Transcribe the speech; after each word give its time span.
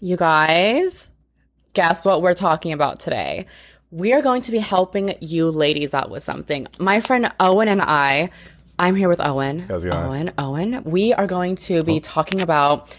You 0.00 0.16
guys, 0.16 1.10
guess 1.72 2.04
what 2.04 2.22
we're 2.22 2.34
talking 2.34 2.70
about 2.70 3.00
today? 3.00 3.46
We 3.90 4.12
are 4.12 4.22
going 4.22 4.42
to 4.42 4.52
be 4.52 4.58
helping 4.58 5.14
you 5.20 5.50
ladies 5.50 5.92
out 5.92 6.08
with 6.08 6.22
something. 6.22 6.68
My 6.78 7.00
friend 7.00 7.32
Owen 7.40 7.66
and 7.66 7.82
I, 7.82 8.30
I'm 8.78 8.94
here 8.94 9.08
with 9.08 9.20
Owen. 9.20 9.58
How's 9.58 9.82
it 9.82 9.90
going? 9.90 10.06
Owen, 10.06 10.32
Owen, 10.38 10.84
we 10.84 11.12
are 11.14 11.26
going 11.26 11.56
to 11.56 11.82
be 11.82 11.98
talking 11.98 12.40
about 12.40 12.96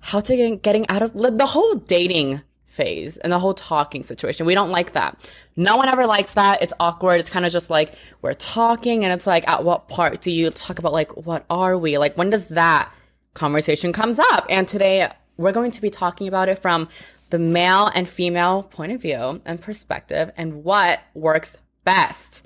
how 0.00 0.18
to 0.18 0.34
get 0.34 0.60
getting 0.62 0.88
out 0.88 1.02
of 1.02 1.12
the 1.12 1.46
whole 1.46 1.76
dating 1.76 2.40
phase 2.66 3.16
and 3.18 3.32
the 3.32 3.38
whole 3.38 3.54
talking 3.54 4.02
situation. 4.02 4.44
We 4.44 4.54
don't 4.56 4.70
like 4.70 4.94
that. 4.94 5.30
No 5.54 5.76
one 5.76 5.88
ever 5.88 6.04
likes 6.04 6.34
that. 6.34 6.62
It's 6.62 6.74
awkward. 6.80 7.20
It's 7.20 7.30
kind 7.30 7.46
of 7.46 7.52
just 7.52 7.70
like 7.70 7.94
we're 8.22 8.34
talking 8.34 9.04
and 9.04 9.12
it's 9.12 9.26
like 9.26 9.46
at 9.48 9.62
what 9.62 9.88
part 9.88 10.20
do 10.20 10.32
you 10.32 10.50
talk 10.50 10.80
about 10.80 10.92
like 10.92 11.16
what 11.16 11.44
are 11.48 11.78
we? 11.78 11.96
Like 11.96 12.18
when 12.18 12.28
does 12.28 12.48
that 12.48 12.92
conversation 13.34 13.92
comes 13.92 14.18
up? 14.18 14.46
And 14.50 14.66
today 14.66 15.08
we're 15.40 15.52
going 15.52 15.70
to 15.70 15.80
be 15.80 15.88
talking 15.88 16.28
about 16.28 16.50
it 16.50 16.58
from 16.58 16.86
the 17.30 17.38
male 17.38 17.90
and 17.94 18.06
female 18.06 18.62
point 18.64 18.92
of 18.92 19.00
view 19.00 19.40
and 19.46 19.60
perspective 19.60 20.30
and 20.36 20.62
what 20.64 21.00
works 21.14 21.56
best. 21.84 22.44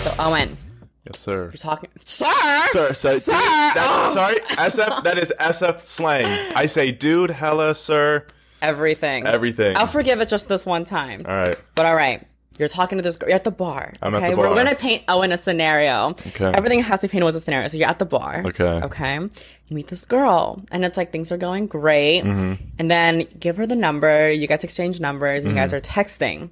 So 0.00 0.14
Owen, 0.18 0.56
Yes, 1.06 1.18
sir. 1.18 1.42
you're 1.44 1.50
talking, 1.52 1.90
sir, 2.04 2.26
Sir, 2.72 2.94
sir, 2.94 3.18
Sir! 3.18 3.32
Oh. 3.34 4.10
Sorry, 4.14 4.36
SF. 4.56 5.04
That 5.04 5.18
is 5.18 5.32
SF 5.38 5.80
slang. 5.80 6.52
I 6.56 6.64
say, 6.66 6.90
dude, 6.90 7.28
hella, 7.30 7.74
sir, 7.74 8.26
everything, 8.62 9.26
everything. 9.26 9.76
I'll 9.76 9.86
forgive 9.86 10.20
it 10.22 10.28
just 10.30 10.48
this 10.48 10.64
one 10.64 10.84
time. 10.86 11.22
All 11.26 11.34
right. 11.36 11.56
But 11.74 11.84
all 11.84 11.94
right, 11.94 12.26
you're 12.60 12.68
talking 12.68 12.98
to 12.98 13.02
this 13.02 13.16
girl. 13.16 13.28
You're 13.30 13.36
at 13.36 13.44
the 13.44 13.50
bar. 13.50 13.92
I'm 14.02 14.14
at 14.14 14.22
okay? 14.22 14.30
the 14.30 14.36
We're 14.38 14.54
gonna 14.54 14.74
paint 14.76 15.02
Owen 15.08 15.32
a 15.32 15.38
scenario. 15.38 16.10
Okay. 16.10 16.52
Everything 16.54 16.80
has 16.82 17.00
to 17.00 17.08
be 17.08 17.12
painted 17.12 17.24
with 17.26 17.34
a 17.36 17.40
scenario. 17.40 17.66
So 17.68 17.78
you're 17.78 17.88
at 17.88 17.98
the 17.98 18.04
bar. 18.06 18.42
Okay. 18.46 18.64
Okay. 18.64 19.14
You 19.16 19.30
meet 19.76 19.88
this 19.88 20.04
girl, 20.04 20.62
and 20.70 20.84
it's 20.84 20.96
like 20.96 21.10
things 21.10 21.32
are 21.32 21.36
going 21.38 21.66
great, 21.66 22.22
Mm-hmm. 22.22 22.62
and 22.78 22.90
then 22.90 23.26
give 23.38 23.56
her 23.56 23.66
the 23.66 23.76
number. 23.76 24.30
You 24.30 24.46
guys 24.46 24.62
exchange 24.64 25.00
numbers, 25.00 25.44
and 25.44 25.52
you 25.54 25.60
Mm-hmm. 25.60 25.62
guys 25.62 25.74
are 25.74 25.80
texting. 25.80 26.50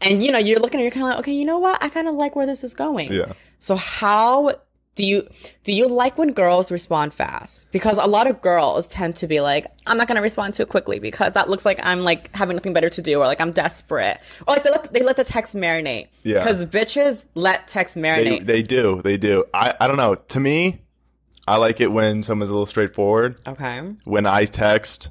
And 0.00 0.22
you 0.22 0.30
know, 0.30 0.38
you're 0.38 0.60
looking 0.60 0.80
at, 0.80 0.82
you're 0.84 0.90
kind 0.92 1.04
of 1.04 1.10
like, 1.10 1.18
okay, 1.20 1.32
you 1.32 1.44
know 1.44 1.58
what? 1.58 1.82
I 1.82 1.88
kind 1.88 2.06
of 2.08 2.14
like 2.14 2.36
where 2.36 2.46
this 2.46 2.62
is 2.62 2.74
going. 2.74 3.12
Yeah. 3.12 3.32
So 3.58 3.74
how 3.76 4.52
do 4.98 5.04
you 5.04 5.28
do 5.62 5.72
you 5.72 5.86
like 5.86 6.18
when 6.18 6.32
girls 6.32 6.72
respond 6.72 7.14
fast? 7.14 7.70
Because 7.70 7.98
a 7.98 8.06
lot 8.06 8.26
of 8.28 8.40
girls 8.42 8.88
tend 8.88 9.14
to 9.16 9.28
be 9.28 9.40
like, 9.40 9.66
I'm 9.86 9.96
not 9.96 10.08
gonna 10.08 10.20
respond 10.20 10.54
too 10.54 10.66
quickly 10.66 10.98
because 10.98 11.34
that 11.34 11.48
looks 11.48 11.64
like 11.64 11.78
I'm 11.84 12.00
like 12.00 12.34
having 12.34 12.56
nothing 12.56 12.72
better 12.72 12.88
to 12.88 13.00
do 13.00 13.20
or 13.20 13.26
like 13.26 13.40
I'm 13.40 13.52
desperate 13.52 14.18
or 14.46 14.54
like 14.54 14.64
they 14.64 14.70
let 14.70 14.92
they 14.92 15.02
let 15.04 15.16
the 15.16 15.22
text 15.22 15.54
marinate. 15.54 16.08
Yeah. 16.24 16.40
Because 16.40 16.66
bitches 16.66 17.26
let 17.36 17.68
text 17.68 17.94
They, 17.94 18.00
marinate. 18.02 18.44
they 18.46 18.62
do. 18.62 19.00
They 19.00 19.16
do. 19.16 19.44
I, 19.54 19.72
I 19.80 19.86
don't 19.86 19.96
know. 19.98 20.16
To 20.16 20.40
me, 20.40 20.80
I 21.46 21.58
like 21.58 21.80
it 21.80 21.92
when 21.92 22.24
someone's 22.24 22.50
a 22.50 22.52
little 22.52 22.66
straightforward. 22.66 23.38
okay. 23.46 23.80
When 24.04 24.26
I 24.26 24.46
text, 24.46 25.10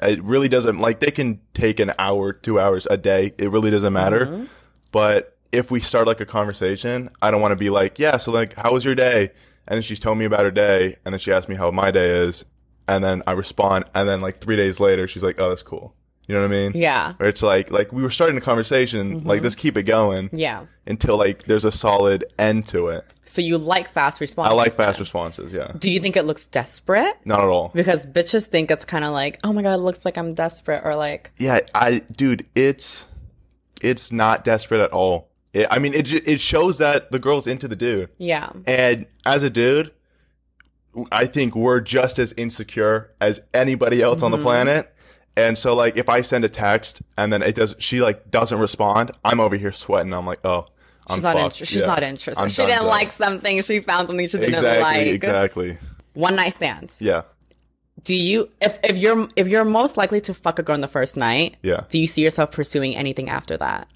it 0.00 0.22
really 0.22 0.48
doesn't, 0.48 0.78
like, 0.78 1.00
they 1.00 1.10
can 1.10 1.40
take 1.54 1.80
an 1.80 1.92
hour, 1.98 2.32
two 2.32 2.58
hours 2.60 2.86
a 2.90 2.96
day. 2.96 3.32
It 3.36 3.50
really 3.50 3.70
doesn't 3.70 3.92
matter. 3.92 4.26
Mm-hmm. 4.26 4.44
But 4.92 5.33
if 5.54 5.70
we 5.70 5.80
start 5.80 6.06
like 6.06 6.20
a 6.20 6.26
conversation, 6.26 7.08
I 7.22 7.30
don't 7.30 7.40
want 7.40 7.52
to 7.52 7.56
be 7.56 7.70
like, 7.70 7.98
yeah, 7.98 8.16
so 8.16 8.32
like, 8.32 8.54
how 8.54 8.72
was 8.72 8.84
your 8.84 8.94
day? 8.94 9.30
And 9.66 9.76
then 9.76 9.82
she's 9.82 9.98
telling 9.98 10.18
me 10.18 10.24
about 10.24 10.40
her 10.44 10.50
day. 10.50 10.96
And 11.04 11.14
then 11.14 11.18
she 11.18 11.32
asked 11.32 11.48
me 11.48 11.54
how 11.54 11.70
my 11.70 11.90
day 11.90 12.08
is. 12.10 12.44
And 12.86 13.02
then 13.02 13.22
I 13.26 13.32
respond. 13.32 13.86
And 13.94 14.08
then 14.08 14.20
like 14.20 14.38
three 14.38 14.56
days 14.56 14.80
later, 14.80 15.08
she's 15.08 15.22
like, 15.22 15.40
oh, 15.40 15.48
that's 15.48 15.62
cool. 15.62 15.94
You 16.26 16.34
know 16.34 16.40
what 16.40 16.48
I 16.48 16.50
mean? 16.50 16.72
Yeah. 16.74 17.14
Or 17.20 17.26
it's 17.26 17.42
like, 17.42 17.70
like 17.70 17.92
we 17.92 18.02
were 18.02 18.10
starting 18.10 18.36
a 18.36 18.40
conversation, 18.40 19.24
like 19.24 19.38
mm-hmm. 19.38 19.42
let's 19.44 19.54
keep 19.54 19.76
it 19.76 19.82
going 19.82 20.30
Yeah. 20.32 20.64
until 20.86 21.18
like 21.18 21.44
there's 21.44 21.66
a 21.66 21.72
solid 21.72 22.24
end 22.38 22.66
to 22.68 22.88
it. 22.88 23.04
So 23.26 23.42
you 23.42 23.58
like 23.58 23.88
fast 23.88 24.20
responses. 24.20 24.52
I 24.52 24.54
like 24.56 24.72
fast 24.72 24.96
then. 24.96 25.02
responses. 25.02 25.52
Yeah. 25.52 25.72
Do 25.78 25.90
you 25.90 26.00
think 26.00 26.16
it 26.16 26.22
looks 26.22 26.46
desperate? 26.46 27.14
Not 27.26 27.40
at 27.40 27.46
all. 27.46 27.70
Because 27.74 28.06
bitches 28.06 28.46
think 28.48 28.70
it's 28.70 28.86
kind 28.86 29.04
of 29.04 29.12
like, 29.12 29.38
oh 29.44 29.52
my 29.52 29.62
god, 29.62 29.74
it 29.74 29.82
looks 29.82 30.04
like 30.06 30.16
I'm 30.16 30.32
desperate, 30.32 30.82
or 30.84 30.96
like, 30.96 31.30
Yeah. 31.36 31.60
I, 31.74 31.98
dude, 31.98 32.46
it's, 32.54 33.06
it's 33.82 34.10
not 34.10 34.44
desperate 34.44 34.80
at 34.80 34.92
all. 34.92 35.28
It, 35.54 35.66
I 35.70 35.78
mean, 35.78 35.94
it, 35.94 36.12
it 36.12 36.40
shows 36.40 36.78
that 36.78 37.10
the 37.12 37.18
girl's 37.18 37.46
into 37.46 37.66
the 37.68 37.76
dude. 37.76 38.10
yeah, 38.18 38.50
And 38.66 39.06
as 39.24 39.42
a 39.44 39.48
dude, 39.50 39.92
I 41.10 41.26
think 41.26 41.54
we're 41.56 41.80
just 41.80 42.18
as 42.18 42.32
insecure 42.36 43.10
as 43.20 43.40
anybody 43.54 44.02
else 44.02 44.22
on 44.22 44.30
the 44.30 44.36
Mm-hmm. 44.36 44.44
planet. 44.46 44.94
And 45.36 45.56
so 45.58 45.74
like 45.74 45.96
if 45.96 46.08
I 46.08 46.20
send 46.20 46.44
a 46.44 46.48
text 46.48 47.02
and 47.18 47.32
then 47.32 47.42
it 47.42 47.56
does 47.56 47.74
she 47.80 48.00
like 48.00 48.30
doesn't 48.30 48.58
respond, 48.58 49.10
I'm 49.24 49.40
over 49.40 49.56
here 49.56 49.72
sweating. 49.72 50.12
I'm 50.14 50.24
like, 50.26 50.38
"Oh, 50.44 50.66
I'm 51.08 51.14
she's 51.16 51.22
not 51.24 51.32
fucked. 51.34 51.42
interested. 51.56 51.66
She's 51.74 51.82
Yeah. 51.82 51.86
not 51.88 52.02
interested. 52.04 52.40
I'm 52.42 52.48
she 52.48 52.56
done, 52.58 52.66
didn't 52.68 52.80
done. 52.82 52.88
like 52.88 53.10
something. 53.10 53.62
She 53.62 53.80
found 53.80 54.06
something 54.06 54.28
she 54.28 54.38
didn't 54.38 54.54
Exactly, 54.54 54.82
like. 54.82 55.06
exactly. 55.08 55.78
One 56.12 56.36
night 56.36 56.54
stands. 56.54 57.02
Yeah. 57.02 57.22
Do 58.04 58.14
you 58.14 58.48
if 58.60 58.78
if 58.84 58.96
you're 58.96 59.28
if 59.34 59.48
you're 59.48 59.64
most 59.64 59.96
likely 59.96 60.20
to 60.20 60.34
fuck 60.34 60.60
a 60.60 60.62
girl 60.62 60.74
on 60.74 60.82
the 60.82 60.86
first 60.88 61.16
night? 61.16 61.56
Yeah. 61.62 61.80
Do 61.88 61.98
you 61.98 62.06
see 62.06 62.22
yourself 62.22 62.52
pursuing 62.52 62.94
anything 62.96 63.28
after 63.28 63.56
that? 63.56 63.88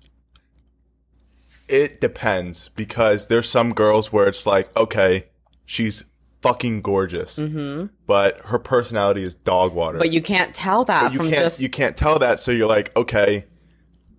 It 1.69 2.01
depends 2.01 2.69
because 2.71 3.27
there's 3.27 3.49
some 3.49 3.75
girls 3.75 4.13
where 4.13 4.27
it's 4.27 4.47
like, 4.47 4.75
okay, 4.77 5.27
she's 5.67 6.03
fucking 6.41 6.81
gorgeous, 6.81 7.39
mm-hmm. 7.39 7.87
but 8.07 8.41
her 8.47 8.59
personality 8.59 9.23
is 9.23 9.35
dog 9.35 9.75
water. 9.75 9.99
But 9.99 10.13
you 10.13 10.23
can't 10.23 10.55
tell 10.55 10.85
that 10.85 11.13
you 11.13 11.19
from 11.19 11.31
can't 11.31 11.43
just 11.43 11.61
you 11.61 11.69
can't 11.69 11.97
tell 11.97 12.19
that 12.21 12.41
so 12.41 12.51
you're 12.51 12.69
like 12.69 12.95
okay 12.97 13.45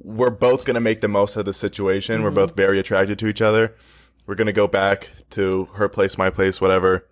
we're 0.01 0.29
both 0.29 0.65
going 0.65 0.75
to 0.75 0.79
make 0.79 1.01
the 1.01 1.07
most 1.07 1.35
of 1.35 1.45
the 1.45 1.53
situation 1.53 2.15
Mm-hmm. 2.15 2.23
we're 2.23 2.31
both 2.31 2.55
very 2.55 2.79
attracted 2.79 3.19
to 3.19 3.27
each 3.27 3.41
other 3.41 3.75
we're 4.25 4.35
going 4.35 4.47
to 4.47 4.53
go 4.53 4.67
back 4.67 5.09
to 5.31 5.65
her 5.73 5.89
place 5.89 6.17
my 6.17 6.29
place 6.29 6.61
whatever 6.61 7.07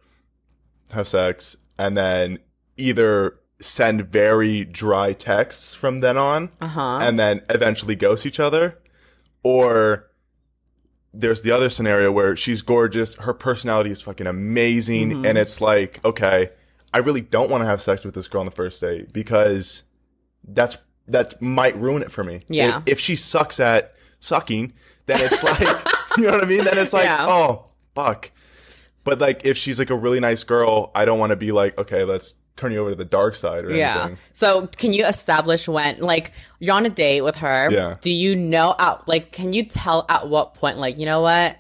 have 0.92 1.08
sex 1.08 1.58
and 1.78 1.98
then 1.98 2.40
either 2.78 3.40
send 3.60 4.10
very 4.10 4.64
dry 4.64 5.14
texts 5.14 5.74
from 5.74 6.00
then 6.00 6.18
on 6.18 6.52
uh-huh. 6.62 7.00
and 7.02 7.20
then 7.20 7.42
eventually 7.50 7.96
ghost 7.96 8.26
each 8.26 8.40
other 8.40 8.80
or 9.44 10.07
there's 11.20 11.42
the 11.42 11.52
other 11.52 11.70
scenario 11.70 12.12
where 12.12 12.36
she's 12.36 12.62
gorgeous 12.62 13.16
her 13.16 13.34
personality 13.34 13.90
is 13.92 14.02
fucking 14.02 14.28
amazing 14.28 15.10
Mm-hmm. 15.12 15.26
and 15.26 15.38
it's 15.38 15.60
like 15.62 16.04
okay 16.06 16.50
i 16.94 17.00
really 17.00 17.22
don't 17.22 17.50
want 17.50 17.62
to 17.62 17.66
have 17.66 17.82
sex 17.82 18.04
with 18.04 18.14
this 18.14 18.28
girl 18.28 18.42
on 18.42 18.46
the 18.46 18.52
first 18.52 18.80
date 18.82 19.12
because 19.14 19.84
that's 20.48 20.78
that 21.08 21.42
might 21.42 21.76
ruin 21.78 22.02
it 22.02 22.12
for 22.12 22.24
me 22.24 22.42
Yeah. 22.50 22.80
if, 22.86 22.94
if 22.94 23.00
she 23.00 23.16
sucks 23.16 23.60
at 23.60 23.94
sucking 24.20 24.74
then 25.08 25.20
it's 25.22 25.44
like 25.44 25.60
you 26.18 26.24
know 26.26 26.32
what 26.32 26.44
i 26.44 26.48
mean 26.48 26.64
then 26.64 26.78
it's 26.78 26.94
like 26.94 27.06
Yeah. 27.06 27.26
oh 27.28 27.66
fuck 27.96 28.32
but 29.04 29.20
like 29.20 29.42
if 29.46 29.58
she's 29.58 29.80
like 29.80 29.90
a 29.90 29.96
really 29.96 30.20
nice 30.20 30.44
girl 30.44 30.92
i 30.94 31.06
don't 31.06 31.20
want 31.20 31.32
to 31.32 31.36
be 31.38 31.52
like 31.52 31.78
okay 31.78 32.04
let's 32.04 32.36
turn 32.58 32.72
you 32.74 32.80
over 32.80 32.90
to 32.90 32.96
the 32.96 33.06
dark 33.06 33.36
side 33.36 33.64
or 33.66 33.72
yeah. 33.72 33.98
anything 34.02 34.18
So 34.34 34.68
can 34.68 34.92
you 34.92 35.06
establish 35.06 35.68
when 35.68 36.00
like 36.00 36.32
you're 36.60 36.76
on 36.76 36.86
a 36.86 36.90
date 36.90 37.22
with 37.22 37.38
her? 37.38 37.70
Yeah. 37.72 37.94
Do 38.02 38.12
you 38.12 38.36
know 38.36 38.76
out 38.78 39.08
like 39.08 39.32
can 39.32 39.54
you 39.54 39.64
tell 39.64 40.06
at 40.10 40.28
what 40.28 40.54
point 40.56 40.78
like 40.80 40.98
you 40.98 41.06
know 41.06 41.22
what? 41.22 41.58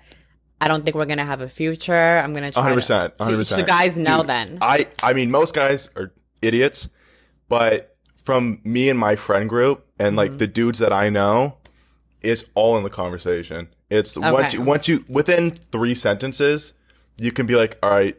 I 0.59 0.67
don't 0.67 0.83
think 0.83 0.95
we're 0.97 1.05
gonna 1.05 1.23
have 1.23 1.41
a 1.41 1.47
future. 1.49 1.93
I'm 1.93 2.33
gonna 2.33 2.51
try. 2.51 2.63
100%, 2.73 3.15
to- 3.17 3.25
So- 3.25 3.31
100%. 3.31 3.45
So, 3.45 3.63
guys 3.63 3.97
know 3.97 4.17
Dude, 4.17 4.27
then. 4.27 4.57
I 4.61 4.87
I 5.01 5.13
mean 5.13 5.29
most 5.31 5.53
guys 5.55 5.89
are 5.95 6.11
idiots, 6.41 6.89
but 7.47 7.95
from 8.23 8.59
me 8.63 8.89
and 8.89 8.99
my 8.99 9.15
friend 9.15 9.47
group 9.47 9.85
and 9.99 10.09
Mm-hmm. 10.09 10.17
like 10.17 10.37
the 10.39 10.47
dudes 10.47 10.79
that 10.79 10.91
I 10.91 11.09
know, 11.09 11.57
it's 12.21 12.43
all 12.55 12.77
in 12.77 12.83
the 12.83 12.89
conversation. 12.89 13.69
It's 13.89 14.17
once 14.17 14.53
you 14.53 14.61
once 14.61 14.87
you 14.87 15.05
within 15.07 15.51
three 15.51 15.95
sentences, 15.95 16.73
you 17.17 17.31
can 17.31 17.45
be 17.45 17.55
like, 17.55 17.77
all 17.81 17.89
right, 17.89 18.17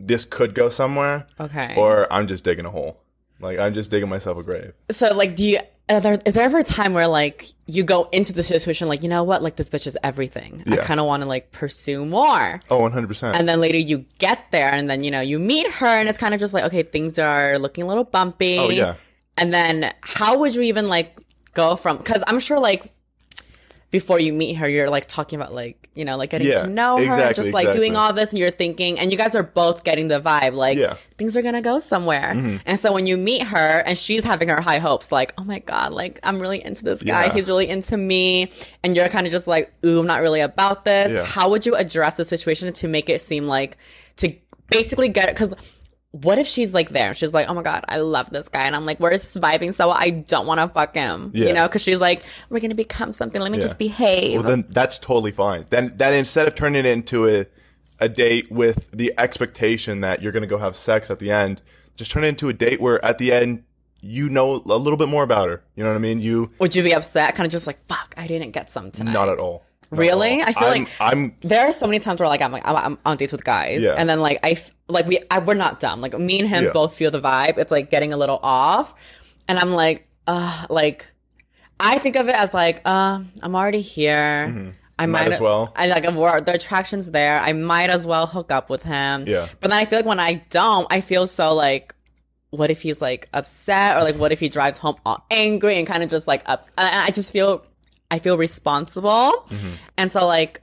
this 0.00 0.24
could 0.24 0.54
go 0.54 0.68
somewhere, 0.68 1.26
okay. 1.38 1.74
or 1.76 2.12
I'm 2.12 2.26
just 2.26 2.44
digging 2.44 2.64
a 2.64 2.70
hole. 2.70 3.00
Like 3.40 3.58
I'm 3.58 3.74
just 3.74 3.90
digging 3.90 4.08
myself 4.08 4.38
a 4.38 4.42
grave. 4.42 4.72
So 4.90 5.14
like, 5.14 5.36
do 5.36 5.48
you? 5.48 5.58
Are 5.88 6.00
there, 6.00 6.18
is 6.24 6.34
there 6.34 6.44
ever 6.44 6.58
a 6.58 6.62
time 6.62 6.94
where 6.94 7.08
like 7.08 7.46
you 7.66 7.82
go 7.82 8.08
into 8.12 8.32
the 8.32 8.44
situation 8.44 8.86
like 8.86 9.02
you 9.02 9.08
know 9.08 9.24
what 9.24 9.42
like 9.42 9.56
this 9.56 9.68
bitch 9.68 9.88
is 9.88 9.98
everything. 10.04 10.62
I 10.68 10.76
kind 10.76 11.00
of 11.00 11.06
want 11.06 11.24
to 11.24 11.28
like 11.28 11.50
pursue 11.50 12.04
more. 12.04 12.60
Oh, 12.70 12.78
100 12.78 13.08
percent. 13.08 13.36
And 13.36 13.48
then 13.48 13.60
later 13.60 13.78
you 13.78 14.04
get 14.20 14.52
there 14.52 14.72
and 14.72 14.88
then 14.88 15.02
you 15.02 15.10
know 15.10 15.20
you 15.20 15.40
meet 15.40 15.68
her 15.68 15.86
and 15.86 16.08
it's 16.08 16.18
kind 16.18 16.32
of 16.32 16.38
just 16.38 16.54
like 16.54 16.62
okay 16.64 16.84
things 16.84 17.18
are 17.18 17.58
looking 17.58 17.82
a 17.82 17.86
little 17.88 18.04
bumpy. 18.04 18.58
Oh 18.58 18.70
yeah. 18.70 18.94
And 19.36 19.52
then 19.52 19.92
how 20.02 20.38
would 20.38 20.54
you 20.54 20.62
even 20.62 20.88
like 20.88 21.20
go 21.54 21.74
from? 21.74 21.96
Because 21.96 22.22
I'm 22.28 22.38
sure 22.38 22.60
like 22.60 22.92
before 23.90 24.20
you 24.20 24.32
meet 24.32 24.54
her, 24.54 24.68
you're 24.68 24.88
like 24.88 25.06
talking 25.06 25.40
about 25.40 25.52
like 25.52 25.88
you 25.94 26.04
know 26.04 26.16
like 26.16 26.30
getting 26.30 26.46
Yeah, 26.46 26.62
to 26.62 26.68
know 26.68 26.96
her, 26.98 27.02
exactly, 27.04 27.34
just 27.42 27.52
like 27.52 27.72
doing 27.72 27.96
all 27.96 28.12
this, 28.12 28.30
and 28.30 28.38
you're 28.38 28.50
thinking, 28.50 28.98
and 29.00 29.10
you 29.10 29.18
guys 29.18 29.34
are 29.34 29.42
both 29.42 29.82
getting 29.84 30.08
the 30.08 30.20
vibe 30.20 30.54
like 30.54 30.78
Yeah. 30.78 30.86
Mm-hmm. 30.90 31.16
things 31.18 31.36
are 31.36 31.42
gonna 31.42 31.60
go 31.62 31.80
somewhere. 31.80 32.30
And 32.66 32.78
so 32.78 32.92
when 32.92 33.06
you 33.06 33.16
meet 33.16 33.42
her 33.42 33.82
and 33.84 33.98
she's 33.98 34.22
having 34.22 34.48
her 34.48 34.60
high 34.60 34.78
hopes, 34.78 35.10
like 35.10 35.32
oh 35.38 35.44
my 35.44 35.58
god, 35.58 35.92
like 35.92 36.20
I'm 36.22 36.38
really 36.38 36.64
into 36.64 36.84
this 36.84 37.02
guy, 37.02 37.26
Yeah. 37.26 37.32
he's 37.32 37.48
really 37.48 37.68
into 37.68 37.96
me, 37.96 38.50
and 38.84 38.94
you're 38.94 39.08
kind 39.08 39.26
of 39.26 39.32
just 39.32 39.46
like 39.48 39.72
ooh, 39.84 40.00
I'm 40.00 40.06
not 40.06 40.20
really 40.22 40.40
about 40.40 40.84
this. 40.84 41.26
How 41.28 41.50
would 41.50 41.66
you 41.66 41.74
address 41.74 42.16
the 42.16 42.24
situation 42.24 42.72
to 42.72 42.88
make 42.88 43.08
it 43.08 43.20
seem 43.20 43.46
like 43.48 43.76
to 44.18 44.32
basically 44.68 45.08
get 45.08 45.28
it? 45.28 45.34
Because 45.34 45.79
what 46.12 46.38
if 46.38 46.46
she's 46.46 46.74
like 46.74 46.88
there? 46.88 47.14
She's 47.14 47.32
like, 47.32 47.48
oh 47.48 47.54
my 47.54 47.62
god, 47.62 47.84
I 47.88 47.98
love 47.98 48.30
this 48.30 48.48
guy, 48.48 48.64
and 48.64 48.74
I'm 48.74 48.84
like, 48.86 48.98
we're 48.98 49.12
vibing 49.12 49.72
so 49.72 49.90
I 49.90 50.10
don't 50.10 50.46
want 50.46 50.58
to 50.60 50.68
fuck 50.68 50.94
him, 50.94 51.30
Yeah. 51.34 51.46
you 51.48 51.52
know, 51.52 51.68
because 51.68 51.82
she's 51.82 52.00
like, 52.00 52.22
we're 52.48 52.60
gonna 52.60 52.74
become 52.74 53.12
something. 53.12 53.40
Let 53.40 53.52
me 53.52 53.58
Yeah. 53.58 53.62
just 53.62 53.78
behave. 53.78 54.34
Well, 54.40 54.42
then 54.50 54.64
that's 54.68 54.98
totally 54.98 55.32
fine. 55.32 55.66
Then, 55.70 55.92
then 55.96 56.14
instead 56.14 56.48
of 56.48 56.54
turning 56.54 56.80
it 56.80 56.86
into 56.86 57.28
a, 57.28 57.46
a 58.00 58.08
date 58.08 58.50
with 58.50 58.90
the 58.92 59.12
expectation 59.18 60.00
that 60.00 60.22
you're 60.22 60.32
going 60.32 60.42
to 60.42 60.46
go 60.48 60.56
have 60.58 60.74
sex 60.74 61.10
at 61.10 61.18
the 61.18 61.30
end, 61.30 61.60
just 61.96 62.10
turn 62.10 62.24
it 62.24 62.28
into 62.28 62.48
a 62.48 62.52
date 62.54 62.80
where 62.80 63.04
at 63.04 63.18
the 63.18 63.30
end 63.32 63.62
you 64.00 64.30
know 64.30 64.54
a 64.54 64.76
little 64.78 64.96
bit 64.96 65.08
more 65.08 65.22
about 65.22 65.50
her. 65.50 65.62
You 65.76 65.84
know 65.84 65.90
what 65.90 65.96
I 65.96 66.00
mean? 66.00 66.20
You 66.22 66.50
Would 66.58 66.74
you 66.74 66.82
be 66.82 66.94
upset? 66.94 67.34
Kind 67.34 67.44
of 67.44 67.52
just 67.52 67.66
like, 67.66 67.78
fuck, 67.86 68.14
I 68.16 68.26
didn't 68.26 68.52
get 68.52 68.70
some 68.70 68.90
tonight. 68.90 69.12
not 69.12 69.28
at 69.28 69.38
all. 69.38 69.64
Really? 69.90 70.40
I 70.40 70.52
feel 70.52 70.68
I'm, 70.68 70.82
like- 70.84 70.88
I'm 71.00 71.36
there 71.40 71.66
are 71.68 71.72
so 71.72 71.86
many 71.86 71.98
times 71.98 72.20
where 72.20 72.28
like 72.28 72.42
I'm 72.42 72.52
like 72.52 72.66
I'm, 72.66 72.76
I'm 72.76 72.98
on 73.04 73.16
dates 73.16 73.32
with 73.32 73.44
guys, 73.44 73.82
Yeah. 73.82 73.94
and 73.96 74.08
then 74.08 74.20
like 74.20 74.38
I 74.44 74.56
like 74.88 75.06
we 75.06 75.18
I, 75.30 75.40
we're 75.40 75.54
not 75.54 75.80
dumb. 75.80 76.00
Like 76.00 76.16
me 76.18 76.38
and 76.40 76.48
him 76.48 76.64
Yeah. 76.64 76.70
both 76.72 76.94
feel 76.94 77.10
the 77.10 77.20
vibe. 77.20 77.58
It's 77.58 77.72
like 77.72 77.90
getting 77.90 78.12
a 78.12 78.16
little 78.16 78.38
off, 78.42 78.94
and 79.48 79.58
I'm 79.58 79.72
like, 79.72 80.06
uh, 80.26 80.66
like 80.70 81.06
I 81.80 81.98
think 81.98 82.16
of 82.16 82.28
it 82.28 82.34
as 82.34 82.54
like, 82.54 82.82
uh, 82.84 83.20
I'm 83.42 83.54
already 83.56 83.80
here. 83.80 84.46
I 84.46 84.50
Mm-hmm. 85.06 85.12
Might 85.12 85.24
might, 85.24 85.32
as 85.32 85.40
well. 85.40 85.72
I 85.74 85.88
like 85.88 86.04
we're, 86.14 86.40
the 86.42 86.52
attraction's 86.54 87.10
there. 87.10 87.40
I 87.40 87.54
might 87.54 87.88
as 87.88 88.06
well 88.06 88.26
hook 88.26 88.52
up 88.52 88.68
with 88.68 88.82
him. 88.82 89.24
Yeah. 89.26 89.48
But 89.60 89.70
then 89.70 89.78
I 89.80 89.86
feel 89.86 89.98
like 90.00 90.06
when 90.06 90.20
I 90.20 90.34
don't, 90.50 90.86
I 90.90 91.00
feel 91.00 91.26
so 91.26 91.54
like. 91.54 91.94
What 92.52 92.68
if 92.68 92.82
he's 92.82 93.00
like 93.00 93.28
upset, 93.32 93.96
or 93.96 94.02
like 94.02 94.16
what 94.16 94.32
if 94.32 94.40
he 94.40 94.48
drives 94.48 94.76
home 94.76 94.96
all 95.06 95.24
angry 95.30 95.78
and 95.78 95.86
kind 95.86 96.02
of 96.02 96.10
just 96.10 96.26
like 96.26 96.42
ups? 96.46 96.72
I 96.76 97.04
I 97.06 97.10
just 97.12 97.32
feel, 97.32 97.64
I 98.10 98.18
feel 98.18 98.36
responsible, 98.38 99.32
Mm-hmm. 99.48 99.74
and 99.98 100.10
so 100.12 100.26
like 100.26 100.60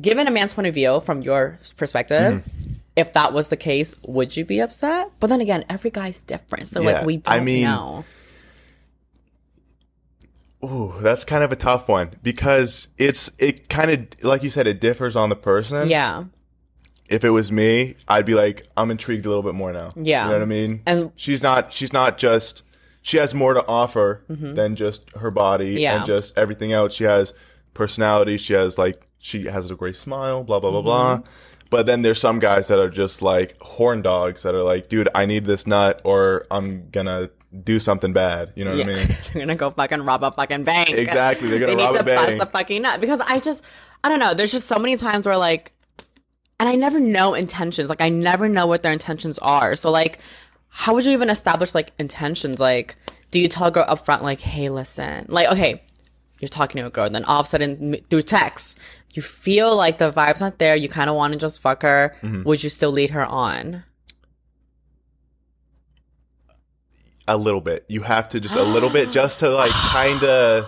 given 0.00 0.26
a 0.26 0.30
man's 0.30 0.54
point 0.54 0.66
of 0.68 0.74
view 0.74 1.00
from 1.00 1.22
your 1.22 1.58
perspective, 1.76 2.44
Mm-hmm. 2.44 2.72
if 2.96 3.12
that 3.14 3.32
was 3.32 3.48
the 3.48 3.56
case, 3.56 3.94
would 4.06 4.36
you 4.36 4.44
be 4.44 4.60
upset? 4.60 5.10
But 5.20 5.28
then 5.28 5.40
again, 5.40 5.64
every 5.68 5.90
guy's 5.90 6.20
different, 6.20 6.68
so 6.68 6.80
Yeah, 6.80 6.92
like 6.92 7.04
we 7.06 7.16
don't 7.18 7.34
I 7.34 7.40
mean- 7.40 7.64
know. 7.64 8.04
Ooh, 10.64 10.94
that's 11.00 11.24
kind 11.24 11.44
of 11.44 11.52
a 11.52 11.56
tough 11.56 11.88
one 11.88 12.10
because 12.22 12.88
it's 12.98 13.30
it 13.38 13.68
kind 13.68 13.90
of 13.90 14.24
like 14.24 14.42
you 14.42 14.50
said 14.50 14.66
it 14.66 14.80
differs 14.80 15.14
on 15.14 15.28
the 15.28 15.36
person. 15.36 15.88
Yeah, 15.88 16.24
If 17.08 17.24
it 17.24 17.30
was 17.30 17.52
me, 17.52 17.94
I'd 18.08 18.24
be 18.24 18.34
like 18.34 18.66
I'm 18.76 18.90
intrigued 18.90 19.26
a 19.26 19.28
little 19.28 19.42
bit 19.44 19.54
more 19.54 19.72
now. 19.72 19.90
Yeah. 19.94 20.24
You 20.24 20.30
know 20.30 20.36
what 20.36 20.42
I 20.42 20.46
mean? 20.46 20.82
And- 20.86 21.12
she's 21.16 21.42
not 21.42 21.72
she's 21.72 21.92
not 21.92 22.18
just 22.18 22.62
she 23.06 23.18
has 23.18 23.32
more 23.34 23.54
to 23.54 23.64
offer 23.68 24.24
than 24.28 24.74
just 24.74 25.16
her 25.18 25.30
body 25.30 25.74
Mm-hmm. 25.74 25.78
Yeah. 25.78 25.96
and 25.98 26.06
just 26.06 26.36
everything 26.36 26.72
else. 26.72 26.92
She 26.92 27.04
has 27.04 27.34
personality, 27.72 28.36
she 28.36 28.52
has 28.54 28.78
like 28.78 29.06
she 29.18 29.44
has 29.44 29.70
a 29.70 29.76
great 29.76 29.94
smile, 29.94 30.42
blah 30.42 30.58
blah 30.58 30.72
blah 30.72 30.82
blah. 30.82 31.16
Mm-hmm. 31.18 31.30
But 31.70 31.86
then 31.86 32.02
there's 32.02 32.20
some 32.20 32.40
guys 32.40 32.66
that 32.66 32.80
are 32.80 32.90
just 32.90 33.22
like 33.22 33.56
horn 33.60 34.02
dogs 34.02 34.42
that 34.42 34.54
are 34.56 34.62
like, 34.64 34.88
dude, 34.88 35.08
I 35.14 35.24
need 35.26 35.44
this 35.44 35.68
nut 35.68 36.00
or 36.02 36.46
I'm 36.50 36.90
gonna 36.90 37.30
do 37.62 37.78
something 37.78 38.12
bad. 38.12 38.52
You 38.56 38.64
know 38.64 38.76
what 38.76 38.86
yeah. 38.86 38.92
I 38.92 38.96
mean? 38.96 39.06
they're 39.32 39.42
gonna 39.42 39.54
go 39.54 39.70
fucking 39.70 40.02
rob 40.02 40.24
a 40.24 40.32
fucking 40.32 40.64
bank. 40.64 40.90
Exactly. 40.90 41.48
They're 41.48 41.60
gonna 41.60 41.76
they 41.76 41.84
rob 41.84 41.92
need 41.94 42.00
a 42.00 42.04
to 42.04 42.10
bust 42.16 42.26
bank. 42.26 42.40
the 42.40 42.46
fucking 42.46 42.82
nut 42.82 43.00
because 43.00 43.20
I 43.20 43.38
just 43.38 43.64
I 44.02 44.08
don't 44.08 44.18
know. 44.18 44.34
There's 44.34 44.50
just 44.50 44.66
so 44.66 44.78
many 44.80 44.96
times 44.96 45.26
where 45.26 45.36
like, 45.36 45.72
and 46.58 46.68
I 46.68 46.74
never 46.74 46.98
know 46.98 47.34
intentions. 47.34 47.88
Like 47.88 48.00
I 48.00 48.08
never 48.08 48.48
know 48.48 48.66
what 48.66 48.82
their 48.82 48.92
intentions 48.92 49.38
are. 49.38 49.76
So 49.76 49.90
like, 49.92 50.18
how 50.78 50.92
would 50.92 51.06
you 51.06 51.12
even 51.12 51.30
establish 51.30 51.74
like 51.74 51.92
intentions? 51.98 52.60
Like, 52.60 52.96
do 53.30 53.40
you 53.40 53.48
tell 53.48 53.68
a 53.68 53.70
girl 53.70 53.86
up 53.88 54.04
front 54.04 54.22
like, 54.22 54.40
hey, 54.40 54.68
listen, 54.68 55.24
like, 55.28 55.48
okay, 55.48 55.82
you're 56.38 56.50
talking 56.50 56.82
to 56.82 56.86
a 56.86 56.90
girl, 56.90 57.08
then 57.08 57.24
all 57.24 57.40
of 57.40 57.46
a 57.46 57.48
sudden 57.48 57.96
through 58.10 58.20
text, 58.20 58.78
you 59.14 59.22
feel 59.22 59.74
like 59.74 59.96
the 59.96 60.10
vibe's 60.12 60.42
not 60.42 60.58
there. 60.58 60.76
You 60.76 60.90
kind 60.90 61.08
of 61.08 61.16
want 61.16 61.32
to 61.32 61.38
just 61.38 61.62
fuck 61.62 61.80
her. 61.82 62.14
Mm-hmm. 62.22 62.42
Would 62.42 62.62
you 62.62 62.68
still 62.68 62.90
lead 62.92 63.10
her 63.10 63.24
on? 63.24 63.84
a 67.28 67.36
little 67.36 67.60
bit. 67.60 67.84
You 67.88 68.02
have 68.02 68.28
to 68.28 68.38
just 68.38 68.54
a 68.54 68.62
little 68.62 68.90
bit 68.90 69.10
just 69.12 69.40
to 69.40 69.48
like 69.48 69.72
kind 69.72 70.22
of 70.22 70.64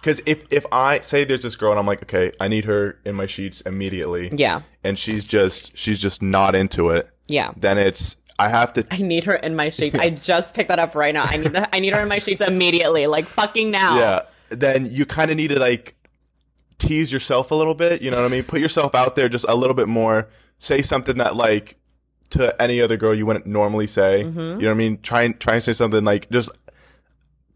because 0.00 0.22
if 0.24 0.50
if 0.50 0.64
I 0.72 1.00
say 1.00 1.24
there's 1.24 1.42
this 1.42 1.56
girl 1.56 1.72
and 1.72 1.78
I'm 1.78 1.86
like, 1.86 2.02
okay, 2.04 2.32
I 2.40 2.48
need 2.48 2.64
her 2.64 2.98
in 3.04 3.14
my 3.14 3.26
sheets 3.26 3.60
immediately, 3.62 4.30
Yeah, 4.32 4.62
and 4.84 4.98
she's 4.98 5.24
just 5.24 5.76
she's 5.76 5.98
just 5.98 6.22
not 6.22 6.54
into 6.54 6.88
it, 6.90 7.10
yeah. 7.26 7.52
then 7.58 7.76
it's 7.76 8.16
I 8.38 8.48
have 8.48 8.72
to. 8.74 8.86
I 8.90 8.98
need 8.98 9.24
her 9.24 9.34
in 9.34 9.56
my 9.56 9.68
sheets. 9.68 9.94
I 9.98 10.10
just 10.10 10.54
picked 10.54 10.68
that 10.68 10.78
up 10.78 10.94
right 10.94 11.12
now. 11.12 11.24
I 11.24 11.36
need 11.36 11.52
the, 11.52 11.74
I 11.74 11.80
need 11.80 11.94
her 11.94 12.00
in 12.00 12.08
my 12.08 12.18
sheets 12.18 12.40
immediately, 12.40 13.06
like 13.06 13.26
fucking 13.26 13.70
now. 13.70 13.98
Yeah, 13.98 14.22
then 14.50 14.88
you 14.90 15.06
kind 15.06 15.30
of 15.30 15.36
need 15.36 15.48
to 15.48 15.58
like 15.58 15.96
tease 16.78 17.12
yourself 17.12 17.50
a 17.50 17.54
little 17.54 17.74
bit. 17.74 18.02
You 18.02 18.10
know 18.10 18.18
what 18.18 18.26
I 18.26 18.28
mean? 18.28 18.44
Put 18.44 18.60
yourself 18.60 18.94
out 18.94 19.16
there 19.16 19.28
just 19.28 19.46
a 19.48 19.54
little 19.54 19.74
bit 19.74 19.88
more. 19.88 20.28
Say 20.58 20.82
something 20.82 21.18
that 21.18 21.36
like 21.36 21.76
to 22.30 22.60
any 22.60 22.80
other 22.80 22.96
girl 22.96 23.14
you 23.14 23.26
wouldn't 23.26 23.46
normally 23.46 23.86
say. 23.86 24.24
Mm-hmm. 24.24 24.38
You 24.38 24.46
know 24.46 24.68
what 24.68 24.70
I 24.70 24.74
mean? 24.74 25.00
Try 25.02 25.22
and 25.22 25.38
try 25.40 25.54
and 25.54 25.62
say 25.62 25.72
something 25.72 26.04
like 26.04 26.30
just 26.30 26.50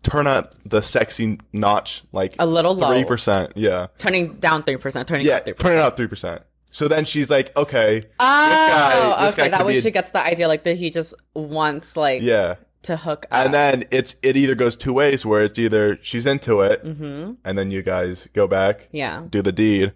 turn 0.03 0.27
up 0.27 0.55
the 0.65 0.83
sexy 0.83 1.39
notch 1.53 2.03
like 2.13 2.35
A 2.39 2.47
little 2.47 2.75
low. 2.75 2.89
three 2.89 3.05
percent. 3.05 3.53
Yeah, 3.55 3.89
Turning 3.99 4.35
down 4.35 4.63
three 4.65 4.77
percent. 4.77 5.09
Turning 5.09 5.27
yeah. 5.27 5.37
up 5.37 5.45
three 5.45 5.55
Turn 5.55 5.73
it 5.73 5.81
up 5.81 5.97
three 5.97 6.09
percent. 6.09 6.43
So 6.73 6.89
then 6.89 7.05
she's 7.05 7.31
like, 7.31 7.55
okay, 7.57 8.07
Oh, 8.19 8.49
this 8.49 8.59
guy, 8.59 9.25
this 9.25 9.35
okay. 9.35 9.43
guy 9.51 9.59
That 9.59 9.67
way 9.67 9.77
a- 9.77 9.81
she 9.81 9.91
gets 9.93 10.11
the 10.11 10.21
idea, 10.25 10.49
like 10.49 10.65
that 10.65 10.77
he 10.77 10.91
just 10.91 11.15
wants 11.35 11.97
like 11.97 12.23
yeah. 12.23 12.57
to 12.83 12.97
hook 12.97 13.27
up. 13.31 13.45
And 13.45 13.55
then 13.55 13.85
it's 13.93 14.17
it 14.23 14.37
either 14.37 14.55
goes 14.57 14.75
two 14.75 14.93
ways 14.95 15.25
where 15.25 15.43
it's 15.45 15.59
either 15.59 15.99
she's 16.03 16.27
into 16.27 16.63
it 16.63 16.83
Mm-hmm. 16.85 17.33
and 17.45 17.57
then 17.59 17.71
you 17.71 17.83
guys 17.83 18.29
go 18.33 18.47
back 18.49 18.89
yeah, 18.91 19.23
do 19.31 19.41
the 19.43 19.53
deed, 19.53 19.93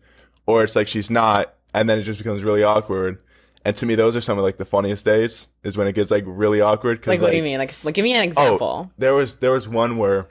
or 0.47 0.63
it's 0.63 0.77
like 0.77 0.87
she's 0.87 1.11
not, 1.11 1.55
and 1.75 1.89
then 1.91 1.99
it 1.99 2.03
just 2.03 2.19
becomes 2.19 2.45
really 2.45 2.63
awkward. 2.63 3.21
And 3.65 3.77
to 3.79 3.87
me, 3.87 3.97
those 3.97 4.15
are 4.15 4.21
some 4.21 4.39
of 4.39 4.45
like 4.45 4.59
the 4.59 4.65
funniest 4.65 5.05
days 5.05 5.49
is 5.65 5.77
when 5.77 5.89
it 5.89 5.95
gets 5.95 6.11
like 6.13 6.23
really 6.27 6.61
awkward. 6.61 7.03
Cause, 7.03 7.15
like 7.15 7.21
what 7.23 7.31
do 7.33 7.37
you 7.39 7.43
mean? 7.43 7.59
Like, 7.59 7.73
like 7.85 7.95
give 7.95 8.05
me 8.05 8.13
an 8.15 8.23
example. 8.23 8.89
Oh, 8.89 8.91
there 8.99 9.15
was 9.15 9.37
there 9.37 9.51
was 9.53 9.67
one 9.67 9.97
where, 9.97 10.29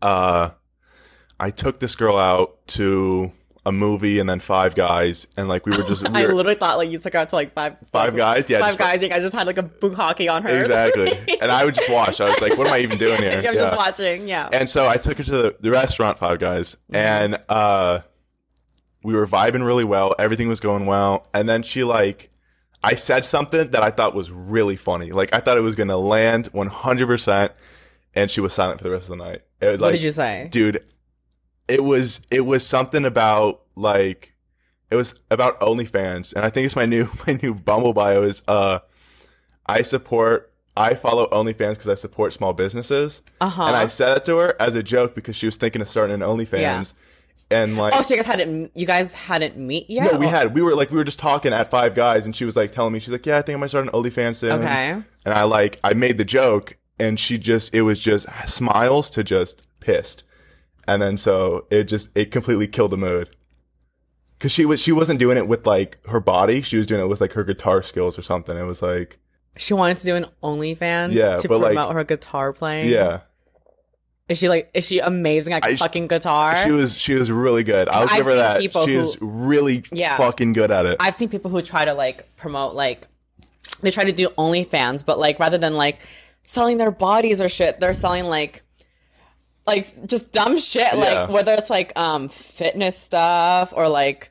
uh, 0.00 0.50
I 1.40 1.50
took 1.50 1.80
this 1.80 1.96
girl 1.96 2.16
out 2.16 2.66
to 2.68 3.32
a 3.66 3.72
movie 3.72 4.18
and 4.18 4.28
then 4.28 4.40
Five 4.40 4.74
Guys, 4.74 5.26
and 5.36 5.48
like 5.48 5.64
we 5.66 5.72
were 5.72 5.82
just 5.84 6.08
we 6.08 6.14
I 6.14 6.26
literally 6.26 6.54
thought 6.56 6.76
like 6.76 6.90
you 6.90 6.98
took 6.98 7.12
her 7.14 7.20
out 7.20 7.30
to 7.30 7.36
like 7.36 7.52
five 7.52 7.76
Five 7.92 8.14
Guys, 8.16 8.48
yeah, 8.50 8.60
five 8.60 8.76
guys. 8.76 9.02
You 9.02 9.08
guys 9.08 9.22
just 9.22 9.34
had 9.34 9.46
like 9.46 9.58
a 9.58 9.62
bukkake 9.62 10.32
on 10.32 10.42
her. 10.42 10.60
exactly, 10.60 11.38
and 11.40 11.50
I 11.50 11.64
would 11.64 11.74
just 11.74 11.90
watch. 11.90 12.20
I 12.20 12.28
was 12.28 12.40
like, 12.40 12.56
what 12.58 12.66
am 12.66 12.72
I 12.72 12.80
even 12.80 12.98
doing 12.98 13.20
here? 13.20 13.32
I'm 13.46 13.54
just 13.54 13.76
watching. 13.76 14.28
Yeah. 14.28 14.48
And 14.52 14.68
so 14.68 14.88
I 14.88 14.96
took 14.96 15.18
her 15.18 15.24
to 15.24 15.30
the, 15.30 15.56
the 15.60 15.70
restaurant, 15.70 16.18
Five 16.18 16.38
Guys, 16.38 16.76
and 16.92 17.40
uh, 17.48 18.00
we 19.02 19.14
were 19.14 19.26
vibing 19.26 19.64
really 19.64 19.84
well. 19.84 20.14
Everything 20.18 20.48
was 20.48 20.60
going 20.60 20.86
well. 20.86 21.26
And 21.32 21.48
then 21.48 21.62
she 21.62 21.84
like, 21.84 22.30
I 22.82 22.94
said 22.94 23.24
something 23.24 23.70
that 23.70 23.82
I 23.82 23.90
thought 23.90 24.14
was 24.14 24.30
really 24.30 24.76
funny. 24.76 25.12
Like 25.12 25.34
I 25.34 25.40
thought 25.40 25.56
it 25.56 25.62
was 25.62 25.74
gonna 25.74 25.96
land 25.96 26.48
100, 26.48 27.06
percent 27.06 27.52
and 28.14 28.30
she 28.30 28.40
was 28.40 28.52
silent 28.52 28.78
for 28.78 28.84
the 28.84 28.90
rest 28.90 29.04
of 29.04 29.10
the 29.10 29.24
night. 29.24 29.42
It 29.60 29.66
was 29.66 29.80
what 29.80 29.88
like, 29.88 29.94
did 29.96 30.02
you 30.02 30.10
say? 30.12 30.48
dude? 30.50 30.84
It 31.68 31.82
was 31.82 32.20
it 32.30 32.42
was 32.42 32.66
something 32.66 33.04
about 33.04 33.62
like 33.76 34.34
it 34.90 34.96
was 34.96 35.18
about 35.30 35.60
OnlyFans, 35.60 36.32
and 36.34 36.44
I 36.44 36.50
think 36.50 36.66
it's 36.66 36.76
my 36.76 36.86
new 36.86 37.08
my 37.26 37.38
new 37.42 37.54
Bumble 37.54 37.92
bio 37.92 38.22
is 38.22 38.42
uh, 38.48 38.80
I 39.66 39.82
support. 39.82 40.50
I 40.76 40.94
follow 40.94 41.28
OnlyFans 41.28 41.70
because 41.74 41.88
I 41.88 41.94
support 41.94 42.32
small 42.32 42.52
businesses. 42.52 43.22
Uh 43.40 43.48
huh. 43.48 43.66
And 43.66 43.76
I 43.76 43.86
said 43.86 44.16
it 44.16 44.24
to 44.24 44.36
her 44.38 44.56
as 44.60 44.74
a 44.74 44.82
joke 44.82 45.14
because 45.14 45.36
she 45.36 45.46
was 45.46 45.54
thinking 45.56 45.80
of 45.80 45.88
starting 45.88 46.14
an 46.14 46.20
OnlyFans. 46.20 46.52
Yeah. 46.60 46.84
And 47.50 47.76
like, 47.76 47.94
Oh, 47.94 48.02
so 48.02 48.14
you 48.14 48.18
guys 48.18 48.26
hadn't 48.26 48.72
you 48.74 48.84
guys 48.84 49.14
hadn't 49.14 49.56
meet 49.56 49.88
yet? 49.88 50.12
no, 50.12 50.18
we 50.18 50.26
Or- 50.26 50.30
had, 50.30 50.52
we 50.54 50.62
were 50.62 50.74
like, 50.74 50.90
we 50.90 50.96
were 50.96 51.04
just 51.04 51.20
talking 51.20 51.52
at 51.52 51.70
Five 51.70 51.94
Guys 51.94 52.26
and 52.26 52.34
she 52.34 52.44
was 52.44 52.56
like 52.56 52.72
telling 52.72 52.92
me, 52.92 52.98
she's 52.98 53.10
like, 53.12 53.24
yeah, 53.24 53.38
I 53.38 53.42
think 53.42 53.56
I 53.56 53.60
might 53.60 53.68
start 53.68 53.84
an 53.86 53.92
OnlyFans 53.92 54.36
soon. 54.36 54.50
Okay. 54.50 54.90
And 55.24 55.34
I 55.34 55.44
like, 55.44 55.78
I 55.84 55.92
made 55.94 56.18
the 56.18 56.24
joke 56.24 56.76
and 56.98 57.20
she 57.20 57.38
just, 57.38 57.72
it 57.72 57.82
was 57.82 58.00
just 58.00 58.26
smiles 58.46 59.10
to 59.10 59.22
just 59.22 59.68
pissed. 59.78 60.24
And 60.86 61.00
then 61.00 61.16
so 61.18 61.66
it 61.70 61.84
just, 61.84 62.10
it 62.16 62.30
completely 62.30 62.66
killed 62.68 62.90
the 62.92 62.96
mood. 62.96 63.30
Cause 64.40 64.52
she 64.52 64.66
was, 64.66 64.80
she 64.80 64.92
wasn't 64.92 65.18
doing 65.18 65.38
it 65.38 65.48
with 65.48 65.66
like 65.66 65.98
her 66.06 66.20
body. 66.20 66.60
She 66.62 66.76
was 66.76 66.86
doing 66.86 67.00
it 67.00 67.06
with 67.06 67.20
like 67.20 67.32
her 67.32 67.44
guitar 67.44 67.82
skills 67.82 68.18
or 68.18 68.22
something. 68.22 68.56
It 68.56 68.64
was 68.64 68.82
like, 68.82 69.18
She 69.56 69.72
wanted 69.72 69.96
to 69.98 70.04
do 70.04 70.16
an 70.16 70.26
OnlyFans 70.42 71.12
Yeah, 71.12 71.36
to 71.36 71.48
but, 71.48 71.60
like- 71.60 71.74
promote 71.74 71.94
her 71.94 72.04
guitar 72.04 72.52
playing. 72.52 72.88
yeah, 72.90 73.20
Is 74.28 74.36
she 74.38 74.48
like 74.50 74.70
is 74.74 74.84
she 74.86 74.98
amazing 74.98 75.54
at 75.54 75.64
I- 75.64 75.76
fucking 75.76 76.08
guitar? 76.08 76.58
she 76.58 76.72
was, 76.72 76.94
she 76.96 77.14
was 77.14 77.30
really 77.30 77.64
good. 77.64 77.88
I'll 77.88 78.02
I've 78.02 78.16
give 78.16 78.26
her 78.26 78.34
that. 78.34 78.60
She's 78.84 79.14
who- 79.14 79.26
really 79.26 79.84
Yeah. 79.92 80.16
fucking 80.18 80.52
good 80.52 80.70
at 80.70 80.84
it. 80.84 80.96
I've 81.00 81.14
seen 81.14 81.30
people 81.30 81.50
who 81.50 81.62
try 81.62 81.86
to 81.86 81.94
like 81.94 82.36
promote 82.36 82.74
like 82.74 83.06
they 83.80 83.90
try 83.92 84.04
to 84.04 84.12
do 84.12 84.28
OnlyFans, 84.30 85.06
but 85.06 85.18
like 85.18 85.38
rather 85.38 85.56
than 85.56 85.74
like 85.74 85.98
selling 86.42 86.76
their 86.76 86.90
bodies 86.90 87.40
or 87.40 87.48
shit, 87.48 87.80
they're 87.80 87.94
selling 87.94 88.24
like 88.26 88.62
like 89.66 89.86
just 90.06 90.32
dumb 90.32 90.58
shit, 90.58 90.88
Yeah. 90.92 90.98
like 91.24 91.28
whether 91.30 91.52
it's 91.54 91.70
like 91.70 91.92
um 91.98 92.28
fitness 92.28 92.96
stuff 92.98 93.72
or 93.76 93.88
like 93.88 94.30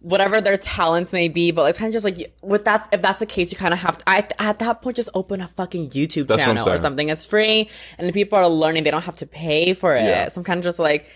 whatever 0.00 0.38
their 0.40 0.58
talents 0.58 1.12
may 1.14 1.28
be. 1.28 1.50
But 1.50 1.64
it's 1.70 1.78
kind 1.78 1.88
of 1.88 1.92
just 1.94 2.04
like 2.04 2.34
with 2.42 2.64
that, 2.66 2.88
if 2.92 3.00
that's 3.00 3.20
the 3.20 3.26
case, 3.26 3.50
you 3.50 3.56
kind 3.58 3.72
of 3.72 3.80
have 3.80 3.98
to. 3.98 4.04
I, 4.06 4.28
at 4.38 4.58
that 4.58 4.82
point, 4.82 4.96
just 4.96 5.08
open 5.14 5.40
a 5.40 5.48
fucking 5.48 5.90
YouTube 5.90 6.26
That's 6.26 6.42
channel 6.42 6.68
or 6.68 6.76
something. 6.76 7.08
It's 7.08 7.24
free, 7.24 7.70
and 7.98 8.06
the 8.08 8.12
people 8.12 8.38
are 8.38 8.46
learning. 8.48 8.82
They 8.84 8.90
don't 8.90 9.04
have 9.04 9.16
to 9.16 9.26
pay 9.26 9.72
for 9.72 9.94
it. 9.96 10.02
Yeah. 10.02 10.28
Some 10.28 10.44
kind 10.44 10.58
of 10.58 10.64
just 10.64 10.78
like 10.78 11.06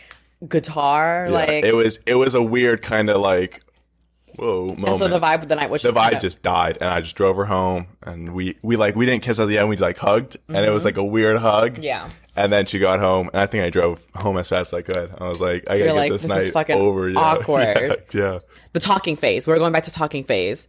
guitar, 0.46 1.26
Yeah, 1.26 1.32
like 1.34 1.64
it 1.64 1.75
was 1.75 2.00
it 2.06 2.14
was 2.14 2.34
a 2.34 2.42
weird 2.42 2.82
kind 2.82 3.10
of 3.10 3.20
like 3.20 3.60
whoa 4.37 4.66
moment. 4.68 4.88
And 4.88 4.96
so 4.96 5.08
the 5.08 5.18
vibe 5.18 5.42
of 5.42 5.48
the 5.48 5.56
night 5.56 5.68
was 5.68 5.82
the 5.82 5.88
just 5.88 5.96
vibe 5.96 6.10
kinda- 6.10 6.20
just 6.20 6.42
died 6.42 6.78
and 6.80 6.88
I 6.88 7.00
just 7.00 7.16
drove 7.16 7.37
her 7.37 7.44
home 7.44 7.88
and 8.02 8.32
we 8.34 8.56
we 8.62 8.76
like 8.76 8.94
we 8.94 9.04
didn't 9.04 9.22
kiss 9.25 9.40
at 9.40 9.48
the 9.48 9.58
end 9.58 9.68
we 9.68 9.76
like 9.76 9.98
hugged 9.98 10.37
and 10.46 10.56
it 10.58 10.70
was 10.70 10.84
like 10.84 10.96
a 10.96 11.04
weird 11.04 11.38
hug 11.38 11.75
Mm-hmm. 11.75 11.82
Yeah. 11.82 12.08
And 12.38 12.52
then 12.52 12.66
she 12.66 12.78
got 12.78 13.00
home 13.00 13.28
and 13.33 13.42
I 13.42 13.47
think 13.47 13.64
I 13.64 13.71
drove 13.71 14.07
home 14.14 14.37
as 14.38 14.49
fast 14.49 14.73
as 14.73 14.78
I 14.78 14.83
could 14.83 15.12
I 15.18 15.28
was 15.28 15.40
like 15.40 15.64
I 15.68 15.76
gotta 15.76 15.78
You're 15.78 15.87
get 15.88 15.92
like, 15.95 16.12
this, 16.12 16.23
this 16.23 16.30
is 16.30 16.45
night 16.47 16.52
fucking 16.52 16.76
over 16.76 17.09
yeah. 17.09 17.18
awkward. 17.21 17.76
yeah, 18.12 18.21
yeah. 18.21 18.38
the 18.73 18.80
talking 18.80 19.16
phase. 19.16 19.47
We're 19.47 19.59
going 19.59 19.73
back 19.73 19.85
to 19.85 19.92
talking 19.92 20.25
phase. 20.25 20.68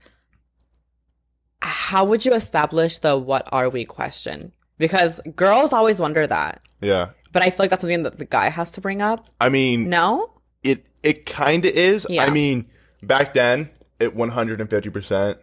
How 1.61 2.05
would 2.05 2.25
you 2.25 2.33
establish 2.33 2.99
the 2.99 3.17
what 3.17 3.47
are 3.51 3.69
we 3.69 3.83
question? 3.85 4.51
Because 4.77 5.19
girls 5.35 5.73
always 5.73 5.99
wonder 5.99 6.25
that. 6.25 6.61
yeah 6.81 7.09
But 7.31 7.41
I 7.43 7.49
feel 7.49 7.63
like 7.65 7.69
that's 7.69 7.81
something 7.81 8.03
that 8.03 8.17
the 8.17 8.25
guy 8.25 8.49
has 8.49 8.71
to 8.71 8.81
bring 8.81 9.01
up. 9.01 9.27
I 9.39 9.49
mean 9.49 9.89
No? 9.89 10.31
it 10.63 10.85
it 11.03 11.25
kind 11.25 11.65
of 11.65 11.71
is 11.71 12.05
Yeah. 12.09 12.23
I 12.25 12.29
mean 12.29 12.67
back 13.03 13.33
then 13.33 13.69
it 13.99 14.15
150 14.15 14.89
percent 14.89 15.37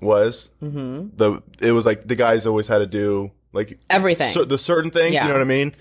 was 0.00 0.50
Mm-hmm. 0.60 1.16
the 1.16 1.40
it 1.60 1.72
was 1.72 1.86
like 1.86 2.06
the 2.08 2.16
guys 2.16 2.46
always 2.46 2.66
had 2.66 2.78
to 2.78 2.86
do 2.86 3.30
like 3.54 3.78
Everything. 3.88 4.32
cer- 4.32 4.44
the 4.44 4.58
certain 4.58 4.90
things 4.90 5.14
Yeah. 5.14 5.22
you 5.22 5.28
know 5.28 5.34
what 5.36 5.42
I 5.42 5.48
mean 5.48 5.74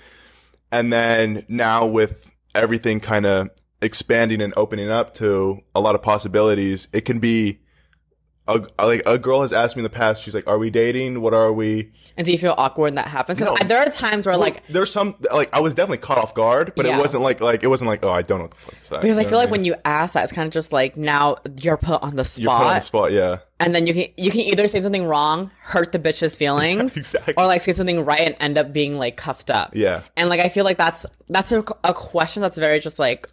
and 0.71 0.91
then 0.93 1.45
now 1.49 1.85
with 1.85 2.29
everything 2.55 2.99
kind 2.99 3.25
of 3.25 3.49
expanding 3.81 4.41
and 4.41 4.53
opening 4.55 4.89
up 4.89 5.15
to 5.15 5.59
a 5.75 5.81
lot 5.81 5.95
of 5.95 6.01
possibilities 6.01 6.87
it 6.93 7.01
can 7.01 7.19
be 7.19 7.59
a, 8.47 8.61
like 8.83 9.03
a 9.05 9.17
girl 9.17 9.41
has 9.41 9.53
asked 9.53 9.75
me 9.77 9.79
in 9.79 9.83
the 9.83 9.89
past 9.89 10.21
she's 10.21 10.35
like 10.35 10.45
are 10.47 10.57
we 10.57 10.69
dating 10.69 11.21
what 11.21 11.33
are 11.33 11.53
we 11.53 11.91
And 12.17 12.25
do 12.25 12.31
you 12.33 12.37
feel 12.37 12.53
awkward 12.57 12.83
when 12.83 12.95
that 12.95 13.07
happens? 13.07 13.39
Because 13.39 13.57
No. 13.61 13.67
there 13.67 13.79
are 13.79 13.85
times 13.89 14.25
where 14.25 14.35
like 14.35 14.67
there's 14.67 14.91
some 14.91 15.15
like 15.33 15.49
I 15.53 15.61
was 15.61 15.73
definitely 15.73 15.99
caught 15.99 16.17
off 16.17 16.33
guard 16.33 16.73
but 16.75 16.85
Yeah. 16.85 16.97
it 16.97 16.99
wasn't 16.99 17.23
like 17.23 17.39
like 17.39 17.63
it 17.63 17.67
wasn't 17.67 17.87
like 17.89 18.03
oh 18.03 18.09
I 18.09 18.21
don't 18.21 18.39
know 18.39 18.43
what 18.45 18.51
the 18.51 18.57
fuck 18.57 19.01
because 19.01 19.17
I 19.17 19.23
feel 19.23 19.37
like 19.37 19.49
when 19.49 19.63
you 19.63 19.75
ask 19.85 20.15
that, 20.15 20.23
it's 20.23 20.33
kind 20.33 20.45
of 20.45 20.51
just 20.53 20.73
like 20.73 20.97
now 20.97 21.37
you're 21.61 21.77
put 21.77 22.03
on 22.03 22.15
the 22.17 22.25
spot. 22.25 22.43
you're 22.43 22.51
put 22.51 22.67
on 22.67 22.75
the 22.75 22.79
spot, 22.81 23.01
spot 23.05 23.11
yeah 23.13 23.37
and 23.59 23.73
then 23.73 23.87
you 23.87 23.93
can 23.93 24.07
you 24.17 24.29
can 24.29 24.41
either 24.41 24.67
say 24.67 24.81
something 24.81 25.05
wrong, 25.05 25.49
hurt 25.61 25.93
the 25.93 25.99
bitch's 25.99 26.35
feelings, 26.35 26.97
exactly 26.97 27.33
or 27.37 27.45
like 27.45 27.61
say 27.61 27.71
something 27.71 28.03
right 28.03 28.19
and 28.19 28.35
end 28.41 28.57
up 28.57 28.73
being 28.73 28.97
like 28.97 29.15
cuffed 29.15 29.49
up. 29.49 29.71
yeah 29.73 30.01
And 30.17 30.27
like 30.27 30.41
I 30.41 30.49
feel 30.49 30.65
like 30.65 30.77
that's 30.77 31.05
that's 31.29 31.53
a, 31.53 31.63
a 31.85 31.93
question 31.93 32.41
that's 32.41 32.57
very 32.57 32.81
just 32.81 32.99
like, 32.99 33.29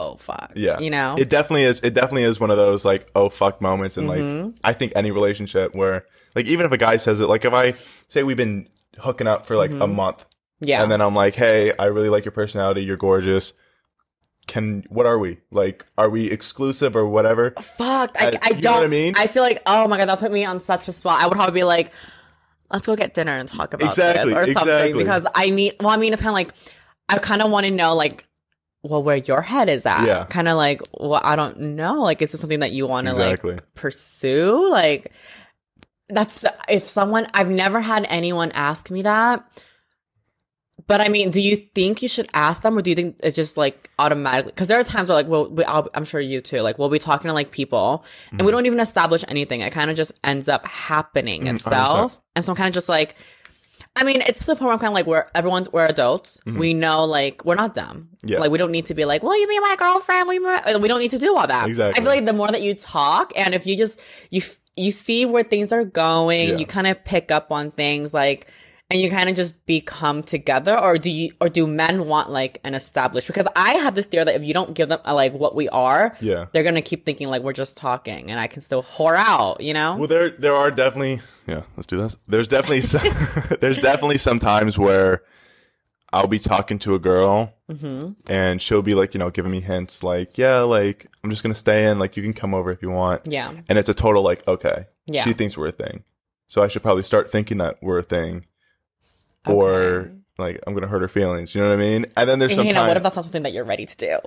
oh 0.00 0.14
fuck, 0.16 0.52
Yeah. 0.54 0.78
you 0.78 0.90
know, 0.90 1.16
It 1.18 1.28
definitely 1.28 1.64
is 1.64 1.80
it 1.80 1.94
definitely 1.94 2.22
is 2.24 2.38
one 2.40 2.50
of 2.50 2.56
those 2.56 2.84
like 2.84 3.08
oh 3.14 3.28
fuck 3.28 3.60
moments 3.60 3.96
and 3.96 4.08
Mm-hmm. 4.08 4.44
like 4.46 4.54
I 4.64 4.72
think 4.72 4.92
any 4.96 5.10
relationship 5.10 5.74
where 5.74 6.06
like 6.34 6.46
even 6.46 6.66
if 6.66 6.72
a 6.72 6.76
guy 6.78 6.96
says 6.98 7.20
it 7.20 7.26
like 7.26 7.44
if 7.44 7.52
I 7.52 7.72
say 8.08 8.22
we've 8.22 8.36
been 8.36 8.66
hooking 8.98 9.26
up 9.26 9.46
for 9.46 9.56
like 9.56 9.70
a 9.72 9.86
month 9.86 10.18
Mm-hmm. 10.60 10.68
yeah, 10.70 10.82
and 10.82 10.90
then 10.90 11.00
I'm 11.00 11.14
like, 11.14 11.36
"Hey, 11.36 11.72
I 11.78 11.84
really 11.84 12.08
like 12.08 12.24
your 12.24 12.32
personality. 12.32 12.82
You're 12.84 12.96
gorgeous. 12.96 13.52
Can 14.48 14.82
what 14.88 15.04
are 15.06 15.18
we? 15.18 15.38
Like 15.52 15.84
are 15.98 16.08
we 16.08 16.30
exclusive 16.30 16.96
or 16.96 17.06
whatever?" 17.06 17.52
fuck, 17.60 18.16
I, 18.20 18.32
I 18.42 18.48
you 18.48 18.54
know 18.54 18.60
don't. 18.60 18.74
what 18.76 18.84
I 18.84 18.88
mean? 18.88 19.14
I 19.16 19.26
feel 19.26 19.42
like 19.42 19.62
oh 19.66 19.86
my 19.86 19.98
god, 19.98 20.06
that 20.06 20.18
put 20.18 20.32
me 20.32 20.44
on 20.44 20.58
such 20.58 20.88
a 20.88 20.92
spot. 20.92 21.20
I 21.22 21.26
would 21.26 21.34
probably 21.34 21.60
be 21.60 21.64
like, 21.64 21.92
let's 22.72 22.86
go 22.86 22.96
get 22.96 23.14
dinner 23.14 23.36
and 23.36 23.46
talk 23.48 23.74
about 23.74 23.86
Exactly, 23.88 24.32
this 24.32 24.34
or 24.34 24.52
something 24.52 24.72
exactly. 24.74 24.98
because 25.04 25.26
I 25.34 25.50
need. 25.50 25.74
Well, 25.80 25.90
I 25.90 25.96
mean, 25.98 26.12
it's 26.12 26.22
kind 26.22 26.30
of 26.30 26.34
like 26.34 26.54
I 27.08 27.18
kind 27.18 27.42
of 27.42 27.50
want 27.50 27.66
to 27.66 27.70
know 27.72 27.94
like. 27.94 28.26
Well, 28.82 29.02
where 29.02 29.16
your 29.16 29.42
head 29.42 29.68
is 29.68 29.86
at, 29.86 30.06
Yeah. 30.06 30.24
kind 30.26 30.46
of 30.48 30.56
like, 30.56 30.80
well, 30.92 31.20
I 31.22 31.34
don't 31.36 31.58
know. 31.76 32.02
Like, 32.02 32.22
is 32.22 32.32
this 32.32 32.40
something 32.40 32.60
that 32.60 32.70
you 32.72 32.86
want 32.86 33.06
to 33.06 33.12
Exactly. 33.12 33.54
like 33.54 33.74
pursue? 33.74 34.70
Like, 34.70 35.12
that's 36.08 36.44
if 36.68 36.84
someone 36.88 37.26
I've 37.34 37.50
never 37.50 37.80
had 37.80 38.06
anyone 38.08 38.52
ask 38.52 38.90
me 38.90 39.02
that. 39.02 39.44
But 40.86 41.00
I 41.02 41.08
mean, 41.08 41.30
do 41.30 41.40
you 41.42 41.56
think 41.74 42.00
you 42.02 42.08
should 42.08 42.28
ask 42.32 42.62
them, 42.62 42.78
or 42.78 42.80
do 42.82 42.88
you 42.88 42.96
think 42.96 43.16
it's 43.22 43.36
just 43.36 43.56
like 43.58 43.90
automatically? 43.98 44.52
Because 44.52 44.68
there 44.68 44.78
are 44.80 44.84
times 44.84 45.08
where, 45.08 45.16
like, 45.16 45.26
well, 45.28 45.50
we, 45.50 45.64
I'll, 45.64 45.88
I'm 45.92 46.04
sure 46.04 46.20
you 46.20 46.40
too. 46.40 46.60
Like, 46.60 46.78
we'll 46.78 46.88
be 46.88 46.98
talking 47.00 47.28
to 47.28 47.34
like 47.34 47.50
people, 47.50 48.04
and 48.30 48.38
Mm-hmm. 48.38 48.46
we 48.46 48.52
don't 48.52 48.64
even 48.64 48.80
establish 48.80 49.22
anything. 49.28 49.60
It 49.60 49.70
kind 49.70 49.90
of 49.90 49.96
just 49.96 50.12
ends 50.24 50.48
up 50.48 50.64
happening 50.66 51.42
Mm, 51.42 51.56
itself, 51.56 52.20
and 52.36 52.42
so 52.44 52.52
I'm 52.52 52.56
kind 52.56 52.68
of 52.68 52.74
just 52.74 52.88
like, 52.88 53.16
I 54.00 54.04
mean, 54.04 54.22
it's 54.22 54.40
to 54.40 54.46
the 54.46 54.52
point 54.56 54.62
where 54.66 54.72
I'm 54.72 54.78
kind 54.78 54.88
of 54.88 54.94
like, 54.94 55.06
we're 55.06 55.26
everyone's 55.34 55.70
we're 55.72 55.86
adults. 55.86 56.40
We 56.46 56.72
know, 56.72 57.04
like, 57.04 57.44
we're 57.44 57.56
not 57.56 57.74
dumb. 57.74 58.08
Mm-hmm. 58.18 58.28
Yeah. 58.28 58.38
Like, 58.40 58.50
we 58.50 58.58
don't 58.58 58.70
need 58.72 58.86
to 58.86 58.94
be 58.94 59.04
like, 59.04 59.22
well, 59.22 59.38
you 59.38 59.46
be 59.48 59.58
my 59.60 59.76
girlfriend. 59.78 60.28
We 60.28 60.38
we 60.38 60.88
don't 60.88 61.00
need 61.00 61.10
to 61.10 61.18
do 61.18 61.36
all 61.36 61.46
that. 61.46 61.66
Exactly. 61.68 62.00
I 62.00 62.04
feel 62.04 62.14
like 62.14 62.24
the 62.24 62.32
more 62.32 62.48
that 62.48 62.62
you 62.62 62.74
talk, 62.74 63.32
and 63.36 63.54
if 63.54 63.66
you 63.66 63.76
just 63.76 64.00
you 64.30 64.40
you 64.76 64.90
see 64.92 65.26
where 65.26 65.42
things 65.42 65.72
are 65.72 65.84
going, 65.84 66.50
Yeah. 66.50 66.56
you 66.58 66.66
kind 66.66 66.86
of 66.86 67.04
pick 67.04 67.30
up 67.30 67.52
on 67.52 67.70
things 67.70 68.14
like. 68.14 68.46
And 68.90 68.98
you 68.98 69.10
kind 69.10 69.28
of 69.28 69.36
just 69.36 69.66
become 69.66 70.22
together, 70.22 70.74
or 70.78 70.96
do 70.96 71.10
you, 71.10 71.32
or 71.42 71.50
do 71.50 71.66
men 71.66 72.06
want 72.06 72.30
like 72.30 72.58
an 72.64 72.72
established? 72.74 73.26
Because 73.26 73.46
I 73.54 73.74
have 73.74 73.94
this 73.94 74.06
theory 74.06 74.24
that 74.24 74.34
if 74.34 74.42
you 74.44 74.54
don't 74.54 74.74
give 74.74 74.88
them 74.88 74.98
uh, 75.04 75.12
like 75.14 75.34
what 75.34 75.54
we 75.54 75.68
are, 75.68 76.16
Yeah. 76.22 76.46
they're 76.52 76.62
gonna 76.62 76.80
keep 76.80 77.04
thinking 77.04 77.28
like 77.28 77.42
we're 77.42 77.52
just 77.52 77.76
talking, 77.76 78.30
and 78.30 78.40
I 78.40 78.46
can 78.46 78.62
still 78.62 78.82
whore 78.82 79.14
out, 79.16 79.60
you 79.60 79.74
know? 79.74 79.96
Well, 79.96 80.06
there 80.08 80.30
there 80.30 80.54
are 80.54 80.70
definitely 80.70 81.20
yeah. 81.46 81.62
Let's 81.76 81.86
do 81.86 81.98
this. 81.98 82.14
There's 82.28 82.48
definitely 82.48 82.80
some, 82.80 83.02
there's 83.60 83.78
definitely 83.78 84.16
some 84.18 84.38
times 84.38 84.78
where 84.78 85.22
I'll 86.10 86.26
be 86.26 86.38
talking 86.38 86.78
to 86.80 86.94
a 86.94 86.98
girl 86.98 87.52
Mm-hmm. 87.70 88.12
and 88.32 88.62
she'll 88.62 88.80
be 88.80 88.94
like, 88.94 89.12
you 89.12 89.18
know, 89.18 89.28
giving 89.28 89.52
me 89.52 89.60
hints 89.60 90.02
like, 90.02 90.38
yeah, 90.38 90.60
like 90.60 91.06
I'm 91.22 91.28
just 91.28 91.42
gonna 91.42 91.54
stay 91.54 91.90
in. 91.90 91.98
Like 91.98 92.16
you 92.16 92.22
can 92.22 92.32
come 92.32 92.54
over 92.54 92.72
if 92.72 92.80
you 92.80 92.88
want. 92.88 93.26
Yeah. 93.26 93.52
And 93.68 93.78
it's 93.78 93.90
a 93.90 93.94
total 93.94 94.22
like, 94.22 94.48
okay, 94.48 94.86
Yeah. 95.06 95.24
she 95.24 95.34
thinks 95.34 95.58
we're 95.58 95.66
a 95.66 95.72
thing, 95.72 96.04
so 96.46 96.62
I 96.62 96.68
should 96.68 96.80
probably 96.80 97.02
start 97.02 97.30
thinking 97.30 97.58
that 97.58 97.76
we're 97.82 97.98
a 97.98 98.02
thing, 98.02 98.46
or 99.46 100.10
like 100.38 100.60
I'm 100.66 100.74
gonna 100.74 100.86
hurt 100.86 101.02
her 101.02 101.08
feelings. 101.08 101.54
You 101.54 101.60
know 101.60 101.68
what 101.68 101.74
I 101.74 101.82
mean? 101.82 102.06
And 102.16 102.28
then 102.28 102.38
there's 102.38 102.52
You 102.52 102.56
sometimes, 102.56 102.74
know, 102.74 102.86
what 102.88 102.96
if 102.96 103.02
that's 103.02 103.16
not 103.16 103.24
something 103.24 103.42
that 103.42 103.52
you're 103.52 103.64
ready 103.64 103.86
to 103.86 103.96
do? 103.96 104.18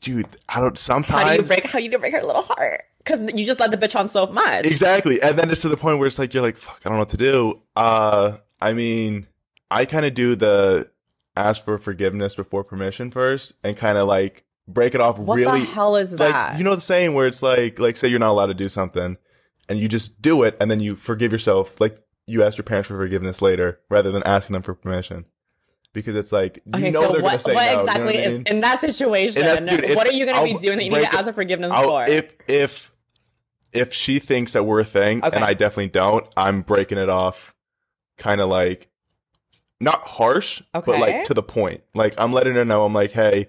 dude, 0.00 0.26
I 0.48 0.60
don't. 0.60 0.78
Sometimes 0.78 1.22
How 1.22 1.30
do 1.30 1.36
you 1.36 1.42
break? 1.42 1.66
How 1.66 1.78
you 1.78 1.98
break 1.98 2.14
her 2.14 2.22
little 2.22 2.42
heart? 2.42 2.84
Because 2.98 3.20
you 3.34 3.46
just 3.46 3.60
let 3.60 3.70
the 3.70 3.76
bitch 3.76 3.98
on 3.98 4.08
so 4.08 4.26
much. 4.26 4.64
Exactly. 4.66 5.20
And 5.22 5.38
then 5.38 5.50
it's 5.50 5.60
to 5.62 5.68
the 5.68 5.76
point 5.76 5.98
where 5.98 6.06
it's 6.06 6.18
like 6.18 6.32
you're 6.34 6.42
like, 6.42 6.56
fuck, 6.56 6.80
I 6.84 6.88
don't 6.88 6.94
know 6.96 7.00
what 7.00 7.08
to 7.10 7.16
do. 7.18 7.60
Uh 7.76 8.36
I 8.60 8.72
mean, 8.72 9.26
I 9.70 9.84
kind 9.84 10.04
of 10.06 10.14
do 10.14 10.34
the 10.36 10.90
ask 11.36 11.64
for 11.64 11.78
forgiveness 11.78 12.34
before 12.34 12.64
permission 12.64 13.10
first 13.10 13.52
and 13.62 13.76
kind 13.76 13.96
of 13.98 14.06
like 14.08 14.44
break 14.68 14.94
it 14.94 15.00
off 15.00 15.18
What 15.18 15.36
really 15.36 15.60
the 15.60 15.66
hell 15.66 15.96
is 15.96 16.12
like 16.12 16.32
that? 16.32 16.58
you 16.58 16.64
know 16.64 16.74
the 16.74 16.80
saying 16.80 17.14
where 17.14 17.26
it's 17.26 17.42
like 17.42 17.78
like 17.78 17.96
say 17.96 18.08
you're 18.08 18.18
not 18.18 18.30
allowed 18.30 18.46
to 18.46 18.54
do 18.54 18.68
something 18.68 19.16
and 19.68 19.78
you 19.78 19.88
just 19.88 20.20
do 20.20 20.42
it 20.42 20.56
and 20.60 20.70
then 20.70 20.80
you 20.80 20.96
forgive 20.96 21.32
yourself 21.32 21.80
like 21.80 21.98
you 22.30 22.42
ask 22.44 22.56
your 22.56 22.64
parents 22.64 22.88
for 22.88 22.96
forgiveness 22.96 23.42
later 23.42 23.80
rather 23.88 24.10
than 24.12 24.22
asking 24.24 24.54
them 24.54 24.62
for 24.62 24.74
permission. 24.74 25.24
Because 25.92 26.14
it's 26.14 26.30
like 26.30 26.62
you 26.66 26.72
okay, 26.76 26.90
know 26.90 27.02
so 27.02 27.12
they're 27.12 27.22
what, 27.22 27.30
gonna 27.30 27.40
say 27.40 27.54
what 27.54 27.64
no, 27.64 27.70
you 27.70 27.76
know 27.76 27.82
exactly 27.82 28.06
what 28.06 28.14
I 28.14 28.18
is 28.18 28.42
in 28.46 28.60
that 28.60 28.80
situation? 28.80 29.42
And 29.42 29.66
that's- 29.68 29.80
dude, 29.80 29.90
if- 29.90 29.96
what 29.96 30.06
are 30.06 30.12
you 30.12 30.24
going 30.24 30.36
to 30.38 30.44
be 30.44 30.52
I'll 30.52 30.58
doing 30.58 30.78
that 30.78 30.84
you 30.84 30.90
need 30.92 31.00
to 31.00 31.12
ask 31.12 31.24
for 31.26 31.32
forgiveness 31.32 31.72
I'll- 31.72 31.82
for? 31.88 32.04
If 32.06 32.34
if 32.46 32.92
if 33.72 33.92
she 33.92 34.18
thinks 34.20 34.52
that 34.52 34.64
we're 34.64 34.80
a 34.80 34.84
thing 34.84 35.24
Okay. 35.24 35.34
and 35.34 35.44
I 35.44 35.54
definitely 35.54 35.88
don't, 35.88 36.26
I'm 36.36 36.62
breaking 36.62 36.98
it 36.98 37.08
off 37.08 37.54
kind 38.18 38.40
of 38.40 38.48
like 38.48 38.88
not 39.80 40.00
harsh, 40.02 40.62
but 40.72 40.86
like 40.86 41.24
to 41.24 41.34
the 41.34 41.42
point. 41.42 41.82
Like 41.94 42.14
I'm 42.18 42.32
letting 42.32 42.54
her 42.54 42.64
know 42.64 42.84
I'm 42.84 42.92
like, 42.92 43.12
"Hey, 43.12 43.48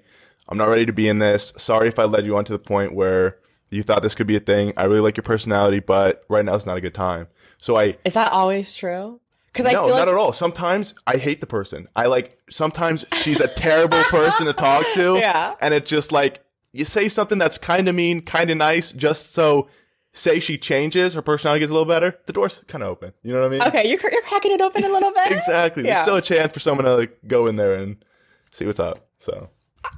I'm 0.49 0.57
not 0.57 0.67
ready 0.69 0.85
to 0.87 0.93
be 0.93 1.07
in 1.07 1.19
this. 1.19 1.53
Sorry 1.57 1.87
if 1.87 1.99
I 1.99 2.05
led 2.05 2.25
you 2.25 2.37
on 2.37 2.45
to 2.45 2.51
the 2.53 2.59
point 2.59 2.93
where 2.95 3.37
you 3.69 3.83
thought 3.83 4.01
this 4.01 4.15
could 4.15 4.27
be 4.27 4.35
a 4.35 4.39
thing. 4.39 4.73
I 4.77 4.85
really 4.85 4.99
like 5.01 5.15
your 5.17 5.23
personality, 5.23 5.79
but 5.79 6.23
right 6.29 6.43
now 6.43 6.55
it's 6.55 6.65
not 6.65 6.77
a 6.77 6.81
good 6.81 6.93
time." 6.95 7.27
So 7.61 7.77
I 7.77 7.95
is 8.03 8.15
that 8.15 8.31
always 8.33 8.75
true? 8.75 9.19
Because 9.53 9.65
I 9.65 9.71
no, 9.73 9.87
not 9.87 9.93
like 9.93 10.07
at 10.07 10.13
all. 10.15 10.33
Sometimes 10.33 10.93
I 11.07 11.17
hate 11.17 11.39
the 11.41 11.47
person. 11.47 11.87
I 11.95 12.07
like 12.07 12.37
sometimes 12.49 13.05
she's 13.21 13.39
a 13.39 13.47
terrible 13.47 14.01
person 14.03 14.45
to 14.47 14.53
talk 14.53 14.85
to. 14.95 15.15
Yeah. 15.17 15.55
And 15.61 15.73
it's 15.73 15.89
just 15.89 16.11
like 16.11 16.43
you 16.73 16.85
say 16.85 17.07
something 17.09 17.37
that's 17.37 17.57
kind 17.57 17.87
of 17.89 17.95
mean, 17.95 18.21
kind 18.21 18.49
of 18.49 18.57
nice, 18.57 18.91
just 18.93 19.33
so 19.33 19.67
say 20.13 20.39
she 20.39 20.57
changes, 20.57 21.13
her 21.13 21.21
personality 21.21 21.59
gets 21.61 21.69
a 21.69 21.73
little 21.73 21.85
better. 21.87 22.17
The 22.27 22.33
door's 22.33 22.63
kind 22.67 22.81
of 22.83 22.89
open. 22.89 23.13
You 23.23 23.33
know 23.33 23.41
what 23.41 23.47
I 23.47 23.49
mean? 23.49 23.61
okay, 23.63 23.87
you're 23.89 23.99
you're 24.11 24.21
cracking 24.23 24.51
it 24.53 24.61
open 24.61 24.83
a 24.83 24.89
little 24.89 25.11
bit. 25.11 25.31
Exactly. 25.37 25.83
Yeah. 25.83 25.95
There's 25.95 26.01
still 26.03 26.15
a 26.15 26.21
chance 26.21 26.53
for 26.53 26.59
someone 26.59 26.85
to 26.85 26.95
like 26.95 27.17
go 27.27 27.47
in 27.47 27.55
there 27.57 27.75
and 27.75 28.03
see 28.51 28.65
what's 28.65 28.79
up. 28.79 29.07
So 29.19 29.49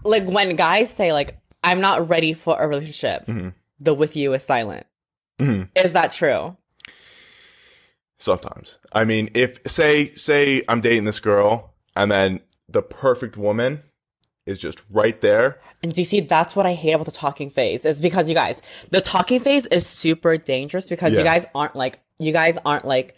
like 0.03 0.25
when 0.25 0.55
guys 0.55 0.89
say 0.91 1.13
like 1.13 1.37
I'm 1.63 1.79
not 1.79 2.09
ready 2.09 2.33
for 2.33 2.59
a 2.59 2.67
relationship, 2.67 3.25
Mm-hmm. 3.27 3.49
the 3.79 3.93
with 3.93 4.15
you 4.17 4.33
is 4.33 4.43
silent. 4.43 4.85
Mhm. 5.39 5.69
Is 5.75 5.93
that 5.93 6.11
true? 6.11 6.57
Sometimes, 8.23 8.79
I 8.91 9.03
mean, 9.05 9.29
if 9.33 9.59
say 9.67 10.13
say 10.15 10.63
I'm 10.67 10.81
dating 10.81 11.05
this 11.05 11.19
girl 11.19 11.73
and 11.95 12.11
then 12.11 12.39
the 12.69 12.81
perfect 12.81 13.37
woman 13.37 13.83
is 14.45 14.59
just 14.59 14.81
right 14.89 15.19
there. 15.21 15.59
And 15.81 15.93
do 15.93 16.01
you 16.01 16.05
see 16.05 16.21
that's 16.21 16.55
what 16.55 16.65
I 16.65 16.73
hate 16.73 16.93
about 16.93 17.05
the 17.05 17.11
talking 17.11 17.49
phase 17.49 17.85
is 17.85 18.01
because 18.01 18.27
you 18.29 18.35
guys, 18.35 18.61
the 18.89 19.01
talking 19.01 19.39
phase 19.39 19.67
is 19.67 19.85
super 19.85 20.37
dangerous 20.37 20.89
because 20.89 21.15
you 21.15 21.23
guys 21.23 21.45
aren't 21.53 21.75
like 21.75 21.99
you 22.19 22.31
guys 22.31 22.57
aren't 22.65 22.85
like 22.85 23.15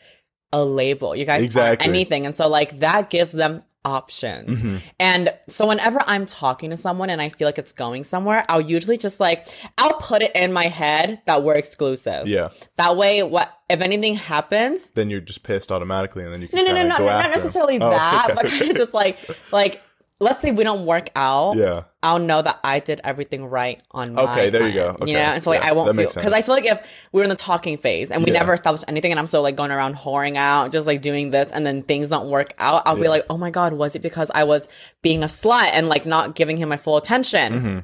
a 0.54 0.64
label. 0.64 1.16
You 1.16 1.25
guys 1.25 1.44
Exactly. 1.44 1.88
anything. 1.88 2.25
And 2.25 2.34
so 2.36 2.48
like 2.48 2.80
that 2.80 3.10
gives 3.10 3.32
them 3.34 3.64
options. 3.84 4.64
Mm-hmm. 4.64 4.78
And 5.00 5.34
so 5.48 5.68
whenever 5.68 6.00
I'm 6.08 6.25
talking 6.25 6.72
to 6.72 6.78
someone 6.78 7.10
and 7.12 7.22
I 7.22 7.30
feel 7.30 7.48
like 7.48 7.60
it's 7.60 7.74
going 7.74 8.04
somewhere, 8.04 8.44
I'll 8.50 8.62
usually 8.62 8.98
just 8.98 9.20
like 9.20 9.46
I'll 9.78 9.94
put 10.00 10.24
it 10.24 10.32
in 10.36 10.52
my 10.54 10.68
head 10.68 11.22
that 11.25 11.44
we're 11.44 11.56
exclusive. 11.56 12.28
Yeah. 12.28 12.50
That 12.78 12.98
way 12.98 13.22
what 13.24 13.54
if 13.70 13.82
anything 13.82 14.16
happens, 14.16 14.90
Then 14.92 15.10
you're 15.10 15.22
just 15.22 15.44
pissed 15.44 15.72
automatically, 15.72 16.24
and 16.24 16.32
then 16.34 16.42
you 16.42 16.48
can 16.48 16.58
no, 16.58 16.64
no, 16.64 16.72
no, 16.72 16.78
kinda 16.82 16.90
not, 16.90 17.02
not 17.24 17.32
necessarily 17.32 17.75
Oh, 17.80 17.90
that, 17.90 18.25
okay. 18.32 18.34
but 18.36 18.46
kind 18.52 18.72
of 18.72 18.78
just 18.78 18.94
like, 18.94 19.18
like, 19.52 19.82
let's 20.19 20.41
say 20.41 20.51
we 20.51 20.63
don't 20.63 20.86
work 20.86 21.10
out. 21.15 21.57
Yeah. 21.57 21.84
I'll 22.01 22.19
know 22.19 22.41
that 22.41 22.60
I 22.63 22.79
did 22.79 23.01
everything 23.03 23.45
right 23.45 23.81
on 23.91 24.13
my 24.13 24.31
Okay, 24.31 24.50
there 24.50 24.67
you 24.67 24.74
go. 24.74 24.89
Okay. 25.01 25.12
You 25.12 25.17
know, 25.17 25.24
and 25.24 25.41
so 25.43 25.50
like 25.50 25.62
Yeah, 25.62 25.69
I 25.69 25.72
won't 25.74 25.95
feel 25.95 26.07
because. 26.07 26.31
I 26.34 26.41
feel 26.41 26.55
like 26.55 26.65
if 26.65 26.81
we're 27.12 27.24
in 27.24 27.29
the 27.29 27.36
talking 27.36 27.77
phase 27.77 28.12
and 28.12 28.24
we 28.24 28.31
Yeah. 28.31 28.39
never 28.39 28.53
established 28.53 28.86
anything, 28.88 29.12
and 29.12 29.19
I'm 29.19 29.27
still 29.27 29.41
like 29.41 29.55
going 29.55 29.72
around 29.72 29.95
whoring 29.95 30.36
out, 30.38 30.72
just 30.72 30.88
like 30.88 31.01
doing 31.01 31.31
this, 31.31 31.51
and 31.51 31.65
then 31.65 31.81
things 31.84 32.10
don't 32.12 32.29
work 32.29 32.53
out, 32.60 32.84
I'll 32.86 32.95
be 32.95 33.07
like, 33.07 33.25
oh 33.29 33.38
my 33.38 33.50
god, 33.50 33.74
was 33.74 33.95
it 33.95 34.01
because 34.01 34.29
I 34.34 34.43
was 34.43 34.69
being 35.01 35.24
a 35.24 35.27
slut 35.27 35.69
and 35.74 35.89
like 35.89 36.05
not 36.05 36.36
giving 36.36 36.57
him 36.57 36.69
my 36.69 36.77
full 36.77 36.98
attention? 36.98 37.53
Mm-hmm. 37.53 37.79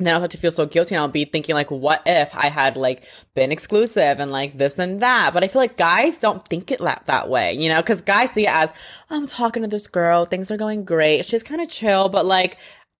And 0.00 0.06
then 0.06 0.14
I'll 0.14 0.22
have 0.22 0.30
to 0.30 0.38
feel 0.38 0.50
so 0.50 0.64
guilty, 0.64 0.94
and 0.94 1.02
I'll 1.02 1.08
be 1.08 1.26
thinking 1.26 1.54
like, 1.54 1.70
what 1.70 2.00
if 2.06 2.34
I 2.34 2.46
had 2.46 2.78
like 2.78 3.04
been 3.34 3.52
exclusive 3.52 4.18
and 4.18 4.32
like 4.32 4.56
this 4.56 4.78
and 4.78 5.00
that? 5.00 5.32
But 5.34 5.44
I 5.44 5.48
feel 5.48 5.60
like 5.60 5.76
guys 5.76 6.16
don't 6.16 6.42
think 6.48 6.70
it 6.70 6.80
that 6.80 7.04
that 7.04 7.28
way, 7.28 7.52
you 7.52 7.68
know, 7.68 7.82
because 7.82 8.00
guys 8.00 8.30
see 8.30 8.46
it 8.46 8.50
as 8.50 8.72
I'm 9.10 9.26
talking 9.26 9.62
to 9.62 9.68
this 9.68 9.88
girl, 9.88 10.24
things 10.24 10.50
are 10.50 10.56
going 10.56 10.84
great, 10.84 11.26
she's 11.26 11.42
kind 11.42 11.60
of 11.60 11.68
chill, 11.68 12.08
but 12.08 12.24
like. 12.26 12.56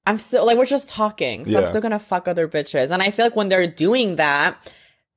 I'm 0.07 0.17
still 0.17 0.47
like 0.47 0.57
we're 0.57 0.65
just 0.65 0.89
talking, 0.89 1.45
so 1.45 1.59
I'm 1.59 1.67
still 1.67 1.83
gonna 1.83 1.99
fuck 1.99 2.27
other 2.27 2.49
bitches. 2.49 2.91
And 2.91 3.03
I 3.03 3.11
feel 3.11 3.27
like 3.27 3.37
when 3.37 3.51
they're 3.51 3.67
doing 3.67 4.17
that, 4.17 4.73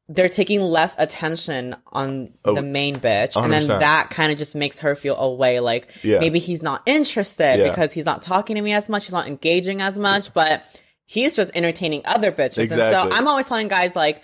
they're 0.09 0.27
taking 0.29 0.59
less 0.59 0.93
attention 0.97 1.75
on 1.87 2.33
Oh, 2.43 2.53
the 2.53 2.61
main 2.61 2.97
bitch, 2.99 3.41
and 3.41 3.51
then 3.51 3.65
that 3.67 4.09
kind 4.09 4.31
of 4.33 4.37
just 4.37 4.55
makes 4.55 4.79
her 4.79 4.93
feel 4.95 5.15
away. 5.15 5.61
Like 5.61 5.87
Yeah. 6.03 6.19
maybe 6.19 6.37
he's 6.37 6.61
not 6.61 6.81
interested 6.85 7.59
Yeah. 7.59 7.69
because 7.69 7.93
he's 7.93 8.05
not 8.05 8.21
talking 8.23 8.57
to 8.57 8.61
me 8.61 8.73
as 8.73 8.89
much, 8.89 9.05
he's 9.05 9.13
not 9.13 9.25
engaging 9.25 9.81
as 9.81 9.97
much, 9.97 10.33
but 10.33 10.63
he's 11.05 11.35
just 11.35 11.51
entertaining 11.55 12.01
other 12.05 12.31
bitches. 12.31 12.71
And 12.71 12.79
so 12.81 13.09
I'm 13.11 13.27
always 13.27 13.47
telling 13.47 13.67
guys 13.67 13.95
like, 13.95 14.21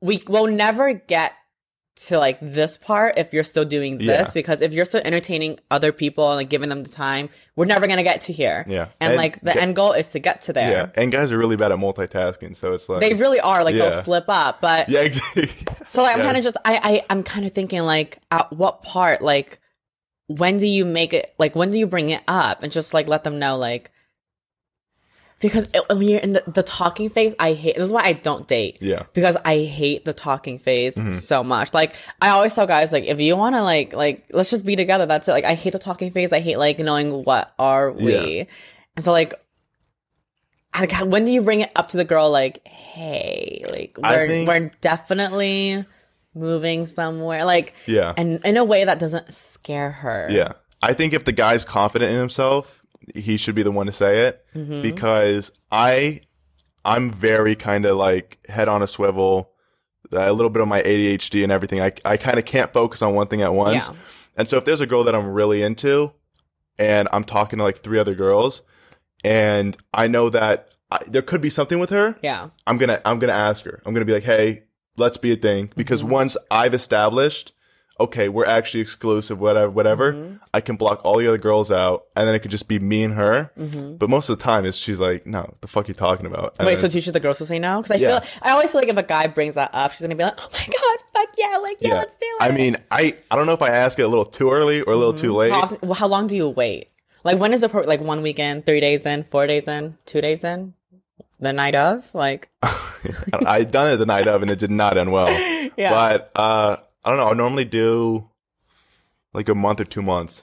we 0.00 0.22
will 0.26 0.46
never 0.46 0.92
get 0.94 1.32
to 1.96 2.18
like 2.18 2.38
this 2.40 2.78
part 2.78 3.18
if 3.18 3.34
you're 3.34 3.42
still 3.44 3.64
doing 3.66 3.98
this 3.98 4.06
Yeah. 4.06 4.30
because 4.32 4.62
if 4.62 4.72
you're 4.72 4.86
still 4.86 5.02
entertaining 5.04 5.58
other 5.70 5.92
people 5.92 6.28
and 6.30 6.36
like 6.38 6.48
giving 6.48 6.70
them 6.70 6.82
the 6.82 6.88
time, 6.88 7.28
we're 7.56 7.66
never 7.66 7.86
gonna 7.86 8.02
get 8.02 8.22
to 8.22 8.32
here. 8.32 8.64
Yeah. 8.66 8.86
and, 9.00 9.12
And 9.12 9.16
like 9.16 9.38
the 9.42 9.52
g- 9.52 9.58
end 9.58 9.76
goal 9.76 9.92
is 9.92 10.10
to 10.12 10.18
get 10.18 10.40
to 10.42 10.54
there. 10.54 10.70
Yeah. 10.70 10.86
And 10.94 11.12
guys 11.12 11.30
are 11.30 11.36
really 11.36 11.56
bad 11.56 11.72
at 11.72 11.78
multitasking, 11.78 12.56
so 12.56 12.72
it's 12.72 12.88
like 12.88 13.00
They 13.00 13.12
really 13.12 13.40
are 13.40 13.62
like 13.64 13.74
Yeah. 13.74 13.90
they'll 13.90 14.02
slip 14.02 14.24
up, 14.28 14.62
but 14.62 14.88
Yeah, 14.88 15.00
exactly. 15.00 15.50
so 15.86 16.02
like, 16.02 16.14
I'm 16.14 16.20
Yeah. 16.20 16.24
kind 16.24 16.36
of 16.38 16.44
just 16.44 16.56
I, 16.64 16.80
I 16.82 17.04
I'm 17.10 17.22
kind 17.22 17.44
of 17.44 17.52
thinking 17.52 17.82
like 17.82 18.18
at 18.30 18.50
what 18.52 18.82
part 18.82 19.20
like 19.20 19.58
when 20.28 20.56
do 20.56 20.66
you 20.66 20.86
make 20.86 21.12
it 21.12 21.34
like 21.38 21.54
when 21.54 21.70
do 21.70 21.78
you 21.78 21.86
bring 21.86 22.08
it 22.08 22.22
up 22.28 22.62
and 22.62 22.72
just 22.72 22.94
like 22.94 23.08
let 23.08 23.24
them 23.24 23.38
know 23.38 23.58
like 23.58 23.90
because 25.40 25.68
it, 25.74 25.82
when 25.88 26.02
you're 26.02 26.20
in 26.20 26.34
the, 26.34 26.42
the 26.46 26.62
talking 26.62 27.08
phase 27.08 27.34
I 27.38 27.54
hate 27.54 27.76
this 27.76 27.84
is 27.86 27.92
why 27.92 28.02
I 28.04 28.12
don't 28.12 28.46
date 28.46 28.78
Yeah. 28.80 29.04
because 29.14 29.36
I 29.44 29.58
hate 29.58 30.04
the 30.04 30.12
talking 30.12 30.58
phase 30.58 30.96
Mm-hmm. 30.96 31.12
so 31.12 31.42
much 31.42 31.72
like 31.74 31.94
I 32.20 32.28
always 32.30 32.54
tell 32.54 32.66
guys 32.66 32.92
like 32.92 33.04
if 33.04 33.20
you 33.20 33.36
want 33.36 33.54
to 33.56 33.62
like 33.62 33.92
like 33.94 34.26
let's 34.32 34.50
just 34.50 34.64
be 34.66 34.76
together 34.76 35.06
that's 35.06 35.28
it 35.28 35.32
like 35.32 35.44
I 35.44 35.54
hate 35.54 35.72
the 35.72 35.78
talking 35.78 36.10
phase 36.10 36.32
I 36.32 36.40
hate 36.40 36.58
like 36.58 36.78
knowing 36.78 37.24
what 37.24 37.52
are 37.58 37.90
we 37.90 38.38
Yeah. 38.38 38.44
and 38.96 39.04
so 39.04 39.12
like 39.12 39.34
I- 40.72 41.02
when 41.02 41.24
do 41.24 41.32
you 41.32 41.42
bring 41.42 41.60
it 41.60 41.72
up 41.74 41.88
to 41.88 41.96
the 41.96 42.04
girl 42.04 42.30
like 42.30 42.66
hey 42.66 43.64
like 43.70 43.98
we're, 44.00 44.26
think- 44.28 44.48
we're 44.48 44.70
definitely 44.80 45.84
moving 46.34 46.86
somewhere 46.86 47.44
like 47.44 47.74
Yeah. 47.86 48.14
and 48.16 48.44
in 48.44 48.56
a 48.56 48.64
way 48.64 48.84
that 48.84 48.98
doesn't 48.98 49.32
scare 49.32 49.90
her 49.90 50.28
Yeah. 50.30 50.52
I 50.82 50.94
think 50.94 51.12
if 51.12 51.24
the 51.24 51.32
guy's 51.32 51.64
confident 51.66 52.10
in 52.12 52.18
himself, 52.18 52.79
he 53.14 53.36
should 53.36 53.54
be 53.54 53.62
the 53.62 53.70
one 53.72 53.86
to 53.86 53.92
say 53.92 54.26
it 54.26 54.44
Mm-hmm. 54.54 54.82
because 54.82 55.52
I 55.70 56.20
I'm 56.84 57.10
very 57.10 57.54
kind 57.56 57.84
of 57.84 57.96
like 57.96 58.38
head 58.48 58.68
on 58.68 58.82
a 58.82 58.86
swivel, 58.86 59.50
a 60.12 60.32
little 60.32 60.50
bit 60.50 60.62
of 60.62 60.68
my 60.68 60.82
ADHD 60.82 61.42
and 61.42 61.52
everything. 61.52 61.80
I 61.80 61.92
I 62.04 62.16
kind 62.16 62.38
of 62.38 62.44
can't 62.44 62.72
focus 62.72 63.02
on 63.02 63.14
one 63.14 63.26
thing 63.28 63.42
at 63.42 63.52
once. 63.54 63.88
Yeah. 63.88 63.94
And 64.36 64.48
so 64.48 64.56
if 64.56 64.64
there's 64.64 64.80
a 64.80 64.86
girl 64.86 65.04
that 65.04 65.14
I'm 65.14 65.26
really 65.26 65.62
into 65.62 66.12
and 66.78 67.08
I'm 67.12 67.24
talking 67.24 67.58
to 67.58 67.64
like 67.64 67.78
three 67.78 67.98
other 67.98 68.14
girls 68.14 68.62
and 69.22 69.76
I 69.92 70.06
know 70.08 70.30
that 70.30 70.74
I, 70.90 70.98
there 71.06 71.22
could 71.22 71.40
be 71.42 71.50
something 71.50 71.78
with 71.78 71.90
her, 71.90 72.16
yeah 72.22 72.46
I'm 72.66 72.78
going 72.78 72.88
to 72.88 73.06
I'm 73.06 73.18
going 73.18 73.28
to 73.28 73.34
ask 73.34 73.64
her. 73.64 73.80
I'm 73.84 73.92
going 73.92 74.00
to 74.06 74.10
be 74.10 74.14
like, 74.14 74.24
"Hey, 74.24 74.62
let's 74.96 75.18
be 75.18 75.32
a 75.32 75.36
thing." 75.36 75.70
Because 75.76 76.02
Mm-hmm. 76.02 76.12
once 76.12 76.36
I've 76.50 76.74
established 76.74 77.52
okay, 78.00 78.28
we're 78.28 78.46
actually 78.46 78.80
exclusive, 78.80 79.38
whatever, 79.38 79.70
whatever. 79.70 80.12
Mm-hmm. 80.12 80.36
I 80.52 80.60
can 80.60 80.76
block 80.76 81.02
all 81.04 81.18
the 81.18 81.28
other 81.28 81.38
girls 81.38 81.70
out, 81.70 82.06
and 82.16 82.26
then 82.26 82.34
it 82.34 82.40
could 82.40 82.50
just 82.50 82.66
be 82.66 82.78
me 82.78 83.04
and 83.04 83.14
her. 83.14 83.50
Mm-hmm. 83.58 83.96
But 83.96 84.10
most 84.10 84.28
of 84.28 84.38
the 84.38 84.42
time, 84.44 84.64
it's 84.64 84.76
she's 84.76 84.98
like, 84.98 85.26
"No, 85.26 85.42
what 85.42 85.60
the 85.60 85.68
fuck 85.68 85.86
you 85.88 85.94
talking 85.94 86.26
about?" 86.26 86.56
And 86.58 86.66
Wait, 86.66 86.74
so 86.78 86.86
it's- 86.86 86.92
teach 86.92 87.06
the 87.12 87.20
girls 87.20 87.38
to 87.38 87.46
say 87.46 87.58
no? 87.58 87.80
Because 87.82 87.92
I 87.96 88.00
Yeah. 88.00 88.20
feel, 88.20 88.28
I 88.42 88.50
always 88.50 88.72
feel 88.72 88.80
like 88.80 88.90
if 88.90 88.96
a 88.96 89.02
guy 89.02 89.26
brings 89.28 89.54
that 89.54 89.70
up, 89.72 89.92
she's 89.92 90.00
gonna 90.02 90.14
be 90.16 90.24
like, 90.24 90.34
"Oh 90.38 90.48
my 90.52 90.66
god, 90.66 90.98
fuck 91.14 91.34
yeah, 91.38 91.56
like 91.58 91.76
yeah, 91.80 91.94
let's 91.94 92.16
do 92.18 92.26
it." 92.26 92.42
I 92.42 92.50
mean, 92.50 92.76
I 92.90 93.14
I 93.30 93.36
don't 93.36 93.46
know 93.46 93.52
if 93.54 93.62
I 93.62 93.68
ask 93.68 93.98
it 93.98 94.02
a 94.02 94.08
little 94.08 94.24
too 94.24 94.50
early 94.50 94.80
or 94.80 94.92
a 94.92 94.96
little 94.96 95.14
too 95.14 95.34
late. 95.34 95.52
how, 95.52 95.60
often, 95.62 95.90
how 95.92 96.08
long 96.08 96.26
do 96.26 96.36
you 96.36 96.48
wait? 96.48 96.88
Like, 97.22 97.38
when 97.38 97.52
is 97.52 97.60
the 97.60 97.68
pro- 97.68 97.82
like 97.82 98.00
one 98.00 98.22
weekend, 98.22 98.64
three 98.64 98.80
days 98.80 99.04
in, 99.04 99.24
four 99.24 99.46
days 99.46 99.68
in, 99.68 99.96
two 100.06 100.22
days 100.22 100.42
in, 100.42 100.72
the 101.38 101.52
night 101.52 101.74
of? 101.74 102.14
Like, 102.14 102.48
I 103.46 103.64
done 103.64 103.92
it 103.92 103.96
the 103.98 104.06
night 104.06 104.26
of, 104.26 104.42
and 104.42 104.50
it 104.50 104.58
did 104.58 104.70
not 104.70 104.96
end 104.96 105.12
well. 105.12 105.28
yeah, 105.76 105.90
But 105.90 106.30
uh, 106.34 106.76
I 107.04 107.10
don't 107.10 107.18
know. 107.18 107.28
I 107.28 107.34
normally 107.34 107.64
do 107.64 108.28
like 109.32 109.48
a 109.48 109.54
month 109.54 109.80
or 109.80 109.84
two 109.84 110.02
months 110.02 110.42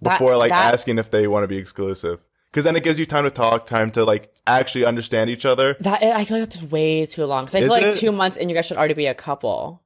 That- 0.00 0.18
before 0.18 0.36
like 0.36 0.50
that- 0.50 0.72
asking 0.74 0.98
if 0.98 1.10
they 1.10 1.26
want 1.26 1.44
to 1.44 1.48
be 1.48 1.56
exclusive. 1.58 2.20
Because 2.50 2.64
then 2.64 2.76
it 2.76 2.84
gives 2.84 2.98
you 2.98 3.04
time 3.04 3.24
to 3.24 3.30
talk, 3.30 3.66
time 3.66 3.90
to 3.92 4.04
like 4.04 4.32
actually 4.46 4.86
understand 4.86 5.28
each 5.28 5.44
other. 5.44 5.76
that 5.80 6.02
I 6.02 6.24
feel 6.24 6.38
like 6.38 6.48
that's 6.48 6.62
way 6.62 7.04
too 7.04 7.26
long. 7.26 7.44
Because 7.44 7.54
I 7.56 7.60
feel 7.60 7.68
like 7.70 7.84
it? 7.84 7.96
two 7.96 8.12
months 8.12 8.38
and 8.38 8.48
you 8.50 8.56
guys 8.56 8.64
should 8.66 8.78
already 8.78 8.94
be 8.94 9.06
a 9.06 9.14
couple. 9.14 9.82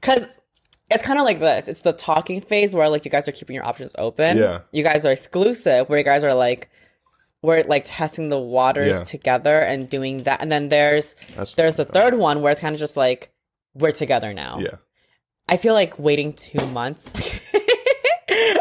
Because 0.00 0.28
it's 0.90 1.02
kind 1.02 1.18
of 1.18 1.24
like 1.24 1.40
this. 1.40 1.66
It's 1.66 1.80
the 1.80 1.92
talking 1.92 2.40
phase 2.40 2.72
where 2.74 2.88
like 2.88 3.04
you 3.04 3.10
guys 3.10 3.26
are 3.26 3.32
keeping 3.32 3.54
your 3.54 3.64
options 3.66 3.94
open. 3.98 4.36
Yeah. 4.36 4.60
You 4.70 4.84
guys 4.84 5.04
are 5.04 5.10
exclusive, 5.12 5.88
where 5.88 5.98
you 5.98 6.04
guys 6.04 6.22
are 6.22 6.34
like, 6.34 6.70
we're 7.42 7.64
like 7.64 7.82
testing 7.86 8.28
the 8.28 8.38
waters 8.38 8.98
Yeah. 8.98 9.04
together 9.04 9.58
and 9.58 9.88
doing 9.88 10.22
that. 10.24 10.42
And 10.42 10.52
then 10.52 10.68
there's 10.68 11.16
That's 11.34 11.54
there's 11.54 11.76
the 11.76 11.84
third 11.84 12.14
one 12.14 12.42
where 12.42 12.52
it's 12.52 12.60
kind 12.60 12.74
of 12.74 12.78
just 12.78 12.96
like 12.96 13.32
we're 13.78 13.92
together 13.92 14.34
now. 14.34 14.58
Yeah. 14.58 14.76
I 15.48 15.56
feel 15.56 15.74
like 15.74 15.98
waiting 15.98 16.32
two 16.32 16.64
months. 16.66 17.12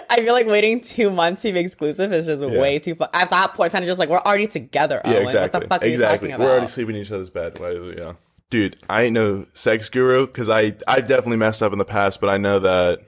I 0.09 0.17
feel 0.17 0.33
like 0.33 0.45
waiting 0.45 0.81
two 0.81 1.09
months 1.09 1.41
to 1.41 1.51
be 1.51 1.59
exclusive 1.59 2.13
is 2.13 2.27
just 2.27 2.45
way 2.45 2.79
too 2.79 2.95
far. 2.95 3.09
At 3.11 3.31
that 3.31 3.53
point, 3.53 3.67
it's 3.67 3.73
kind 3.73 3.83
of 3.83 3.87
just 3.87 3.99
like 3.99 4.09
we're 4.09 4.19
already 4.19 4.47
together. 4.47 5.01
Yeah, 5.03 5.13
exactly. 5.13 5.39
What 5.39 5.51
the 5.51 5.67
fuck 5.67 5.81
are 5.81 5.85
exactly. 5.85 6.29
you 6.29 6.31
talking 6.31 6.31
about? 6.35 6.39
We're 6.45 6.51
already 6.51 6.67
sleeping 6.67 6.95
in 6.95 7.01
each 7.01 7.11
other's 7.11 7.29
bed. 7.29 7.59
Why 7.59 7.71
is 7.71 7.83
it? 7.83 7.97
Yeah. 7.97 8.13
Dude, 8.51 8.77
I 8.89 9.03
ain't 9.03 9.13
no 9.13 9.47
sex 9.53 9.89
guru 9.89 10.27
because 10.27 10.49
I 10.49 10.75
I've 10.87 11.07
definitely 11.07 11.37
messed 11.37 11.63
up 11.63 11.73
in 11.73 11.79
the 11.79 11.85
past, 11.85 12.21
but 12.21 12.29
I 12.29 12.37
know 12.37 12.59
that. 12.59 12.99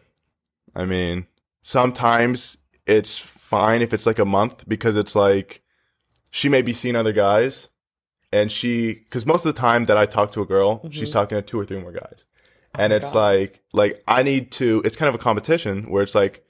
I 0.75 0.85
mean, 0.85 1.27
sometimes 1.61 2.57
it's 2.85 3.17
fine 3.19 3.81
if 3.81 3.93
it's 3.93 4.05
like 4.05 4.19
a 4.19 4.25
month 4.25 4.67
because 4.67 4.97
it's 4.97 5.15
like 5.15 5.61
she 6.31 6.49
may 6.49 6.61
be 6.61 6.73
seeing 6.73 6.95
other 6.95 7.13
guys, 7.13 7.69
and 8.31 8.51
she 8.51 8.93
because 8.93 9.25
most 9.25 9.45
of 9.45 9.53
the 9.55 9.59
time 9.59 9.85
that 9.85 9.97
I 9.97 10.05
talk 10.05 10.31
to 10.33 10.41
a 10.41 10.45
girl, 10.45 10.87
she's 10.91 11.11
talking 11.11 11.37
to 11.37 11.41
two 11.41 11.59
or 11.59 11.65
three 11.65 11.79
more 11.79 11.91
guys, 11.91 12.25
and 12.73 12.79
Mm-hmm. 12.79 12.81
Oh 12.83 12.89
my 12.89 12.95
it's 12.95 13.13
God. 13.13 13.19
like 13.19 13.61
like 13.73 14.03
I 14.07 14.23
need 14.23 14.51
to. 14.53 14.81
It's 14.85 14.95
kind 14.95 15.09
of 15.09 15.15
a 15.15 15.23
competition 15.23 15.83
where 15.89 16.03
it's 16.03 16.15
like 16.15 16.43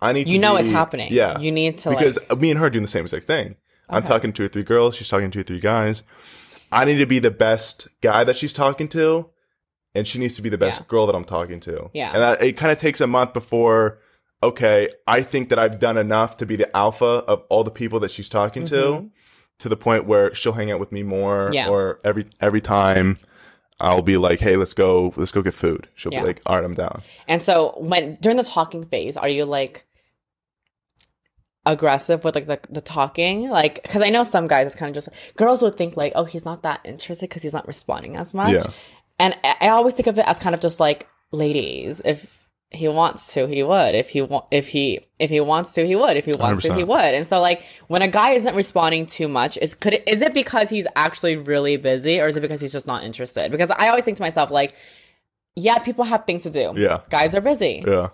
I 0.00 0.12
need. 0.12 0.24
To 0.24 0.30
You 0.30 0.38
know 0.38 0.54
be, 0.54 0.60
it's 0.60 0.68
happening. 0.68 1.08
Yeah, 1.12 1.38
You 1.38 1.52
need 1.52 1.78
to 1.78 1.90
because 1.90 2.18
like. 2.30 2.38
me 2.40 2.50
and 2.50 2.58
her 2.60 2.66
are 2.66 2.70
doing 2.70 2.82
the 2.82 2.88
same 2.88 3.04
exact 3.04 3.26
thing. 3.26 3.56
I'm 3.90 4.02
talking 4.02 4.32
to 4.32 4.36
two 4.36 4.44
or 4.44 4.48
three 4.48 4.62
girls. 4.64 4.94
She's 4.96 5.08
talking 5.08 5.30
to 5.30 5.34
two 5.34 5.40
or 5.40 5.44
three 5.44 5.60
guys. 5.60 6.02
I 6.70 6.84
need 6.84 6.98
to 6.98 7.06
be 7.06 7.18
the 7.20 7.30
best 7.30 7.88
guy 8.02 8.24
that 8.24 8.36
she's 8.36 8.52
talking 8.52 8.88
to, 8.88 9.30
and 9.94 10.06
she 10.06 10.18
needs 10.18 10.36
to 10.36 10.42
be 10.42 10.50
the 10.50 10.58
best 10.58 10.80
Yeah. 10.80 10.84
girl 10.88 11.06
that 11.06 11.14
I'm 11.14 11.24
talking 11.24 11.60
to. 11.60 11.90
Yeah. 11.94 12.12
and 12.12 12.22
that, 12.22 12.42
it 12.42 12.56
kind 12.58 12.70
of 12.70 12.78
takes 12.78 13.00
a 13.00 13.06
month 13.06 13.32
before. 13.32 14.00
Okay, 14.42 14.88
I 15.06 15.22
think 15.22 15.48
that 15.48 15.58
I've 15.58 15.78
done 15.80 15.96
enough 15.96 16.36
to 16.36 16.46
be 16.46 16.54
the 16.56 16.74
alpha 16.76 17.04
of 17.26 17.42
all 17.48 17.64
the 17.64 17.70
people 17.70 18.00
that 18.00 18.10
she's 18.10 18.28
talking 18.28 18.66
to, 18.66 19.10
to 19.58 19.68
the 19.68 19.76
point 19.76 20.06
where 20.06 20.34
she'll 20.34 20.52
hang 20.52 20.70
out 20.70 20.80
with 20.80 20.92
me 20.92 21.02
more. 21.02 21.50
Yeah. 21.52 21.68
Or 21.68 22.00
every 22.04 22.26
every 22.40 22.60
time, 22.60 23.18
I'll 23.80 24.02
be 24.02 24.16
like, 24.16 24.40
"Hey, 24.40 24.56
let's 24.56 24.74
go, 24.74 25.12
let's 25.16 25.32
go 25.32 25.42
get 25.42 25.54
food." 25.54 25.88
She'll 25.94 26.12
Yeah. 26.12 26.20
be 26.22 26.26
like, 26.28 26.42
"All 26.46 26.56
right, 26.56 26.64
I'm 26.64 26.74
down." 26.74 27.02
And 27.26 27.42
so 27.42 27.74
when 27.78 28.14
during 28.20 28.36
the 28.36 28.44
talking 28.44 28.84
phase, 28.84 29.16
are 29.16 29.28
you 29.28 29.44
like 29.44 29.84
aggressive 31.66 32.24
with 32.24 32.34
like 32.34 32.46
the, 32.46 32.60
the 32.70 32.80
talking? 32.80 33.50
Like, 33.50 33.82
because 33.82 34.02
I 34.02 34.08
know 34.10 34.24
some 34.24 34.46
guys, 34.46 34.66
it's 34.66 34.76
kind 34.76 34.88
of 34.90 34.94
just 35.04 35.08
girls 35.36 35.62
would 35.62 35.76
think 35.76 35.96
like, 35.96 36.12
oh, 36.14 36.24
he's 36.24 36.44
not 36.44 36.62
that 36.62 36.80
interested 36.84 37.28
because 37.28 37.42
he's 37.42 37.52
not 37.52 37.66
responding 37.66 38.16
as 38.16 38.32
much. 38.34 38.54
Yeah. 38.54 38.64
And 39.18 39.34
I, 39.44 39.56
I 39.62 39.68
always 39.68 39.94
think 39.94 40.06
of 40.06 40.18
it 40.18 40.26
as 40.26 40.38
kind 40.38 40.54
of 40.54 40.60
just 40.60 40.80
like, 40.80 41.06
ladies, 41.32 42.00
if 42.04 42.47
he 42.70 42.86
wants 42.88 43.32
to, 43.34 43.46
he 43.46 43.62
would. 43.62 43.94
If 43.94 44.10
he 44.10 44.20
wa- 44.22 44.46
if 44.50 44.68
he 44.68 45.00
if 45.18 45.30
he 45.30 45.40
wants 45.40 45.72
to, 45.74 45.86
he 45.86 45.96
would. 45.96 46.16
If 46.16 46.24
he 46.26 46.34
wants 46.34 46.62
to, 46.62 46.74
he 46.74 46.84
would. 46.84 47.14
And 47.14 47.24
so 47.26 47.40
like 47.40 47.62
when 47.88 48.02
a 48.02 48.08
guy 48.08 48.30
isn't 48.30 48.54
responding 48.54 49.06
too 49.06 49.28
much, 49.28 49.56
is 49.58 49.74
could 49.74 49.94
it, 49.94 50.08
is 50.08 50.20
it 50.20 50.34
because 50.34 50.68
he's 50.68 50.86
actually 50.94 51.36
really 51.36 51.76
busy, 51.76 52.20
or 52.20 52.26
is 52.26 52.36
it 52.36 52.40
because 52.40 52.60
he's 52.60 52.72
just 52.72 52.86
not 52.86 53.04
interested? 53.04 53.50
Because 53.50 53.70
I 53.70 53.88
always 53.88 54.04
think 54.04 54.16
to 54.18 54.22
myself 54.22 54.50
like. 54.50 54.74
Yeah, 55.60 55.78
people 55.80 56.04
have 56.04 56.24
things 56.24 56.44
to 56.44 56.50
do. 56.50 56.72
Yeah. 56.76 57.00
Guys 57.10 57.34
are 57.34 57.40
busy. 57.40 57.82
Yeah. 57.84 58.10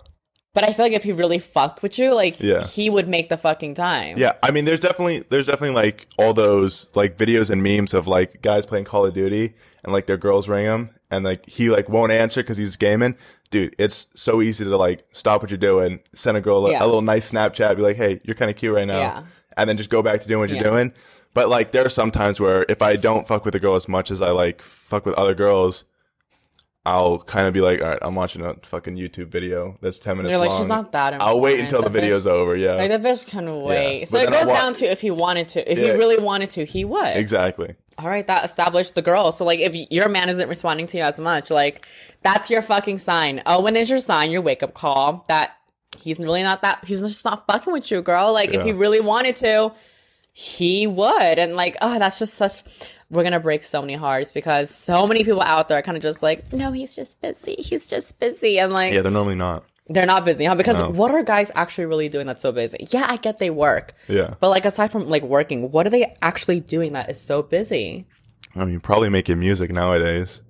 But 0.55 0.63
I 0.63 0.73
feel 0.73 0.85
like 0.85 0.93
if 0.93 1.03
he 1.03 1.11
really 1.11 1.37
fucked 1.37 1.83
with 1.83 1.99
you, 1.99 2.15
like 2.15 2.39
Yeah. 2.39 2.63
he 2.65 2.89
would 2.89 3.07
make 3.07 3.29
the 3.29 3.37
fucking 3.37 3.75
time. 3.75 4.17
Yeah, 4.17 4.31
I 4.41 4.49
mean, 4.49 4.65
there's 4.65 4.79
definitely 4.79 5.25
there's 5.29 5.45
definitely 5.45 5.75
like 5.75 6.07
all 6.17 6.33
those 6.33 6.89
like 6.95 7.17
videos 7.17 7.51
and 7.51 7.61
memes 7.61 7.93
of 7.93 8.07
like 8.07 8.41
guys 8.41 8.65
playing 8.65 8.85
Call 8.85 9.05
of 9.05 9.13
Duty 9.13 9.53
and 9.83 9.93
like 9.93 10.07
their 10.07 10.17
girls 10.17 10.47
ring 10.49 10.65
them 10.65 10.89
and 11.15 11.25
like 11.25 11.47
he 11.47 11.69
like 11.69 11.89
won't 11.89 12.11
answer 12.11 12.41
because 12.43 12.57
he's 12.57 12.75
gaming, 12.75 13.15
dude, 13.51 13.75
it's 13.77 14.07
so 14.15 14.41
easy 14.41 14.63
to 14.65 14.77
like 14.77 15.05
stop 15.11 15.41
what 15.41 15.49
you're 15.49 15.57
doing, 15.57 15.99
send 16.13 16.37
a 16.37 16.41
girl 16.41 16.65
a, 16.67 16.71
Yeah. 16.71 16.83
a 16.83 16.85
little 16.85 17.01
nice 17.01 17.31
Snapchat, 17.31 17.75
be 17.75 17.81
like, 17.81 17.97
hey, 17.97 18.21
you're 18.23 18.35
kind 18.35 18.51
of 18.51 18.57
cute 18.57 18.73
right 18.75 18.87
now, 18.87 18.99
Yeah. 18.99 19.23
and 19.57 19.69
then 19.69 19.77
just 19.77 19.89
go 19.89 20.01
back 20.01 20.21
to 20.21 20.27
doing 20.27 20.39
what 20.41 20.49
you're 20.49 20.63
doing. 20.63 20.93
But 21.33 21.49
like 21.49 21.71
there 21.71 21.85
are 21.85 21.89
some 21.89 22.11
times 22.11 22.39
where 22.39 22.65
if 22.69 22.81
I 22.81 22.95
don't 22.95 23.27
fuck 23.27 23.43
with 23.45 23.55
a 23.55 23.59
girl 23.59 23.75
as 23.75 23.87
much 23.87 24.09
as 24.11 24.21
I 24.21 24.29
like 24.31 24.61
fuck 24.61 25.05
with 25.05 25.15
other 25.15 25.33
girls, 25.35 25.83
I'll 26.85 27.17
kind 27.17 27.47
of 27.47 27.53
be 27.53 27.61
like, 27.61 27.81
all 27.81 27.87
right, 27.87 27.99
I'm 28.01 28.13
watching 28.13 28.43
a 28.43 28.53
fucking 28.61 28.95
YouTube 28.95 29.27
video 29.29 29.75
that's 29.81 29.97
ten 29.97 30.17
minutes 30.17 30.31
You're 30.31 30.39
like, 30.39 30.49
long. 30.49 30.59
she's 30.59 30.67
not 30.67 30.91
that 30.91 31.19
I'll 31.21 31.41
wait 31.41 31.59
until 31.59 31.81
the 31.81 31.89
The 31.89 31.99
video's 31.99 32.27
over. 32.27 32.55
Yeah, 32.55 32.73
Like 32.75 32.91
the 32.91 32.99
bitch 32.99 33.25
can 33.27 33.61
wait. 33.63 34.05
So 34.07 34.19
But 34.19 34.27
it 34.27 34.31
goes 34.31 34.45
wa- 34.47 34.53
down 34.53 34.73
to 34.75 34.85
if 34.85 35.01
he 35.01 35.09
wanted 35.09 35.47
to. 35.49 35.71
If 35.71 35.79
Yeah. 35.79 35.85
he 35.85 35.91
really 35.97 36.17
wanted 36.19 36.51
to, 36.51 36.63
he 36.65 36.85
would. 36.85 37.17
exactly. 37.17 37.75
All 37.97 38.07
right, 38.07 38.27
that 38.27 38.45
established 38.45 38.93
the 38.93 39.01
girl. 39.01 39.31
So 39.31 39.45
like, 39.45 39.59
if 39.61 39.73
your 39.91 40.09
man 40.09 40.29
isn't 40.29 40.47
responding 40.49 40.85
to 40.87 40.97
you 40.97 41.03
as 41.03 41.19
much, 41.19 41.49
like 41.49 41.87
that's 42.23 42.51
your 42.51 42.61
fucking 42.61 42.99
sign. 42.99 43.41
Oh, 43.45 43.61
when 43.61 43.75
is 43.75 43.89
your 43.89 43.99
sign? 43.99 44.29
Your 44.31 44.41
wake 44.41 44.61
up 44.61 44.73
call 44.73 45.25
that 45.27 45.55
he's 46.01 46.19
really 46.19 46.43
not 46.43 46.61
that. 46.61 46.83
He's 46.85 47.01
just 47.01 47.25
not 47.25 47.47
fucking 47.47 47.73
with 47.73 47.89
you, 47.89 48.01
girl. 48.03 48.31
Like 48.33 48.53
if 48.53 48.63
he 48.63 48.73
really 48.73 48.99
wanted 48.99 49.37
to, 49.37 49.71
he 50.33 50.85
would. 50.87 51.39
And 51.39 51.55
like, 51.55 51.77
oh, 51.81 51.97
that's 51.97 52.19
just 52.19 52.33
such. 52.35 52.61
We're 53.09 53.23
gonna 53.23 53.39
break 53.39 53.61
so 53.63 53.81
many 53.81 53.93
hearts 53.93 54.31
because 54.31 54.69
so 54.69 55.05
many 55.07 55.23
people 55.23 55.41
out 55.41 55.69
there 55.69 55.77
are 55.77 55.81
kind 55.83 55.95
of 55.97 56.03
just 56.03 56.23
like, 56.23 56.51
no, 56.51 56.71
he's 56.71 56.95
just 56.95 57.21
busy. 57.21 57.55
He's 57.59 57.85
just 57.85 58.19
busy, 58.19 58.59
and 58.59 58.73
like, 58.73 58.93
Yeah, 58.93 59.01
they're 59.01 59.11
normally 59.11 59.35
not. 59.35 59.63
they're 59.87 60.07
not 60.07 60.25
busy, 60.25 60.45
huh? 60.45 60.55
Because 60.55 60.79
No. 60.79 60.89
what 60.89 61.11
are 61.11 61.21
guys 61.23 61.51
actually 61.53 61.85
really 61.85 62.09
doing 62.09 62.25
that's 62.25 62.41
so 62.41 62.51
busy? 62.51 62.77
Yeah, 62.89 63.05
I 63.07 63.17
get 63.17 63.37
they 63.37 63.51
work. 63.51 63.93
Yeah. 64.07 64.33
But 64.39 64.49
like 64.49 64.65
aside 64.65 64.91
from 64.91 65.07
like 65.07 65.21
working, 65.23 65.71
what 65.71 65.85
are 65.85 65.91
they 65.91 66.15
actually 66.21 66.59
doing 66.59 66.93
that 66.93 67.09
is 67.09 67.21
so 67.21 67.43
busy? 67.43 68.07
I 68.55 68.65
mean, 68.65 68.79
probably 68.79 69.09
making 69.09 69.39
music 69.39 69.71
nowadays. 69.71 70.41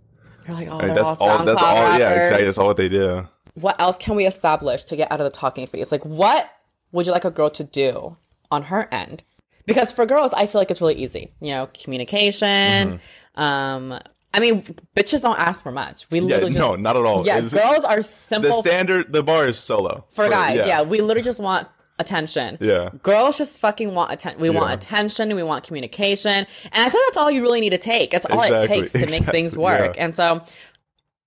You're 0.48 0.56
like, 0.56 0.68
oh, 0.70 0.78
I 0.80 0.86
mean, 0.86 0.96
that's 0.96 1.20
all 1.20 1.30
all. 1.30 1.44
That's 1.46 1.62
all. 1.62 2.00
Yeah, 2.00 2.22
exactly. 2.22 2.46
That's 2.46 2.58
all 2.58 2.68
what 2.68 2.78
they 2.78 2.88
do. 2.88 3.28
What 3.56 3.80
else 3.82 3.98
can 3.98 4.16
we 4.16 4.26
establish 4.26 4.84
to 4.86 4.96
get 4.96 5.12
out 5.12 5.20
of 5.20 5.26
the 5.26 5.36
talking 5.38 5.66
phase? 5.66 5.92
Like, 5.92 6.06
what 6.06 6.50
would 6.92 7.06
you 7.06 7.12
like 7.12 7.26
a 7.26 7.32
girl 7.32 7.50
to 7.50 7.64
do 7.64 8.16
on 8.52 8.64
her 8.64 8.88
end? 8.94 9.24
Because 9.66 9.92
for 9.92 10.06
girls, 10.06 10.34
I 10.34 10.46
feel 10.46 10.62
like 10.62 10.72
it's 10.72 10.82
really 10.82 10.96
easy. 10.96 11.32
You 11.42 11.52
know, 11.52 11.70
communication. 11.84 13.00
Um, 13.36 14.00
I 14.34 14.40
mean, 14.40 14.62
bitches 14.96 15.22
don't 15.22 15.40
ask 15.40 15.64
for 15.64 15.72
much. 15.72 16.08
We 16.12 16.20
Mm-hmm. 16.20 16.28
Yeah, 16.30 16.36
literally 16.36 16.54
just, 16.54 16.60
no, 16.60 16.76
not 16.76 16.98
at 16.98 17.06
all. 17.06 17.26
yeah, 17.26 17.38
It's- 17.38 17.54
girls 17.54 17.84
are 17.86 18.02
simple. 18.02 18.62
the 18.62 18.70
standard, 18.70 19.12
the 19.14 19.24
bar 19.24 19.48
is 19.48 19.58
solo 19.58 20.06
for 20.12 20.28
guys. 20.30 20.58
Yeah. 20.68 20.82
we 20.82 21.00
literally 21.02 21.24
just 21.24 21.40
want 21.40 21.68
attention. 22.00 22.58
Yeah. 22.60 22.90
Girls 23.04 23.38
just 23.38 23.60
fucking 23.62 23.96
want 23.96 24.12
attention. 24.12 24.42
We 24.42 24.50
want 24.50 24.68
Yeah. 24.70 24.74
attention. 24.74 25.34
We 25.34 25.44
want 25.44 25.64
communication. 25.66 26.30
And 26.32 26.48
I 26.74 26.90
think 26.90 27.08
that's 27.08 27.16
all 27.18 27.32
you 27.32 27.42
really 27.42 27.62
need 27.62 27.70
to 27.70 27.78
take. 27.78 28.12
That's 28.12 28.26
all 28.26 28.42
it 28.44 28.68
takes 28.68 28.92
to 28.92 29.00
make 29.10 29.24
things 29.24 29.58
work. 29.58 29.96
yeah. 29.96 30.04
And 30.04 30.14
so 30.14 30.44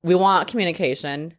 we 0.03 0.15
want 0.15 0.49
communication. 0.49 1.33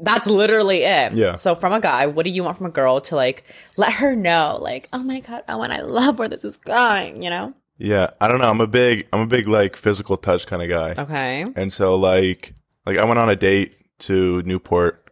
That's 0.00 0.26
literally 0.26 0.82
it. 0.82 1.12
Yeah. 1.12 1.34
So 1.36 1.54
from 1.54 1.72
a 1.72 1.80
guy, 1.80 2.06
what 2.06 2.24
do 2.24 2.30
you 2.30 2.42
want 2.42 2.56
from 2.56 2.66
a 2.66 2.70
girl 2.70 3.00
to 3.02 3.16
like 3.16 3.44
let 3.76 3.92
her 3.94 4.16
know, 4.16 4.58
like, 4.60 4.88
oh 4.92 5.04
my 5.04 5.20
god, 5.20 5.44
Owen, 5.48 5.70
I 5.70 5.82
love 5.82 6.18
where 6.18 6.28
this 6.28 6.44
is 6.44 6.56
going, 6.56 7.22
you 7.22 7.30
know? 7.30 7.54
Yeah, 7.78 8.08
I 8.20 8.28
don't 8.28 8.38
know. 8.40 8.48
I'm 8.50 8.60
a 8.60 8.66
big, 8.66 9.06
I'm 9.12 9.20
a 9.20 9.26
big 9.26 9.46
like 9.48 9.76
physical 9.76 10.16
touch 10.16 10.46
kind 10.46 10.62
of 10.62 10.68
guy, 10.68 11.02
Okay. 11.02 11.44
and 11.56 11.72
so 11.72 11.96
like, 11.96 12.52
like 12.86 12.98
I 12.98 13.04
went 13.04 13.18
on 13.20 13.30
a 13.30 13.36
date 13.36 13.74
to 14.00 14.42
Newport 14.42 15.10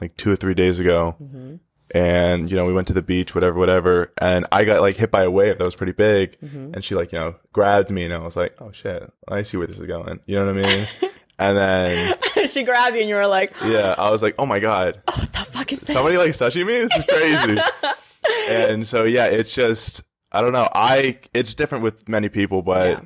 like 0.00 0.16
two 0.16 0.30
or 0.30 0.36
three 0.36 0.54
days 0.54 0.78
ago, 0.78 1.16
Mm-hmm. 1.22 1.54
and 1.96 2.50
you 2.50 2.56
know 2.56 2.66
we 2.66 2.72
went 2.74 2.86
to 2.88 2.92
the 2.92 3.02
beach, 3.02 3.34
whatever, 3.34 3.58
whatever, 3.58 4.12
and 4.18 4.46
I 4.52 4.64
got 4.64 4.80
like 4.80 4.96
hit 4.96 5.10
by 5.10 5.22
a 5.22 5.30
wave 5.30 5.58
that 5.58 5.64
was 5.64 5.74
pretty 5.74 5.92
big, 5.92 6.38
Mm-hmm. 6.40 6.74
and 6.74 6.84
she 6.84 6.94
like 6.94 7.12
you 7.12 7.18
know 7.18 7.34
grabbed 7.52 7.90
me, 7.90 8.04
and 8.04 8.12
I 8.14 8.18
was 8.18 8.36
like, 8.36 8.54
oh 8.60 8.70
shit, 8.72 9.10
I 9.28 9.42
see 9.42 9.56
where 9.56 9.66
this 9.66 9.78
is 9.80 9.86
going. 9.86 10.20
You 10.26 10.36
know 10.38 10.46
what 10.52 10.58
I 10.58 10.62
mean? 10.76 10.86
and 11.38 11.56
then 11.56 12.14
she 12.46 12.62
grabbed 12.62 12.94
you 12.94 13.00
and 13.02 13.08
you 13.08 13.14
were 13.16 13.26
like, 13.26 13.52
yeah, 13.64 13.94
I 13.96 14.10
was 14.10 14.22
like, 14.22 14.34
oh 14.38 14.46
my 14.46 14.58
god, 14.60 15.00
what 15.14 15.32
the 15.32 15.38
fuck 15.38 15.72
is 15.72 15.82
this? 15.82 15.94
somebody 15.94 16.16
like 16.16 16.36
touching 16.36 16.66
me 16.66 16.74
this 16.82 16.96
is 16.96 17.04
crazy 17.06 17.60
and 18.48 18.86
so 18.86 19.04
yeah 19.04 19.26
it's 19.26 19.54
just 19.54 20.02
i 20.32 20.40
don't 20.40 20.52
know 20.52 20.68
i 20.74 21.18
it's 21.32 21.54
different 21.54 21.84
with 21.84 22.08
many 22.08 22.28
people 22.28 22.60
but 22.60 23.04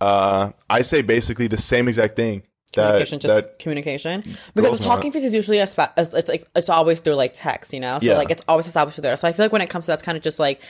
uh 0.00 0.50
i 0.70 0.82
say 0.82 1.02
basically 1.02 1.48
the 1.48 1.58
same 1.58 1.88
exact 1.88 2.14
thing 2.14 2.42
that, 2.74 2.82
communication, 2.82 3.20
just 3.20 3.34
that 3.34 3.58
communication. 3.58 4.22
Because 4.54 4.78
the 4.78 4.84
talking 4.84 5.10
phase 5.10 5.24
is 5.24 5.32
usually 5.34 5.58
a 5.58 5.62
it's, 5.62 5.78
it's 6.14 6.28
like 6.28 6.44
it's 6.54 6.68
always 6.68 7.00
through 7.00 7.14
like 7.14 7.32
text, 7.32 7.72
you 7.72 7.80
know. 7.80 7.98
So 7.98 8.06
Yeah. 8.10 8.18
like 8.18 8.30
it's 8.30 8.44
always 8.46 8.66
established 8.66 8.96
through 8.96 9.02
there. 9.02 9.16
So 9.16 9.26
I 9.26 9.32
feel 9.32 9.46
like 9.46 9.52
when 9.52 9.62
it 9.62 9.70
comes 9.70 9.86
to 9.86 9.92
that's 9.92 10.02
kind 10.02 10.16
of 10.16 10.22
just 10.22 10.38
like. 10.38 10.60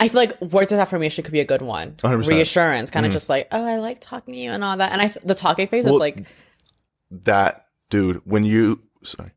I 0.00 0.08
feel 0.08 0.20
like 0.20 0.40
words 0.42 0.72
of 0.72 0.78
affirmation 0.78 1.24
could 1.24 1.32
be 1.32 1.40
a 1.40 1.44
good 1.44 1.62
one. 1.62 1.92
100%. 1.92 2.26
Reassurance, 2.26 2.90
kind 2.90 3.06
of 3.06 3.12
just 3.12 3.28
like, 3.28 3.48
oh, 3.52 3.64
I 3.64 3.76
like 3.76 4.00
talking 4.00 4.34
to 4.34 4.40
you 4.40 4.50
and 4.50 4.62
all 4.64 4.76
that. 4.76 4.92
And 4.92 5.00
I, 5.00 5.08
the 5.24 5.34
talking 5.34 5.66
phase 5.66 5.84
Well, 5.86 5.94
is 5.94 6.00
like, 6.00 6.26
that 7.10 7.66
dude 7.90 8.20
when 8.24 8.44
you 8.44 8.80
sorry 9.04 9.30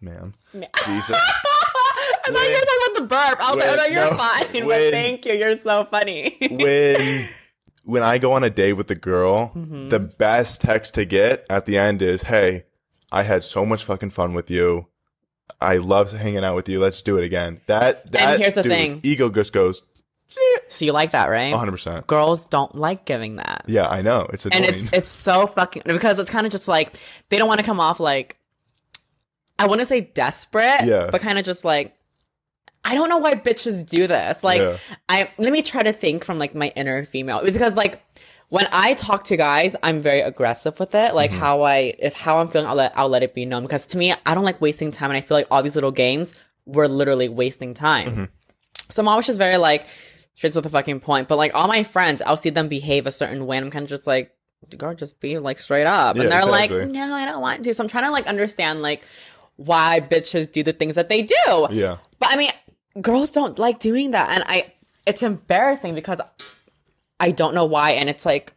ma'am 0.00 0.32
jesus 0.54 1.16
I 1.16 2.30
thought 2.30 2.48
you 2.48 2.54
were 2.54 2.60
talking 2.60 2.78
about 2.86 3.00
the 3.00 3.06
burp. 3.08 3.48
I 3.48 3.54
was 3.54 3.64
like, 3.64 3.72
oh 3.72 3.76
no, 3.76 3.84
you're 3.86 4.10
no, 4.12 4.16
fine. 4.16 4.68
but 4.68 4.90
thank 4.92 5.24
you. 5.26 5.32
You're 5.32 5.56
so 5.56 5.84
funny. 5.84 6.36
when 6.50 7.28
when 7.84 8.02
i 8.02 8.18
go 8.18 8.32
on 8.34 8.44
a 8.44 8.50
date 8.50 8.74
with 8.74 8.86
the 8.86 8.94
girl 8.94 9.50
Mm-hmm. 9.56 9.88
the 9.88 9.98
best 9.98 10.60
text 10.60 10.94
to 10.94 11.04
get 11.04 11.46
at 11.50 11.64
the 11.66 11.78
end 11.78 12.02
is 12.02 12.22
hey 12.24 12.64
i 13.10 13.22
had 13.22 13.42
so 13.42 13.64
much 13.66 13.84
fucking 13.84 14.10
fun 14.10 14.34
with 14.34 14.50
you 14.50 14.86
I 15.60 15.76
love 15.76 16.12
hanging 16.12 16.44
out 16.44 16.54
with 16.56 16.68
you. 16.68 16.80
Let's 16.80 17.02
do 17.02 17.18
it 17.18 17.24
again. 17.24 17.60
That 17.66 18.10
that 18.12 18.38
here's 18.40 18.54
the 18.54 18.62
dude, 18.62 18.72
thing. 18.72 19.00
ego 19.02 19.30
just 19.30 19.52
goes 19.52 19.82
so 20.68 20.84
you 20.84 20.92
like 20.92 21.10
that, 21.10 21.26
right? 21.28 21.52
100%. 21.52 22.06
Girls 22.06 22.46
don't 22.46 22.72
like 22.76 23.04
giving 23.04 23.36
that. 23.36 23.64
Yeah, 23.66 23.88
I 23.88 24.00
know. 24.00 24.28
It's 24.32 24.46
a 24.46 24.54
and 24.54 24.64
it's 24.64 24.92
it's 24.92 25.08
so 25.08 25.46
fucking 25.46 25.82
because 25.86 26.20
it's 26.20 26.30
kind 26.30 26.46
of 26.46 26.52
just 26.52 26.68
like 26.68 26.96
they 27.30 27.38
don't 27.38 27.48
want 27.48 27.58
to 27.58 27.66
come 27.66 27.80
off 27.80 27.98
like 27.98 28.36
I 29.58 29.66
want 29.66 29.80
to 29.80 29.86
say 29.86 30.00
desperate, 30.02 30.84
Yeah. 30.84 31.08
but 31.10 31.20
kind 31.20 31.38
of 31.38 31.44
just 31.44 31.64
like 31.64 31.96
I 32.84 32.94
don't 32.94 33.08
know 33.08 33.18
why 33.18 33.34
bitches 33.34 33.84
do 33.86 34.06
this. 34.06 34.44
Like 34.44 34.60
Yeah. 34.60 34.76
I 35.08 35.30
let 35.38 35.52
me 35.52 35.62
try 35.62 35.82
to 35.82 35.92
think 35.92 36.24
from 36.24 36.38
like 36.38 36.54
my 36.54 36.72
inner 36.76 37.04
female. 37.04 37.40
It's 37.40 37.56
because 37.56 37.74
like 37.74 38.00
when 38.50 38.66
I 38.72 38.94
talk 38.94 39.24
to 39.24 39.36
guys, 39.36 39.76
I'm 39.82 40.00
very 40.00 40.20
aggressive 40.20 40.78
with 40.78 40.94
it. 40.94 41.14
Like 41.14 41.30
mm-hmm. 41.30 41.40
how 41.40 41.62
I 41.62 41.94
if 41.98 42.14
how 42.14 42.38
I'm 42.38 42.48
feeling, 42.48 42.66
I'll 42.66 42.74
let 42.74 42.92
I'll 42.96 43.08
let 43.08 43.22
it 43.22 43.32
be 43.32 43.46
known 43.46 43.62
because 43.62 43.86
to 43.86 43.98
me, 43.98 44.12
I 44.26 44.34
don't 44.34 44.44
like 44.44 44.60
wasting 44.60 44.90
time, 44.90 45.10
and 45.10 45.16
I 45.16 45.20
feel 45.22 45.36
like 45.36 45.46
all 45.50 45.62
these 45.62 45.76
little 45.76 45.92
games 45.92 46.36
we're 46.66 46.88
literally 46.88 47.28
wasting 47.28 47.74
time. 47.74 48.08
Mm-hmm. 48.08 48.24
So 48.90 49.02
I'm 49.02 49.08
always 49.08 49.26
just 49.26 49.38
very 49.38 49.56
like 49.56 49.86
straight 50.34 50.52
to 50.52 50.60
the 50.60 50.68
fucking 50.68 51.00
point. 51.00 51.28
But 51.28 51.36
like 51.36 51.54
all 51.54 51.68
my 51.68 51.84
friends, 51.84 52.22
I'll 52.22 52.36
see 52.36 52.50
them 52.50 52.68
behave 52.68 53.06
a 53.06 53.12
certain 53.12 53.46
way, 53.46 53.56
and 53.56 53.64
I'm 53.64 53.70
kind 53.70 53.84
of 53.84 53.88
just 53.88 54.06
like, 54.06 54.32
girl, 54.76 54.94
just 54.94 55.20
be 55.20 55.38
like 55.38 55.60
straight 55.60 55.86
up. 55.86 56.16
Yeah, 56.16 56.22
and 56.22 56.32
they're 56.32 56.40
exactly. 56.40 56.80
like, 56.80 56.88
no, 56.88 57.14
I 57.14 57.26
don't 57.26 57.40
want 57.40 57.64
to. 57.64 57.72
So 57.72 57.84
I'm 57.84 57.88
trying 57.88 58.04
to 58.04 58.10
like 58.10 58.26
understand 58.26 58.82
like 58.82 59.04
why 59.56 60.00
bitches 60.00 60.50
do 60.50 60.64
the 60.64 60.72
things 60.72 60.96
that 60.96 61.08
they 61.08 61.22
do. 61.22 61.68
yeah. 61.70 61.98
But 62.18 62.32
I 62.32 62.36
mean, 62.36 62.50
girls 63.00 63.30
don't 63.30 63.58
like 63.60 63.78
doing 63.78 64.10
that, 64.10 64.30
and 64.34 64.42
I 64.48 64.72
it's 65.06 65.22
embarrassing 65.22 65.94
because 65.94 66.20
I 67.20 67.30
don't 67.30 67.54
know 67.54 67.66
why, 67.66 67.92
and 67.92 68.08
it's 68.08 68.26
like. 68.26 68.54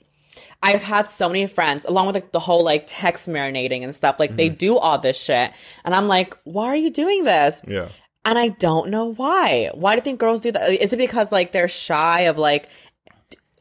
I've 0.66 0.82
had 0.82 1.08
so 1.08 1.28
many 1.28 1.46
friends, 1.48 1.84
along 1.84 2.06
with 2.08 2.16
like 2.16 2.32
the 2.32 2.40
whole 2.40 2.64
like 2.64 2.86
text 2.88 3.28
marinating 3.28 3.84
and 3.84 3.94
stuff. 3.94 4.18
Like 4.18 4.38
they 4.38 4.48
Mm-hmm. 4.48 4.56
do 4.56 4.78
all 4.78 4.98
this 4.98 5.22
shit, 5.22 5.52
and 5.84 5.94
I'm 5.94 6.08
like, 6.08 6.38
why 6.46 6.68
are 6.68 6.76
you 6.78 6.90
doing 6.90 7.26
this? 7.26 7.62
Yeah. 7.68 7.90
And 8.24 8.40
I 8.40 8.48
don't 8.48 8.88
know 8.90 9.14
why. 9.14 9.72
Why 9.74 9.92
do 9.92 9.98
you 9.98 10.02
think 10.04 10.22
girls 10.22 10.40
do 10.40 10.54
that? 10.54 10.70
Is 10.70 10.94
it 10.94 10.98
because 10.98 11.34
like 11.34 11.52
they're 11.52 11.68
shy 11.68 12.22
of 12.22 12.38
like 12.38 12.70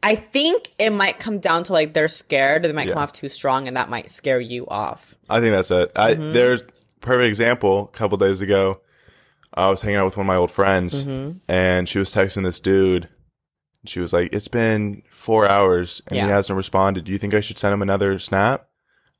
I 0.01 0.15
think 0.15 0.69
it 0.79 0.91
might 0.91 1.19
come 1.19 1.39
down 1.39 1.63
to 1.65 1.73
like 1.73 1.93
they're 1.93 2.07
scared, 2.07 2.63
they 2.63 2.71
might 2.71 2.87
come 2.87 2.97
off 2.97 3.11
too 3.11 3.27
strong 3.27 3.67
and 3.67 3.75
that 3.75 3.89
might 3.89 4.09
scare 4.09 4.39
you 4.39 4.65
off. 4.67 5.15
I 5.29 5.41
think 5.41 5.51
that's 5.51 5.71
it. 5.71 5.91
I, 5.97 6.13
Mm-hmm. 6.13 6.31
There's 6.31 6.61
perfect 7.01 7.27
example. 7.27 7.83
A 7.93 7.97
couple 7.97 8.17
days 8.17 8.41
ago, 8.41 8.79
I 9.53 9.67
was 9.67 9.81
hanging 9.81 9.97
out 9.97 10.05
with 10.05 10.15
one 10.15 10.25
of 10.25 10.27
my 10.27 10.37
old 10.37 10.51
friends, 10.51 11.03
Mm-hmm. 11.03 11.39
and 11.49 11.89
she 11.89 11.99
was 11.99 12.11
texting 12.15 12.45
this 12.45 12.61
dude. 12.61 13.09
She 13.85 13.99
was 13.99 14.13
like, 14.13 14.31
"It's 14.33 14.47
been 14.47 15.01
four 15.09 15.47
hours, 15.47 16.01
and 16.07 16.17
he 16.19 16.25
hasn't 16.25 16.55
responded. 16.57 17.03
Do 17.03 17.11
you 17.11 17.17
think 17.17 17.33
I 17.33 17.41
should 17.41 17.59
send 17.59 17.73
him 17.73 17.81
another 17.81 18.17
snap?" 18.19 18.67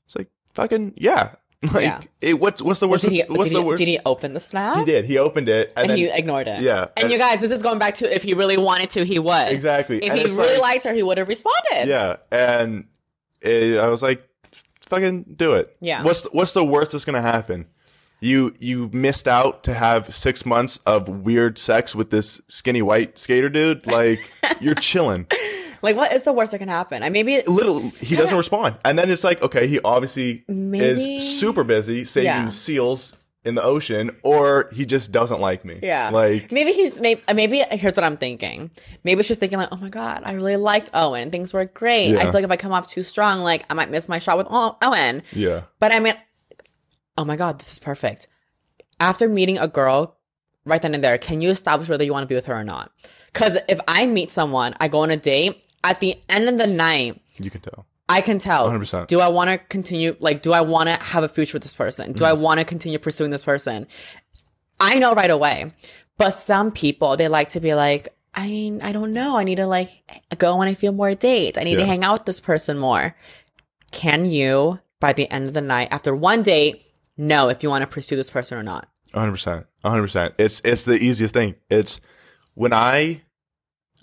It's 0.06 0.16
like, 0.16 0.30
"Fucking 0.54 0.94
yeah." 0.98 1.36
Like, 1.74 1.84
Yeah. 1.84 2.02
it, 2.20 2.40
what's 2.42 2.62
what's 2.62 2.82
the 2.82 2.90
worst? 2.90 3.04
Did 3.04 3.14
he, 3.14 3.24
what's 3.30 3.48
did, 3.50 3.56
the 3.56 3.62
he, 3.62 3.66
worst? 3.66 3.78
did 3.80 3.88
he 3.88 3.98
open 4.06 4.34
the 4.34 4.42
snap? 4.42 4.80
He 4.80 4.84
did. 4.86 5.06
He 5.06 5.18
opened 5.18 5.48
it, 5.48 5.72
and, 5.78 5.84
And 5.84 5.92
then 5.92 5.98
he 5.98 6.10
ignored 6.10 6.46
it. 6.48 6.60
yeah, 6.62 6.88
And 6.98 7.10
you 7.10 7.18
guys, 7.18 7.40
this 7.40 7.54
is 7.54 7.62
going 7.62 7.80
back 7.80 7.94
to 7.96 8.14
if 8.14 8.22
he 8.22 8.34
really 8.34 8.58
wanted 8.58 8.90
to, 8.92 9.06
he 9.06 9.18
would. 9.18 9.48
exactly. 9.48 10.04
If 10.04 10.10
And 10.12 10.20
he 10.20 10.26
really 10.26 10.54
like- 10.56 10.62
liked 10.62 10.84
her, 10.84 10.94
he 10.94 11.04
would 11.04 11.18
have 11.18 11.30
responded. 11.30 11.88
Yeah, 11.88 12.18
and 12.34 12.86
it, 13.42 13.78
I 13.80 13.88
was 13.88 14.04
like, 14.04 14.28
"Fucking 14.90 15.36
do 15.38 15.54
it." 15.54 15.74
Yeah. 15.80 16.04
What's 16.04 16.26
what's 16.34 16.52
the 16.54 16.66
worst 16.66 16.92
that's 16.92 17.06
gonna 17.06 17.22
happen? 17.22 17.68
You 18.24 18.54
you 18.60 18.90
missed 18.94 19.28
out 19.28 19.64
to 19.66 19.74
have 19.74 20.14
six 20.14 20.46
months 20.46 20.78
of 20.86 21.08
weird 21.10 21.58
sex 21.58 21.94
with 21.94 22.10
this 22.10 22.42
skinny 22.48 22.82
white 22.82 23.18
skater 23.20 23.50
dude. 23.50 23.86
Like 23.86 24.20
you're 24.62 24.76
chilling. 24.76 25.28
Like, 25.82 25.98
what 25.98 26.14
is 26.14 26.24
the 26.24 26.32
worst 26.32 26.54
that 26.54 26.60
can 26.60 26.70
happen? 26.70 27.04
I 27.04 27.10
maybe 27.10 27.42
Little 27.46 27.80
he 27.80 28.16
doesn't 28.16 28.38
respond, 28.38 28.78
and 28.86 28.98
then 28.98 29.12
it's 29.12 29.26
like, 29.26 29.42
okay, 29.42 29.68
he 29.68 29.82
obviously 29.82 30.46
Maybe- 30.48 31.18
is 31.18 31.40
super 31.40 31.66
busy 31.66 32.06
saving 32.06 32.28
Yeah. 32.28 32.50
seals 32.50 33.18
in 33.44 33.56
the 33.56 33.62
ocean, 33.64 34.10
or 34.24 34.70
he 34.72 34.86
just 34.86 35.12
doesn't 35.12 35.42
like 35.42 35.66
me. 35.66 35.78
Yeah. 35.84 36.10
Like, 36.10 36.50
maybe 36.50 36.72
he's 36.72 37.02
maybe 37.02 37.22
uh, 37.28 37.34
maybe 37.34 37.62
here's 37.72 37.98
what 37.98 38.06
I'm 38.06 38.16
thinking. 38.16 38.72
Maybe 39.04 39.22
she's 39.24 39.28
just 39.28 39.42
thinking 39.42 39.58
like, 39.58 39.68
oh 39.74 39.76
my 39.76 39.90
god, 39.90 40.22
I 40.24 40.32
really 40.32 40.56
liked 40.56 40.92
Owen. 40.94 41.30
Things 41.30 41.54
were 41.54 41.66
great. 41.66 42.16
I 42.16 42.22
feel 42.24 42.32
like 42.32 42.46
if 42.46 42.52
I 42.52 42.56
come 42.56 42.72
off 42.72 42.88
too 42.88 43.04
strong, 43.04 43.42
like 43.42 43.66
I 43.70 43.74
might 43.74 43.90
miss 43.92 44.08
my 44.08 44.20
shot 44.20 44.38
with 44.38 44.48
Owen. 44.50 45.24
yeah. 45.34 45.64
But 45.82 45.92
I 45.92 46.00
mean, 46.00 46.14
oh 47.18 47.26
my 47.26 47.36
god, 47.36 47.60
this 47.60 47.74
is 47.74 47.80
perfect. 47.80 48.28
After 49.00 49.28
meeting 49.28 49.58
a 49.58 49.68
girl, 49.68 50.18
right 50.66 50.82
then 50.82 50.94
and 50.94 51.04
there, 51.04 51.18
can 51.18 51.42
you 51.42 51.50
establish 51.50 51.90
whether 51.90 52.04
you 52.04 52.14
want 52.14 52.24
to 52.24 52.28
be 52.28 52.36
with 52.36 52.46
her 52.46 52.56
or 52.56 52.64
not? 52.64 52.92
Because 53.32 53.58
if 53.68 53.80
I 53.88 54.06
meet 54.06 54.32
someone, 54.32 54.76
I 54.80 54.88
go 54.88 55.00
on 55.00 55.12
a 55.12 55.18
date. 55.18 55.66
At 55.84 56.00
the 56.00 56.22
end 56.30 56.48
of 56.48 56.58
the 56.58 56.68
night, 56.68 57.22
You 57.40 57.50
can 57.50 57.62
tell. 57.62 57.86
I 58.08 58.22
can 58.22 58.38
tell. 58.38 58.70
100%. 58.70 59.08
Do 59.08 59.20
I 59.20 59.28
want 59.28 59.50
to 59.50 59.58
continue? 59.58 60.16
Like, 60.20 60.42
do 60.42 60.54
I 60.54 60.62
want 60.62 60.90
to 60.90 61.04
have 61.04 61.24
a 61.24 61.28
future 61.28 61.56
with 61.56 61.64
this 61.64 61.74
person? 61.74 62.14
Do 62.14 62.26
I 62.26 62.32
mm. 62.32 62.40
want 62.40 62.60
to 62.60 62.66
continue 62.66 63.00
pursuing 63.00 63.32
this 63.32 63.44
person? 63.44 63.88
I 64.80 65.00
know 65.00 65.14
right 65.14 65.32
away. 65.32 65.72
But 66.18 66.32
some 66.32 66.72
people, 66.72 67.18
they 67.18 67.28
like 67.28 67.50
to 67.50 67.60
be 67.60 67.74
like, 67.74 68.10
I, 68.36 68.80
I 68.82 68.92
don't 68.92 69.12
know. 69.12 69.38
I 69.38 69.44
need 69.44 69.56
to 69.56 69.68
like 69.68 69.90
go 70.38 70.58
when 70.58 70.68
I 70.68 70.74
feel 70.74 70.92
more 70.92 71.14
dates. 71.14 71.58
I 71.58 71.64
need 71.64 71.76
to 71.76 71.86
hang 71.86 72.04
out 72.04 72.20
with 72.20 72.26
this 72.26 72.42
person 72.42 72.78
more. 72.78 73.16
Can 73.92 74.26
you, 74.26 74.80
by 75.00 75.14
the 75.14 75.30
end 75.30 75.48
of 75.48 75.54
the 75.54 75.62
night, 75.62 75.90
after 75.92 76.16
one 76.16 76.44
date, 76.44 76.84
know 77.18 77.50
if 77.50 77.64
you 77.64 77.70
want 77.70 77.82
to 77.84 77.88
pursue 77.88 78.16
this 78.16 78.30
person 78.32 78.58
or 78.58 78.64
not? 78.64 78.88
100%. 79.14 79.66
100%. 79.86 80.34
It's 80.40 80.60
it's 80.66 80.84
the 80.84 80.94
easiest 80.96 81.34
thing. 81.34 81.56
It's 81.70 82.02
when 82.56 82.74
I 82.74 83.22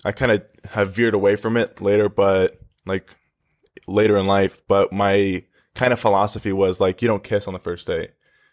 I 0.05 0.13
kind 0.13 0.33
of 0.33 0.43
have 0.71 0.95
veered 0.95 1.15
away 1.15 1.37
from 1.37 1.57
it 1.57 1.81
later, 1.81 2.09
but 2.09 2.59
like 2.87 3.09
later 3.89 4.17
in 4.17 4.27
life, 4.27 4.63
but 4.69 4.93
my 4.93 5.45
kind 5.75 5.93
of 5.93 5.99
philosophy 6.01 6.53
was 6.53 6.81
like 6.81 7.03
you 7.03 7.09
don't 7.09 7.25
kiss 7.25 7.47
on 7.49 7.55
the 7.55 7.59
first 7.61 7.87
date. 7.87 8.11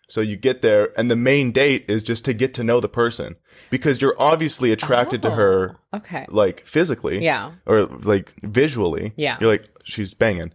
So 0.10 0.22
you 0.22 0.38
get 0.38 0.62
there 0.62 0.98
and 0.98 1.12
the 1.12 1.18
main 1.18 1.52
date 1.52 1.86
is 1.90 2.02
just 2.02 2.24
to 2.26 2.34
get 2.34 2.54
to 2.56 2.64
know 2.64 2.80
the 2.80 2.88
person 2.88 3.36
because 3.70 4.02
you're 4.02 4.16
obviously 4.18 4.72
attracted 4.72 5.22
to 5.24 5.32
her 5.32 5.78
Oh, 5.92 5.98
Okay. 5.98 6.26
like 6.30 6.66
physically. 6.66 7.22
Yeah. 7.24 7.52
Or 7.66 7.82
like 7.84 8.32
visually. 8.42 9.12
Yeah. 9.18 9.38
You're 9.42 9.52
like, 9.52 9.70
she's 9.84 10.14
banging. 10.14 10.54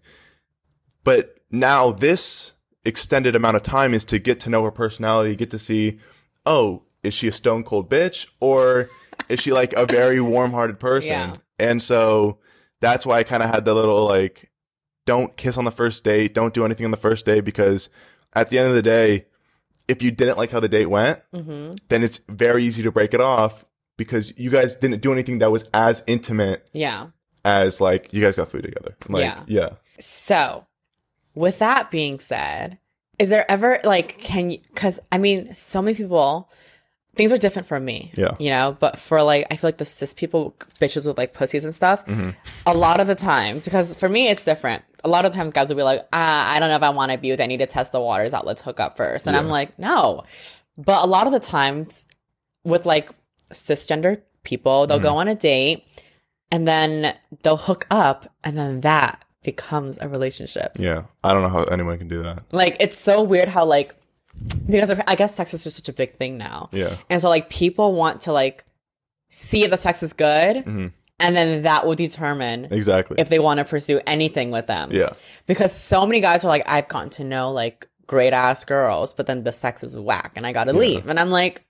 But 1.05 1.35
now 1.51 1.93
this 1.93 2.52
extended 2.85 3.35
amount 3.37 3.57
of 3.57 3.63
time 3.63 3.95
is 3.95 4.05
to 4.07 4.19
get 4.19 4.41
to 4.41 4.51
know 4.51 4.63
her 4.65 4.71
personality, 4.71 5.37
get 5.37 5.51
to 5.51 5.59
see, 5.59 5.99
oh, 6.47 6.83
is 7.03 7.15
she 7.15 7.29
a 7.29 7.33
stone 7.33 7.65
cold 7.65 7.89
bitch 7.91 8.27
or 8.41 8.89
is 9.29 9.41
she 9.41 9.53
like 9.53 9.73
a 9.75 9.87
very 9.87 10.21
warm 10.21 10.53
hearted 10.53 10.79
person? 10.81 11.11
Yeah. 11.11 11.35
And 11.59 11.81
so 11.83 12.39
that's 12.81 13.07
why 13.07 13.19
I 13.19 13.23
kind 13.25 13.43
of 13.43 13.51
had 13.51 13.65
the 13.65 13.75
little 13.75 14.05
like, 14.07 14.51
don't 15.07 15.37
kiss 15.37 15.59
on 15.59 15.65
the 15.65 15.71
first 15.73 16.05
date, 16.05 16.35
don't 16.35 16.55
do 16.55 16.65
anything 16.65 16.85
on 16.85 16.91
the 16.91 16.97
first 16.97 17.25
day 17.27 17.41
because 17.41 17.89
at 18.35 18.51
the 18.51 18.59
end 18.59 18.69
of 18.69 18.75
the 18.75 18.83
day, 18.83 19.27
if 19.89 20.01
you 20.03 20.11
didn't 20.13 20.39
like 20.39 20.51
how 20.51 20.61
the 20.61 20.69
date 20.69 20.87
went, 20.87 21.21
Mm-hmm. 21.35 21.75
then 21.89 22.03
it's 22.05 22.21
very 22.29 22.65
easy 22.65 22.83
to 22.85 22.93
break 22.93 23.15
it 23.15 23.21
off 23.21 23.65
because 23.99 24.33
you 24.39 24.49
guys 24.51 24.75
didn't 24.75 25.03
do 25.03 25.13
anything 25.13 25.39
that 25.41 25.51
was 25.51 25.69
as 25.75 26.03
intimate 26.07 26.69
Yeah. 26.73 27.09
as 27.45 27.81
like 27.81 28.13
you 28.13 28.21
guys 28.23 28.37
got 28.37 28.49
food 28.49 28.63
together. 28.63 28.97
Like, 29.09 29.23
Yeah. 29.25 29.45
yeah. 29.49 29.69
So, 29.99 30.67
with 31.35 31.59
that 31.61 31.91
being 31.91 32.19
said, 32.21 32.79
is 33.19 33.31
there 33.31 33.51
ever 33.51 33.79
like 33.85 34.19
can 34.19 34.51
you 34.51 34.59
cuz 34.75 35.01
I 35.11 35.19
mean 35.19 35.53
so 35.55 35.81
many 35.83 35.97
people 35.97 36.51
things 37.15 37.31
are 37.31 37.37
different 37.37 37.69
for 37.69 37.79
me. 37.79 38.11
Yeah. 38.17 38.35
You 38.41 38.49
know, 38.51 38.77
but 38.81 38.99
for 38.99 39.23
like 39.23 39.47
I 39.51 39.57
feel 39.57 39.69
like 39.69 39.77
the 39.79 39.85
cis 39.85 40.15
people 40.15 40.55
bitches 40.81 41.07
with 41.07 41.19
like 41.19 41.35
pussies 41.35 41.65
and 41.65 41.75
stuff, 41.75 42.05
Mm-hmm. 42.07 42.31
a 42.67 42.75
lot 42.75 43.01
of 43.01 43.07
the 43.07 43.15
times 43.15 43.65
because 43.67 43.95
for 43.95 44.09
me 44.09 44.29
it's 44.29 44.45
different. 44.45 44.83
A 45.05 45.09
lot 45.09 45.27
of 45.27 45.35
times 45.35 45.51
guys 45.53 45.69
will 45.69 45.77
be 45.77 45.83
like, 45.83 46.07
ah, 46.13 46.51
I 46.53 46.59
don't 46.61 46.69
know 46.71 46.77
if 46.77 46.83
I 46.83 46.91
want 46.91 47.13
to 47.13 47.19
be 47.19 47.31
with. 47.33 47.41
I 47.41 47.47
need 47.47 47.59
to 47.59 47.67
test 47.67 47.93
the 47.93 48.01
waters 48.01 48.33
out. 48.33 48.47
Let's 48.47 48.63
hook 48.63 48.79
up 48.81 48.97
first. 48.97 49.27
And 49.27 49.37
I'm 49.37 49.49
like, 49.49 49.77
no. 49.79 50.23
But 50.79 51.03
a 51.05 51.07
lot 51.07 51.27
of 51.27 51.33
the 51.33 51.41
times 51.41 52.07
with 52.65 52.87
like 52.87 53.11
cisgender 53.53 54.23
people, 54.45 54.87
they'll 54.87 54.99
Mm-hmm. 54.99 55.03
go 55.05 55.17
on 55.17 55.29
a 55.29 55.35
date 55.35 55.85
and 56.51 56.67
then 56.69 57.15
they'll 57.43 57.57
hook 57.57 57.87
up 57.91 58.33
and 58.45 58.57
then 58.57 58.81
that 58.83 59.25
becomes 59.43 59.99
a 60.01 60.09
relationship. 60.09 60.73
Yeah. 60.79 61.05
I 61.25 61.33
don't 61.33 61.43
know 61.43 61.49
how 61.49 61.63
anyone 61.65 61.99
can 61.99 62.09
do 62.09 62.23
that. 62.23 62.41
Like 62.53 62.77
it's 62.81 62.97
so 62.99 63.23
weird 63.23 63.49
how 63.49 63.65
like 63.65 63.95
because 64.67 64.91
I 64.91 65.15
guess 65.15 65.35
sex 65.35 65.53
is 65.55 65.65
just 65.65 65.77
such 65.77 65.89
a 65.89 65.93
big 65.93 66.11
thing 66.11 66.39
now. 66.39 66.69
Yeah. 66.73 66.97
And 67.11 67.21
so 67.21 67.29
like 67.29 67.49
people 67.51 67.95
want 67.95 68.23
to 68.23 68.33
like 68.33 68.65
see 69.29 69.65
if 69.65 69.71
the 69.71 69.77
sex 69.79 70.03
is 70.03 70.13
good 70.13 70.57
Mhm. 70.65 70.93
and 71.21 71.37
then 71.37 71.63
that 71.63 71.87
will 71.87 71.95
determine 71.95 72.69
Exactly. 72.71 73.17
if 73.19 73.29
they 73.29 73.39
want 73.39 73.59
to 73.59 73.65
pursue 73.65 74.01
anything 74.07 74.51
with 74.51 74.67
them. 74.67 74.91
yeah. 74.93 75.11
Because 75.47 75.73
so 75.73 76.07
many 76.07 76.21
guys 76.21 76.45
are 76.45 76.49
like, 76.49 76.65
I've 76.67 76.89
gotten 76.89 77.11
to 77.11 77.25
know 77.25 77.51
like 77.51 77.89
great 78.07 78.33
ass 78.33 78.65
girls, 78.65 79.13
but 79.15 79.27
then 79.27 79.43
the 79.45 79.53
sex 79.53 79.83
is 79.83 79.97
whack 79.97 80.33
and 80.37 80.47
I 80.47 80.53
gotta 80.53 80.73
leave. 80.73 81.09
And 81.09 81.19
I'm 81.19 81.31
like, 81.31 81.65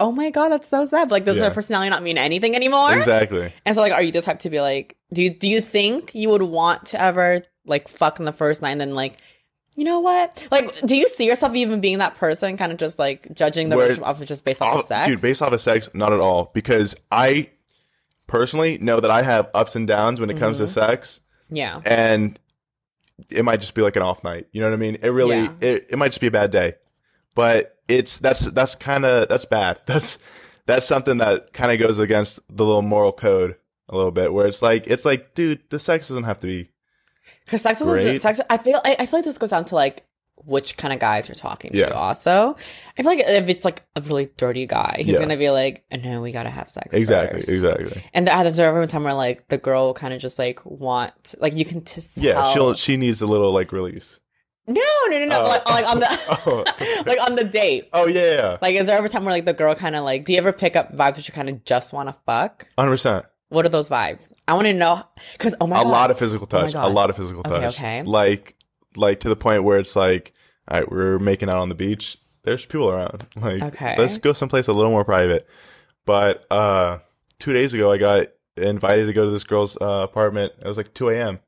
oh 0.00 0.12
my 0.12 0.30
God, 0.30 0.50
that's 0.50 0.68
so 0.68 0.84
sad. 0.86 1.10
Like, 1.10 1.24
does 1.24 1.36
Yeah. 1.36 1.42
their 1.42 1.50
personality 1.50 1.90
not 1.90 2.02
mean 2.02 2.18
anything 2.18 2.54
anymore? 2.54 2.94
Exactly. 2.94 3.52
And 3.66 3.74
so 3.74 3.80
like, 3.82 3.92
are 3.92 4.02
you 4.02 4.12
just 4.12 4.26
have 4.26 4.38
to 4.38 4.50
be 4.50 4.60
like, 4.60 4.96
do 5.12 5.22
you, 5.22 5.30
do 5.30 5.48
you 5.48 5.60
think 5.60 6.14
you 6.14 6.28
would 6.30 6.42
want 6.42 6.86
to 6.86 7.00
ever 7.00 7.42
like 7.66 7.88
fuck 7.88 8.18
in 8.18 8.24
the 8.24 8.32
first 8.32 8.62
night 8.62 8.70
and 8.70 8.80
then 8.80 8.94
like, 8.94 9.16
you 9.76 9.84
know 9.84 10.00
what? 10.00 10.46
Like, 10.50 10.74
do 10.80 10.96
you 10.96 11.06
see 11.08 11.24
yourself 11.26 11.54
even 11.54 11.80
being 11.80 11.98
that 11.98 12.16
person, 12.16 12.56
kind 12.56 12.72
of 12.72 12.78
just 12.78 12.98
like 12.98 13.32
judging 13.34 13.68
the 13.68 13.76
Where- 13.76 13.84
relationship 13.86 14.08
off 14.08 14.20
of 14.20 14.26
just 14.26 14.44
based 14.44 14.60
off 14.62 14.74
Oh, 14.74 14.78
of 14.80 14.84
sex? 14.84 15.08
Dude, 15.08 15.22
based 15.22 15.40
off 15.42 15.52
of 15.52 15.60
sex, 15.60 15.88
not 15.94 16.12
at 16.12 16.18
all. 16.20 16.50
Because 16.52 16.96
I 17.12 17.50
personally 18.26 18.78
know 18.78 18.98
that 19.00 19.10
I 19.10 19.22
have 19.22 19.50
ups 19.54 19.76
and 19.76 19.86
downs 19.86 20.20
when 20.20 20.30
it 20.30 20.36
comes 20.38 20.58
Mm-hmm. 20.58 20.66
to 20.66 20.72
sex, 20.72 21.20
yeah. 21.50 21.78
and 21.84 22.38
it 23.30 23.44
might 23.44 23.60
just 23.60 23.74
be 23.74 23.82
like 23.82 23.96
an 23.96 24.02
off 24.02 24.22
night. 24.24 24.46
You 24.52 24.60
know 24.60 24.68
what 24.68 24.74
I 24.74 24.78
mean? 24.78 24.96
It 25.02 25.08
really, 25.10 25.36
Yeah. 25.42 25.52
it, 25.60 25.86
it 25.90 25.96
might 25.98 26.08
just 26.08 26.20
be 26.20 26.26
a 26.26 26.32
bad 26.32 26.50
day. 26.50 26.74
But 27.38 27.78
it's 27.86 28.18
that's 28.18 28.40
that's 28.50 28.74
kind 28.74 29.04
of 29.04 29.28
that's 29.28 29.44
bad. 29.44 29.78
That's 29.86 30.18
that's 30.66 30.86
something 30.86 31.18
that 31.18 31.52
kind 31.52 31.70
of 31.70 31.78
goes 31.78 32.00
against 32.00 32.40
the 32.48 32.64
little 32.64 32.82
moral 32.82 33.12
code 33.12 33.54
a 33.88 33.96
little 33.96 34.10
bit, 34.10 34.32
where 34.32 34.48
it's 34.48 34.60
like 34.60 34.88
it's 34.88 35.04
like, 35.04 35.36
dude, 35.36 35.60
the 35.70 35.78
sex 35.78 36.08
doesn't 36.08 36.24
have 36.24 36.40
to 36.40 36.48
be. 36.48 36.70
Because 37.44 37.62
sex 37.62 37.80
is 37.80 37.86
Great. 37.86 38.20
sex. 38.20 38.40
I 38.50 38.56
feel 38.58 38.80
I, 38.84 38.96
I 38.98 39.06
feel 39.06 39.20
like 39.20 39.24
this 39.24 39.38
goes 39.38 39.50
down 39.50 39.66
to 39.66 39.76
like 39.76 40.04
which 40.46 40.76
kind 40.76 40.92
of 40.92 40.98
guys 40.98 41.28
you're 41.28 41.36
talking 41.36 41.70
to. 41.70 41.78
Yeah. 41.78 41.90
Also, 41.90 42.56
I 42.98 43.02
feel 43.02 43.10
like 43.12 43.20
if 43.24 43.48
it's 43.48 43.64
like 43.64 43.84
a 43.94 44.00
really 44.00 44.30
dirty 44.36 44.66
guy, 44.66 44.96
he's 44.98 45.14
Yeah. 45.14 45.20
gonna 45.20 45.36
be 45.36 45.50
like, 45.50 45.84
"No, 45.92 46.20
we 46.20 46.32
gotta 46.32 46.50
have 46.50 46.68
sex." 46.68 46.92
Exactly, 46.92 47.38
first." 47.38 47.50
exactly. 47.50 48.02
And 48.12 48.26
there's 48.26 48.58
ever 48.58 48.82
a 48.82 48.86
time 48.88 49.04
where 49.04 49.14
like 49.14 49.46
the 49.46 49.58
girl 49.58 49.86
will 49.86 49.94
kind 49.94 50.12
of 50.12 50.20
just 50.20 50.40
like 50.40 50.66
want 50.66 51.36
like 51.40 51.54
you 51.54 51.64
can 51.64 51.84
just 51.84 52.18
Yeah, 52.18 52.52
she'll 52.52 52.74
she 52.74 52.96
needs 52.96 53.22
a 53.22 53.26
little 53.26 53.52
like 53.52 53.70
release. 53.70 54.18
No 54.68 54.80
no 55.10 55.18
no 55.18 55.24
no 55.26 55.40
Oh. 55.44 55.48
like, 55.48 55.68
like 55.68 55.86
on 55.88 55.98
the 56.00 56.08
Oh. 56.46 57.02
like 57.06 57.18
on 57.26 57.34
the 57.36 57.44
date. 57.44 57.88
Oh 57.92 58.06
yeah, 58.06 58.34
yeah, 58.34 58.58
Like, 58.62 58.74
is 58.76 58.86
there 58.86 58.98
ever 58.98 59.08
time 59.08 59.24
where 59.24 59.34
like 59.34 59.44
the 59.46 59.52
girl 59.54 59.74
kind 59.74 59.96
of 59.96 60.04
like, 60.04 60.24
do 60.24 60.32
you 60.32 60.38
ever 60.38 60.52
pick 60.52 60.76
up 60.76 60.92
vibes 60.94 61.16
that 61.16 61.26
you 61.26 61.34
kind 61.34 61.48
of 61.48 61.64
just 61.64 61.92
want 61.92 62.08
to 62.08 62.14
fuck? 62.26 62.68
hundred 62.78 62.92
percent. 62.92 63.26
What 63.48 63.64
are 63.64 63.70
those 63.70 63.88
vibes? 63.88 64.30
I 64.46 64.54
want 64.54 64.66
to 64.66 64.74
know 64.74 65.02
because 65.32 65.54
oh 65.60 65.66
my 65.66 65.80
A 65.80 65.82
god, 65.84 65.90
lot 65.90 66.10
of 66.10 66.18
physical 66.18 66.46
touch. 66.46 66.74
a 66.74 66.86
lot 66.86 67.08
of 67.10 67.16
physical 67.16 67.40
Okay, 67.46 67.60
touch. 67.62 67.74
okay. 67.74 68.02
Like 68.02 68.54
like 68.96 69.20
to 69.20 69.28
the 69.28 69.36
point 69.36 69.64
where 69.64 69.78
it's 69.78 69.96
like, 69.96 70.34
all 70.68 70.78
right, 70.78 70.90
we're 70.90 71.18
making 71.18 71.48
out 71.48 71.58
on 71.58 71.68
the 71.70 71.74
beach. 71.74 72.18
There's 72.44 72.64
people 72.66 72.90
around. 72.90 73.26
Like, 73.36 73.62
Okay. 73.62 73.94
let's 73.98 74.18
go 74.18 74.32
someplace 74.32 74.68
a 74.68 74.72
little 74.72 74.90
more 74.92 75.04
private. 75.04 75.46
But 76.06 76.46
uh, 76.50 76.98
two 77.38 77.52
days 77.52 77.74
ago, 77.74 77.90
I 77.90 77.98
got 77.98 78.26
invited 78.56 79.06
to 79.06 79.12
go 79.12 79.24
to 79.24 79.30
this 79.30 79.44
girl's 79.44 79.76
uh, 79.80 80.00
apartment. 80.02 80.52
It 80.62 80.66
was 80.66 80.76
like 80.76 80.92
two 80.94 81.08
a.m. 81.10 81.40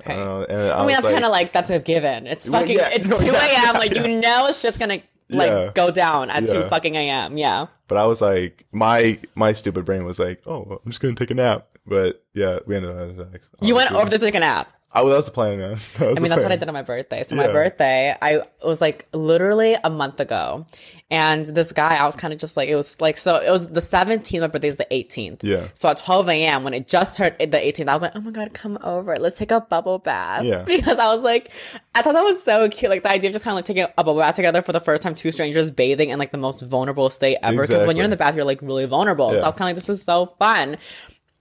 okay. 0.00 0.14
Uh, 0.14 0.44
I, 0.74 0.78
I 0.78 0.80
mean, 0.80 0.88
that's 0.90 1.04
like, 1.04 1.12
kind 1.14 1.24
of 1.24 1.30
like 1.30 1.52
that's 1.52 1.70
a 1.70 1.78
given. 1.80 2.26
It's 2.26 2.48
Well, 2.48 2.60
fucking. 2.60 2.76
yeah, 2.76 2.88
it's 2.88 3.08
no, 3.08 3.18
two 3.18 3.26
a.m. 3.26 3.50
yeah, 3.52 3.72
like 3.72 3.94
yeah. 3.94 4.06
you 4.06 4.20
know, 4.20 4.46
it's 4.46 4.62
just 4.62 4.78
gonna 4.78 5.02
like 5.30 5.74
go 5.74 5.90
down 5.90 6.30
at 6.30 6.46
two 6.46 6.62
fucking 6.64 6.94
a.m. 6.94 7.36
Yeah. 7.36 7.66
But 7.86 7.98
I 7.98 8.04
was 8.06 8.20
like, 8.20 8.66
my 8.72 9.18
my 9.34 9.52
stupid 9.52 9.84
brain 9.84 10.04
was 10.04 10.18
like, 10.18 10.46
oh, 10.46 10.80
I'm 10.84 10.90
just 10.90 11.00
gonna 11.00 11.14
take 11.14 11.30
a 11.30 11.34
nap. 11.34 11.66
But 11.86 12.22
yeah, 12.34 12.58
we 12.66 12.76
ended 12.76 12.90
up 12.90 12.98
having 12.98 13.16
sex. 13.32 13.50
You 13.62 13.74
went 13.74 13.92
over 13.92 14.10
to 14.10 14.18
take 14.18 14.34
a 14.34 14.40
nap. 14.40 14.70
Oh, 14.94 15.06
that 15.08 15.16
was 15.16 15.26
the 15.26 15.30
plan, 15.30 15.58
man. 15.58 15.78
I 16.00 16.14
mean, 16.14 16.30
that's 16.30 16.42
what 16.42 16.50
I 16.50 16.56
did 16.56 16.66
on 16.66 16.72
my 16.72 16.82
birthday. 16.82 17.22
So 17.22 17.36
my 17.36 17.46
birthday, 17.46 18.16
I 18.22 18.36
it 18.36 18.50
was 18.64 18.80
like 18.80 19.06
literally 19.12 19.76
a 19.84 19.90
month 19.90 20.18
ago, 20.18 20.64
and 21.10 21.44
this 21.44 21.72
guy, 21.72 21.96
I 21.96 22.04
was 22.04 22.16
kind 22.16 22.32
of 22.32 22.40
just 22.40 22.56
like, 22.56 22.70
it 22.70 22.74
was 22.74 22.98
like, 22.98 23.18
so 23.18 23.36
it 23.36 23.50
was 23.50 23.66
the 23.66 23.80
17th. 23.80 24.40
My 24.40 24.46
birthday 24.46 24.68
is 24.68 24.76
the 24.76 24.86
18th. 24.90 25.42
Yeah. 25.42 25.68
So 25.74 25.90
at 25.90 25.98
12 25.98 26.30
a.m. 26.30 26.64
when 26.64 26.72
it 26.72 26.88
just 26.88 27.16
turned 27.18 27.36
the 27.38 27.46
18th, 27.46 27.88
I 27.88 27.92
was 27.92 28.02
like, 28.02 28.12
oh 28.14 28.20
my 28.20 28.30
god, 28.30 28.54
come 28.54 28.78
over, 28.82 29.14
let's 29.16 29.36
take 29.36 29.50
a 29.50 29.60
bubble 29.60 29.98
bath. 29.98 30.44
Yeah. 30.44 30.64
Because 30.78 30.98
I 30.98 31.14
was 31.14 31.22
like, 31.22 31.50
I 31.94 32.02
thought 32.02 32.14
that 32.14 32.22
was 32.22 32.42
so 32.42 32.68
cute. 32.68 32.90
Like 32.90 33.02
the 33.02 33.10
idea 33.10 33.28
of 33.28 33.32
just 33.32 33.44
kind 33.44 33.52
of 33.52 33.56
like 33.56 33.64
taking 33.66 33.82
a 33.84 33.88
bubble 34.04 34.16
bath 34.20 34.36
together 34.36 34.62
for 34.62 34.72
the 34.72 34.80
first 34.80 35.02
time, 35.02 35.14
two 35.14 35.32
strangers 35.32 35.70
bathing 35.70 36.10
in 36.10 36.18
like 36.18 36.30
the 36.30 36.38
most 36.38 36.62
vulnerable 36.62 37.10
state 37.10 37.36
ever. 37.42 37.62
Because 37.62 37.86
when 37.86 37.96
you're 37.96 38.04
in 38.04 38.10
the 38.10 38.16
bath, 38.16 38.36
you're 38.36 38.44
like 38.44 38.62
really 38.62 38.86
vulnerable. 38.86 39.32
Yeah. 39.34 39.40
So 39.40 39.44
I 39.44 39.48
was 39.48 39.56
kind 39.56 39.70
of 39.70 39.76
like, 39.76 39.84
this 39.84 39.88
is 39.88 40.02
so 40.02 40.26
fun. 40.26 40.76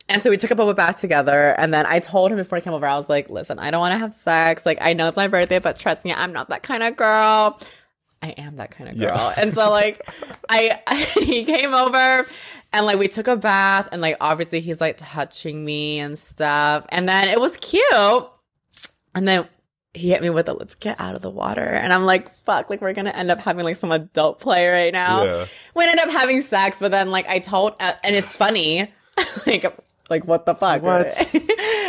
And 0.10 0.24
so 0.24 0.30
we 0.30 0.38
took 0.38 0.52
a 0.52 0.56
bubble 0.56 0.74
bath 0.74 1.02
together. 1.02 1.54
And 1.58 1.74
then 1.74 1.86
I 1.86 2.00
told 2.00 2.32
him 2.32 2.38
before 2.38 2.58
he 2.58 2.62
came 2.62 2.74
over, 2.74 2.86
I 2.86 2.96
was 2.96 3.10
like, 3.10 3.30
listen, 3.30 3.60
I 3.60 3.72
don't 3.72 3.80
want 3.80 3.94
to 3.94 3.98
have 3.98 4.14
sex. 4.14 4.66
Like, 4.66 4.78
I 4.80 4.94
know 4.94 5.08
it's 5.08 5.18
my 5.18 5.28
birthday, 5.28 5.60
but 5.60 5.78
trust 5.78 6.06
me, 6.06 6.14
I'm 6.14 6.32
not 6.32 6.50
that 6.50 6.64
kind 6.64 6.82
of 6.82 6.96
girl. 6.96 7.60
I 8.24 8.30
am 8.30 8.56
that 8.56 8.72
kind 8.72 8.90
of 8.90 8.98
girl. 8.98 9.16
Yeah. 9.16 9.34
And 9.38 9.54
so, 9.54 9.70
like, 9.70 10.02
I, 10.50 10.80
he 11.20 11.44
came 11.44 11.74
over 11.74 12.26
and 12.74 12.86
like 12.86 13.00
we 13.00 13.08
took 13.08 13.28
a 13.28 13.38
bath 13.38 13.90
and 13.92 14.02
like 14.02 14.18
obviously 14.20 14.60
he's 14.60 14.82
like 14.82 14.98
touching 14.98 15.64
me 15.64 16.00
and 16.00 16.18
stuff. 16.18 16.86
And 16.90 17.08
then 17.08 17.28
it 17.28 17.40
was 17.40 17.58
cute. 17.58 18.30
And 19.16 19.28
then 19.28 19.48
he 19.94 20.10
hit 20.10 20.22
me 20.22 20.30
with 20.30 20.48
a 20.48 20.54
let's 20.54 20.76
get 20.76 21.00
out 21.00 21.16
of 21.16 21.22
the 21.22 21.30
water. 21.30 21.62
And 21.62 21.92
I'm 21.94 22.06
like, 22.06 22.30
fuck, 22.44 22.70
like 22.70 22.82
we're 22.82 22.94
gonna 22.94 23.12
end 23.12 23.32
up 23.32 23.40
having 23.40 23.66
like 23.66 23.78
some 23.78 23.92
adult 23.92 24.40
play 24.40 24.68
right 24.68 24.94
now. 24.94 25.24
Yeah. 25.24 25.46
We 25.76 25.84
ended 25.86 26.00
up 26.00 26.12
having 26.12 26.42
sex, 26.42 26.80
but 26.80 26.92
then 26.92 27.10
like 27.10 27.28
I 27.28 27.40
told, 27.40 27.76
uh, 27.80 27.94
and 28.04 28.16
it's 28.16 28.36
funny, 28.36 28.92
like, 29.48 29.66
like 30.10 30.26
what 30.26 30.46
the 30.46 30.56
fuck? 30.56 30.82
What? 30.82 31.08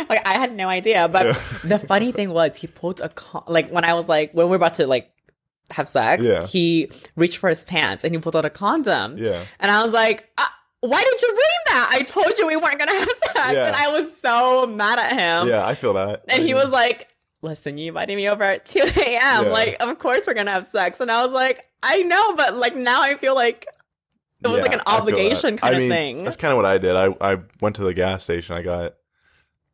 like 0.09 0.25
I 0.27 0.33
had 0.33 0.55
no 0.55 0.67
idea. 0.67 1.07
But 1.07 1.25
Yeah. 1.27 1.33
the 1.63 1.79
funny 1.79 2.11
thing 2.17 2.31
was 2.31 2.55
he 2.55 2.67
pulled 2.67 3.01
a, 3.01 3.09
con- 3.09 3.43
like 3.47 3.69
when 3.69 3.85
I 3.85 3.93
was 3.93 4.09
like, 4.09 4.33
when 4.33 4.49
we're 4.49 4.55
about 4.57 4.75
to 4.75 4.87
like 4.87 5.11
have 5.71 5.87
sex, 5.87 6.25
Yeah. 6.25 6.45
he 6.47 6.91
reached 7.15 7.37
for 7.37 7.49
his 7.49 7.63
pants 7.63 8.03
and 8.03 8.13
he 8.13 8.19
pulled 8.19 8.35
out 8.35 8.45
a 8.45 8.49
condom. 8.49 9.17
Yeah. 9.17 9.43
And 9.59 9.71
I 9.71 9.83
was 9.83 9.93
like, 9.93 10.29
uh, 10.37 10.45
why 10.81 11.03
did 11.03 11.21
you 11.21 11.27
bring 11.27 11.75
that? 11.75 11.89
I 11.93 12.01
told 12.03 12.37
you 12.37 12.47
we 12.47 12.55
weren't 12.55 12.79
gonna 12.79 12.91
have 12.97 13.09
sex. 13.09 13.33
Yeah. 13.53 13.67
And 13.67 13.75
I 13.75 13.91
was 13.91 14.15
so 14.17 14.65
mad 14.65 14.97
at 14.99 15.11
him. 15.11 15.47
Yeah, 15.49 15.65
I 15.65 15.75
feel 15.75 15.93
that. 15.93 16.23
And 16.29 16.41
he 16.41 16.53
was 16.53 16.71
like, 16.71 17.09
listen, 17.41 17.77
you 17.77 17.89
invited 17.89 18.15
me 18.15 18.27
over 18.29 18.43
at 18.43 18.65
2 18.65 18.79
a.m. 18.79 18.89
Yeah. 18.97 19.39
Like, 19.51 19.77
of 19.81 19.97
course 19.99 20.23
we're 20.27 20.33
gonna 20.33 20.51
have 20.51 20.65
sex. 20.65 20.99
And 20.99 21.11
I 21.11 21.23
was 21.23 21.33
like, 21.33 21.65
I 21.83 22.01
know, 22.03 22.35
but 22.35 22.55
like 22.55 22.75
now 22.75 23.01
I 23.01 23.15
feel 23.15 23.35
like 23.35 23.65
it 24.43 24.47
was 24.47 24.61
like 24.61 24.73
an 24.73 24.81
I 24.85 24.97
feel 24.97 25.05
that. 25.05 25.13
obligation 25.13 25.57
kind 25.57 25.73
I 25.75 25.77
of 25.77 25.81
mean, 25.81 25.89
thing. 25.89 26.23
That's 26.23 26.37
kind 26.37 26.51
of 26.51 26.57
what 26.57 26.65
I 26.65 26.77
did. 26.77 26.95
I, 26.95 27.13
I 27.21 27.37
went 27.61 27.75
to 27.77 27.83
the 27.83 27.93
gas 27.93 28.23
station. 28.23 28.55
I 28.55 28.61
got 28.61 28.95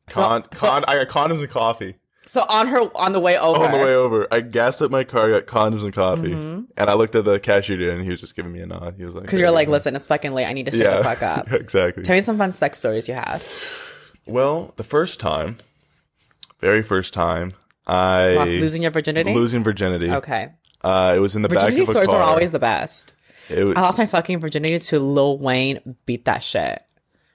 So- 0.07 0.21
con, 0.21 0.43
so- 0.53 0.67
I 0.87 1.03
got 1.03 1.07
condoms 1.07 1.41
and 1.41 1.49
coffee. 1.49 1.95
So 2.27 2.43
on 2.49 2.65
her 2.67 2.79
on 2.97 3.13
the 3.13 3.19
way 3.19 3.37
over. 3.37 3.63
On 3.63 3.71
the 3.71 3.77
way 3.77 3.93
over, 3.93 4.27
I 4.31 4.41
gassed 4.41 4.81
up 4.81 4.89
my 4.89 5.03
car, 5.03 5.29
got 5.29 5.45
condoms 5.45 5.83
and 5.83 5.93
coffee, 5.93 6.31
and 6.33 6.67
I 6.75 6.95
looked 6.95 7.13
at 7.13 7.23
the 7.23 7.39
cashier 7.39 7.77
dude, 7.77 7.89
and 7.93 8.03
he 8.03 8.09
was 8.09 8.19
just 8.19 8.35
giving 8.35 8.51
me 8.51 8.61
a 8.61 8.65
nod. 8.65 8.95
He 8.97 9.05
was 9.05 9.13
like, 9.13 9.25
Because 9.25 9.39
you're 9.39 9.51
like, 9.51 9.67
listen, 9.67 9.95
it's 9.95 10.07
fucking 10.07 10.33
late. 10.33 10.47
I 10.47 10.53
need 10.53 10.65
to 10.65 10.71
sit 10.71 10.81
yeah, 10.81 10.97
the 10.97 11.03
fuck 11.03 11.21
up. 11.21 11.51
exactly. 11.53 12.01
Tell 12.01 12.15
me 12.15 12.21
some 12.21 12.39
fun 12.39 12.51
sex 12.51 12.79
stories 12.79 13.07
you 13.07 13.13
have. 13.13 13.43
Well, 14.25 14.73
the 14.75 14.83
first 14.83 15.19
time, 15.19 15.57
very 16.59 16.81
first 16.81 17.13
time, 17.13 17.51
I 17.87 18.33
Lost, 18.33 18.51
losing 18.53 18.81
your 18.81 18.89
virginity? 18.91 19.33
losing 19.33 19.63
virginity. 19.63 20.09
Okay. 20.11 20.49
Uh, 20.83 21.13
it 21.15 21.19
was 21.19 21.35
in 21.35 21.41
the 21.41 21.47
Virginity 21.47 21.75
back 21.77 21.83
of 21.83 21.89
a 21.89 21.91
stories 21.91 22.09
car. 22.09 22.19
are 22.19 22.23
always 22.23 22.51
the 22.51 22.59
best. 22.59 23.14
Was, 23.49 23.73
I 23.75 23.81
lost 23.81 23.97
my 23.99 24.05
fucking 24.05 24.39
virginity 24.39 24.79
to 24.79 24.99
Lil 24.99 25.37
Wayne, 25.37 25.95
Beat 26.05 26.25
That 26.25 26.41
Shit. 26.43 26.81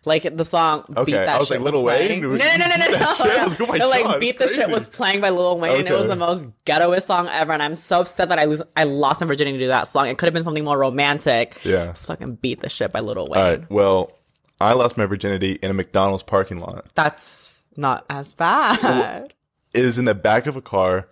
Like 0.07 0.23
the 0.35 0.47
song 0.47 0.85
"Beat 0.89 0.99
Okay, 0.99 1.13
That 1.13 1.29
I 1.29 1.39
was 1.39 1.49
Shit" 1.49 1.61
like, 1.61 1.73
Lil 1.75 1.83
playing. 1.83 2.23
Wayne? 2.23 2.39
No, 2.39 2.57
no, 2.57 2.67
no, 2.69 2.77
no, 2.77 2.87
no, 2.87 2.99
no. 3.01 3.15
Shit? 3.15 3.43
Was 3.43 3.61
like, 3.61 3.69
oh 3.71 3.75
No, 3.75 3.89
like 3.91 4.03
God, 4.03 4.21
"Beat 4.21 4.39
the 4.39 4.49
Shit" 4.49 4.71
was 4.71 4.87
playing 4.89 5.21
by 5.21 5.29
Lil 5.29 5.59
Wayne. 5.59 5.87
It 5.87 5.93
was 5.93 6.07
the 6.07 6.17
most 6.17 6.49
ghettoest 6.65 7.03
song 7.03 7.29
ever, 7.29 7.53
and 7.53 7.63
I'm 7.63 7.77
so 7.77 8.01
upset 8.01 8.31
that 8.31 8.39
I 8.39 8.47
lose. 8.47 8.63
I 8.77 8.85
lost 8.85 9.21
my 9.21 9.27
virginity 9.27 9.59
to 9.59 9.67
that 9.69 9.89
song. 9.89 10.09
It 10.09 10.17
could 10.17 10.27
have 10.27 10.33
been 10.35 10.43
something 10.43 10.65
more 10.65 10.79
romantic. 10.79 11.63
Yeah. 11.65 11.91
It's 11.91 12.07
fucking 12.07 12.37
"Beat 12.37 12.61
the 12.61 12.71
Shit" 12.71 12.93
by 12.93 13.01
Lil 13.01 13.17
Wayne. 13.17 13.27
all 13.29 13.51
right. 13.51 13.71
Well, 13.71 14.13
I 14.59 14.73
lost 14.73 14.97
my 14.97 15.05
virginity 15.05 15.53
in 15.63 15.71
a 15.71 15.75
McDonald's 15.75 16.23
parking 16.23 16.61
lot. 16.61 16.87
That's 16.95 17.69
not 17.77 18.07
as 18.09 18.33
bad. 18.33 19.35
It 19.75 19.85
is 19.85 19.99
in 19.99 20.07
the 20.07 20.15
back 20.15 20.47
of 20.47 20.57
a 20.57 20.63
car. 20.63 21.09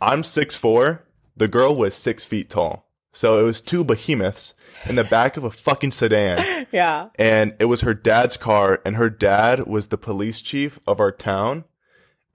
I'm 0.00 0.24
six 0.24 0.56
four. 0.56 1.04
The 1.36 1.46
girl 1.48 1.76
was 1.76 1.94
six 1.94 2.24
feet 2.24 2.50
tall. 2.50 2.85
So 3.16 3.40
it 3.40 3.44
was 3.44 3.62
two 3.62 3.82
behemoths 3.82 4.52
in 4.86 4.94
the 4.96 5.04
back 5.04 5.38
of 5.38 5.44
a 5.44 5.50
fucking 5.50 5.92
sedan. 5.92 6.66
yeah. 6.72 7.08
and 7.18 7.54
it 7.58 7.64
was 7.64 7.80
her 7.80 7.94
dad's 7.94 8.36
car 8.36 8.82
and 8.84 8.96
her 8.96 9.08
dad 9.08 9.66
was 9.66 9.86
the 9.86 9.96
police 9.96 10.42
chief 10.42 10.78
of 10.86 11.00
our 11.00 11.10
town 11.12 11.64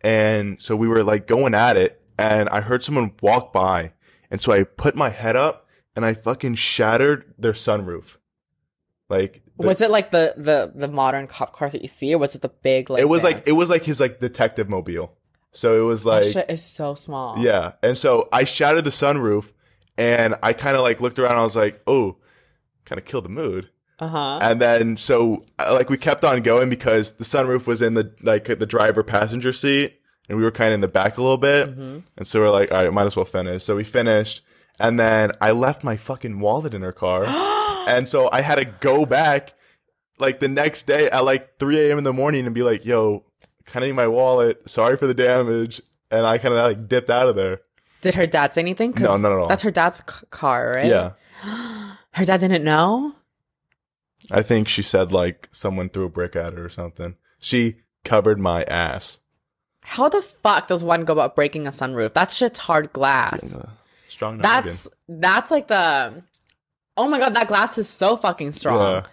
and 0.02 0.60
so 0.62 0.76
we 0.76 0.88
were 0.88 1.04
like 1.04 1.28
going 1.28 1.54
at 1.54 1.78
it 1.78 2.02
and 2.18 2.50
i 2.50 2.60
heard 2.62 2.84
someone 2.84 3.12
walk 3.22 3.54
by 3.54 3.94
and 4.32 4.42
so 4.42 4.52
i 4.52 4.64
put 4.64 4.96
my 4.96 5.10
head 5.10 5.36
up 5.36 5.68
and 5.96 6.04
i 6.04 6.14
fucking 6.14 6.56
shattered 6.56 7.32
their 7.38 7.54
sunroof 7.54 8.18
like 9.10 9.44
the- 9.60 9.68
was 9.68 9.82
it 9.82 9.92
like 9.92 10.10
the 10.12 10.34
the 10.38 10.72
the 10.74 10.88
modern 10.88 11.28
cop 11.28 11.54
cars 11.54 11.74
that 11.74 11.82
you 11.84 11.88
see, 11.88 12.14
or 12.16 12.18
was 12.18 12.34
it 12.34 12.42
the 12.42 12.50
big 12.50 12.90
like? 12.90 13.02
it 13.02 13.06
was 13.06 13.22
van? 13.22 13.34
like 13.34 13.48
it 13.48 13.52
was 13.52 13.70
like 13.70 13.84
his 13.84 14.00
like 14.00 14.20
detective 14.20 14.68
mobile 14.70 15.14
so 15.52 15.80
it 15.80 15.86
was 15.86 16.04
That 16.04 16.10
like 16.10 16.32
shit 16.32 16.50
is 16.50 16.64
so 16.64 16.96
small. 16.96 17.38
yeah 17.38 17.74
and 17.84 17.96
so 17.98 18.28
i 18.34 18.44
shattered 18.44 18.86
the 18.86 18.90
sunroof 18.90 19.52
and 20.02 20.36
i 20.44 20.52
kind 20.54 20.76
of 20.76 20.82
like 20.82 21.00
looked 21.02 21.20
around 21.20 21.32
and 21.32 21.40
i 21.40 21.44
was 21.44 21.56
like 21.56 21.82
oh 21.88 22.18
kind 22.86 23.00
of 23.00 23.06
killed 23.06 23.26
the 23.26 23.30
mood 23.30 23.70
Uh 24.00 24.08
huh. 24.08 24.40
And 24.42 24.60
then 24.60 24.98
so 24.98 25.44
like 25.60 25.90
we 25.90 25.98
kept 25.98 26.24
on 26.26 26.42
going 26.42 26.70
because 26.70 27.14
the 27.14 27.24
sunroof 27.24 27.68
was 27.68 27.82
in 27.84 27.94
the 27.94 28.12
like 28.24 28.46
the 28.46 28.66
driver 28.66 29.04
passenger 29.04 29.52
seat 29.54 30.00
and 30.28 30.38
we 30.40 30.44
were 30.44 30.52
kind 30.52 30.70
of 30.70 30.76
in 30.76 30.82
the 30.82 30.88
back 30.88 31.18
a 31.18 31.22
little 31.22 31.38
bit. 31.38 31.70
Mhm. 31.78 32.02
And 32.18 32.26
so 32.26 32.40
we're 32.40 32.50
like, 32.50 32.72
all 32.72 32.84
right, 32.84 32.92
might 32.94 33.06
as 33.06 33.16
well 33.16 33.26
finish. 33.26 33.64
So 33.64 33.76
we 33.76 33.84
finished. 33.84 34.42
And 34.80 35.00
then 35.00 35.32
I 35.40 35.52
left 35.52 35.84
my 35.84 35.98
fucking 35.98 36.40
wallet 36.40 36.74
in 36.74 36.82
her 36.82 36.92
car. 36.94 37.26
and 37.88 38.08
so 38.10 38.28
I 38.32 38.42
had 38.42 38.56
to 38.56 38.66
go 38.66 39.06
back 39.06 39.54
like 40.18 40.40
the 40.40 40.48
next 40.48 40.88
day 40.88 41.08
at 41.10 41.24
like 41.24 41.60
3 41.60 41.80
a.m. 41.90 41.98
in 42.00 42.04
the 42.04 42.14
morning 42.14 42.46
and 42.48 42.56
be 42.56 42.64
like, 42.64 42.84
yo, 42.86 43.24
kind 43.66 43.84
of 43.84 43.90
need 43.90 43.96
my 43.96 44.08
wallet. 44.08 44.68
Sorry 44.68 44.98
for 44.98 45.06
the 45.06 45.14
damage. 45.14 45.80
And 46.10 46.26
I 46.26 46.40
kind 46.40 46.56
of 46.56 46.66
like 46.66 46.88
dipped 46.88 47.10
out 47.12 47.28
of 47.30 47.36
there. 47.36 47.62
Did 48.02 48.16
her 48.16 48.28
dad 48.28 48.54
say 48.54 48.62
anything? 48.62 48.94
No, 49.00 49.16
not 49.18 49.32
at 49.32 49.38
all. 49.38 49.48
That's 49.48 49.64
her 49.64 49.72
dad's 49.72 50.00
c- 50.00 50.26
car, 50.32 50.74
right? 50.76 50.86
Yeah. 50.86 51.12
Her 52.14 52.26
dad 52.26 52.42
didn't 52.42 52.66
know. 52.66 53.16
I 54.30 54.42
think 54.42 54.68
she 54.68 54.82
said 54.82 55.12
like 55.14 55.48
someone 55.52 55.88
threw 55.90 56.06
a 56.06 56.10
brick 56.10 56.36
at 56.36 56.54
her 56.54 56.66
or 56.66 56.70
something. 56.70 57.16
She 57.40 57.78
covered 58.04 58.38
my 58.38 58.64
ass. 58.64 59.20
How 59.82 60.10
the 60.10 60.22
fuck 60.22 60.68
does 60.68 60.84
one 60.84 61.06
go 61.06 61.14
about 61.14 61.36
breaking 61.36 61.68
a 61.68 61.72
sunroof? 61.72 62.14
That 62.14 62.30
shit's 62.30 62.60
hard 62.60 62.92
glass. 62.94 63.56
Uh, 63.56 63.70
strong 64.10 64.38
noggin. 64.38 64.64
That's 64.64 64.90
that's 65.08 65.52
like 65.52 65.68
the. 65.68 66.22
Oh 66.98 67.08
my 67.10 67.18
god, 67.18 67.34
that 67.36 67.48
glass 67.48 67.78
is 67.78 67.88
so 67.90 68.16
fucking 68.18 68.52
strong. 68.52 68.78
Yeah. 68.96 69.04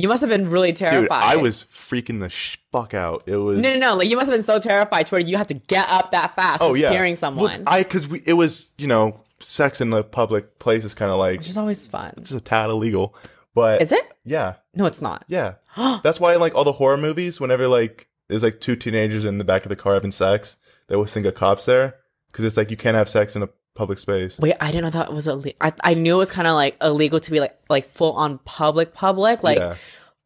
You 0.00 0.08
must 0.08 0.20
have 0.22 0.30
been 0.30 0.48
really 0.50 0.72
terrified. 0.72 1.00
Dude, 1.02 1.10
I 1.10 1.36
was 1.36 1.64
freaking 1.64 2.20
the 2.20 2.28
sh- 2.30 2.58
fuck 2.72 2.94
out. 2.94 3.22
It 3.26 3.36
was 3.36 3.60
No, 3.60 3.72
no, 3.74 3.78
no. 3.78 3.96
Like 3.96 4.08
you 4.08 4.16
must 4.16 4.28
have 4.30 4.36
been 4.36 4.44
so 4.44 4.58
terrified 4.58 5.06
to 5.06 5.14
where 5.14 5.20
you 5.20 5.36
had 5.36 5.48
to 5.48 5.54
get 5.54 5.88
up 5.88 6.10
that 6.12 6.34
fast. 6.34 6.62
Oh 6.62 6.74
yeah, 6.74 6.90
hearing 6.90 7.16
someone, 7.16 7.44
Well, 7.50 7.62
I 7.66 7.82
because 7.82 8.08
we 8.08 8.22
it 8.26 8.32
was 8.34 8.72
you 8.78 8.86
know 8.86 9.20
sex 9.40 9.80
in 9.80 9.90
the 9.90 10.02
public 10.04 10.58
place 10.58 10.84
is 10.84 10.94
kind 10.94 11.10
of 11.10 11.18
like 11.18 11.38
which 11.38 11.48
is 11.48 11.56
always 11.56 11.86
fun. 11.88 12.12
it's 12.18 12.30
a 12.32 12.40
tad 12.40 12.70
illegal, 12.70 13.14
but 13.54 13.80
Is 13.80 13.92
it? 13.92 14.04
Yeah, 14.24 14.54
No, 14.74 14.86
it's 14.86 15.00
not. 15.02 15.24
yeah. 15.28 15.54
That's 16.02 16.20
why 16.20 16.36
like 16.36 16.54
all 16.54 16.64
the 16.64 16.72
horror 16.72 16.96
movies, 16.98 17.40
whenever 17.40 17.66
like 17.68 18.08
there's 18.28 18.42
like 18.42 18.60
two 18.60 18.76
teenagers 18.76 19.24
in 19.24 19.38
the 19.38 19.44
back 19.44 19.64
of 19.64 19.70
the 19.70 19.76
car 19.76 19.94
having 19.94 20.12
sex, 20.12 20.56
they 20.88 20.94
always 20.94 21.12
think 21.12 21.26
a 21.26 21.32
cop's 21.32 21.64
there 21.64 21.96
because 22.30 22.44
it's 22.44 22.56
like 22.56 22.70
you 22.70 22.76
can't 22.76 22.96
have 22.96 23.08
sex 23.08 23.34
in 23.34 23.42
a 23.42 23.48
public 23.80 23.98
space. 23.98 24.38
Wait, 24.38 24.54
I 24.60 24.66
didn't 24.70 24.84
know 24.84 24.90
that 24.90 25.12
was 25.12 25.26
illegal. 25.26 25.56
I, 25.60 25.72
I 25.82 25.94
knew 25.94 26.14
it 26.16 26.18
was 26.18 26.30
kind 26.32 26.46
of 26.46 26.54
like 26.54 26.76
illegal 26.82 27.18
to 27.20 27.30
be 27.30 27.40
like 27.40 27.58
like 27.68 27.90
full 27.94 28.12
on 28.12 28.38
public 28.44 28.92
public, 28.94 29.42
like 29.42 29.58
yeah, 29.58 29.76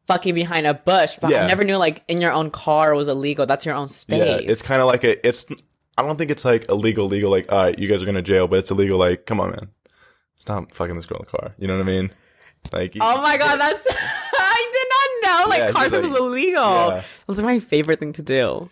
fucking 0.07 0.35
behind 0.35 0.67
a 0.67 0.73
bush. 0.73 1.17
But 1.21 1.33
I 1.33 1.47
never 1.47 1.63
knew 1.63 1.77
like 1.77 2.03
in 2.07 2.19
your 2.21 2.31
own 2.31 2.51
car 2.51 2.93
was 2.93 3.07
illegal. 3.07 3.45
That's 3.45 3.65
your 3.65 3.75
own 3.75 3.87
space. 3.87 4.19
yeah. 4.19 4.51
It's 4.51 4.61
kind 4.61 4.81
of 4.81 4.87
like 4.87 5.03
a 5.03 5.25
it's. 5.27 5.45
I 5.97 6.01
don't 6.01 6.17
think 6.17 6.29
it's 6.29 6.43
like 6.43 6.67
illegal, 6.69 7.07
legal. 7.07 7.31
Like, 7.31 7.49
all 7.51 7.63
right, 7.63 7.79
you 7.79 7.87
guys 7.87 8.01
are 8.01 8.05
going 8.05 8.15
to 8.15 8.21
jail, 8.21 8.47
but 8.49 8.59
it's 8.59 8.69
illegal. 8.69 8.97
Like, 8.99 9.25
come 9.25 9.39
on, 9.39 9.51
man, 9.51 9.69
stop 10.35 10.73
fucking 10.73 10.95
this 10.97 11.05
girl 11.05 11.19
in 11.19 11.25
the 11.25 11.37
car. 11.37 11.55
You 11.57 11.67
know 11.69 11.77
what 11.77 11.83
I 11.87 11.91
mean? 11.91 12.11
Like, 12.73 12.97
Oh 12.99 13.21
my 13.21 13.37
god, 13.37 13.57
that's 13.61 13.87
I 13.91 14.69
did 14.73 14.87
not 15.31 15.43
know. 15.43 15.49
Like 15.49 15.59
Yeah, 15.59 15.71
car 15.71 15.87
sex 15.87 16.03
like- 16.03 16.11
was 16.11 16.19
illegal. 16.19 16.87
Yeah. 16.89 17.03
That's 17.27 17.41
my 17.41 17.59
favorite 17.59 17.99
thing 17.99 18.11
to 18.13 18.21
do. 18.21 18.69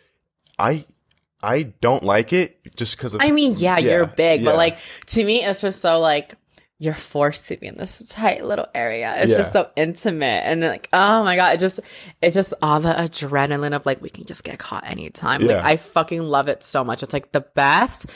I 0.60 0.86
I 1.44 1.64
don't 1.82 2.04
like 2.04 2.32
it 2.34 2.58
just 2.76 2.96
because 2.98 3.14
of. 3.14 3.22
I 3.24 3.32
mean, 3.32 3.54
yeah, 3.58 3.78
Yeah, 3.78 3.92
you're 3.98 4.06
big, 4.06 4.42
yeah. 4.42 4.46
but 4.46 4.56
like 4.56 4.78
to 5.08 5.24
me, 5.26 5.44
it's 5.44 5.62
just 5.62 5.82
so 5.82 6.00
like 6.00 6.36
you're 6.80 6.94
forced 6.94 7.48
to 7.48 7.56
be 7.58 7.68
in 7.68 7.76
this 7.76 8.00
tight 8.10 8.44
little 8.44 8.66
area. 8.74 9.14
It's 9.18 9.32
Yeah. 9.32 9.38
just 9.40 9.52
so 9.54 9.70
intimate, 9.76 10.44
and 10.46 10.62
like, 10.62 10.90
oh 10.94 11.24
my 11.24 11.36
god, 11.36 11.56
it 11.56 11.60
just 11.60 11.80
it's 12.22 12.34
just 12.34 12.54
all 12.62 12.80
the 12.80 12.94
adrenaline 12.94 13.76
of 13.76 13.86
like 13.86 14.02
we 14.02 14.10
can 14.10 14.26
just 14.26 14.44
get 14.44 14.58
caught 14.60 14.90
anytime. 14.90 15.42
Like 15.42 15.64
I 15.64 15.76
fucking 15.78 16.24
love 16.24 16.48
it 16.48 16.64
so 16.64 16.84
much. 16.84 17.04
It's 17.04 17.14
like 17.14 17.32
the 17.32 17.42
best, 17.42 18.08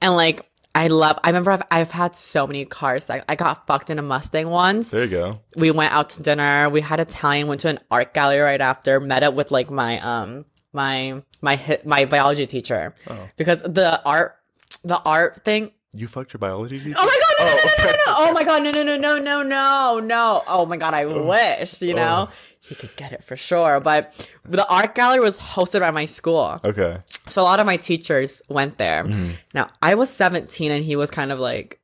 and 0.00 0.14
like. 0.14 0.46
I 0.78 0.88
love. 0.88 1.18
I 1.24 1.28
remember 1.30 1.52
I've, 1.52 1.62
I've 1.70 1.90
had 1.90 2.14
so 2.14 2.46
many 2.46 2.66
cars. 2.66 3.04
sex. 3.04 3.24
I 3.30 3.34
got 3.34 3.66
fucked 3.66 3.88
in 3.88 3.98
a 3.98 4.02
Mustang 4.02 4.50
once. 4.50 4.90
there 4.90 5.04
you 5.04 5.10
go. 5.10 5.40
we 5.56 5.70
went 5.70 5.90
out 5.94 6.10
to 6.10 6.22
dinner. 6.22 6.68
We 6.68 6.82
had 6.82 7.00
Italian. 7.00 7.46
Went 7.46 7.62
to 7.62 7.70
an 7.70 7.78
art 7.90 8.12
gallery 8.12 8.40
right 8.40 8.60
after. 8.60 9.00
Met 9.00 9.22
up 9.22 9.32
with 9.32 9.50
like 9.50 9.70
my 9.70 9.98
um 10.00 10.44
my 10.76 11.22
my 11.42 11.80
my 11.84 12.04
biology 12.04 12.46
teacher 12.46 12.94
Oh. 13.10 13.28
because 13.36 13.62
the 13.62 14.00
art 14.04 14.36
the 14.84 14.98
art 15.00 15.42
thing. 15.44 15.72
You 15.92 16.06
fucked 16.08 16.34
your 16.34 16.38
biology 16.38 16.78
teacher. 16.78 16.94
Oh 16.98 17.08
my 17.08 17.18
god! 17.24 17.34
No, 17.40 17.50
no, 17.50 17.56
no, 17.56 17.56
no, 17.56 17.62
no, 17.64 17.88
okay. 17.88 17.96
no! 18.06 18.14
Oh 18.20 18.32
my 18.34 18.44
god! 18.44 18.62
No, 18.62 18.70
no, 18.70 18.82
no, 18.82 18.96
no, 18.98 19.18
no, 19.18 19.42
no, 19.42 20.00
no! 20.00 20.42
Oh 20.46 20.66
my 20.66 20.76
god! 20.76 20.92
I 20.92 21.06
wish 21.06 21.80
you 21.80 21.94
know 21.94 22.28
Oh. 22.28 22.32
he 22.60 22.74
could 22.74 22.94
get 22.96 23.12
it 23.12 23.24
for 23.24 23.34
sure. 23.36 23.80
But 23.80 24.28
the 24.44 24.66
art 24.68 24.94
gallery 24.94 25.20
was 25.20 25.38
hosted 25.40 25.80
by 25.80 25.90
my 25.90 26.04
school, 26.04 26.60
Okay. 26.62 26.98
so 27.26 27.40
a 27.40 27.44
lot 27.48 27.60
of 27.60 27.66
my 27.66 27.78
teachers 27.78 28.42
went 28.48 28.76
there. 28.76 29.04
Mm-hmm. 29.04 29.30
Now 29.54 29.68
I 29.80 29.94
was 29.94 30.10
seventeen, 30.10 30.70
and 30.70 30.84
he 30.84 30.96
was 30.96 31.10
kind 31.10 31.32
of 31.32 31.38
like, 31.40 31.80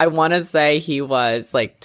I 0.00 0.08
want 0.08 0.32
to 0.34 0.42
say 0.44 0.80
he 0.80 1.00
was 1.00 1.54
like 1.54 1.78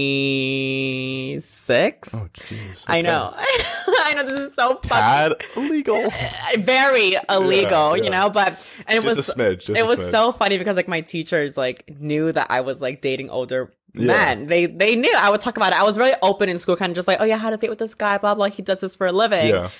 twenty 0.00 1.38
six. 1.40 2.14
Oh 2.14 2.28
jeez. 2.34 2.84
I 2.88 3.02
know. 3.02 3.32
I 3.36 4.14
know 4.14 4.24
this 4.24 4.40
is 4.40 4.54
so 4.54 4.74
fucking 4.76 4.88
Tad 4.88 5.32
illegal. 5.56 6.10
very 6.58 7.16
illegal, 7.28 7.96
yeah. 7.96 8.02
you 8.04 8.10
know, 8.10 8.30
but 8.30 8.48
and 8.86 8.98
it 8.98 9.02
Just 9.02 9.16
was 9.16 9.28
a 9.28 9.34
smidge, 9.34 9.76
it 9.76 9.86
was 9.86 9.98
smidge. 9.98 10.10
so 10.10 10.32
funny 10.32 10.58
because 10.58 10.76
like 10.76 10.88
my 10.88 11.00
teachers 11.00 11.56
like 11.56 11.84
knew 11.98 12.32
that 12.32 12.48
I 12.50 12.60
was 12.62 12.80
like 12.82 13.00
dating 13.00 13.30
older 13.30 13.72
Yeah. 13.94 14.06
men. 14.06 14.46
They 14.46 14.66
they 14.66 14.96
knew 14.96 15.12
I 15.16 15.30
would 15.30 15.40
talk 15.40 15.56
about 15.56 15.72
it. 15.72 15.78
I 15.80 15.84
was 15.84 15.98
really 15.98 16.14
open 16.22 16.48
in 16.48 16.58
school, 16.58 16.76
kind 16.76 16.90
of 16.90 16.96
just 16.96 17.08
like, 17.08 17.18
oh 17.20 17.24
yeah, 17.24 17.36
how 17.38 17.52
a 17.52 17.56
date 17.56 17.70
with 17.70 17.78
this 17.78 17.94
guy, 17.94 18.18
blah 18.18 18.34
blah. 18.34 18.46
He 18.48 18.62
does 18.62 18.80
this 18.80 18.96
for 18.96 19.06
a 19.06 19.12
living. 19.12 19.48
Yeah. 19.48 19.70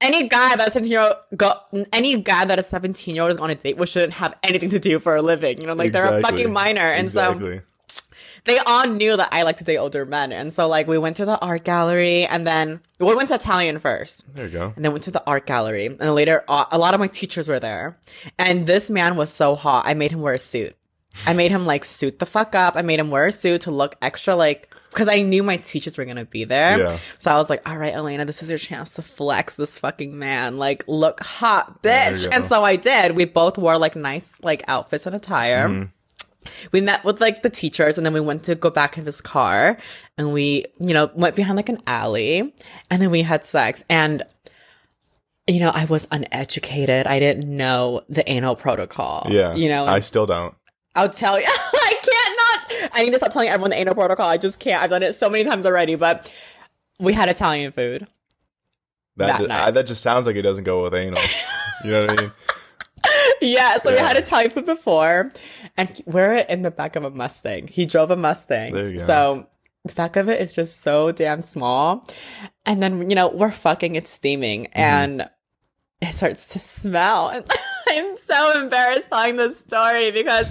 any 0.00 0.28
guy 0.28 0.56
that's 0.56 0.72
17 0.74 0.90
year 0.90 1.00
old 1.00 1.14
go 1.36 1.52
any 1.92 2.18
guy 2.18 2.44
that 2.44 2.58
a 2.58 2.62
17 2.62 3.14
year 3.14 3.22
old 3.22 3.30
is 3.30 3.38
on 3.38 3.50
a 3.50 3.54
date 3.54 3.76
with 3.76 3.88
shouldn't 3.88 4.12
have 4.14 4.34
anything 4.42 4.70
to 4.70 4.78
do 4.78 4.98
for 4.98 5.14
a 5.16 5.22
living. 5.22 5.60
You 5.60 5.66
know, 5.68 5.74
like 5.74 5.92
they're 5.92 6.18
a 6.18 6.20
fucking 6.22 6.52
minor. 6.52 6.80
And 6.88 7.10
so 7.10 7.32
exactly. 7.32 7.60
They 8.44 8.58
all 8.58 8.86
knew 8.86 9.16
that 9.16 9.28
I 9.32 9.42
like 9.42 9.56
to 9.56 9.64
date 9.64 9.78
older 9.78 10.04
men. 10.04 10.30
And 10.32 10.52
so 10.52 10.68
like 10.68 10.86
we 10.86 10.98
went 10.98 11.16
to 11.16 11.24
the 11.24 11.38
art 11.40 11.64
gallery 11.64 12.26
and 12.26 12.46
then 12.46 12.80
we 12.98 13.14
went 13.14 13.28
to 13.30 13.34
Italian 13.36 13.78
first. 13.78 14.34
there 14.34 14.46
you 14.46 14.52
go. 14.52 14.72
And 14.76 14.84
then 14.84 14.92
went 14.92 15.04
to 15.04 15.10
the 15.10 15.22
art 15.26 15.46
gallery. 15.46 15.86
And 15.86 16.14
later, 16.14 16.44
a 16.48 16.78
lot 16.78 16.94
of 16.94 17.00
my 17.00 17.06
teachers 17.06 17.48
were 17.48 17.60
there. 17.60 17.96
And 18.38 18.66
this 18.66 18.90
man 18.90 19.16
was 19.16 19.32
so 19.32 19.54
hot, 19.54 19.86
I 19.86 19.94
made 19.94 20.12
him 20.12 20.20
wear 20.20 20.34
a 20.34 20.38
suit. 20.38 20.76
I 21.26 21.32
made 21.32 21.52
him 21.52 21.64
like 21.64 21.84
suit 21.84 22.18
the 22.18 22.26
fuck 22.26 22.54
up. 22.54 22.76
I 22.76 22.82
made 22.82 22.98
him 22.98 23.10
wear 23.10 23.26
a 23.26 23.32
suit 23.32 23.62
to 23.62 23.70
look 23.70 23.96
extra 24.02 24.34
like, 24.34 24.74
because 24.90 25.08
I 25.08 25.22
knew 25.22 25.42
my 25.42 25.56
teachers 25.56 25.96
were 25.96 26.04
gonna 26.04 26.24
be 26.24 26.44
there. 26.44 26.78
Yeah. 26.78 26.98
So 27.18 27.30
I 27.30 27.36
was 27.36 27.48
like, 27.48 27.68
all 27.68 27.78
right, 27.78 27.94
Elena, 27.94 28.24
this 28.24 28.42
is 28.42 28.48
your 28.48 28.58
chance 28.58 28.94
to 28.94 29.02
flex 29.02 29.54
this 29.54 29.78
fucking 29.78 30.18
man. 30.18 30.58
Like, 30.58 30.84
look 30.86 31.20
hot, 31.20 31.82
bitch. 31.82 32.28
And 32.32 32.44
so 32.44 32.62
I 32.64 32.76
did. 32.76 33.16
We 33.16 33.24
both 33.24 33.58
wore 33.58 33.78
like 33.78 33.96
nice 33.96 34.32
like 34.42 34.62
outfits 34.68 35.06
and 35.06 35.16
attire 35.16 35.68
Mm-hmm. 35.68 35.84
We 36.72 36.80
met 36.80 37.04
with 37.04 37.20
like 37.20 37.42
the 37.42 37.50
teachers 37.50 37.98
and 37.98 38.04
then 38.04 38.12
we 38.12 38.20
went 38.20 38.44
to 38.44 38.54
go 38.54 38.70
back 38.70 38.96
in 38.98 39.04
his 39.04 39.20
car 39.20 39.78
and 40.18 40.32
we, 40.32 40.66
you 40.80 40.94
know, 40.94 41.10
went 41.14 41.36
behind 41.36 41.56
like 41.56 41.68
an 41.68 41.78
alley 41.86 42.54
and 42.90 43.02
then 43.02 43.10
we 43.10 43.22
had 43.22 43.44
sex 43.44 43.84
and 43.88 44.22
you 45.46 45.60
know, 45.60 45.70
I 45.74 45.84
was 45.84 46.08
uneducated. 46.10 47.06
I 47.06 47.18
didn't 47.18 47.54
know 47.54 48.02
the 48.08 48.26
anal 48.30 48.56
protocol. 48.56 49.26
Yeah. 49.28 49.54
You 49.54 49.68
know, 49.68 49.84
I 49.84 50.00
still 50.00 50.24
don't. 50.26 50.54
I'll 50.94 51.08
tell 51.10 51.38
you, 51.38 51.44
I 51.48 51.94
can't 52.02 52.80
not. 52.82 52.90
I 52.94 53.04
need 53.04 53.10
to 53.10 53.18
stop 53.18 53.30
telling 53.30 53.48
everyone 53.48 53.70
the 53.70 53.76
anal 53.76 53.94
protocol. 53.94 54.28
I 54.28 54.38
just 54.38 54.58
can't. 54.60 54.82
I've 54.82 54.90
done 54.90 55.02
it 55.02 55.12
so 55.12 55.28
many 55.28 55.44
times 55.44 55.66
already, 55.66 55.96
but 55.96 56.32
we 56.98 57.12
had 57.12 57.28
Italian 57.28 57.72
food. 57.72 58.06
That 59.16 59.40
That. 59.40 59.50
I- 59.50 59.70
that 59.70 59.86
just 59.86 60.02
sounds 60.02 60.26
like 60.26 60.36
it 60.36 60.42
doesn't 60.42 60.64
go 60.64 60.82
with 60.82 60.94
anal. 60.94 61.20
you 61.84 61.90
know 61.90 62.06
what 62.06 62.10
I 62.18 62.22
mean? 62.22 62.32
Yeah, 63.40 63.76
so 63.78 63.90
we 63.90 63.96
Yeah. 63.96 64.06
had 64.08 64.16
Italian 64.16 64.50
food 64.50 64.66
before, 64.66 65.32
and 65.76 66.00
we're 66.06 66.34
in 66.36 66.62
the 66.62 66.70
back 66.70 66.96
of 66.96 67.04
a 67.04 67.10
Mustang. 67.10 67.68
He 67.68 67.84
drove 67.86 68.10
a 68.10 68.16
Mustang. 68.16 68.72
There 68.72 68.88
you 68.90 68.98
go. 68.98 69.04
So 69.04 69.46
the 69.84 69.92
back 69.94 70.16
of 70.16 70.28
it 70.28 70.40
is 70.40 70.54
just 70.54 70.80
so 70.80 71.12
damn 71.12 71.42
small. 71.42 72.06
And 72.64 72.82
then, 72.82 73.10
you 73.10 73.16
know, 73.16 73.28
we're 73.28 73.50
fucking, 73.50 73.94
it's 73.96 74.10
steaming, 74.10 74.64
Mm-hmm. 74.64 74.80
and 74.80 75.30
it 76.00 76.12
starts 76.14 76.46
to 76.54 76.58
smell. 76.58 77.32
I'm 77.88 78.16
so 78.16 78.60
embarrassed 78.60 79.08
telling 79.10 79.36
this 79.36 79.58
story 79.58 80.10
because 80.10 80.50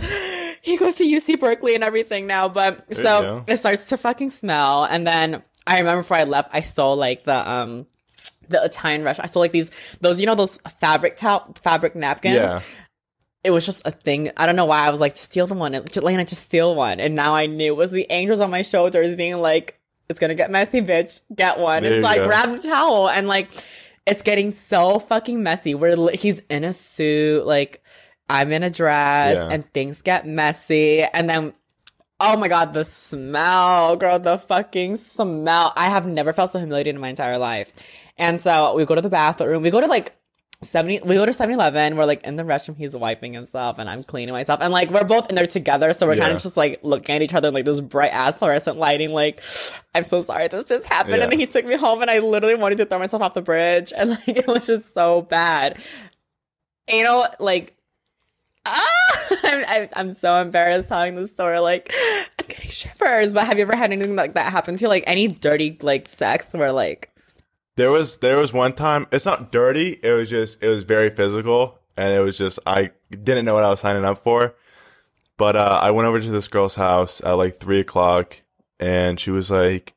he 0.62 0.78
goes 0.78 0.96
to 0.96 1.04
UC 1.04 1.40
Berkeley 1.40 1.76
and 1.76 1.84
everything 1.84 2.28
now. 2.28 2.48
But 2.48 2.86
you 2.90 2.96
so 2.96 3.44
it 3.48 3.58
starts 3.58 3.90
to 3.90 3.98
fucking 3.98 4.30
smell. 4.30 4.84
And 4.86 5.06
then 5.06 5.42
I 5.68 5.80
remember 5.80 6.02
before 6.04 6.18
I 6.18 6.24
left, 6.26 6.50
I 6.54 6.62
stole 6.62 6.96
like 6.96 7.24
the, 7.24 7.50
um, 7.50 7.88
the 8.54 8.64
Italian 8.64 9.04
restaurant. 9.04 9.28
I 9.28 9.30
stole 9.30 9.42
like 9.42 9.52
these, 9.52 9.72
those, 10.00 10.20
you 10.22 10.26
know, 10.26 10.36
those 10.36 10.58
fabric 10.80 11.16
towel, 11.18 11.54
fabric 11.62 11.96
napkins 11.96 12.36
Yeah. 12.36 12.62
it 13.44 13.52
was 13.52 13.66
just 13.66 13.86
a 13.86 13.92
thing. 13.92 14.32
I 14.38 14.46
don't 14.46 14.56
know 14.56 14.66
why 14.66 14.88
I 14.88 14.90
was 14.90 15.02
like, 15.02 15.18
steal 15.18 15.46
the 15.48 15.54
one. 15.56 15.74
Lena, 16.02 16.24
just 16.26 16.44
steal 16.44 16.74
one. 16.76 17.00
And 17.02 17.16
now 17.16 17.36
I 17.36 17.46
knew 17.48 17.74
it 17.74 17.78
was 17.78 17.92
the 17.92 18.08
angels 18.10 18.40
on 18.40 18.50
my 18.50 18.62
shoulders 18.62 19.16
being 19.18 19.36
like, 19.38 19.80
it's 20.10 20.20
gonna 20.20 20.36
get 20.36 20.50
messy, 20.52 20.82
bitch. 20.82 21.22
Get 21.36 21.60
one. 21.60 21.84
There 21.84 21.94
and 21.94 22.04
so 22.04 22.10
I 22.10 22.16
go. 22.18 22.28
grabbed 22.28 22.54
the 22.54 22.68
towel 22.68 23.10
and 23.10 23.28
like, 23.28 23.52
it's 24.06 24.22
getting 24.22 24.52
so 24.52 25.00
fucking 25.00 25.42
messy. 25.44 25.76
We're, 25.76 25.96
li- 25.96 26.18
he's 26.18 26.40
in 26.50 26.64
a 26.64 26.74
suit, 26.74 27.46
like, 27.46 27.82
I'm 28.30 28.52
in 28.52 28.64
a 28.64 28.70
dress 28.70 29.38
Yeah. 29.38 29.48
and 29.50 29.66
things 29.74 30.02
get 30.02 30.26
messy. 30.28 31.04
And 31.04 31.30
then, 31.30 31.54
oh 32.20 32.38
my 32.38 32.48
God, 32.48 32.74
the 32.74 32.86
smell, 32.86 33.96
girl, 33.98 34.20
the 34.20 34.38
fucking 34.38 34.98
smell. 34.98 35.74
I 35.76 35.90
have 35.90 36.06
never 36.08 36.32
felt 36.34 36.52
so 36.52 36.60
humiliated 36.60 36.96
in 36.96 37.02
my 37.02 37.10
entire 37.10 37.38
life. 37.38 37.74
And 38.18 38.42
so 38.42 38.76
we 38.76 38.86
go 38.86 38.96
to 38.96 39.02
the 39.02 39.10
bathroom. 39.10 39.64
We 39.64 39.70
go 39.72 39.82
to 39.82 39.88
like 39.88 40.16
70 40.62 41.02
we 41.02 41.16
go 41.16 41.26
to 41.26 41.32
7-Eleven, 41.32 41.98
we're 41.98 42.06
like 42.06 42.24
in 42.24 42.36
the 42.36 42.44
restroom, 42.44 42.78
he's 42.78 42.96
wiping 42.96 43.34
himself 43.34 43.80
and 43.80 43.90
I'm 43.90 44.04
cleaning 44.04 44.34
myself. 44.34 44.62
And 44.62 44.72
like 44.72 44.90
we're 44.90 45.04
both 45.04 45.30
in 45.30 45.36
there 45.36 45.48
together, 45.48 45.94
so 45.94 46.08
we're 46.08 46.16
kind 46.16 46.32
of 46.32 46.42
just 46.42 46.58
like 46.58 46.80
looking 46.84 47.16
at 47.16 47.22
each 47.22 47.34
other 47.34 47.52
like 47.52 47.66
this 47.66 47.80
bright 47.80 48.14
ass 48.14 48.38
fluorescent 48.38 48.78
lighting, 48.78 49.12
like, 49.12 49.42
I'm 49.94 50.04
so 50.04 50.22
sorry 50.22 50.48
this 50.48 50.68
just 50.68 50.88
happened. 50.88 51.18
Yeah. 51.18 51.24
And 51.24 51.32
then 51.32 51.40
he 51.40 51.48
took 51.48 51.66
me 51.66 51.76
home 51.76 52.02
and 52.02 52.10
I 52.10 52.20
literally 52.20 52.56
wanted 52.56 52.78
to 52.80 52.86
throw 52.86 53.00
myself 53.00 53.22
off 53.22 53.34
the 53.34 53.42
bridge. 53.42 53.92
And 53.96 54.12
like 54.12 54.28
it 54.28 54.48
was 54.48 54.68
just 54.68 54.94
so 54.94 55.22
bad. 55.24 55.80
You 56.92 57.04
know, 57.04 57.28
like 57.40 57.76
ah, 58.66 58.90
I'm, 59.44 59.66
I'm, 59.68 59.88
I'm 59.96 60.10
so 60.12 60.36
embarrassed 60.36 60.90
telling 60.90 61.16
this 61.16 61.32
story. 61.32 61.60
Like, 61.60 61.94
I'm 62.40 62.48
getting 62.48 62.72
shivers. 62.72 63.34
But 63.34 63.46
have 63.46 63.58
you 63.58 63.64
ever 63.64 63.76
had 63.76 63.92
anything 63.92 64.16
like 64.16 64.34
that 64.34 64.52
happen 64.52 64.76
to 64.76 64.82
you? 64.82 64.88
Like 64.88 65.04
any 65.08 65.28
dirty 65.28 65.78
like 65.82 66.08
sex 66.08 66.54
where 66.54 66.72
like 66.72 67.13
There 67.76 67.92
was 67.92 68.18
there 68.18 68.38
was 68.38 68.54
one 68.54 68.74
time. 68.74 69.08
It's 69.12 69.26
not 69.26 69.52
dirty. 69.52 70.00
It 70.04 70.12
was 70.12 70.30
just 70.30 70.64
it 70.64 70.68
was 70.68 70.84
very 70.84 71.10
physical, 71.10 71.80
and 71.98 72.14
it 72.14 72.20
was 72.20 72.38
just 72.38 72.60
I 72.66 72.92
didn't 73.10 73.46
know 73.46 73.54
what 73.56 73.64
I 73.64 73.70
was 73.70 73.80
signing 73.80 74.06
up 74.06 74.20
for. 74.20 74.56
But 75.38 75.56
uh, 75.56 75.80
I 75.82 75.92
went 75.92 76.08
over 76.08 76.20
to 76.20 76.30
this 76.30 76.48
girl's 76.48 76.76
house 76.76 77.22
at 77.22 77.32
like 77.34 77.60
three 77.60 77.80
o'clock, 77.80 78.40
and 78.80 79.20
she 79.20 79.32
was 79.32 79.50
like, 79.50 79.96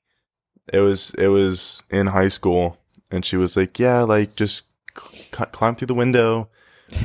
"It 0.72 0.80
was 0.80 1.10
it 1.18 1.28
was 1.28 1.84
in 1.90 2.06
high 2.06 2.28
school," 2.28 2.78
and 3.10 3.24
she 3.24 3.36
was 3.36 3.56
like, 3.56 3.78
"Yeah, 3.78 4.02
like 4.02 4.34
just 4.36 4.62
cl- 4.98 5.46
climb 5.46 5.76
through 5.76 5.88
the 5.88 5.94
window." 5.94 6.48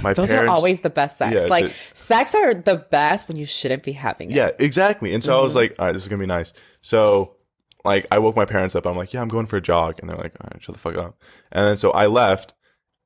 My 0.03 0.13
Those 0.13 0.29
parents, 0.29 0.49
are 0.49 0.53
always 0.53 0.81
the 0.81 0.91
best 0.91 1.17
sex. 1.17 1.33
Yeah, 1.35 1.49
like 1.49 1.65
the- 1.65 1.73
sex 1.93 2.35
are 2.35 2.53
the 2.53 2.77
best 2.77 3.27
when 3.27 3.37
you 3.37 3.45
shouldn't 3.45 3.83
be 3.83 3.93
having 3.93 4.29
it. 4.29 4.35
Yeah, 4.35 4.51
exactly. 4.59 5.13
And 5.13 5.23
so 5.23 5.37
I 5.37 5.41
was 5.41 5.55
like, 5.55 5.75
all 5.79 5.87
right, 5.87 5.91
this 5.91 6.03
is 6.03 6.07
gonna 6.07 6.19
be 6.19 6.27
nice. 6.27 6.53
So 6.81 7.35
like 7.83 8.05
I 8.11 8.19
woke 8.19 8.35
my 8.35 8.45
parents 8.45 8.75
up. 8.75 8.85
I'm 8.85 8.97
like, 8.97 9.13
yeah, 9.13 9.21
I'm 9.21 9.27
going 9.27 9.47
for 9.47 9.57
a 9.57 9.61
jog, 9.61 9.99
and 9.99 10.09
they're 10.09 10.17
like, 10.17 10.35
all 10.39 10.49
right, 10.51 10.61
shut 10.61 10.73
the 10.75 10.79
fuck 10.79 10.95
up. 10.95 11.21
And 11.51 11.65
then 11.65 11.77
so 11.77 11.91
I 11.91 12.07
left 12.07 12.53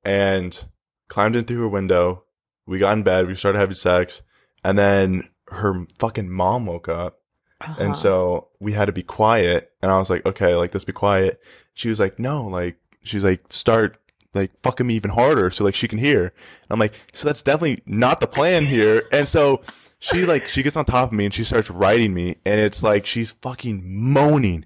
and 0.03 0.63
climbed 1.07 1.35
in 1.35 1.45
through 1.45 1.61
her 1.61 1.67
window. 1.67 2.23
We 2.65 2.79
got 2.79 2.93
in 2.97 3.03
bed. 3.03 3.27
We 3.27 3.35
started 3.35 3.59
having 3.59 3.75
sex, 3.75 4.21
and 4.63 4.77
then 4.77 5.23
her 5.49 5.85
fucking 5.99 6.29
mom 6.29 6.65
woke 6.65 6.89
up, 6.89 7.19
Uh-huh. 7.61 7.75
and 7.79 7.95
so 7.97 8.49
we 8.59 8.73
had 8.73 8.85
to 8.85 8.91
be 8.91 9.03
quiet. 9.03 9.71
And 9.81 9.91
I 9.91 9.97
was 9.97 10.09
like, 10.09 10.25
okay, 10.25 10.55
like 10.55 10.73
let's 10.73 10.85
be 10.85 10.93
quiet. 10.93 11.39
She 11.73 11.89
was 11.89 11.99
like, 11.99 12.17
no, 12.19 12.45
like 12.47 12.77
she's 13.03 13.23
like 13.23 13.51
start 13.53 13.97
like 14.33 14.51
fucking 14.63 14.85
me 14.87 14.95
even 14.95 15.11
harder 15.11 15.49
so 15.51 15.63
like 15.63 15.75
she 15.75 15.87
can 15.87 15.99
hear. 15.99 16.23
And 16.23 16.31
I'm 16.71 16.79
like, 16.79 16.93
so 17.13 17.27
that's 17.27 17.41
definitely 17.43 17.83
not 17.85 18.19
the 18.19 18.27
plan 18.27 18.65
here. 18.65 19.03
And 19.11 19.27
so 19.27 19.61
she 19.99 20.25
like 20.25 20.47
she 20.47 20.63
gets 20.63 20.75
on 20.75 20.85
top 20.85 21.11
of 21.11 21.17
me 21.17 21.25
and 21.25 21.33
she 21.33 21.43
starts 21.43 21.69
riding 21.69 22.13
me 22.13 22.35
and 22.45 22.59
it's 22.59 22.83
like 22.83 23.05
she's 23.05 23.31
fucking 23.31 23.81
moaning. 23.85 24.65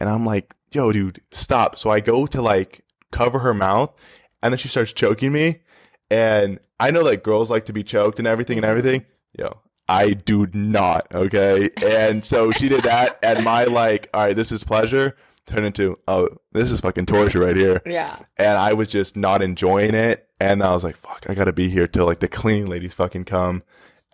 And 0.00 0.08
I'm 0.08 0.26
like, 0.26 0.54
yo, 0.72 0.92
dude, 0.92 1.20
stop. 1.30 1.78
So 1.78 1.90
I 1.90 2.00
go 2.00 2.26
to 2.26 2.42
like 2.42 2.84
cover 3.12 3.38
her 3.38 3.54
mouth 3.54 3.94
and 4.42 4.52
then 4.52 4.58
she 4.58 4.68
starts 4.68 4.92
choking 4.92 5.32
me. 5.32 5.62
And 6.10 6.58
I 6.78 6.90
know 6.90 7.04
that 7.04 7.22
girls 7.22 7.50
like 7.50 7.66
to 7.66 7.72
be 7.72 7.82
choked 7.82 8.18
and 8.18 8.28
everything 8.28 8.58
and 8.58 8.66
everything. 8.66 9.06
Yo, 9.38 9.60
I 9.88 10.10
do 10.10 10.48
not. 10.52 11.06
Okay. 11.14 11.70
And 11.82 12.24
so 12.24 12.50
she 12.50 12.68
did 12.68 12.82
that. 12.82 13.18
And 13.22 13.44
my 13.44 13.64
like, 13.64 14.10
all 14.12 14.26
right, 14.26 14.36
this 14.36 14.52
is 14.52 14.64
pleasure 14.64 15.16
turned 15.46 15.66
into, 15.66 15.98
oh, 16.08 16.28
this 16.52 16.70
is 16.70 16.80
fucking 16.80 17.06
torture 17.06 17.40
right 17.40 17.56
here. 17.56 17.80
yeah. 17.86 18.18
And 18.36 18.58
I 18.58 18.72
was 18.72 18.88
just 18.88 19.16
not 19.16 19.42
enjoying 19.42 19.94
it. 19.94 20.28
And 20.40 20.62
I 20.62 20.72
was 20.72 20.84
like, 20.84 20.96
fuck, 20.96 21.26
I 21.28 21.34
gotta 21.34 21.52
be 21.52 21.68
here 21.68 21.86
till 21.86 22.06
like 22.06 22.20
the 22.20 22.28
cleaning 22.28 22.66
ladies 22.66 22.94
fucking 22.94 23.24
come. 23.24 23.62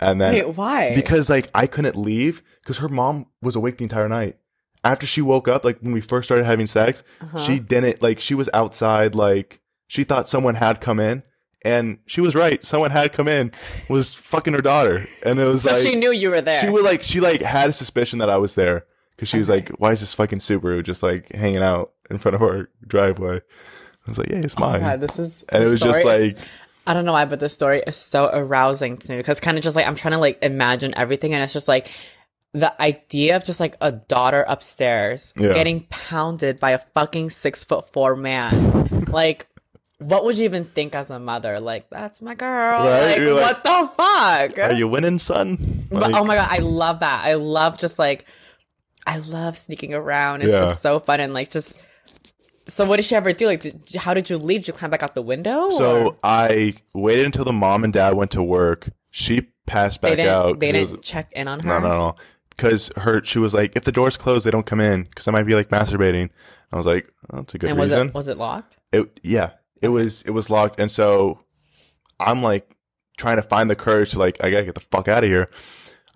And 0.00 0.20
then 0.20 0.32
Wait, 0.34 0.48
why? 0.56 0.94
because 0.94 1.28
like 1.30 1.48
I 1.54 1.66
couldn't 1.66 1.94
leave 1.96 2.42
because 2.62 2.78
her 2.78 2.88
mom 2.88 3.26
was 3.42 3.54
awake 3.56 3.76
the 3.78 3.84
entire 3.84 4.08
night. 4.08 4.38
After 4.82 5.06
she 5.06 5.20
woke 5.20 5.46
up, 5.46 5.62
like 5.64 5.78
when 5.80 5.92
we 5.92 6.00
first 6.00 6.26
started 6.26 6.44
having 6.44 6.66
sex, 6.66 7.02
Uh-huh. 7.20 7.38
she 7.40 7.58
didn't 7.58 8.00
like 8.02 8.18
she 8.18 8.34
was 8.34 8.48
outside. 8.54 9.14
Like 9.14 9.60
she 9.88 10.04
thought 10.04 10.26
someone 10.28 10.54
had 10.54 10.80
come 10.80 10.98
in, 11.00 11.22
and 11.62 11.98
she 12.06 12.22
was 12.22 12.34
right. 12.34 12.64
Someone 12.64 12.90
had 12.90 13.12
come 13.12 13.28
in, 13.28 13.52
was 13.90 14.14
fucking 14.14 14.54
her 14.54 14.62
daughter, 14.62 15.06
and 15.22 15.38
it 15.38 15.44
was 15.44 15.64
so 15.64 15.72
like 15.72 15.82
she 15.82 15.96
knew 15.96 16.12
you 16.12 16.30
were 16.30 16.40
there. 16.40 16.60
she 16.62 16.70
was 16.70 16.82
like 16.82 17.02
she 17.02 17.20
like 17.20 17.42
had 17.42 17.68
a 17.68 17.72
suspicion 17.74 18.20
that 18.20 18.30
I 18.30 18.38
was 18.38 18.54
there 18.54 18.86
because 19.16 19.28
she 19.28 19.36
was 19.36 19.50
Okay. 19.50 19.60
like, 19.68 19.68
"Why 19.80 19.92
is 19.92 20.00
this 20.00 20.14
fucking 20.14 20.38
Subaru 20.38 20.82
just 20.82 21.02
like 21.02 21.30
hanging 21.34 21.62
out 21.62 21.92
in 22.10 22.16
front 22.16 22.36
of 22.36 22.42
our 22.42 22.70
driveway?" 22.86 23.36
I 23.36 24.08
was 24.10 24.16
like, 24.16 24.30
"Yeah, 24.30 24.38
it's 24.38 24.54
Oh 24.56 24.60
mine." 24.62 24.80
God, 24.80 25.00
this 25.02 25.18
is 25.18 25.44
and 25.50 25.62
it 25.62 25.68
was 25.68 25.80
just 25.80 26.00
story 26.00 26.28
like, 26.28 26.38
I 26.90 26.94
don't 26.94 27.04
know 27.04 27.12
why, 27.12 27.24
but 27.24 27.38
the 27.38 27.48
story 27.48 27.82
is 27.86 27.94
so 27.96 28.28
arousing 28.32 28.96
to 28.98 29.12
me 29.12 29.18
because 29.18 29.38
kind 29.40 29.56
of 29.56 29.62
just 29.62 29.76
like 29.76 29.86
I'm 29.86 29.94
trying 29.94 30.12
to 30.12 30.18
like 30.18 30.38
imagine 30.42 30.92
everything, 30.96 31.32
and 31.34 31.42
it's 31.42 31.52
just 31.52 31.68
like 31.68 31.88
the 32.52 32.70
idea 32.82 33.36
of 33.36 33.44
just 33.44 33.60
like 33.60 33.76
a 33.80 33.92
daughter 33.92 34.44
upstairs 34.48 35.32
Yeah. 35.36 35.52
getting 35.52 35.82
pounded 35.88 36.58
by 36.58 36.72
a 36.72 36.78
fucking 36.78 37.30
six 37.30 37.62
foot 37.62 37.84
four 37.92 38.16
man. 38.16 39.04
like, 39.06 39.46
what 39.98 40.24
would 40.24 40.36
you 40.36 40.44
even 40.46 40.64
think 40.64 40.94
as 40.96 41.10
a 41.10 41.20
mother? 41.20 41.60
Like, 41.60 41.88
that's 41.90 42.20
my 42.20 42.34
girl. 42.34 42.78
Right? 42.86 43.18
Like, 43.18 43.18
like, 43.20 43.40
what 43.40 43.64
the 43.64 43.90
fuck? 43.96 44.58
"Are 44.70 44.72
you 44.74 44.88
winning, 44.88 45.18
son?" 45.20 45.86
But 45.90 46.14
oh 46.16 46.24
my 46.24 46.34
god, 46.34 46.48
I 46.50 46.58
love 46.58 47.00
that. 47.00 47.24
I 47.24 47.34
love 47.34 47.78
just 47.78 47.98
like 48.00 48.24
I 49.06 49.18
love 49.18 49.56
sneaking 49.56 49.94
around. 49.94 50.42
It's 50.42 50.52
Yeah. 50.52 50.60
just 50.66 50.82
so 50.82 50.98
fun 50.98 51.20
and 51.20 51.32
like 51.32 51.50
just. 51.50 51.78
So 52.70 52.84
what 52.86 52.96
did 52.96 53.04
she 53.04 53.14
ever 53.16 53.32
do? 53.32 53.46
Like, 53.46 53.60
did, 53.62 53.82
how 53.98 54.14
did 54.14 54.30
you 54.30 54.38
leave? 54.38 54.60
Did 54.60 54.68
you 54.68 54.74
climb 54.74 54.90
back 54.90 55.02
out 55.02 55.14
the 55.14 55.22
window? 55.22 55.70
So 55.70 56.06
or- 56.08 56.16
I 56.24 56.74
waited 56.94 57.26
until 57.26 57.44
the 57.44 57.52
mom 57.52 57.84
and 57.84 57.92
dad 57.92 58.14
went 58.14 58.30
to 58.32 58.42
work. 58.42 58.90
She 59.10 59.48
passed 59.66 60.00
back 60.00 60.12
didn't. 60.12 60.28
out. 60.28 60.58
They 60.60 60.72
didn't 60.72 60.90
was- 60.92 61.00
check 61.02 61.32
in 61.32 61.48
on 61.48 61.60
her. 61.60 61.68
no, 61.68 61.78
no, 61.80 61.88
no. 61.90 62.14
Because 62.50 62.90
her, 62.96 63.24
she 63.24 63.38
was 63.38 63.54
like, 63.54 63.74
if 63.74 63.84
the 63.84 63.92
door's 63.92 64.16
closed, 64.18 64.44
they 64.44 64.50
don't 64.50 64.66
come 64.66 64.80
in 64.80 65.04
because 65.04 65.26
I 65.26 65.30
might 65.30 65.44
be 65.44 65.54
like 65.54 65.70
masturbating. 65.70 66.28
I 66.72 66.76
was 66.76 66.86
like, 66.86 67.10
oh, 67.32 67.38
that's 67.38 67.54
a 67.54 67.58
good 67.58 67.70
And 67.70 67.78
was 67.78 67.90
reason. 67.90 68.08
it 68.08 68.14
was 68.14 68.28
it 68.28 68.36
locked? 68.36 68.76
It, 68.92 69.18
yeah, 69.22 69.52
It 69.80 69.88
was 69.88 70.22
it 70.22 70.30
was 70.30 70.50
locked, 70.50 70.78
and 70.78 70.90
so 70.90 71.40
I'm 72.20 72.42
like 72.42 72.70
trying 73.16 73.36
to 73.36 73.42
find 73.42 73.68
the 73.70 73.76
courage 73.76 74.10
to 74.10 74.18
like 74.18 74.44
I 74.44 74.50
gotta 74.50 74.64
get 74.66 74.74
the 74.74 74.80
fuck 74.80 75.08
out 75.08 75.24
of 75.24 75.30
here. 75.30 75.48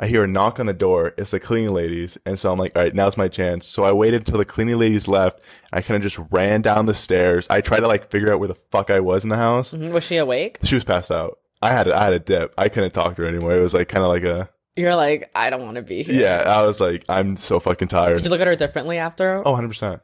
I 0.01 0.07
hear 0.09 0.25
a 0.25 0.27
knock 0.27 0.59
on 0.59 0.67
the 0.67 0.73
door. 0.73 1.15
It's 1.17 1.31
the 1.31 1.39
cleaning 1.41 1.73
ladies, 1.73 2.19
and 2.27 2.39
so 2.39 2.51
I'm 2.53 2.59
like, 2.59 2.77
all 2.77 2.83
right, 2.83 2.95
now's 2.95 3.17
my 3.17 3.29
chance. 3.29 3.67
So 3.67 3.85
I 3.85 3.93
waited 3.93 4.23
until 4.23 4.39
the 4.39 4.45
cleaning 4.45 4.77
ladies 4.79 5.07
left. 5.07 5.41
I 5.73 5.83
kind 5.83 5.97
of 5.97 6.03
just 6.03 6.19
ran 6.33 6.63
down 6.63 6.87
the 6.87 6.95
stairs. 6.95 7.47
I 7.49 7.61
tried 7.61 7.81
to 7.81 7.87
like 7.89 8.11
figure 8.11 8.33
out 8.33 8.39
where 8.41 8.49
the 8.49 8.55
fuck 8.71 8.91
I 8.91 9.01
was 9.01 9.23
in 9.25 9.31
the 9.31 9.37
house. 9.37 9.73
Mhm. 9.73 9.93
Was 9.93 10.05
she 10.05 10.17
awake? 10.17 10.59
She 10.65 10.75
was 10.75 10.85
passed 10.85 11.11
out. 11.13 11.39
I 11.63 11.71
had 11.71 11.87
a, 11.89 11.97
I 11.97 12.05
had 12.05 12.13
a 12.13 12.19
dip. 12.19 12.53
I 12.59 12.69
couldn't 12.69 12.91
talk 12.93 13.15
to 13.17 13.23
her 13.23 13.29
anymore. 13.29 13.55
It 13.57 13.61
was 13.63 13.73
like 13.75 13.89
kind 13.89 14.03
of 14.03 14.09
like 14.11 14.25
a 14.25 14.51
You're 14.77 14.97
like, 14.97 15.31
I 15.35 15.49
don't 15.51 15.63
want 15.65 15.77
to 15.77 15.83
be 15.83 16.03
here. 16.03 16.21
yeah. 16.21 16.43
I 16.45 16.63
was 16.67 16.81
like, 16.81 17.05
I'm 17.09 17.37
so 17.37 17.61
fucking 17.61 17.89
tired. 17.89 18.17
Did 18.17 18.25
you 18.25 18.31
look 18.31 18.41
at 18.41 18.47
her 18.49 18.57
differently 18.57 18.99
after? 18.99 19.37
Oh, 19.47 19.53
100 19.53 19.69
percent, 19.69 20.03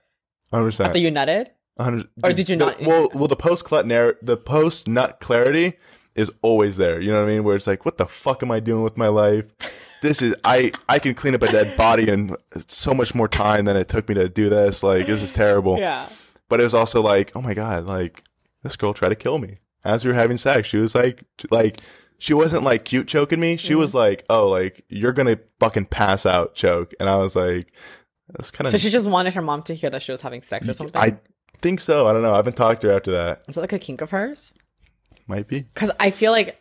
100 0.51 0.69
percent. 0.69 0.87
after 0.89 0.99
you 1.01 1.11
nutted? 1.11 1.49
100 1.77 2.09
Or 2.23 2.33
did 2.33 2.49
you 2.49 2.57
the- 2.57 2.67
not- 2.67 2.81
well 2.83 3.09
well 3.15 3.27
the 3.29 3.37
post 3.37 3.65
clut 3.65 3.87
narr- 3.87 4.17
the 4.23 4.37
post 4.37 4.87
nut 4.87 5.19
clarity 5.21 5.75
is 6.21 6.31
always 6.43 6.77
there. 6.77 7.01
You 7.01 7.13
know 7.13 7.21
what 7.21 7.29
i 7.29 7.33
mean? 7.33 7.45
Where 7.45 7.57
it's 7.57 7.67
like 7.67 7.85
what 7.85 7.99
the 7.99 8.07
fuck 8.07 8.43
am 8.43 8.51
i 8.51 8.61
doing 8.61 8.83
with 8.83 8.97
my 8.97 9.09
life? 9.09 9.45
This 10.03 10.23
is 10.23 10.35
i 10.45 10.73
i 10.89 10.99
can 10.99 11.15
clean 11.15 11.35
up 11.35 11.43
a 11.43 11.51
dead 11.51 11.77
body 11.77 12.09
in 12.09 12.37
so 12.69 12.95
much 12.95 13.15
more 13.15 13.29
time 13.29 13.65
than 13.65 13.77
it 13.77 13.89
took 13.89 14.09
me 14.09 14.15
to 14.15 14.29
do 14.29 14.49
this. 14.49 14.83
Like 14.83 15.07
this 15.07 15.23
is 15.23 15.33
terrible. 15.33 15.79
Yeah. 15.79 16.09
but 16.49 16.61
it 16.61 16.63
was 16.63 16.75
also 16.75 17.03
like 17.03 17.33
oh 17.35 17.43
my 17.43 17.55
god 17.55 17.87
like 17.87 18.23
this 18.63 18.77
girl 18.77 18.95
tried 18.95 19.11
to 19.11 19.17
kill 19.17 19.39
me. 19.39 19.57
As 19.85 20.05
we 20.05 20.11
were 20.11 20.17
having 20.17 20.37
sex 20.37 20.69
she 20.69 20.79
was 20.79 20.95
like 20.95 21.25
like 21.51 21.81
she 22.19 22.35
wasn't 22.35 22.65
like 22.65 22.85
cute 22.85 23.09
choking 23.09 23.41
me. 23.41 23.57
She 23.57 23.75
was 23.75 23.91
mm-hmm. 23.91 23.99
like 23.99 24.25
oh 24.29 24.49
like 24.49 24.85
you're 24.89 25.13
gonna 25.13 25.39
fucking 25.59 25.87
pass 25.87 26.27
out 26.27 26.55
choke. 26.55 26.95
And 27.01 27.09
i 27.09 27.17
was 27.17 27.35
like 27.35 27.73
that's 28.29 28.51
kind 28.51 28.67
of 28.67 28.73
So 28.73 28.79
she 28.79 28.91
just 28.91 29.11
wanted 29.11 29.35
her 29.35 29.43
mom 29.43 29.63
to 29.65 29.75
hear 29.75 29.91
that 29.91 30.03
she 30.03 30.13
was 30.13 30.21
having 30.21 30.43
sex 30.43 30.69
or 30.69 30.73
something? 30.73 31.01
i 31.01 31.19
think 31.61 31.81
so. 31.81 32.07
I 32.07 32.13
don't 32.13 32.23
know. 32.23 32.33
I 32.33 32.37
haven't 32.37 32.57
talked 32.57 32.81
to 32.83 32.89
her 32.89 32.97
after 32.97 33.13
that. 33.13 33.43
Is 33.49 33.55
that 33.55 33.61
like 33.61 33.73
a 33.73 33.79
kink 33.79 34.01
of 34.01 34.11
hers? 34.11 34.55
Might 35.31 35.49
be. 35.49 35.61
Because 35.61 35.91
I 35.99 36.11
feel 36.11 36.33
like 36.33 36.61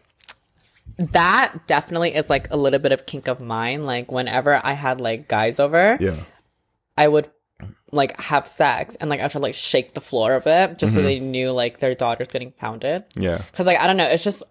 that 0.97 1.67
definitely 1.67 2.15
is 2.15 2.29
like 2.29 2.49
a 2.51 2.57
little 2.57 2.79
bit 2.79 2.91
of 2.91 3.05
kink 3.05 3.27
of 3.27 3.41
mine. 3.41 3.83
Like 3.83 4.11
whenever 4.11 4.59
I 4.63 4.73
had 4.73 5.01
like 5.01 5.27
guys 5.27 5.59
over, 5.59 5.97
yeah. 5.99 6.23
I 6.97 7.07
would 7.07 7.29
like 7.91 8.17
have 8.19 8.47
sex 8.47 8.95
and 8.97 9.09
like 9.09 9.19
I 9.19 9.23
try 9.23 9.29
to 9.29 9.39
like 9.39 9.55
shake 9.55 9.93
the 9.93 10.01
floor 10.01 10.33
of 10.35 10.45
it 10.45 10.77
just 10.77 10.93
so 10.93 10.99
mm-hmm. 10.99 11.07
they 11.07 11.19
knew 11.19 11.51
like 11.51 11.79
their 11.79 11.95
daughter's 11.95 12.27
getting 12.27 12.51
pounded. 12.51 13.03
yeah. 13.15 13.41
Cause 13.53 13.65
like 13.65 13.79
I 13.79 13.87
don't 13.87 13.97
know, 13.97 14.07
it's 14.07 14.23
just 14.23 14.43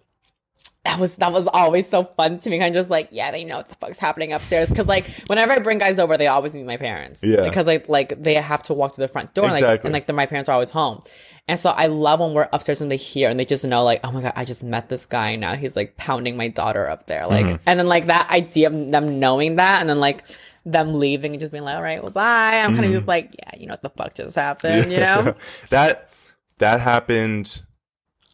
that 0.85 0.97
was 0.99 1.17
that 1.17 1.33
was 1.33 1.47
always 1.47 1.87
so 1.87 2.03
fun 2.03 2.39
to 2.39 2.49
me. 2.49 2.57
Kind 2.57 2.73
of 2.75 2.79
just 2.79 2.89
like 2.89 3.09
yeah, 3.11 3.31
they 3.31 3.43
know 3.43 3.57
what 3.57 3.67
the 3.67 3.75
fuck's 3.75 3.99
happening 3.99 4.31
upstairs. 4.31 4.71
Cause 4.71 4.87
like 4.87 5.05
whenever 5.27 5.51
I 5.51 5.59
bring 5.59 5.77
guys 5.77 5.99
over, 5.99 6.17
they 6.17 6.27
always 6.27 6.55
meet 6.55 6.65
my 6.65 6.77
parents. 6.77 7.21
Yeah. 7.23 7.43
Because 7.43 7.67
like 7.67 7.89
like 7.89 8.21
they 8.21 8.35
have 8.35 8.63
to 8.63 8.73
walk 8.73 8.93
to 8.93 9.01
the 9.01 9.07
front 9.09 9.33
door, 9.33 9.45
and, 9.45 9.53
like 9.53 9.63
Exactly. 9.63 9.87
and 9.87 9.93
like 9.93 10.07
the, 10.07 10.13
my 10.13 10.25
parents 10.25 10.47
are 10.49 10.53
always 10.53 10.71
home. 10.71 11.01
And 11.49 11.59
so 11.59 11.71
I 11.71 11.87
love 11.87 12.19
when 12.21 12.33
we're 12.33 12.47
upstairs 12.53 12.79
and 12.79 12.89
they 12.91 12.95
hear 12.95 13.29
and 13.29 13.39
they 13.39 13.43
just 13.45 13.65
know 13.65 13.83
like 13.83 13.99
oh 14.03 14.11
my 14.11 14.21
god, 14.21 14.33
I 14.35 14.45
just 14.45 14.63
met 14.63 14.87
this 14.87 15.05
guy 15.05 15.35
now. 15.35 15.55
He's 15.55 15.75
like 15.75 15.97
pounding 15.97 16.37
my 16.37 16.47
daughter 16.47 16.89
up 16.89 17.07
there, 17.07 17.27
like 17.27 17.45
Mm-hmm. 17.47 17.55
and 17.65 17.79
then 17.79 17.87
like 17.87 18.05
that 18.05 18.29
idea 18.31 18.67
of 18.67 18.73
them 18.91 19.19
knowing 19.19 19.57
that 19.57 19.81
and 19.81 19.89
then 19.89 19.99
like. 19.99 20.21
Them 20.65 20.93
leaving 20.93 21.31
and 21.31 21.39
just 21.39 21.53
being 21.53 21.63
like, 21.63 21.77
all 21.77 21.81
right, 21.81 22.03
well, 22.03 22.11
bye. 22.11 22.57
I'm 22.59 22.73
kind 22.73 22.79
Mm-hmm. 22.79 22.83
of 22.87 22.91
just 22.91 23.07
like, 23.07 23.33
yeah, 23.39 23.51
you 23.57 23.65
know 23.65 23.71
what 23.71 23.81
the 23.81 23.89
fuck 23.89 24.13
just 24.13 24.35
happened, 24.35 24.91
you 24.91 24.99
know? 24.99 25.33
that 25.69 26.11
that 26.57 26.81
happened. 26.81 27.63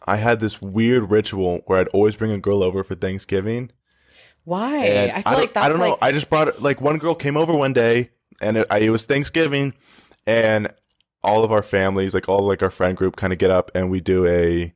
I 0.05 0.17
had 0.17 0.39
this 0.39 0.61
weird 0.61 1.09
ritual 1.09 1.61
where 1.65 1.79
I'd 1.79 1.87
always 1.89 2.15
bring 2.15 2.31
a 2.31 2.37
girl 2.37 2.63
over 2.63 2.83
for 2.83 2.95
Thanksgiving. 2.95 3.71
Why? 4.43 4.85
And 4.85 5.11
I 5.11 5.21
feel 5.21 5.31
don't- 5.31 5.41
like 5.41 5.53
that's 5.53 5.65
I 5.65 5.69
don't 5.69 5.79
like, 5.79 5.91
know. 5.91 5.97
I 6.01 6.11
just 6.11 6.29
brought 6.29 6.61
like 6.61 6.79
one 6.81 6.97
girl 6.99 7.15
came 7.15 7.35
over 7.37 7.53
one 7.55 7.73
day, 7.73 8.11
and 8.41 8.57
it, 8.57 8.67
I, 8.69 8.79
it 8.79 8.89
was 8.91 9.05
Thanksgiving, 9.05 9.73
and 10.27 10.71
all 11.23 11.43
of 11.43 11.51
our 11.51 11.63
families, 11.63 12.13
like 12.13 12.29
all 12.29 12.45
like 12.45 12.61
our 12.61 12.69
friend 12.69 12.95
group, 12.95 13.15
kind 13.15 13.33
of 13.33 13.39
get 13.39 13.49
up 13.49 13.71
and 13.73 13.89
we 13.89 13.99
do 13.99 14.27
a 14.27 14.71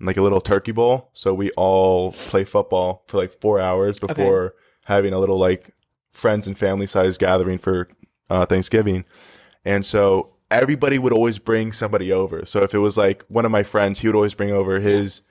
like 0.00 0.16
a 0.16 0.22
little 0.22 0.40
turkey 0.40 0.70
bowl. 0.72 1.10
So 1.14 1.34
we 1.34 1.50
all 1.52 2.12
play 2.12 2.44
football 2.44 3.02
for 3.08 3.18
like 3.18 3.32
four 3.40 3.60
hours 3.60 3.98
before 3.98 4.54
having 4.86 5.12
a 5.12 5.18
little 5.18 5.38
like 5.38 5.74
friends 6.12 6.46
and 6.46 6.56
family 6.56 6.86
size 6.86 7.18
gathering 7.18 7.58
for 7.58 7.88
uh, 8.30 8.46
Thanksgiving. 8.46 9.04
And 9.64 9.84
so 9.84 10.30
everybody 10.50 10.98
would 10.98 11.12
always 11.12 11.38
bring 11.38 11.72
somebody 11.72 12.12
over. 12.12 12.44
So 12.44 12.62
if 12.62 12.74
it 12.74 12.78
was 12.78 12.98
like 12.98 13.24
one 13.28 13.44
of 13.44 13.50
my 13.50 13.62
friends, 13.62 14.00
he 14.00 14.08
would 14.08 14.16
always 14.16 14.34
bring 14.34 14.50
over 14.50 14.80
his 14.80 15.22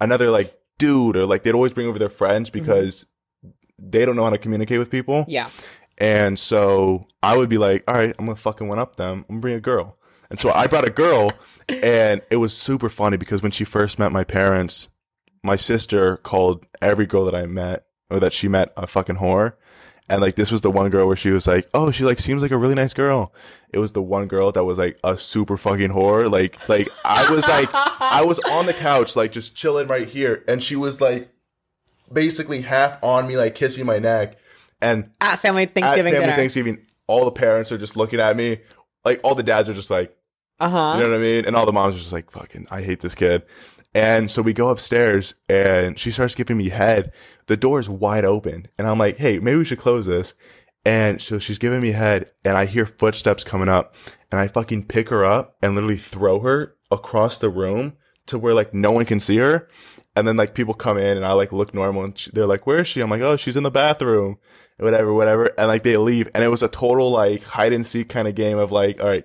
another 0.00 0.30
like 0.30 0.56
dude 0.78 1.16
or 1.16 1.26
like 1.26 1.42
they'd 1.42 1.54
always 1.54 1.72
bring 1.72 1.86
over 1.86 1.98
their 1.98 2.08
friends 2.08 2.50
mm-hmm. 2.50 2.60
because 2.60 3.06
they 3.78 4.04
don't 4.04 4.16
know 4.16 4.24
how 4.24 4.30
to 4.30 4.38
communicate 4.38 4.78
with 4.78 4.90
people. 4.90 5.24
yeah. 5.28 5.50
And 5.98 6.38
so 6.38 7.02
I 7.22 7.36
would 7.36 7.50
be 7.50 7.58
like, 7.58 7.84
all 7.86 7.94
right, 7.94 8.14
I'm 8.18 8.24
gonna 8.24 8.36
fucking 8.36 8.66
one 8.66 8.78
up 8.78 8.96
them. 8.96 9.26
I'm 9.28 9.36
gonna 9.36 9.40
bring 9.40 9.54
a 9.54 9.60
girl. 9.60 9.98
And 10.30 10.38
so 10.38 10.50
I 10.50 10.66
brought 10.66 10.86
a 10.86 10.90
girl, 10.90 11.30
and 11.68 12.22
it 12.30 12.36
was 12.36 12.56
super 12.56 12.88
funny 12.88 13.18
because 13.18 13.42
when 13.42 13.52
she 13.52 13.64
first 13.64 13.98
met 13.98 14.10
my 14.10 14.24
parents, 14.24 14.88
my 15.42 15.56
sister 15.56 16.16
called 16.16 16.64
every 16.80 17.04
girl 17.04 17.24
that 17.26 17.34
I 17.34 17.46
met 17.46 17.84
or 18.10 18.18
that 18.20 18.32
she 18.32 18.48
met 18.48 18.72
a 18.76 18.86
fucking 18.86 19.16
whore. 19.16 19.54
And 20.10 20.20
like 20.20 20.34
this 20.34 20.50
was 20.50 20.60
the 20.60 20.70
one 20.70 20.90
girl 20.90 21.06
where 21.06 21.16
she 21.16 21.30
was 21.30 21.46
like, 21.46 21.68
"Oh, 21.72 21.90
she 21.92 22.04
like 22.04 22.18
seems 22.18 22.42
like 22.42 22.50
a 22.50 22.56
really 22.56 22.74
nice 22.74 22.92
girl." 22.92 23.32
It 23.72 23.78
was 23.78 23.92
the 23.92 24.02
one 24.02 24.26
girl 24.26 24.50
that 24.52 24.64
was 24.64 24.76
like 24.76 24.98
a 25.04 25.16
super 25.16 25.56
fucking 25.56 25.90
whore. 25.90 26.30
Like 26.30 26.68
like 26.68 26.88
I 27.04 27.30
was 27.30 27.46
like 27.46 27.68
I 27.74 28.24
was 28.24 28.40
on 28.40 28.66
the 28.66 28.74
couch 28.74 29.14
like 29.14 29.30
just 29.30 29.54
chilling 29.54 29.86
right 29.86 30.08
here, 30.08 30.44
and 30.48 30.60
she 30.62 30.74
was 30.74 31.00
like 31.00 31.30
basically 32.12 32.60
half 32.62 33.02
on 33.02 33.28
me, 33.28 33.36
like 33.36 33.54
kissing 33.54 33.86
my 33.86 33.98
neck, 33.98 34.36
and 34.80 35.10
At 35.20 35.36
family 35.38 35.62
at 35.62 35.74
Thanksgiving 35.74 36.12
family 36.12 36.26
dinner. 36.26 36.36
Thanksgiving, 36.36 36.86
all 37.06 37.24
the 37.24 37.30
parents 37.30 37.70
are 37.70 37.78
just 37.78 37.96
looking 37.96 38.20
at 38.20 38.36
me. 38.36 38.58
Like 39.04 39.20
all 39.22 39.34
the 39.34 39.42
dads 39.44 39.68
are 39.68 39.74
just 39.74 39.90
like, 39.90 40.14
Uh 40.58 40.68
huh. 40.68 40.92
you 40.96 41.04
know 41.04 41.10
what 41.10 41.18
I 41.18 41.22
mean? 41.22 41.46
And 41.46 41.54
all 41.54 41.66
the 41.66 41.72
moms 41.72 41.94
are 41.94 41.98
just 41.98 42.12
like, 42.12 42.30
fucking, 42.32 42.66
I 42.70 42.82
hate 42.82 43.00
this 43.00 43.14
kid. 43.14 43.44
And 43.94 44.30
so 44.30 44.40
we 44.40 44.52
go 44.52 44.68
upstairs 44.68 45.34
and 45.48 45.98
she 45.98 46.12
starts 46.12 46.36
giving 46.36 46.56
me 46.56 46.68
head. 46.68 47.12
The 47.50 47.56
door 47.56 47.80
is 47.80 47.90
wide 47.90 48.24
open. 48.24 48.68
And 48.78 48.86
I'm 48.86 48.96
like, 48.98 49.18
hey, 49.18 49.40
maybe 49.40 49.56
we 49.58 49.64
should 49.64 49.78
close 49.80 50.06
this. 50.06 50.34
And 50.84 51.20
so 51.20 51.40
she's 51.40 51.58
giving 51.58 51.80
me 51.82 51.90
head 51.90 52.30
and 52.44 52.56
I 52.56 52.64
hear 52.66 52.86
footsteps 52.86 53.42
coming 53.42 53.68
up 53.68 53.96
and 54.30 54.38
I 54.40 54.46
fucking 54.46 54.86
pick 54.86 55.08
her 55.08 55.24
up 55.24 55.56
and 55.60 55.74
literally 55.74 55.96
throw 55.96 56.38
her 56.40 56.76
across 56.92 57.40
the 57.40 57.50
room 57.50 57.96
to 58.26 58.38
where 58.38 58.54
like 58.54 58.72
no 58.72 58.92
one 58.92 59.04
can 59.04 59.18
see 59.18 59.38
her. 59.38 59.68
And 60.14 60.28
then 60.28 60.36
like 60.36 60.54
people 60.54 60.74
come 60.74 60.96
in 60.96 61.16
and 61.16 61.26
I 61.26 61.32
like 61.32 61.50
look 61.50 61.74
normal 61.74 62.04
and 62.04 62.16
she, 62.16 62.30
they're 62.32 62.46
like, 62.46 62.68
where 62.68 62.82
is 62.82 62.86
she? 62.86 63.00
I'm 63.00 63.10
like, 63.10 63.20
oh, 63.20 63.34
she's 63.36 63.56
in 63.56 63.64
the 63.64 63.70
bathroom, 63.72 64.38
whatever, 64.78 65.12
whatever. 65.12 65.46
And 65.58 65.66
like 65.66 65.82
they 65.82 65.96
leave 65.96 66.28
and 66.34 66.44
it 66.44 66.48
was 66.48 66.62
a 66.62 66.68
total 66.68 67.10
like 67.10 67.42
hide 67.42 67.72
and 67.72 67.84
seek 67.84 68.08
kind 68.08 68.28
of 68.28 68.36
game 68.36 68.58
of 68.58 68.70
like, 68.70 69.02
all 69.02 69.08
right, 69.08 69.24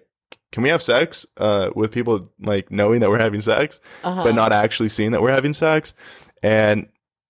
can 0.51 0.63
we 0.63 0.69
have 0.69 0.81
sex 0.81 1.27
uh, 1.37 1.69
with 1.75 1.91
people 1.91 2.31
like 2.39 2.71
knowing 2.71 3.01
that 3.01 3.11
we're 3.11 3.19
having 3.19 3.41
sex, 3.41 3.79
Uh-huh. 4.03 4.23
but 4.23 4.33
not 4.33 4.51
actually 4.51 4.89
seeing 4.89 5.11
that 5.11 5.21
we're 5.21 5.31
having 5.31 5.53
sex? 5.53 5.93
And 6.41 6.87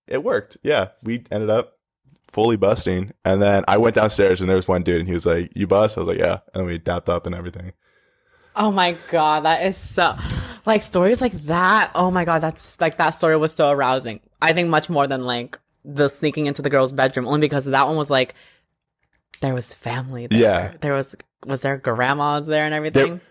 it 0.07 0.23
worked. 0.23 0.57
Yeah, 0.63 0.89
we 1.03 1.23
ended 1.31 1.49
up 1.49 1.77
fully 2.31 2.57
busting. 2.57 3.13
And 3.23 3.41
then 3.41 3.63
I 3.67 3.77
went 3.77 3.95
downstairs 3.95 4.41
and 4.41 4.49
there 4.49 4.57
was 4.57 4.67
one 4.67 4.83
dude 4.83 4.99
and 4.99 5.07
he 5.07 5.13
was 5.13 5.25
like, 5.25 5.51
"You 5.55 5.67
bust?" 5.67 5.97
I 5.97 6.01
was 6.01 6.07
like, 6.07 6.19
"Yeah." 6.19 6.39
And 6.53 6.65
we 6.65 6.77
dapped 6.77 7.09
up 7.09 7.25
and 7.25 7.33
everything. 7.33 7.73
Oh 8.55 8.71
my 8.71 8.95
god, 9.09 9.43
that 9.43 9.65
is 9.65 9.77
so 9.77 10.15
like 10.65 10.81
stories 10.81 11.21
like 11.21 11.33
that. 11.45 11.91
Oh 11.95 12.11
my 12.11 12.25
god, 12.25 12.39
that's 12.39 12.79
like 12.79 12.97
that 12.97 13.11
story 13.11 13.37
was 13.37 13.53
so 13.53 13.69
arousing. 13.71 14.19
I 14.41 14.53
think 14.53 14.69
much 14.69 14.89
more 14.89 15.07
than 15.07 15.25
like 15.25 15.59
the 15.83 16.09
sneaking 16.09 16.45
into 16.45 16.61
the 16.61 16.69
girl's 16.69 16.93
bedroom, 16.93 17.27
only 17.27 17.41
because 17.41 17.65
that 17.65 17.87
one 17.87 17.95
was 17.95 18.09
like 18.09 18.33
there 19.41 19.53
was 19.53 19.73
family 19.73 20.27
there. 20.27 20.39
Yeah. 20.39 20.73
There 20.79 20.93
was 20.93 21.15
was 21.45 21.61
there 21.61 21.77
grandmas 21.77 22.47
there 22.47 22.65
and 22.65 22.73
everything? 22.73 23.21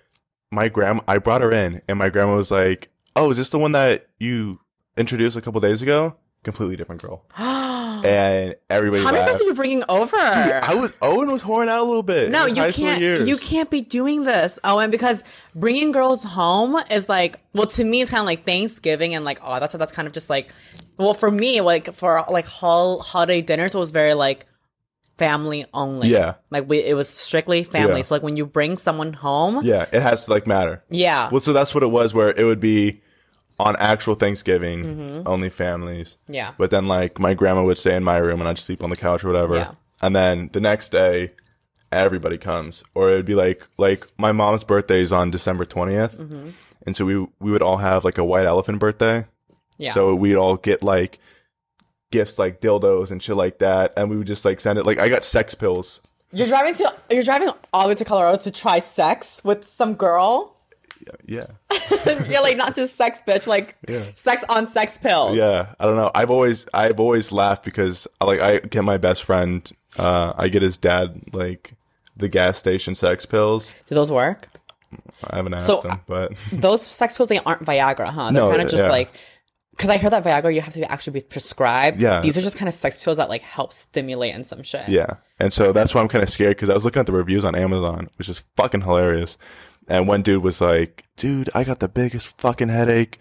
My 0.51 0.69
grandma, 0.69 1.03
I 1.09 1.19
brought 1.19 1.41
her 1.41 1.51
in, 1.51 1.83
and 1.89 1.99
my 1.99 2.11
grandma 2.11 2.37
was 2.37 2.51
like, 2.51 2.89
"Oh, 3.17 3.31
is 3.31 3.37
this 3.37 3.49
the 3.51 3.59
one 3.59 3.73
that 3.73 4.07
you 4.19 4.61
introduced 4.97 5.37
a 5.37 5.41
couple 5.41 5.61
days 5.61 5.83
ago?" 5.83 6.17
Completely 6.45 6.77
different 6.77 7.03
girl. 7.03 7.25
And 8.05 8.55
everybody 8.69 9.03
How 9.03 9.13
many 9.13 9.21
laughed. 9.21 9.33
guys 9.33 9.41
are 9.41 9.45
you 9.45 9.55
bringing 9.55 9.83
over? 9.89 10.17
I 10.19 10.75
was 10.75 10.93
Owen 11.01 11.31
was 11.31 11.43
whoring 11.43 11.69
out 11.69 11.81
a 11.83 11.87
little 11.87 12.03
bit. 12.03 12.31
no, 12.31 12.45
you 12.47 12.71
can't. 12.71 13.01
You 13.27 13.37
can't 13.39 13.71
be 13.71 13.81
doing 13.81 14.25
this, 14.25 14.59
Owen, 14.63 14.91
because 14.91 15.25
bringing 15.55 15.91
girls 15.91 16.23
home 16.23 16.77
is 16.91 17.09
like, 17.09 17.41
well, 17.55 17.67
to 17.69 17.85
me, 17.85 18.03
it's 18.03 18.11
kind 18.11 18.21
of 18.21 18.27
like 18.27 18.45
Thanksgiving 18.45 19.15
and 19.15 19.25
like, 19.25 19.39
oh, 19.43 19.59
that's 19.59 19.73
that's 19.75 19.93
kind 19.93 20.07
of 20.07 20.13
just 20.13 20.29
like, 20.29 20.49
well, 20.99 21.15
for 21.15 21.31
me, 21.31 21.61
like 21.63 21.95
for 21.95 22.23
like 22.31 22.45
hol- 22.47 23.01
holiday 23.01 23.41
dinners, 23.41 23.75
it 23.75 23.79
was 23.79 23.91
very 23.93 24.13
like 24.13 24.45
family 25.17 25.65
only. 25.73 26.09
Yeah. 26.09 26.35
like 26.51 26.69
we, 26.69 26.81
it 26.81 26.95
was 26.95 27.09
strictly 27.09 27.65
family. 27.65 27.97
Yeah. 27.97 28.03
So 28.03 28.17
like 28.17 28.23
when 28.23 28.37
you 28.37 28.45
bring 28.45 28.77
someone 28.77 29.13
home, 29.15 29.65
Yeah, 29.65 29.87
it 29.93 30.03
has 30.03 30.25
to 30.27 30.31
like 30.33 30.47
matter. 30.47 30.83
yeah, 30.91 31.31
Well, 31.31 31.41
so 31.41 31.53
that's 31.55 31.75
what 31.75 31.83
it 31.85 31.91
was, 31.91 32.13
where 32.13 32.31
it 32.31 32.45
would 32.45 32.61
be 32.61 33.01
on 33.59 33.77
actual 33.77 34.15
Thanksgiving, 34.15 35.23
only 35.27 35.49
families. 35.49 36.17
Mm-hmm. 36.25 36.35
yeah, 36.35 36.53
But 36.59 36.71
then, 36.71 36.87
like, 36.87 37.19
my 37.19 37.35
grandma 37.35 37.63
would 37.65 37.79
stay 37.79 37.95
in 37.97 38.03
my 38.05 38.17
room 38.17 38.41
and 38.41 38.49
I'd 38.49 38.59
sleep 38.59 38.83
on 38.83 38.91
the 38.91 38.97
couch 38.97 39.23
or 39.25 39.29
whatever. 39.29 39.55
Yeah. 39.57 39.73
And 40.03 40.15
then 40.15 40.51
the 40.53 40.61
next 40.61 40.91
day, 40.91 41.31
everybody 41.93 42.37
comes. 42.39 42.83
Or 42.95 43.11
it'd 43.11 43.27
be 43.27 43.35
like, 43.37 43.63
like 43.79 44.05
my 44.19 44.33
mom's 44.33 44.65
birthday 44.65 45.01
is 45.01 45.13
on 45.13 45.31
December 45.31 45.65
20th. 45.65 46.17
Mm-hmm. 46.17 46.51
And 46.87 46.97
so 46.97 47.05
we, 47.05 47.17
we 47.39 47.51
would 47.53 47.63
all 47.63 47.77
have 47.79 48.05
like 48.05 48.19
a 48.19 48.25
white 48.25 48.47
elephant 48.47 48.79
birthday. 48.81 49.25
yeah. 49.79 49.95
So 49.95 50.15
we'd 50.15 50.37
all 50.37 50.57
get 50.57 50.83
like 50.83 51.19
gifts 52.11 52.39
like 52.39 52.61
dildos 52.61 53.11
and 53.11 53.23
shit 53.23 53.37
like 53.37 53.59
that. 53.61 53.93
And 53.97 54.11
we 54.11 54.17
would 54.17 54.27
just 54.27 54.45
like 54.45 54.61
send 54.61 54.79
it. 54.79 54.85
Like, 54.85 54.99
I 54.99 55.09
got 55.09 55.25
sex 55.25 55.55
pills. 55.55 56.01
you're 56.33 56.49
driving 56.49 56.75
to 56.75 56.93
you're 57.11 57.23
driving 57.23 57.51
all 57.73 57.83
the 57.85 57.89
way 57.91 57.95
to 57.95 58.05
Colorado 58.05 58.37
to 58.39 58.51
try 58.51 58.81
sex 58.81 59.41
with 59.45 59.65
some 59.65 59.95
girl. 59.95 60.54
Yeah. 61.27 61.45
You're 62.29 62.43
like 62.43 62.57
not 62.57 62.75
just 62.75 62.97
sex 62.97 63.23
bitch, 63.27 63.47
like 63.47 63.77
Yeah. 63.89 64.05
sex 64.15 64.45
on 64.49 64.67
sex 64.67 64.99
pills. 64.99 65.37
Yeah, 65.37 65.75
I 65.79 65.85
don't 65.85 65.97
know. 65.97 66.11
I've 66.15 66.31
always 66.31 66.67
I've 66.75 67.01
always 67.01 67.33
laughed 67.33 67.65
because 67.65 68.07
like 68.23 68.41
I 68.41 68.59
get 68.61 68.85
my 68.85 68.97
best 68.97 69.23
friend, 69.25 69.71
uh, 69.99 70.33
I 70.37 70.49
get 70.49 70.63
his 70.63 70.77
dad 70.77 71.21
like 71.33 71.75
the 72.17 72.29
gas 72.29 72.59
station 72.59 72.95
sex 72.95 73.27
pills. 73.27 73.75
Do 73.87 73.95
those 73.95 74.11
work? 74.13 74.49
I 75.25 75.37
haven't 75.37 75.55
asked 75.55 75.67
So, 75.67 75.81
him, 75.81 76.01
but 76.07 76.33
Those 76.53 76.83
sex 76.83 77.17
pills 77.17 77.29
they 77.29 77.39
aren't 77.41 77.65
Viagra, 77.65 78.07
huh? 78.07 78.31
They're 78.31 78.43
No, 78.43 78.51
kind 78.51 78.63
of 78.63 78.69
just 78.71 78.85
yeah. 78.85 78.91
like 78.91 79.11
because 79.73 79.91
I 79.91 79.97
heard 79.97 80.13
that 80.13 80.23
Viagra 80.23 80.55
you 80.55 80.61
have 80.61 80.73
to 80.75 80.89
actually 80.91 81.15
be 81.21 81.27
prescribed. 81.27 82.01
Yeah. 82.01 82.21
These 82.21 82.39
are 82.39 82.41
just 82.41 82.57
kind 82.57 82.69
of 82.69 82.75
sex 82.75 83.03
pills 83.03 83.17
that 83.17 83.29
like 83.29 83.43
help 83.43 83.73
stimulate 83.73 84.33
and 84.35 84.47
some 84.47 84.63
shit. 84.63 84.89
yeah, 84.89 85.15
and 85.41 85.53
so 85.53 85.73
that's 85.73 85.93
why 85.95 86.01
I'm 86.01 86.07
kind 86.09 86.23
of 86.23 86.31
scared 86.31 86.57
because 86.57 86.71
I 86.71 86.75
was 86.75 86.85
looking 86.85 87.01
at 87.01 87.07
the 87.07 87.13
reviews 87.13 87.45
on 87.45 87.57
Amazon, 87.57 88.09
which 88.17 88.29
is 88.29 88.45
fucking 88.57 88.83
hilarious. 88.83 89.37
And 89.89 90.09
one 90.09 90.23
dude 90.23 90.43
was 90.43 90.61
like, 90.61 91.05
"Dude, 91.17 91.51
I 91.55 91.65
got 91.65 91.81
the 91.81 91.89
biggest 91.89 92.39
fucking 92.41 92.69
headache. 92.69 93.19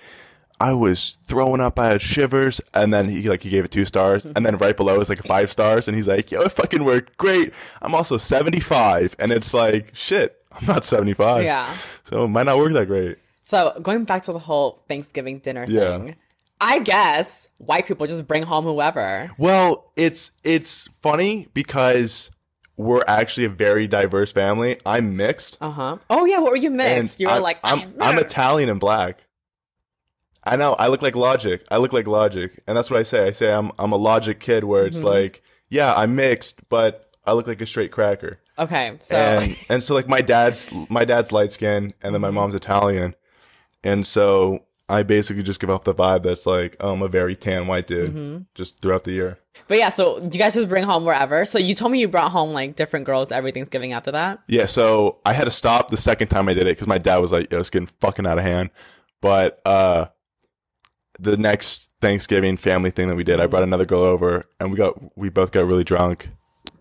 I 0.60 0.72
was 0.74 1.18
throwing 1.26 1.60
up. 1.62 1.78
I 1.80 1.88
had 1.88 2.02
shivers." 2.02 2.62
And 2.74 2.94
then 2.94 3.10
he 3.10 3.28
like 3.30 3.44
he 3.44 3.50
gave 3.50 3.66
it 3.66 3.72
two 3.72 3.86
stars, 3.86 4.26
and 4.36 4.46
then 4.46 4.58
right 4.58 4.76
below 4.78 5.00
is 5.02 5.10
like 5.10 5.24
five 5.24 5.52
stars, 5.52 5.88
and 5.88 5.96
he's 5.96 6.08
like, 6.08 6.32
"Yo, 6.32 6.42
it 6.42 6.52
fucking 6.52 6.84
worked 6.86 7.18
great. 7.18 7.54
I'm 7.82 7.94
also 7.96 8.18
75." 8.18 9.16
And 9.20 9.32
it's 9.32 9.54
like, 9.54 9.92
shit, 9.94 10.38
I'm 10.52 10.66
not 10.66 10.86
75. 10.86 11.44
Yeah. 11.44 11.74
So 12.06 12.24
it 12.24 12.28
might 12.30 12.46
not 12.46 12.58
work 12.58 12.74
that 12.74 12.88
great. 12.88 13.18
So 13.42 13.78
going 13.82 14.06
back 14.06 14.24
to 14.24 14.32
the 14.32 14.40
whole 14.40 14.84
Thanksgiving 14.88 15.40
dinner 15.40 15.66
Yeah. 15.68 15.98
thing, 15.98 16.16
I 16.62 16.80
guess 16.80 17.50
white 17.58 17.86
people 17.86 18.08
just 18.08 18.26
bring 18.26 18.44
home 18.44 18.64
whoever. 18.64 19.32
Well, 19.38 19.92
it's 19.98 20.32
it's 20.46 20.88
funny 21.02 21.50
because 21.54 22.32
we're 22.78 23.04
actually 23.08 23.46
a 23.46 23.50
very 23.50 23.88
diverse 23.88 24.32
family. 24.32 24.78
I'm 24.86 25.16
mixed. 25.16 25.58
Uh 25.62 25.72
huh. 25.72 25.98
Oh 26.10 26.26
yeah, 26.26 26.40
what 26.40 26.52
were 26.52 26.58
you 26.58 26.72
mixed? 26.72 27.20
you 27.20 27.28
were 27.28 27.34
I'm, 27.34 27.42
like, 27.42 27.60
I'm 27.64 27.80
I'm, 27.82 27.94
I'm 28.02 28.20
Italian 28.20 28.70
and 28.70 28.80
black. 28.80 29.24
I 30.44 30.56
know. 30.58 30.74
I 30.74 30.88
look 30.88 31.02
like 31.02 31.16
logic. 31.16 31.64
I 31.72 31.78
look 31.78 31.94
like 31.94 32.08
logic, 32.08 32.62
and 32.68 32.76
that's 32.76 32.90
what 32.92 33.00
I 33.00 33.04
say. 33.04 33.28
I 33.28 33.32
say 33.32 33.54
I'm 33.54 33.72
I'm 33.80 33.92
a 33.92 33.98
logic 33.98 34.40
kid, 34.40 34.64
where 34.66 34.82
Mm-hmm. 34.82 34.88
it's 34.90 35.04
like, 35.04 35.42
yeah, 35.70 35.94
I'm 35.94 36.16
mixed, 36.16 36.68
but 36.70 37.10
I 37.26 37.34
look 37.34 37.48
like 37.48 37.62
a 37.62 37.66
straight 37.66 37.92
cracker. 37.92 38.40
okay. 38.60 38.98
So 39.02 39.16
And 39.18 39.58
and 39.70 39.84
so 39.84 39.94
like 39.94 40.08
my 40.10 40.22
dad's 40.22 40.70
my 40.90 41.06
dad's 41.06 41.32
light 41.32 41.52
skin, 41.54 41.94
and 42.02 42.14
then 42.14 42.22
my 42.22 42.32
mom's 42.32 42.56
Italian, 42.56 43.16
and 43.84 44.06
so 44.06 44.66
I 44.94 45.04
basically 45.04 45.44
just 45.44 45.60
give 45.60 45.70
off 45.70 45.84
the 45.84 45.94
vibe 45.96 46.24
that's 46.24 46.46
like 46.46 46.76
oh, 46.80 46.94
I'm 46.94 47.02
a 47.02 47.08
very 47.08 47.36
tan 47.36 47.68
white 47.68 47.88
dude, 47.88 48.12
Mm-hmm. 48.14 48.44
just 48.56 48.80
throughout 48.82 49.04
the 49.04 49.12
year. 49.12 49.40
But 49.68 49.78
yeah, 49.78 49.90
so 49.90 50.20
you 50.22 50.30
guys 50.30 50.54
just 50.56 50.68
bring 50.70 50.84
home 50.84 51.06
wherever. 51.06 51.46
So 51.46 51.58
you 51.60 51.76
told 51.76 51.92
me 51.92 52.00
you 52.00 52.08
brought 52.08 52.32
home 52.32 52.54
like 52.54 52.76
different 52.76 53.06
girls 53.06 53.32
every 53.32 53.52
Thanksgiving 53.52 53.94
after 53.94 54.12
that. 54.12 54.40
Yeah, 54.48 54.66
so 54.66 55.18
I 55.26 55.34
had 55.34 55.46
to 55.46 55.52
stop 55.52 55.90
the 55.90 55.98
second 55.98 56.28
time 56.30 56.50
I 56.50 56.54
did 56.54 56.64
it 56.64 56.76
because 56.76 56.88
my 56.88 56.98
dad 56.98 57.18
was 57.18 57.32
like, 57.32 57.52
"Yo, 57.52 57.60
it's 57.60 57.70
getting 57.70 57.88
fucking 58.02 58.26
out 58.26 58.38
of 58.38 58.44
hand." 58.44 58.72
But 59.22 59.62
uh, 59.66 60.08
the 61.20 61.38
next 61.38 61.90
Thanksgiving 62.02 62.58
family 62.58 62.92
thing 62.92 63.08
that 63.08 63.16
we 63.16 63.24
did, 63.24 63.40
I 63.40 63.48
brought 63.48 63.64
another 63.64 63.86
girl 63.86 64.08
over, 64.08 64.46
and 64.60 64.72
we 64.72 64.78
got 64.78 64.96
we 65.18 65.30
both 65.30 65.52
got 65.52 65.66
really 65.66 65.84
drunk, 65.84 66.30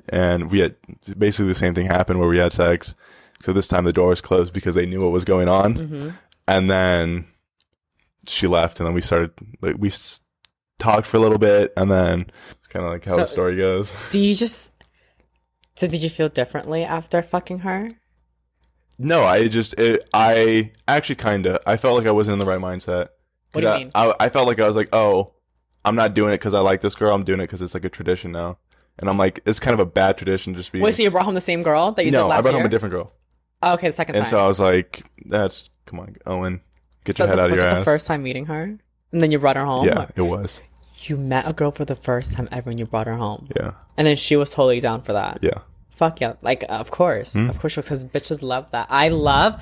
and 0.09 0.51
we 0.51 0.61
had 0.61 0.75
basically 1.19 1.49
the 1.49 1.55
same 1.55 1.75
thing 1.75 1.87
happened 1.87 2.19
where 2.21 2.29
we 2.29 2.39
had 2.39 2.53
sex. 2.53 2.95
So 3.43 3.53
this 3.53 3.69
time 3.69 3.85
the 3.85 3.93
door 3.93 4.09
was 4.09 4.21
closed 4.21 4.53
because 4.53 4.75
they 4.75 4.87
knew 4.87 5.01
what 5.03 5.13
was 5.13 5.25
going 5.25 5.49
on, 5.49 6.17
and 6.49 6.71
then 6.71 7.27
she 8.27 8.47
left, 8.47 8.81
and 8.81 8.87
then 8.87 8.95
we 8.95 9.01
started 9.01 9.31
like 9.61 9.77
we 9.79 9.89
s- 9.89 10.21
talked 10.79 11.07
for 11.07 11.17
a 11.17 11.21
little 11.21 11.39
bit, 11.39 11.73
and 11.77 11.91
then 11.91 12.31
it's 12.59 12.69
kind 12.69 12.85
of 12.85 12.93
like 12.93 13.05
how 13.05 13.13
So- 13.17 13.21
the 13.23 13.27
story 13.27 13.57
goes. 13.57 13.93
Do 14.11 14.19
you 14.19 14.35
just? 14.35 14.73
So 15.75 15.87
did 15.87 16.03
you 16.03 16.11
feel 16.11 16.29
differently 16.29 16.85
after 16.85 17.23
fucking 17.23 17.61
her? 17.61 17.91
No, 18.99 19.25
I 19.25 19.49
just 19.49 19.75
it, 19.79 20.09
I 20.13 20.71
actually 20.87 21.17
kind 21.17 21.47
of 21.47 21.59
I 21.67 21.77
felt 21.77 21.97
like 21.99 22.07
I 22.07 22.11
wasn't 22.11 22.35
in 22.35 22.39
the 22.39 22.45
right 22.47 22.61
mindset. 22.61 23.09
What 23.53 23.63
do 23.63 23.67
you 23.67 23.73
I, 23.73 23.79
mean? 23.79 23.91
I, 23.95 24.15
I 24.21 24.29
felt 24.29 24.47
like 24.47 24.61
I 24.61 24.67
was 24.67 24.77
like, 24.77 24.91
oh, 24.93 25.33
I'm 25.85 25.97
not 25.97 26.15
doing 26.15 26.31
it 26.33 26.37
because 26.39 26.55
I 26.55 26.61
like 26.61 26.81
this 26.83 26.95
girl. 26.95 27.15
I'm 27.15 27.25
doing 27.25 27.41
it 27.41 27.45
because 27.45 27.63
it's 27.63 27.75
like 27.75 27.85
a 27.85 27.89
tradition 27.89 28.33
now, 28.33 28.59
and 28.99 29.09
I'm 29.11 29.19
like, 29.19 29.41
it's 29.47 29.59
kind 29.61 29.75
of 29.75 29.81
a 29.81 29.87
bad 29.87 30.19
tradition. 30.19 30.55
Just 30.55 30.73
be 30.73 30.81
Wait, 30.81 30.95
so 30.95 31.03
you 31.03 31.11
brought 31.11 31.25
home 31.25 31.35
the 31.35 31.41
same 31.41 31.63
girl 31.63 31.93
that 31.93 32.05
you 32.05 32.11
no, 32.13 32.25
did 32.25 32.29
last 32.29 32.39
I 32.39 32.43
brought 32.43 32.51
year? 32.53 32.61
home 32.61 32.67
a 32.67 32.71
different 32.71 32.93
girl, 32.93 33.13
oh, 33.63 33.75
okay, 33.75 33.89
the 33.89 33.93
second 33.93 34.17
and 34.17 34.25
time. 34.25 34.31
so 34.31 34.39
I 34.45 34.47
was 34.47 34.61
like, 34.61 35.03
that's 35.27 35.69
come 35.87 35.99
on, 36.01 36.17
Owen, 36.27 36.61
get 37.05 37.19
your 37.19 37.29
head 37.29 37.39
the- 37.39 37.43
out 37.43 37.47
of 37.47 37.51
was 37.53 37.59
your 37.59 37.67
it 37.69 37.73
ass. 37.73 37.79
the 37.81 37.85
first 37.85 38.07
time 38.07 38.23
meeting 38.23 38.47
her, 38.47 38.63
and 39.13 39.21
then 39.23 39.31
you 39.31 39.39
brought 39.39 39.57
her 39.57 39.65
home. 39.65 39.87
yeah, 39.87 40.03
Or- 40.05 40.09
it 40.17 40.23
was. 40.23 40.61
You 41.07 41.17
met 41.17 41.49
a 41.49 41.53
girl 41.53 41.71
for 41.73 41.85
the 41.85 41.95
first 41.97 42.35
time 42.35 42.49
ever, 42.53 42.71
and 42.71 42.79
you 42.79 42.87
brought 42.87 43.07
her 43.09 43.17
home, 43.17 43.49
Yeah, 43.57 43.73
and 43.97 44.07
then 44.07 44.17
she 44.17 44.37
was 44.37 44.53
totally 44.53 44.79
down 44.81 45.03
for 45.03 45.13
that. 45.15 45.39
yeah, 45.43 45.59
Fuck 45.91 46.21
yeah! 46.21 46.35
Like, 46.43 46.65
of 46.69 46.91
course, 46.91 47.33
Hmm? 47.33 47.51
of 47.51 47.59
course, 47.59 47.75
because 47.77 48.05
bitches 48.05 48.41
love 48.43 48.71
that. 48.71 48.87
I 48.89 49.09
love, 49.09 49.61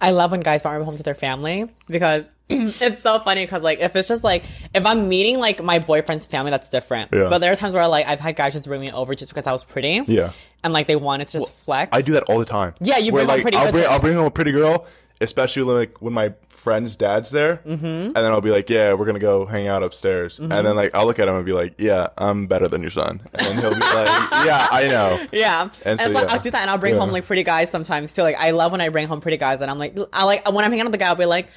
I 0.00 0.10
love 0.10 0.32
when 0.32 0.40
guys 0.40 0.64
bring 0.64 0.82
home 0.82 0.96
to 0.96 1.02
their 1.02 1.14
family 1.14 1.68
because 1.88 2.28
it's 2.48 2.98
so 3.00 3.18
funny. 3.20 3.44
Because 3.44 3.62
like, 3.62 3.78
if 3.80 3.94
it's 3.94 4.08
just 4.08 4.24
like, 4.24 4.44
if 4.74 4.84
I'm 4.84 5.08
meeting 5.08 5.38
like 5.38 5.62
my 5.62 5.78
boyfriend's 5.78 6.26
family, 6.26 6.50
that's 6.50 6.68
different. 6.70 7.10
Yeah. 7.12 7.28
But 7.28 7.38
there 7.38 7.52
are 7.52 7.56
times 7.56 7.74
where 7.74 7.86
like 7.86 8.06
I've 8.06 8.18
had 8.20 8.34
guys 8.34 8.54
just 8.54 8.66
bring 8.66 8.80
me 8.80 8.90
over 8.90 9.14
just 9.14 9.30
because 9.30 9.46
I 9.46 9.52
was 9.52 9.62
pretty. 9.62 10.02
yeah. 10.06 10.32
And 10.64 10.72
like 10.72 10.86
they 10.88 10.96
wanted 10.96 11.28
to 11.28 11.38
just 11.38 11.52
flex. 11.52 11.90
I 11.96 12.02
do 12.02 12.12
that 12.14 12.24
all 12.24 12.38
the 12.40 12.44
time. 12.44 12.74
Yeah, 12.80 12.98
you 12.98 13.12
Where, 13.12 13.24
bring 13.24 13.28
like 13.36 13.42
pretty 13.42 13.56
I'll 13.56 13.70
bring. 13.72 13.86
I'll 13.86 14.00
bring 14.00 14.14
home 14.16 14.26
a 14.26 14.30
pretty 14.30 14.52
girl, 14.52 14.86
especially 15.20 15.62
like 15.62 16.00
when 16.00 16.12
my 16.12 16.32
friend's 16.48 16.96
dad's 16.96 17.30
there, 17.30 17.56
mm-hmm. 17.66 17.86
and 17.86 18.14
then 18.14 18.26
I'll 18.32 18.40
be 18.40 18.50
like, 18.50 18.68
yeah, 18.70 18.92
we're 18.94 19.06
gonna 19.06 19.18
go 19.18 19.46
hang 19.46 19.66
out 19.66 19.82
upstairs, 19.82 20.38
Mm-hmm. 20.38 20.52
and 20.52 20.66
then 20.66 20.76
like 20.76 20.94
I'll 20.94 21.06
look 21.06 21.18
at 21.18 21.28
him 21.28 21.34
and 21.36 21.44
be 21.46 21.52
like, 21.52 21.74
yeah, 21.78 22.08
I'm 22.18 22.46
better 22.46 22.68
than 22.68 22.80
your 22.82 22.90
son, 22.90 23.20
and 23.34 23.46
then 23.46 23.56
he'll 23.58 23.74
be 23.74 23.80
like, 23.80 24.08
yeah, 24.46 24.68
I 24.70 24.88
know. 24.88 25.26
Yeah, 25.32 25.62
and, 25.62 25.72
And 25.84 26.00
so, 26.00 26.12
so 26.12 26.20
yeah. 26.26 26.32
I'll 26.32 26.40
do 26.40 26.50
that, 26.50 26.60
and 26.62 26.70
I'll 26.70 26.78
bring 26.78 26.94
Yeah. 26.94 27.00
home 27.00 27.10
like 27.12 27.24
pretty 27.26 27.42
guys 27.44 27.70
sometimes 27.70 28.14
too. 28.14 28.22
Like 28.22 28.36
I 28.38 28.50
love 28.50 28.72
when 28.72 28.80
I 28.80 28.88
bring 28.88 29.08
home 29.08 29.20
pretty 29.20 29.36
guys, 29.38 29.60
and 29.60 29.70
I'm 29.70 29.78
like, 29.78 29.96
I 30.12 30.24
like 30.24 30.46
when 30.50 30.64
I'm 30.64 30.70
hanging 30.70 30.80
out 30.80 30.86
with 30.86 30.92
the 30.92 30.98
guy, 30.98 31.08
I'll 31.08 31.14
be 31.16 31.26
like, 31.26 31.48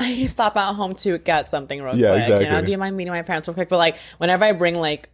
I 0.00 0.08
need 0.08 0.22
to 0.24 0.28
stop 0.28 0.56
at 0.56 0.74
home 0.74 0.94
to 0.94 1.18
get 1.18 1.48
something 1.48 1.82
real 1.82 1.96
Yeah, 1.96 2.24
quick. 2.26 2.42
You 2.42 2.48
know, 2.50 2.62
do 2.62 2.70
you 2.70 2.78
mind 2.78 2.96
meeting 2.96 3.12
my 3.12 3.22
parents 3.22 3.48
real 3.48 3.54
quick? 3.54 3.68
But 3.68 3.78
like 3.78 3.96
whenever 4.18 4.44
I 4.44 4.52
bring 4.52 4.74
like. 4.74 5.08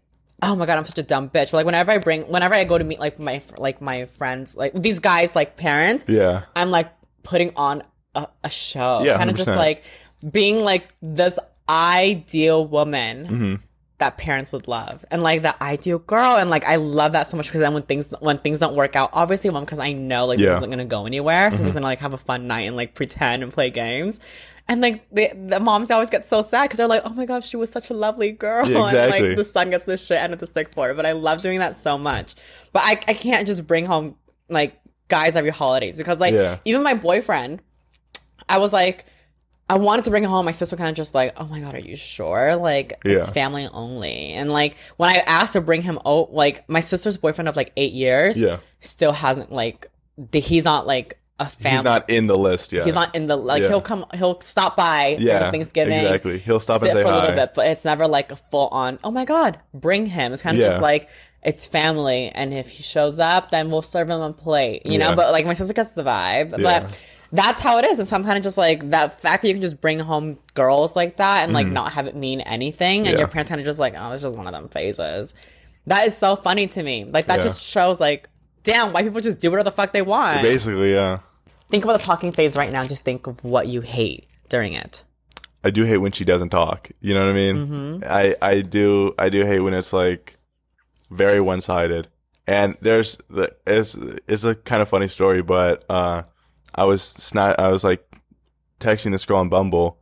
Oh 0.45 0.57
my 0.57 0.67
god, 0.67 0.77
I'm 0.77 0.85
such 0.85 0.99
a 0.99 1.05
dumb 1.05 1.29
bitch. 1.31 1.53
But 1.53 1.59
like 1.59 1.67
whenever 1.67 1.93
I 1.93 1.99
bring, 1.99 2.23
whenever 2.23 2.53
I 2.57 2.65
go 2.65 2.77
to 2.77 2.83
meet 2.83 2.99
like 2.99 3.21
my 3.21 3.41
like 3.59 3.81
my 3.81 4.07
friends, 4.07 4.57
like 4.57 4.73
these 4.75 4.99
guys, 4.99 5.37
like 5.37 5.57
parents, 5.57 6.05
Yeah, 6.09 6.43
I'm 6.57 6.73
like 6.73 6.91
putting 7.23 7.53
on 7.55 7.85
a, 8.15 8.29
a 8.45 8.51
show. 8.51 9.03
Yeah, 9.05 9.17
kind 9.17 9.31
of 9.31 9.37
just 9.37 9.49
like 9.51 9.85
being 10.31 10.61
like 10.61 10.89
this 11.01 11.39
ideal 11.69 12.67
woman 12.67 13.27
Mm-hmm. 13.27 13.55
that 13.99 14.19
parents 14.19 14.51
would 14.53 14.67
love. 14.69 15.05
And 15.11 15.23
like 15.23 15.43
the 15.43 15.61
ideal 15.63 15.99
girl. 15.99 16.37
And 16.37 16.51
like 16.51 16.65
I 16.65 16.77
love 16.77 17.13
that 17.13 17.27
so 17.29 17.37
much 17.37 17.47
because 17.47 17.61
then 17.61 17.73
when 17.75 17.83
things 17.85 18.13
when 18.21 18.39
things 18.39 18.61
don't 18.61 18.75
work 18.75 18.97
out, 18.97 19.11
obviously 19.13 19.51
one 19.51 19.65
because 19.65 19.79
I 19.79 19.93
know 19.93 20.27
like 20.27 20.39
Yeah. 20.39 20.47
Mm-hmm. 20.47 20.55
this 20.55 20.59
isn't 20.61 20.71
gonna 20.71 20.85
go 20.85 21.07
anywhere. 21.07 21.51
So 21.51 21.59
I'm 21.59 21.65
just 21.65 21.75
gonna 21.77 21.87
like 21.87 22.01
have 22.01 22.13
a 22.13 22.19
fun 22.19 22.47
night 22.47 22.63
and 22.67 22.77
like 22.77 22.95
pretend 22.95 23.43
and 23.43 23.53
play 23.53 23.71
games. 23.71 24.21
And 24.69 24.81
like 24.81 25.09
the, 25.11 25.31
the 25.35 25.59
moms 25.61 25.91
always 25.91 26.09
get 26.11 26.25
so 26.25 26.41
sad 26.43 26.65
because 26.65 26.79
they're 26.79 26.87
like, 26.87 27.03
"Oh 27.05 27.13
my 27.15 27.27
gosh, 27.27 27.49
she 27.49 27.57
was 27.57 27.69
such 27.71 27.91
a 27.91 27.95
lovely 27.95 28.31
girl," 28.31 28.69
Yeah, 28.71 28.87
and 28.87 29.11
like 29.11 29.37
the 29.37 29.43
son 29.45 29.71
gets 29.71 29.85
the 29.87 29.97
shit 29.97 30.19
end 30.19 30.33
of 30.33 30.39
the 30.39 30.47
stick 30.47 30.73
for 30.73 30.91
it. 30.91 30.97
But 30.97 31.05
I 31.05 31.13
love 31.13 31.43
doing 31.43 31.59
that 31.59 31.75
so 31.75 31.99
much. 31.99 32.37
But 32.73 32.83
I 32.85 32.93
I 33.09 33.15
can't 33.15 33.45
just 33.47 33.67
bring 33.67 33.87
home 33.87 34.15
like 34.49 34.79
guys 35.09 35.35
every 35.35 35.51
holidays 35.51 35.97
because 35.97 36.21
like 36.21 36.33
Yeah. 36.35 36.59
even 36.65 36.85
my 36.85 36.95
boyfriend, 36.95 37.61
I 38.49 38.59
was 38.59 38.73
like, 38.73 39.05
I 39.69 39.77
wanted 39.77 40.05
to 40.05 40.11
bring 40.11 40.25
it 40.25 40.29
home. 40.29 40.45
My 40.45 40.51
sister 40.51 40.77
kind 40.77 40.91
of 40.91 40.95
just 40.97 41.15
like, 41.15 41.33
oh 41.37 41.47
my 41.47 41.61
god, 41.61 41.75
are 41.75 41.81
you 41.81 41.97
sure? 41.97 42.57
Like 42.57 43.01
it's 43.05 43.31
family 43.31 43.69
only. 43.73 44.33
And 44.33 44.51
like 44.53 44.77
when 44.97 45.09
I 45.09 45.17
asked 45.27 45.55
to 45.55 45.61
bring 45.61 45.83
him 45.83 45.99
out, 46.05 46.33
like 46.33 46.69
my 46.69 46.81
sister's 46.81 47.17
boyfriend 47.17 47.49
of 47.49 47.57
like 47.57 47.73
eight 47.77 47.93
years, 47.93 48.39
Yeah. 48.41 48.59
still 48.81 49.13
hasn't 49.13 49.51
like 49.53 49.87
the, 50.19 50.41
he's 50.41 50.65
not 50.65 50.87
like 50.87 51.19
a 51.39 51.47
family. 51.47 51.77
he's 51.79 51.85
not 51.85 52.11
in 52.11 52.27
the 52.27 52.37
list 52.37 52.73
yet. 52.73 52.85
He's 52.85 52.95
not 52.95 53.15
in 53.15 53.27
the 53.27 53.37
like 53.37 53.63
Yeah. 53.63 53.69
he'll 53.71 53.81
come 53.81 54.05
he'll 54.15 54.39
stop 54.41 54.77
by 54.77 55.17
Yeah, 55.19 55.51
Thanksgiving 55.51 55.95
exactly. 55.99 56.39
He'll 56.39 56.61
stop 56.61 56.83
and 56.83 56.93
say 56.93 57.03
for 57.03 57.09
a 57.09 57.15
little 57.15 57.37
bit, 57.37 57.55
but 57.55 57.67
it's 57.69 57.85
never 57.85 58.07
like 58.07 58.31
a 58.31 58.37
full 58.37 58.69
on. 58.69 58.99
Oh 59.03 59.11
my 59.11 59.25
god, 59.25 59.59
bring 59.73 60.05
him. 60.07 60.33
It's 60.35 60.43
kind 60.43 60.57
of 60.57 60.61
Yeah. 60.63 60.69
just 60.69 60.83
like 60.83 61.09
it's 61.43 61.67
family, 61.67 62.29
and 62.29 62.55
if 62.55 62.69
he 62.69 62.83
shows 62.85 63.19
up, 63.19 63.51
then 63.51 63.71
we'll 63.71 63.83
serve 63.83 64.09
him 64.11 64.21
a 64.21 64.33
plate, 64.33 64.83
you 64.87 64.99
know. 64.99 65.17
But 65.17 65.33
like 65.33 65.45
my 65.47 65.55
sister 65.55 65.73
gets 65.73 65.89
the 65.91 66.05
vibe, 66.05 66.51
Yeah. 66.57 66.81
but 66.83 67.01
that's 67.33 67.61
how 67.61 67.79
it 67.79 67.85
is. 67.87 67.99
And 67.99 68.07
so 68.07 68.15
I'm 68.17 68.25
kind 68.25 68.37
of 68.37 68.45
just 68.45 68.59
like 68.59 68.91
that 68.91 69.19
fact 69.21 69.43
that 69.43 69.49
you 69.49 69.55
can 69.55 69.63
just 69.63 69.81
bring 69.81 69.99
home 69.99 70.39
girls 70.55 70.95
like 70.95 71.17
that 71.17 71.45
and 71.45 71.53
like 71.53 71.67
not 71.67 71.93
have 71.93 72.07
it 72.07 72.15
mean 72.15 72.41
anything, 72.43 73.01
and. 73.07 73.15
Yeah. 73.15 73.19
your 73.19 73.29
parents 73.29 73.51
kind 73.51 73.61
of 73.61 73.65
just 73.65 73.79
like, 73.79 73.95
oh, 73.97 74.13
it's 74.13 74.23
just 74.23 74.37
one 74.37 74.47
of 74.47 74.53
them 74.53 74.69
phases. 74.69 75.35
That 75.87 76.07
is 76.07 76.17
so 76.17 76.37
funny 76.37 76.67
to 76.69 76.83
me. 76.83 77.05
Like 77.05 77.27
that 77.27 77.39
Yeah. 77.39 77.45
just 77.45 77.61
shows 77.63 78.01
like, 78.01 78.29
damn, 78.63 78.93
white 78.93 79.05
people 79.05 79.21
just 79.21 79.41
do 79.41 79.51
whatever 79.51 79.65
the 79.65 79.73
fuck 79.73 79.93
they 79.93 80.03
want. 80.03 80.43
Basically, 80.43 80.93
yeah. 80.93 81.17
Think 81.71 81.85
about 81.85 81.99
the 81.99 82.05
talking 82.05 82.33
phase 82.33 82.55
right 82.55 82.71
now. 82.71 82.85
Just 82.85 83.05
think 83.05 83.27
of 83.27 83.45
what 83.45 83.67
you 83.67 83.81
hate 83.81 84.29
during 84.51 84.75
it. 84.75 85.03
I 85.65 85.71
do 85.71 85.85
hate 85.85 85.99
when 85.99 86.13
she 86.13 86.25
doesn't 86.25 86.51
talk. 86.51 86.91
You 87.01 87.15
know 87.15 87.21
what 87.25 87.31
I 87.31 87.35
mean? 87.35 87.57
Mm-hmm. 87.57 88.05
I 88.07 88.35
I 88.43 88.61
do 88.63 89.15
I 89.19 89.29
do 89.31 89.47
hate 89.47 89.61
when 89.61 89.73
it's 89.75 89.93
like 89.93 90.37
very 91.11 91.41
one 91.41 91.61
sided. 91.61 92.09
And 92.47 92.77
there's 92.81 93.17
the 93.31 93.55
it's 93.67 93.97
it's 94.27 94.45
a 94.45 94.55
kind 94.55 94.83
of 94.83 94.89
funny 94.89 95.09
story, 95.09 95.41
but 95.43 95.85
uh, 95.89 96.23
I 96.75 96.85
was 96.85 97.03
sna- 97.03 97.57
I 97.59 97.69
was 97.69 97.85
like 97.85 98.07
texting 98.81 99.13
this 99.13 99.25
girl 99.25 99.39
on 99.39 99.49
Bumble, 99.49 99.99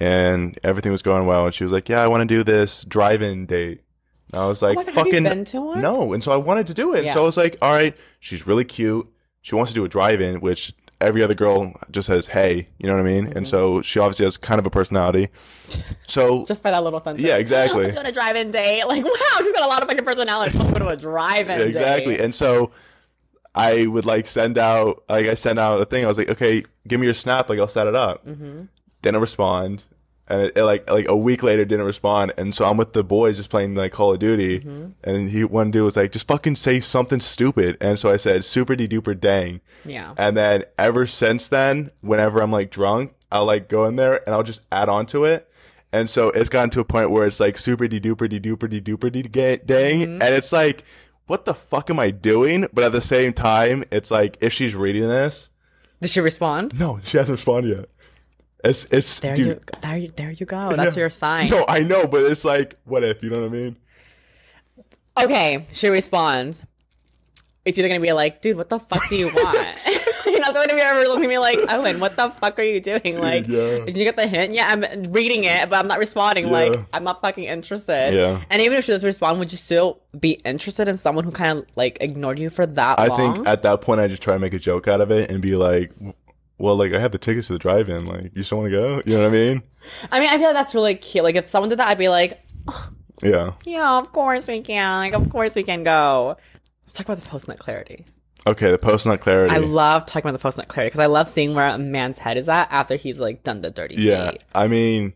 and 0.00 0.58
everything 0.62 0.92
was 0.92 1.02
going 1.02 1.26
well, 1.26 1.46
and 1.46 1.54
she 1.54 1.64
was 1.64 1.72
like, 1.72 1.88
"Yeah, 1.88 2.02
I 2.02 2.08
want 2.08 2.28
to 2.28 2.34
do 2.34 2.44
this 2.44 2.84
drive-in 2.84 3.46
date." 3.46 3.82
And 4.32 4.42
I 4.42 4.46
was 4.46 4.62
like, 4.62 4.76
Oh 4.78 4.82
God, 4.82 4.86
have 4.86 4.94
you 4.96 5.04
"Fucking 5.04 5.24
been 5.24 5.44
to 5.46 5.60
one? 5.60 5.80
no!" 5.80 6.12
And 6.12 6.22
so 6.24 6.32
I 6.32 6.36
wanted 6.36 6.66
to 6.68 6.74
do 6.74 6.94
it. 6.94 7.04
Yeah. 7.04 7.14
So 7.14 7.22
I 7.22 7.24
was 7.24 7.36
like, 7.36 7.56
"All 7.62 7.72
right, 7.72 7.96
she's 8.20 8.46
really 8.46 8.64
cute. 8.64 9.06
She 9.42 9.54
wants 9.54 9.72
to 9.72 9.74
do 9.74 9.84
a 9.84 9.88
drive-in, 9.88 10.40
which 10.40 10.72
every 11.02 11.22
other 11.22 11.34
girl 11.34 11.72
just 11.90 12.06
says 12.06 12.28
hey, 12.28 12.68
you 12.78 12.86
know 12.86 12.94
what 12.94 13.00
I 13.00 13.04
mean? 13.04 13.26
Mm-hmm. 13.26 13.38
And 13.38 13.48
so 13.48 13.82
she 13.82 13.98
obviously 13.98 14.24
has 14.24 14.36
kind 14.36 14.58
of 14.58 14.66
a 14.66 14.70
personality. 14.70 15.28
So 16.06 16.44
Just 16.48 16.62
by 16.62 16.70
that 16.70 16.84
little 16.84 17.00
sentence. 17.00 17.26
Yeah, 17.26 17.36
exactly. 17.38 17.82
Let's 17.82 17.94
go 17.94 18.02
to 18.04 18.08
a 18.08 18.12
drive-in 18.12 18.50
date. 18.52 18.84
Like, 18.84 19.04
wow, 19.04 19.10
she's 19.38 19.52
got 19.52 19.64
a 19.64 19.68
lot 19.68 19.82
of 19.82 19.88
fucking 19.88 20.04
personality. 20.04 20.56
Let's 20.56 20.70
go 20.70 20.78
to 20.78 20.88
a 20.88 20.96
drive-in 20.96 21.58
date. 21.58 21.66
exactly. 21.66 22.20
And 22.20 22.32
so 22.34 22.70
I 23.54 23.86
would 23.86 24.06
like 24.06 24.26
send 24.26 24.56
out 24.58 25.04
like 25.08 25.26
I 25.26 25.34
send 25.34 25.58
out 25.58 25.80
a 25.80 25.84
thing. 25.84 26.04
I 26.04 26.08
was 26.08 26.16
like, 26.18 26.30
okay, 26.30 26.64
give 26.88 27.00
me 27.00 27.06
your 27.06 27.14
snap. 27.14 27.48
Like 27.48 27.58
I'll 27.58 27.68
set 27.68 27.86
it 27.86 27.94
up. 27.94 28.26
Mm-hmm. 28.26 28.62
Didn't 29.02 29.20
respond. 29.20 29.84
And 30.28 30.42
it, 30.42 30.56
it, 30.56 30.64
like 30.64 30.88
like 30.88 31.08
a 31.08 31.16
week 31.16 31.42
later 31.42 31.64
didn't 31.64 31.84
respond, 31.84 32.32
and 32.38 32.54
so 32.54 32.64
I'm 32.64 32.76
with 32.76 32.92
the 32.94 33.02
boys 33.04 33.36
just 33.36 33.50
playing 33.50 33.74
like 33.74 33.92
Call 33.92 34.12
of 34.12 34.20
Duty, 34.20 34.60
Mm-hmm. 34.60 34.86
and 35.04 35.28
he 35.28 35.42
one 35.44 35.70
dude 35.72 35.84
was 35.84 35.96
like, 35.96 36.12
just 36.12 36.28
fucking 36.28 36.54
say 36.56 36.78
something 36.80 37.18
stupid, 37.20 37.76
and 37.80 37.98
so 37.98 38.08
I 38.08 38.16
said 38.16 38.44
super 38.44 38.76
de 38.76 38.86
duper 38.88 39.18
dang, 39.18 39.60
Yeah. 39.84 40.14
And 40.16 40.36
then 40.36 40.62
ever 40.78 41.06
since 41.08 41.48
then, 41.48 41.90
whenever 42.02 42.40
I'm 42.40 42.52
like 42.52 42.70
drunk, 42.70 43.12
I'll 43.32 43.44
like 43.44 43.68
go 43.68 43.84
in 43.84 43.96
there 43.96 44.22
and 44.24 44.34
I'll 44.34 44.44
just 44.44 44.62
add 44.70 44.88
on 44.88 45.06
to 45.06 45.24
it. 45.24 45.50
And 45.92 46.08
so 46.08 46.30
it's 46.30 46.48
gotten 46.48 46.70
to 46.70 46.80
a 46.80 46.84
point 46.84 47.10
where 47.10 47.26
it's 47.26 47.40
like 47.40 47.58
super 47.58 47.86
de 47.88 48.00
duper 48.00 48.26
de 48.28 48.40
duper 48.40 48.70
de 48.70 48.80
duper 48.80 49.10
de 49.12 49.22
dang. 49.24 50.00
Mm-hmm. 50.00 50.22
And 50.22 50.34
it's 50.34 50.52
like, 50.52 50.84
what 51.26 51.44
the 51.44 51.54
fuck 51.54 51.88
am 51.90 51.98
I 51.98 52.10
doing? 52.10 52.66
But 52.72 52.84
at 52.84 52.92
the 52.92 53.00
same 53.00 53.32
time, 53.32 53.84
it's 53.90 54.10
like, 54.10 54.36
if 54.40 54.52
she's 54.52 54.74
reading 54.74 55.08
this, 55.08 55.50
Did 56.00 56.10
she 56.10 56.20
respond? 56.20 56.78
no, 56.78 57.00
she 57.04 57.16
hasn't 57.18 57.38
responded 57.38 57.76
yet. 57.78 57.88
It's, 58.64 58.86
it's, 58.92 59.18
There 59.20 59.34
dude. 59.34 59.46
you, 59.46 59.60
there 59.80 59.96
you, 59.96 60.08
there 60.14 60.30
you 60.30 60.46
go. 60.46 60.76
That's 60.76 60.96
Yeah. 60.96 61.00
your 61.02 61.10
sign. 61.10 61.50
No, 61.50 61.64
I 61.68 61.80
know, 61.80 62.06
but 62.06 62.22
it's 62.30 62.44
like, 62.44 62.76
what 62.84 63.02
if, 63.02 63.22
you 63.22 63.30
know 63.30 63.40
what 63.40 63.46
I 63.46 63.52
mean? 63.52 63.76
Okay, 65.20 65.66
she 65.72 65.88
responds. 65.88 66.64
It's 67.64 67.78
either 67.78 67.88
gonna 67.88 68.00
be 68.00 68.12
like, 68.12 68.40
dude, 68.40 68.56
what 68.56 68.68
the 68.68 68.78
fuck 68.78 69.08
do 69.08 69.16
you 69.16 69.26
want? 69.34 69.86
Know, 70.54 70.62
it's 70.62 70.70
gonna 70.70 70.82
ever 70.82 71.00
looking 71.08 71.24
at 71.24 71.28
me 71.28 71.38
like, 71.38 71.60
Owen, 71.68 72.00
what 72.00 72.16
the 72.16 72.30
fuck 72.30 72.58
are 72.58 72.62
you 72.62 72.80
doing? 72.80 73.18
Like, 73.18 73.46
yeah. 73.48 73.84
did 73.84 73.96
you 73.96 74.04
get 74.04 74.16
the 74.16 74.26
hint? 74.26 74.52
Yeah, 74.54 74.68
I'm 74.68 75.04
reading 75.12 75.44
it, 75.44 75.68
but 75.68 75.76
I'm 75.78 75.86
not 75.88 75.98
responding. 75.98 76.50
Like, 76.50 76.74
I'm 76.92 77.04
not 77.04 77.20
fucking 77.20 77.44
interested. 77.44 78.14
Yeah. 78.14 78.40
And 78.50 78.62
even 78.62 78.78
if 78.78 78.84
she 78.84 78.92
does 78.92 79.04
respond, 79.04 79.38
would 79.38 79.52
you 79.52 79.58
still 79.58 80.00
be 80.18 80.32
interested 80.44 80.88
in 80.88 80.98
someone 80.98 81.24
who 81.24 81.30
kind 81.30 81.58
of 81.58 81.66
like 81.76 81.98
ignored 82.00 82.38
you 82.38 82.50
for 82.50 82.66
that 82.66 82.98
I 82.98 83.06
long? 83.06 83.34
think 83.34 83.48
at 83.48 83.62
that 83.62 83.80
point, 83.80 84.00
I 84.00 84.08
just 84.08 84.22
try 84.22 84.34
to 84.34 84.40
make 84.40 84.54
a 84.54 84.58
joke 84.58 84.88
out 84.88 85.00
of 85.00 85.10
it 85.10 85.30
and 85.30 85.40
be 85.40 85.56
like, 85.56 85.92
well, 86.58 86.76
like, 86.76 86.92
I 86.92 87.00
have 87.00 87.12
the 87.12 87.18
tickets 87.18 87.48
to 87.48 87.54
the 87.54 87.58
drive 87.58 87.88
in. 87.88 88.04
Like, 88.04 88.36
you 88.36 88.42
still 88.42 88.58
want 88.58 88.70
to 88.70 88.76
go? 88.76 89.02
You 89.04 89.16
know 89.16 89.22
what 89.22 89.28
I 89.28 89.30
mean? 89.30 89.62
I 90.10 90.20
mean, 90.20 90.28
I 90.28 90.36
feel 90.36 90.46
like 90.46 90.54
that's 90.54 90.74
really 90.74 90.94
cute. 90.94 91.24
Like, 91.24 91.34
if 91.34 91.44
someone 91.44 91.68
did 91.70 91.78
that, 91.78 91.88
I'd 91.88 91.98
be 91.98 92.08
like, 92.08 92.40
Yeah. 93.22 93.52
yeah, 93.64 93.98
of 93.98 94.12
course 94.12 94.48
we 94.48 94.60
can. 94.60 94.96
Like, 94.98 95.14
of 95.14 95.28
course 95.30 95.54
we 95.56 95.62
can 95.62 95.82
go. 95.82 96.36
Let's 96.84 96.94
talk 96.94 97.06
about 97.06 97.18
the 97.18 97.28
post 97.28 97.48
nut 97.48 97.58
clarity. 97.58 98.04
Okay, 98.46 98.70
the 98.70 98.78
post 98.78 99.06
nut 99.06 99.20
clarity. 99.20 99.54
I 99.54 99.58
love 99.58 100.04
talking 100.04 100.28
about 100.28 100.32
the 100.38 100.42
post 100.42 100.58
nut 100.58 100.68
clarity 100.68 100.88
because 100.88 101.00
I 101.00 101.06
love 101.06 101.28
seeing 101.28 101.54
where 101.54 101.68
a 101.68 101.78
man's 101.78 102.18
head 102.18 102.36
is 102.36 102.48
at 102.48 102.68
after 102.72 102.96
he's 102.96 103.20
like 103.20 103.42
done 103.42 103.60
the 103.60 103.70
dirty 103.70 103.94
Yeah, 103.96 104.32
deed. 104.32 104.44
I 104.54 104.66
mean, 104.66 105.14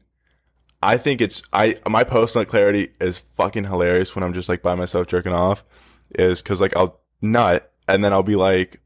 I 0.82 0.96
think 0.96 1.20
it's 1.20 1.42
I 1.52 1.74
my 1.88 2.04
post 2.04 2.36
nut 2.36 2.46
clarity 2.48 2.90
is 3.00 3.18
fucking 3.18 3.64
hilarious 3.64 4.14
when 4.14 4.22
I'm 4.22 4.32
just 4.32 4.48
like 4.48 4.62
by 4.62 4.74
myself 4.74 5.08
jerking 5.08 5.32
off, 5.32 5.64
is 6.10 6.42
because 6.42 6.60
like 6.60 6.76
I'll 6.76 7.00
nut 7.20 7.72
and 7.88 8.04
then 8.04 8.12
I'll 8.12 8.22
be 8.22 8.36
like, 8.36 8.80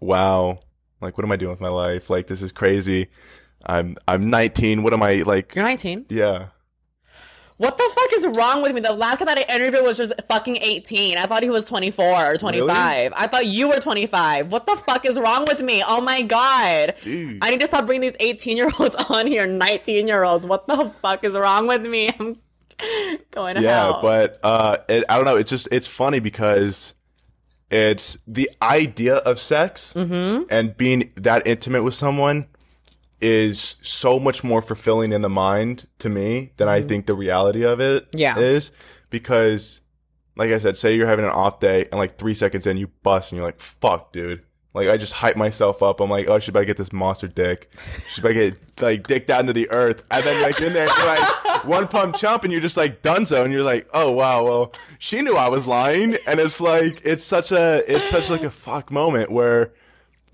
wow, 0.00 0.58
like 1.00 1.16
what 1.16 1.24
am 1.24 1.32
I 1.32 1.36
doing 1.36 1.52
with 1.52 1.60
my 1.60 1.68
life? 1.68 2.10
Like 2.10 2.26
this 2.26 2.42
is 2.42 2.50
crazy. 2.50 3.08
I'm 3.64 3.96
I'm 4.08 4.30
19. 4.30 4.82
What 4.82 4.92
am 4.92 5.02
I 5.02 5.22
like? 5.22 5.54
You're 5.54 5.64
19. 5.64 6.06
Yeah, 6.08 6.46
What 7.60 7.76
the 7.76 7.90
fuck 7.94 8.12
is 8.14 8.26
wrong 8.38 8.62
with 8.62 8.72
me? 8.74 8.80
The 8.80 8.94
last 8.94 9.18
guy 9.18 9.26
that 9.26 9.38
I 9.50 9.54
interviewed 9.54 9.84
was 9.84 9.98
just 9.98 10.14
fucking 10.28 10.56
18. 10.56 11.18
I 11.18 11.26
thought 11.26 11.42
he 11.42 11.50
was 11.50 11.66
24 11.68 12.24
or 12.32 12.36
25. 12.38 13.12
I 13.14 13.26
thought 13.26 13.44
you 13.44 13.68
were 13.68 13.78
25. 13.78 14.50
What 14.50 14.66
the 14.66 14.76
fuck 14.76 15.04
is 15.04 15.18
wrong 15.20 15.44
with 15.46 15.60
me? 15.60 15.82
Oh 15.86 16.00
my 16.00 16.22
god. 16.22 16.94
dude. 17.02 17.44
I 17.44 17.50
need 17.50 17.60
to 17.60 17.66
stop 17.66 17.84
bringing 17.84 18.00
these 18.10 18.16
18 18.18 18.56
year 18.56 18.70
olds 18.80 18.96
on 19.10 19.26
here, 19.26 19.46
19 19.46 20.06
year 20.08 20.22
olds. 20.24 20.46
What 20.46 20.66
the 20.68 20.90
fuck 21.02 21.22
is 21.22 21.34
wrong 21.34 21.66
with 21.66 21.82
me? 21.82 22.08
I'm 22.18 22.38
going 23.30 23.56
to 23.56 23.60
yeah, 23.60 23.76
hell. 23.92 23.98
but 24.00 24.38
uh, 24.42 24.78
it, 24.88 25.04
I 25.10 25.16
don't 25.16 25.26
know. 25.26 25.36
It's 25.36 25.50
just 25.50 25.68
it's 25.70 25.86
funny 25.86 26.18
because 26.20 26.94
it's 27.70 28.16
the 28.26 28.48
idea 28.62 29.16
of 29.16 29.38
sex 29.38 29.92
Mm-hmm. 29.92 30.44
and 30.50 30.74
being 30.78 31.12
that 31.16 31.46
intimate 31.46 31.82
with 31.84 31.92
someone 31.92 32.46
is 33.20 33.76
so 33.82 34.18
much 34.18 34.42
more 34.44 34.62
fulfilling 34.62 35.12
in 35.12 35.22
the 35.22 35.28
mind 35.28 35.86
to 35.98 36.08
me 36.08 36.52
than 36.56 36.68
I 36.68 36.82
think 36.82 37.06
the 37.06 37.14
reality 37.14 37.64
of 37.64 37.80
it 37.80 38.06
Mm-hmm. 38.12 38.18
Yeah. 38.18 38.38
is 38.38 38.72
because 39.10 39.80
like 40.36 40.50
I 40.52 40.58
said, 40.58 40.76
say 40.76 40.94
you're 40.96 41.06
having 41.06 41.24
an 41.26 41.32
off 41.32 41.60
day 41.60 41.82
and 41.90 41.94
like 41.94 42.16
three 42.16 42.34
seconds 42.34 42.66
in 42.66 42.76
you 42.78 42.86
bust 43.02 43.30
and 43.30 43.36
you're 43.36 43.46
like, 43.46 43.60
fuck, 43.60 44.12
dude. 44.12 44.42
Like 44.72 44.88
I 44.88 44.96
just 44.96 45.12
hype 45.12 45.36
myself 45.36 45.82
up. 45.82 46.00
I'm 46.00 46.08
like, 46.08 46.28
oh, 46.28 46.38
she 46.38 46.52
better 46.52 46.64
get 46.64 46.76
this 46.76 46.92
monster 46.92 47.26
dick. 47.26 47.72
She 48.12 48.22
better 48.22 48.34
get 48.34 48.80
like 48.80 49.06
dick 49.06 49.26
down 49.26 49.46
to 49.48 49.52
the 49.52 49.68
earth. 49.70 50.04
And 50.12 50.24
then 50.24 50.40
like 50.42 50.60
in 50.62 50.72
there, 50.72 50.86
like 50.86 51.64
one 51.66 51.88
pump 51.88 52.14
chump, 52.14 52.44
and 52.44 52.52
you're 52.52 52.62
just 52.62 52.76
like 52.76 53.02
dunzo, 53.02 53.42
and 53.44 53.52
you're 53.52 53.64
like, 53.64 53.88
oh 53.92 54.12
wow, 54.12 54.44
well 54.44 54.72
she 55.00 55.20
knew 55.22 55.36
I 55.36 55.48
was 55.48 55.66
lying, 55.66 56.14
and 56.26 56.38
it's 56.38 56.60
like 56.60 57.02
it's 57.04 57.24
such 57.24 57.50
a 57.50 57.82
it's 57.92 58.08
such 58.08 58.30
like 58.30 58.44
a 58.44 58.50
fuck 58.50 58.92
moment 58.92 59.30
where 59.32 59.72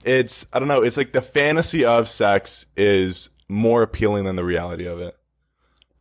it's 0.07 0.47
I 0.53 0.59
don't 0.59 0.69
know, 0.69 0.83
it's 0.83 0.97
like 0.97 1.13
the 1.13 1.23
fantasy 1.23 1.85
of 1.85 2.09
sex 2.09 2.67
is 2.77 3.31
more 3.49 3.83
appealing 3.83 4.25
than 4.25 4.37
the 4.37 4.45
reality 4.45 4.87
of 4.87 5.01
it. 5.01 5.17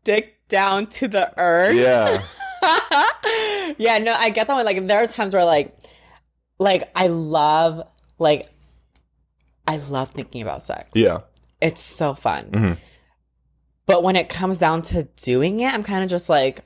Dick 0.03 0.47
down 0.47 0.87
to 0.87 1.07
the 1.07 1.33
earth. 1.39 1.75
Yeah, 1.75 2.21
yeah, 3.77 3.97
no, 3.97 4.13
I 4.17 4.29
get 4.29 4.47
that 4.47 4.53
one. 4.53 4.65
Like, 4.65 4.85
there 4.85 5.01
are 5.03 5.07
times 5.07 5.33
where, 5.33 5.43
like, 5.45 5.75
like 6.59 6.89
I 6.95 7.07
love, 7.07 7.81
like, 8.19 8.47
I 9.67 9.77
love 9.77 10.11
thinking 10.11 10.41
about 10.43 10.61
sex. 10.61 10.89
yeah, 10.93 11.21
it's 11.61 11.81
so 11.81 12.13
fun. 12.13 12.51
Mhm. 12.51 12.77
But 13.87 14.03
when 14.03 14.15
it 14.15 14.29
comes 14.29 14.57
down 14.59 14.81
to 14.83 15.03
doing 15.15 15.59
it, 15.59 15.73
I'm 15.73 15.83
kind 15.83 16.03
of 16.03 16.09
just 16.09 16.29
like, 16.29 16.61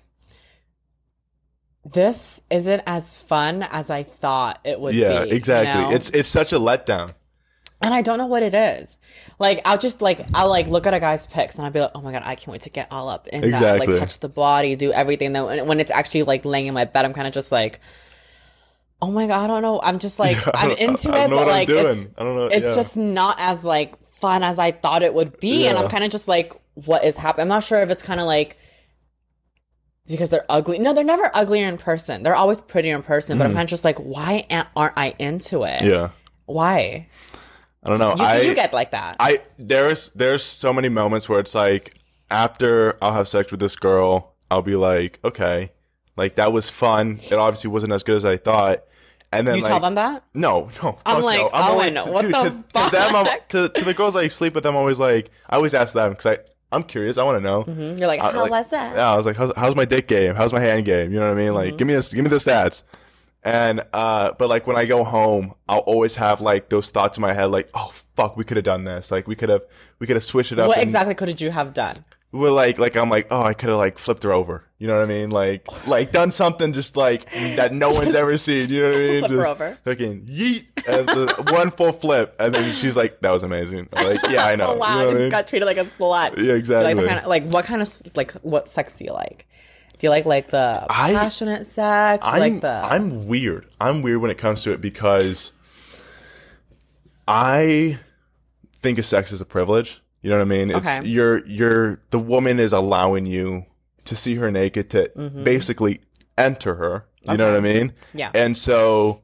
this 1.85 2.41
isn't 2.49 2.83
as 2.85 3.21
fun 3.21 3.63
as 3.63 3.89
I 3.89 4.03
thought 4.03 4.59
it 4.63 4.79
would 4.79 4.95
yeah, 4.95 5.23
be. 5.23 5.29
you 5.29 5.35
exactly. 5.35 5.81
know? 5.81 5.91
It's 5.91 6.09
it's 6.11 6.29
such 6.29 6.53
a 6.53 6.57
letdown. 6.59 7.13
And 7.81 7.93
I 7.93 8.01
don't 8.01 8.17
know 8.17 8.27
what 8.27 8.43
it 8.43 8.53
is. 8.53 8.97
Like 9.37 9.61
I'll 9.65 9.77
just 9.77 10.01
like 10.01 10.25
I'll 10.33 10.49
like 10.49 10.67
look 10.67 10.85
at 10.85 10.93
a 10.93 10.99
guy's 10.99 11.25
pics 11.25 11.55
and 11.55 11.65
I'll 11.65 11.71
be 11.71 11.79
like, 11.79 11.91
oh 11.95 12.01
my 12.01 12.11
god, 12.11 12.23
I 12.25 12.35
can't 12.35 12.49
wait 12.49 12.61
to 12.61 12.69
get 12.69 12.91
all 12.91 13.07
up 13.09 13.27
in 13.27 13.51
that, 13.51 13.79
like 13.79 13.89
touch 13.89 14.19
the 14.19 14.29
body, 14.29 14.75
do 14.75 14.91
everything. 14.91 15.31
Then 15.31 15.45
when, 15.45 15.65
when 15.67 15.79
it's 15.79 15.91
actually 15.91 16.23
like 16.23 16.45
laying 16.45 16.67
in 16.67 16.73
my 16.73 16.85
bed, 16.85 17.05
I'm 17.05 17.13
kind 17.13 17.27
of 17.27 17.33
just 17.33 17.51
like, 17.51 17.79
oh 19.01 19.11
my 19.11 19.27
god, 19.27 19.43
I 19.43 19.47
don't 19.47 19.61
know. 19.61 19.79
I'm 19.81 19.99
just 19.99 20.19
like 20.19 20.37
I 20.47 20.51
I'm 20.65 20.71
into 20.71 21.11
I 21.11 21.25
it, 21.25 21.29
know 21.29 21.37
but 21.37 21.47
like 21.47 21.69
it's. 21.69 22.07
I 22.17 22.23
don't 22.23 22.35
know. 22.35 22.47
it's 22.47 22.65
yeah. 22.69 22.75
just 22.75 22.97
not 22.97 23.37
as 23.39 23.63
like 23.63 23.97
fun 24.03 24.43
as 24.43 24.59
I 24.59 24.71
thought 24.71 25.03
it 25.03 25.13
would 25.13 25.39
be, 25.39 25.67
and 25.67 25.77
I'm 25.77 25.89
kind 25.89 26.03
of 26.03 26.11
just 26.11 26.27
like, 26.27 26.53
what 26.73 27.05
is 27.05 27.15
happening? 27.15 27.43
I'm 27.43 27.49
not 27.49 27.63
sure 27.63 27.79
if 27.81 27.89
it's 27.89 28.03
kind 28.03 28.19
of 28.19 28.25
like 28.25 28.57
because 30.09 30.31
they're 30.31 30.45
ugly. 30.49 30.79
No, 30.79 30.93
they're 30.93 31.03
never 31.03 31.31
uglier 31.33 31.67
in 31.67 31.77
person. 31.77 32.23
They're 32.23 32.35
always 32.35 32.57
prettier 32.57 32.95
in 32.95 33.03
person. 33.03 33.37
But 33.37 33.45
I'm 33.45 33.51
mm. 33.51 33.55
kind 33.55 33.67
of 33.67 33.69
just 33.69 33.85
like, 33.85 33.99
why 33.99 34.45
aren't 34.75 34.93
I 34.97 35.15
into 35.19 35.63
it? 35.63 35.83
Yeah. 35.83 36.09
Why? 36.45 37.07
I 37.83 37.89
don't 37.89 37.99
know. 37.99 38.15
You, 38.17 38.23
I 38.23 38.41
you 38.41 38.55
get 38.55 38.73
like 38.73 38.91
that. 38.91 39.15
I 39.19 39.39
there's 39.57 40.11
there's 40.11 40.43
so 40.43 40.73
many 40.73 40.89
moments 40.89 41.29
where 41.29 41.39
it's 41.39 41.55
like 41.55 41.93
after 42.29 42.97
I'll 43.01 43.13
have 43.13 43.27
sex 43.27 43.51
with 43.51 43.59
this 43.59 43.75
girl, 43.75 44.35
I'll 44.51 44.61
be 44.61 44.75
like, 44.75 45.19
okay, 45.23 45.71
like 46.17 46.35
that 46.35 46.51
was 46.51 46.69
fun. 46.69 47.19
It 47.23 47.33
obviously 47.33 47.69
wasn't 47.69 47.93
as 47.93 48.03
good 48.03 48.17
as 48.17 48.25
I 48.25 48.37
thought. 48.37 48.83
And 49.31 49.47
then 49.47 49.57
you 49.57 49.61
like, 49.61 49.69
tell 49.69 49.79
them 49.79 49.93
that? 49.95 50.23
no, 50.33 50.71
no. 50.81 50.97
I'm 51.05 51.17
fuck 51.17 51.23
like, 51.23 51.39
no. 51.39 51.49
Owen, 51.53 51.95
what 52.11 52.21
dude, 52.23 52.33
the 52.33 52.41
to, 52.73 52.85
to 52.85 52.91
them, 52.91 53.15
I'm- 53.15 53.25
fuck? 53.27 53.47
to, 53.49 53.69
to 53.69 53.85
the 53.85 53.93
girls 53.93 54.15
I 54.15 54.27
sleep 54.27 54.55
with, 54.55 54.65
I'm 54.65 54.75
always 54.75 54.99
like, 54.99 55.29
I 55.49 55.55
always 55.57 55.75
ask 55.75 55.93
them 55.93 56.09
because 56.11 56.25
I 56.25 56.37
I'm 56.71 56.81
curious. 56.83 57.17
I 57.19 57.23
want 57.23 57.37
to 57.37 57.43
know. 57.43 57.63
Mhm. 57.63 57.97
You're 57.99 58.07
like, 58.07 58.21
I- 58.21 58.31
how 58.31 58.41
like- 58.41 58.51
was 58.51 58.71
that? 58.71 58.95
Yeah, 58.95 59.11
I 59.13 59.15
was 59.17 59.25
like, 59.27 59.35
how's, 59.37 59.53
how's 59.55 59.75
my 59.75 59.85
dick 59.85 60.07
game? 60.07 60.33
How's 60.35 60.51
my 60.51 60.59
hand 60.59 60.85
game? 60.85 61.13
You 61.13 61.19
know 61.19 61.27
what 61.27 61.33
I 61.33 61.37
mean? 61.37 61.47
Mm-hmm. 61.49 61.55
Like, 61.55 61.77
give 61.77 61.87
me 61.87 61.93
this, 61.93 62.11
give 62.11 62.23
me 62.23 62.29
the 62.29 62.37
stats. 62.37 62.81
And, 63.43 63.85
uh, 63.93 64.33
but 64.37 64.49
like 64.49 64.67
when 64.67 64.75
I 64.75 64.85
go 64.85 65.03
home, 65.03 65.53
I'll 65.67 65.79
always 65.79 66.15
have 66.15 66.41
like 66.41 66.69
those 66.69 66.89
thoughts 66.89 67.17
in 67.17 67.21
my 67.21 67.33
head, 67.33 67.45
like, 67.45 67.69
oh 67.73 67.91
fuck, 68.15 68.35
we 68.35 68.43
could 68.43 68.57
have 68.57 68.65
done 68.65 68.83
this. 68.83 69.11
Like 69.11 69.27
we 69.27 69.35
could 69.35 69.49
have, 69.49 69.61
we 69.99 70.07
could 70.07 70.15
have 70.17 70.23
switched 70.23 70.51
it 70.51 70.59
up. 70.59 70.67
What 70.67 70.77
and 70.77 70.83
exactly 70.83 71.15
could 71.15 71.39
you 71.39 71.51
have 71.51 71.73
done? 71.73 71.95
We're 72.31 72.51
like, 72.51 72.77
like 72.77 72.95
I'm 72.95 73.09
like, 73.09 73.27
oh, 73.31 73.41
I 73.41 73.53
could 73.53 73.69
have 73.69 73.79
like 73.79 73.97
flipped 73.97 74.21
her 74.23 74.31
over. 74.31 74.63
You 74.77 74.87
know 74.87 74.95
what 74.97 75.03
I 75.03 75.07
mean? 75.07 75.31
Like, 75.31 75.65
like 75.87 76.11
done 76.11 76.31
something 76.31 76.73
just 76.73 76.95
like 76.95 77.31
that 77.31 77.73
no 77.73 77.89
one's 77.89 78.13
ever 78.13 78.37
seen. 78.37 78.69
You 78.69 78.81
know 78.83 78.89
what 78.89 78.97
I 78.97 78.99
mean? 78.99 79.19
Flip 79.19 79.31
her 79.31 79.37
just 79.37 79.49
over. 79.49 79.77
Fucking 79.85 80.25
yeet, 80.25 80.65
and 80.87 81.09
the 81.09 81.51
one 81.53 81.71
full 81.71 81.91
flip, 81.91 82.35
and 82.39 82.53
then 82.53 82.73
she's 82.75 82.95
like, 82.95 83.21
that 83.21 83.31
was 83.31 83.43
amazing. 83.43 83.87
I'm 83.93 84.05
like, 84.05 84.19
yeah, 84.29 84.45
I 84.45 84.55
know. 84.57 84.73
Oh 84.73 84.75
wow, 84.77 84.89
You 84.99 85.03
know 85.03 85.07
I 85.07 85.11
just 85.11 85.21
mean? 85.21 85.29
got 85.29 85.47
treated 85.47 85.65
like 85.65 85.77
a 85.77 85.85
slut. 85.85 86.37
Yeah, 86.37 86.51
like 86.51 86.59
exactly. 86.59 86.93
the 86.93 87.07
kind 87.07 87.19
of 87.21 87.25
like 87.25 87.45
what 87.45 87.65
kind 87.65 87.81
of 87.81 88.01
like 88.15 88.31
what 88.41 88.67
sex 88.67 88.97
do 88.97 89.05
you 89.05 89.13
like? 89.13 89.47
Do 89.99 90.07
you 90.07 90.11
like 90.11 90.25
like 90.25 90.47
the 90.47 90.85
I- 90.89 91.13
passionate 91.13 91.65
sex? 91.65 92.25
I'm, 92.25 92.39
like 92.39 92.61
the 92.61 92.69
I'm 92.71 93.27
weird. 93.27 93.67
I'm 93.79 94.01
weird 94.01 94.21
when 94.21 94.31
it 94.31 94.37
comes 94.37 94.63
to 94.63 94.71
it 94.71 94.81
because 94.81 95.51
I 97.27 97.97
think 98.79 98.97
of 98.97 99.05
sex 99.05 99.31
as 99.31 99.41
a 99.41 99.45
privilege. 99.45 100.01
You 100.21 100.29
know 100.29 100.37
what 100.37 100.43
I 100.43 100.49
mean? 100.49 100.71
It's 100.71 100.79
Okay. 100.79 101.05
you're 101.07 101.45
you're 101.45 102.01
the 102.09 102.19
woman 102.19 102.59
is 102.59 102.73
allowing 102.73 103.25
you 103.25 103.65
to 104.05 104.15
see 104.15 104.35
her 104.35 104.49
naked 104.51 104.89
to 104.91 105.11
basically 105.43 106.01
enter 106.37 106.75
her. 106.75 107.05
You 107.29 107.37
know 107.37 107.49
what 107.51 107.57
I 107.57 107.61
mean? 107.61 107.89
Mm-hmm. 107.89 108.17
Yeah. 108.17 108.31
And 108.33 108.57
so 108.57 109.23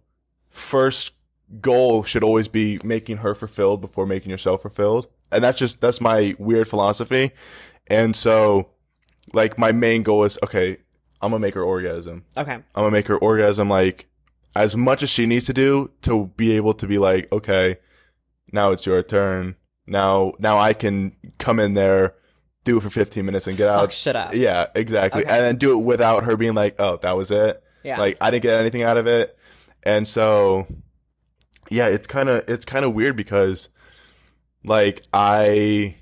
first 0.49 1.13
goal 1.61 2.03
should 2.03 2.23
always 2.23 2.47
be 2.47 2.79
making 2.83 3.17
her 3.17 3.33
fulfilled 3.35 3.81
before 3.81 4.05
making 4.05 4.29
yourself 4.29 4.61
fulfilled. 4.61 5.07
And 5.31 5.43
that's 5.43 5.57
just 5.57 5.81
that's 5.81 5.99
my 5.99 6.35
weird 6.37 6.67
philosophy. 6.67 7.31
And 7.87 8.15
so 8.15 8.69
like 9.33 9.57
my 9.57 9.71
main 9.71 10.03
goal 10.03 10.23
is 10.23 10.37
okay, 10.43 10.77
I'm 11.21 11.31
gonna 11.31 11.39
make 11.41 11.55
her 11.55 11.63
orgasm. 11.63 12.23
Okay. 12.37 12.53
I'm 12.53 12.63
gonna 12.75 12.91
make 12.91 13.07
her 13.07 13.17
orgasm 13.17 13.69
like 13.69 14.07
as 14.55 14.75
much 14.75 15.03
as 15.03 15.09
she 15.09 15.25
needs 15.25 15.45
to 15.47 15.53
do 15.53 15.91
to 16.03 16.27
be 16.37 16.55
able 16.55 16.73
to 16.75 16.87
be 16.87 16.97
like, 16.97 17.31
okay, 17.31 17.77
now 18.51 18.71
it's 18.71 18.85
your 18.85 19.01
turn. 19.03 19.55
Now 19.87 20.33
now 20.39 20.57
I 20.59 20.73
can 20.73 21.15
come 21.39 21.59
in 21.59 21.73
there, 21.73 22.15
do 22.63 22.77
it 22.77 22.81
for 22.81 22.89
15 22.89 23.25
minutes 23.25 23.47
and 23.47 23.57
get 23.57 23.67
Fuck 23.73 23.83
out. 23.83 23.93
shit 23.93 24.15
up. 24.15 24.33
Yeah, 24.33 24.67
exactly. 24.75 25.23
Okay. 25.23 25.31
And 25.31 25.41
then 25.43 25.55
do 25.57 25.73
it 25.73 25.83
without 25.83 26.23
her 26.23 26.37
being 26.37 26.55
like, 26.55 26.75
oh, 26.79 26.97
that 26.97 27.17
was 27.17 27.31
it. 27.31 27.61
Yeah. 27.83 27.99
Like 27.99 28.17
I 28.21 28.31
didn't 28.31 28.43
get 28.43 28.59
anything 28.59 28.83
out 28.83 28.97
of 28.97 29.07
it. 29.07 29.37
And 29.83 30.07
so 30.07 30.67
yeah, 31.69 31.87
it's 31.87 32.07
kind 32.07 32.29
of 32.29 32.47
it's 32.49 32.65
kind 32.65 32.85
of 32.85 32.93
weird 32.93 33.15
because 33.15 33.69
like 34.63 35.03
I 35.13 35.95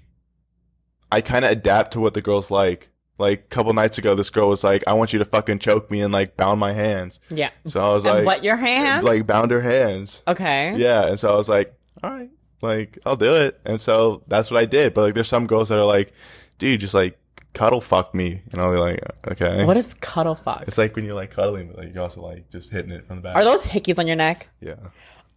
I 1.11 1.21
kind 1.21 1.43
of 1.45 1.51
adapt 1.51 1.93
to 1.93 1.99
what 1.99 2.13
the 2.13 2.21
girls 2.21 2.49
like. 2.51 2.89
Like 3.24 3.39
a 3.39 3.47
couple 3.55 3.74
nights 3.74 3.97
ago 3.97 4.15
this 4.15 4.30
girl 4.30 4.49
was 4.49 4.63
like, 4.63 4.84
"I 4.86 4.93
want 4.93 5.13
you 5.13 5.19
to 5.19 5.26
fucking 5.26 5.59
choke 5.59 5.89
me 5.89 6.01
and 6.01 6.11
like 6.11 6.36
bound 6.36 6.59
my 6.59 6.74
hands." 6.74 7.19
yeah. 7.30 7.49
So 7.65 7.80
I 7.80 7.91
was 7.93 8.05
like 8.05 8.26
what 8.26 8.43
your 8.43 8.57
hands? 8.57 9.03
like 9.03 9.26
bound 9.26 9.51
her 9.51 9.61
hands. 9.61 10.21
okay. 10.28 10.76
Yeah, 10.78 11.07
and 11.07 11.19
so 11.19 11.30
I 11.30 11.36
was 11.36 11.47
like, 11.49 11.74
"All 12.03 12.11
right, 12.11 12.30
like 12.61 12.99
I'll 13.05 13.15
do 13.15 13.34
it." 13.34 13.59
And 13.65 13.80
so 13.80 14.24
that's 14.28 14.51
what 14.51 14.59
I 14.59 14.65
did. 14.65 14.93
But 14.93 15.01
like 15.01 15.13
there's 15.13 15.30
some 15.30 15.47
girls 15.47 15.69
that 15.69 15.78
are 15.80 15.86
like, 15.86 16.13
"Dude, 16.57 16.80
just 16.82 16.93
like 16.93 17.17
cuddle 17.53 17.82
fuck 17.82 18.13
me." 18.13 18.41
And 18.51 18.61
I'll 18.61 18.71
be 18.71 18.78
like, 18.78 18.99
"Okay." 19.32 19.63
What 19.65 19.78
is 19.78 19.93
cuddle 19.93 20.36
fuck? 20.36 20.63
It's 20.67 20.78
like 20.78 20.95
when 20.95 21.05
you're 21.05 21.15
like 21.15 21.32
cuddling, 21.32 21.67
but 21.67 21.78
like 21.78 21.93
you're 21.93 22.03
also 22.03 22.21
like 22.21 22.49
just 22.51 22.71
hitting 22.71 22.91
it 22.91 23.05
from 23.07 23.17
the 23.17 23.21
back. 23.24 23.36
Are 23.36 23.43
those 23.45 23.65
hickeys 23.65 23.97
on 23.99 24.07
your 24.07 24.17
neck? 24.17 24.49
yeah. 24.59 24.76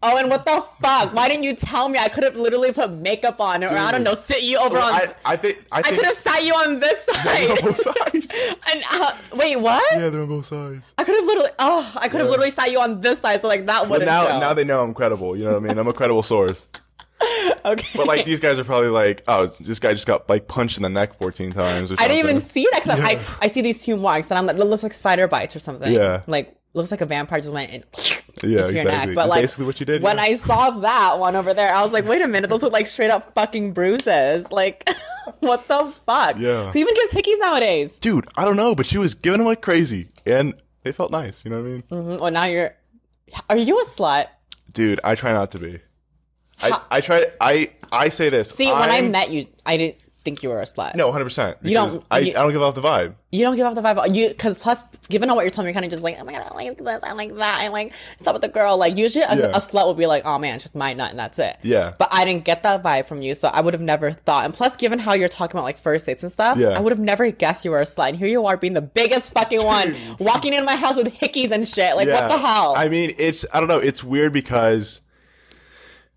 Oh, 0.03 0.19
and 0.19 0.29
what 0.29 0.45
the 0.45 0.61
fuck? 0.81 1.15
Why 1.15 1.27
didn't 1.29 1.45
you 1.45 1.55
tell 1.55 1.89
me? 1.89 1.99
I 1.99 2.09
could 2.09 2.23
have 2.23 2.37
literally 2.37 2.71
put 2.73 2.93
makeup 2.93 3.41
on, 3.41 3.65
or 3.65 3.69
I 3.69 3.91
don't 3.91 4.03
know, 4.05 4.13
sit 4.15 4.43
you 4.43 4.59
over 4.59 4.77
on. 4.77 4.93
I, 4.93 5.15
I 5.25 5.37
think 5.37 5.65
I 5.73 5.79
I 5.79 5.83
think 5.83 5.97
could 5.97 6.05
have 6.07 6.15
sat 6.15 6.45
you 6.45 6.53
on 6.53 6.79
this 6.81 7.07
they're 7.25 7.51
on 7.51 7.57
side. 7.57 7.65
both 7.65 7.83
sides. 7.83 8.39
and 8.73 8.85
uh, 8.93 9.17
wait, 9.35 9.57
what? 9.57 9.83
yeah, 9.93 10.09
they're 10.11 10.21
on 10.21 10.29
both 10.29 10.47
sides. 10.47 10.85
I 10.99 11.05
could 11.05 11.15
have 11.17 11.25
literally. 11.25 11.51
Oh, 11.59 11.93
I 11.97 12.09
could 12.09 12.21
have 12.21 12.27
Yeah. 12.27 12.31
literally 12.31 12.51
sat 12.51 12.71
you 12.71 12.81
on 12.81 13.01
this 13.01 13.21
side, 13.21 13.41
so 13.41 13.49
like 13.49 13.67
that 13.67 13.81
But 13.83 13.91
wouldn't 13.91 14.07
now 14.07 14.27
show. 14.29 14.39
now 14.39 14.53
they 14.55 14.65
know 14.65 14.83
I'm 14.83 14.93
credible. 14.95 15.37
You 15.37 15.45
know 15.45 15.55
what 15.55 15.65
I 15.65 15.69
mean? 15.69 15.79
I'm 15.79 15.89
a 15.89 15.93
credible 15.95 16.23
source. 16.23 16.67
okay. 17.65 17.87
But 17.97 18.07
like 18.07 18.27
these 18.27 18.41
guys 18.41 18.59
are 18.59 18.65
probably 18.65 18.89
like, 18.91 19.23
oh, 19.27 19.47
this 19.47 19.79
guy 19.79 19.93
just 19.95 20.07
got 20.07 20.29
like 20.29 20.47
punched 20.47 20.77
in 20.77 20.83
the 20.83 20.89
neck 20.91 21.15
14 21.19 21.53
times. 21.53 21.91
Or 21.91 21.97
I 21.99 22.09
didn't 22.09 22.19
even 22.29 22.41
see 22.41 22.67
that 22.73 22.83
because 22.85 23.01
I 23.01 23.21
I 23.41 23.49
see 23.49 23.63
these 23.63 23.83
two 23.85 23.97
marks, 23.97 24.31
and 24.31 24.39
I'm 24.39 24.47
like, 24.47 24.57
it 24.57 24.65
looks 24.65 24.83
like 24.83 24.93
spider 24.93 25.27
bites 25.27 25.57
or 25.57 25.59
something. 25.59 25.93
Yeah. 25.93 26.23
Like 26.27 26.56
looks 26.77 26.91
like 26.91 27.01
a 27.01 27.07
vampire 27.07 27.41
just 27.41 27.53
went 27.53 27.71
in. 27.73 27.85
Yeah, 28.43 28.67
exactly. 28.67 28.85
neck. 28.85 29.15
But 29.15 29.29
like 29.29 29.43
basically 29.43 29.65
what 29.67 29.81
you 29.81 29.87
did. 29.87 30.03
when 30.03 30.17
yeah. 30.17 30.23
I 30.25 30.35
saw 30.35 30.71
that 30.71 31.19
one 31.19 31.35
over 31.37 31.55
there, 31.55 31.75
I 31.75 31.83
was 31.83 31.93
like, 31.93 32.05
wait 32.05 32.23
a 32.23 32.29
minute, 32.29 32.49
those 32.49 32.63
look 32.63 32.73
like 32.73 32.87
straight 32.87 33.11
up 33.11 33.35
fucking 33.35 33.73
bruises. 33.73 34.53
Like, 34.53 34.89
what 35.41 35.67
the 35.69 35.93
fuck? 36.07 36.37
Yeah. 36.39 36.71
Who 36.71 36.79
even 36.79 36.95
gives 36.95 37.13
hickeys 37.15 37.41
nowadays? 37.41 37.99
dude, 37.99 38.27
I 38.37 38.45
don't 38.45 38.57
know, 38.57 38.75
but 38.75 38.87
she 38.87 38.99
was 38.99 39.15
giving 39.15 39.39
them 39.39 39.47
like 39.47 39.63
crazy, 39.63 40.09
and 40.27 40.55
they 40.83 40.93
felt 40.93 41.11
nice. 41.11 41.45
You 41.45 41.51
know 41.51 41.63
what 41.63 41.67
I 41.67 41.71
mean? 41.71 41.83
Mm, 41.91 42.21
Well, 42.21 42.31
now 42.31 42.45
you're. 42.45 42.75
Are 43.51 43.57
you 43.57 43.81
a 43.81 43.85
slut? 43.85 44.27
Dude, 44.73 45.01
I 45.03 45.15
try 45.15 45.33
not 45.33 45.51
to 45.53 45.59
be. 45.59 45.81
I, 46.63 46.81
I 46.91 47.01
try. 47.01 47.27
I 47.41 47.71
I 47.91 48.09
say 48.11 48.29
this. 48.29 48.51
See, 48.51 48.67
when 48.71 48.91
I 48.91 49.01
met 49.03 49.31
you, 49.31 49.47
I 49.65 49.77
didn't 49.77 50.01
think 50.27 50.43
you 50.43 50.51
were 50.51 50.61
a 50.61 50.65
slut. 50.65 50.95
no, 50.97 51.11
hundred 51.13 51.25
percent. 51.25 51.57
You 51.63 51.73
don't- 51.75 52.05
I, 52.11 52.19
you- 52.19 52.33
I 52.37 52.43
don't 52.43 52.53
give 52.53 52.61
off 52.63 52.75
the 52.75 52.83
vibe. 52.83 53.15
You 53.33 53.43
don't 53.45 53.57
give 53.57 53.67
off 53.67 53.75
the 53.75 53.83
vibe. 53.83 54.15
You 54.15 54.29
because 54.29 54.63
plus, 54.63 54.83
given 55.09 55.29
on 55.31 55.37
what 55.37 55.43
you're 55.43 55.51
telling 55.51 55.67
me, 55.67 55.71
you're 55.71 55.75
kind 55.75 55.85
of 55.85 55.91
just 55.91 56.03
like, 56.03 56.17
oh 56.19 56.25
my 56.25 56.33
god, 56.33 56.49
I 56.51 56.55
like 56.55 56.77
this, 56.79 57.03
I 57.03 57.13
like 57.13 57.35
that, 57.37 57.59
I 57.61 57.69
like 57.69 57.93
stop 58.19 58.35
with 58.35 58.43
the 58.43 58.49
girl. 58.49 58.77
Like 58.79 58.97
usually, 58.97 59.25
a, 59.25 59.37
Yeah. 59.37 59.47
a 59.47 59.59
slut 59.59 59.87
would 59.89 59.97
be 59.99 60.07
like, 60.07 60.25
oh 60.25 60.39
man, 60.39 60.55
it's 60.57 60.65
just 60.65 60.75
my 60.75 60.95
nut, 60.95 61.11
and 61.11 61.19
that's 61.19 61.39
it. 61.39 61.57
Yeah. 61.63 61.93
But 61.99 62.09
I 62.13 62.25
didn't 62.25 62.45
get 62.45 62.63
that 62.65 62.83
vibe 62.83 63.07
from 63.07 63.21
you, 63.23 63.35
so 63.35 63.49
I 63.49 63.61
would 63.61 63.75
have 63.75 63.81
never 63.83 64.11
thought. 64.11 64.45
And 64.47 64.55
plus, 64.55 64.77
given 64.77 64.99
how 64.99 65.13
you're 65.13 65.29
talking 65.29 65.57
about 65.57 65.65
like 65.65 65.79
first 65.79 66.07
dates 66.07 66.23
and 66.23 66.33
stuff, 66.33 66.57
Yeah. 66.59 66.69
I 66.71 66.81
would 66.81 66.93
have 66.93 67.01
never 67.01 67.31
guessed 67.31 67.65
you 67.65 67.71
were 67.73 67.81
a 67.81 67.85
slut. 67.85 68.09
And 68.11 68.17
here 68.17 68.29
you 68.29 68.47
are 68.47 68.57
being 68.57 68.75
the 68.75 68.83
biggest 68.83 69.35
fucking 69.35 69.63
one, 69.63 69.95
walking 70.19 70.53
into 70.55 70.65
my 70.65 70.77
house 70.77 70.97
with 70.97 71.13
hickeys 71.15 71.51
and 71.51 71.69
shit. 71.69 71.95
Like 71.97 72.09
what 72.09 72.29
the 72.31 72.39
hell? 72.39 72.75
I 72.77 72.89
mean, 72.89 73.15
it's 73.19 73.45
I 73.53 73.61
don't 73.61 73.69
know. 73.69 73.79
It's 73.81 74.03
weird 74.03 74.33
because 74.33 75.03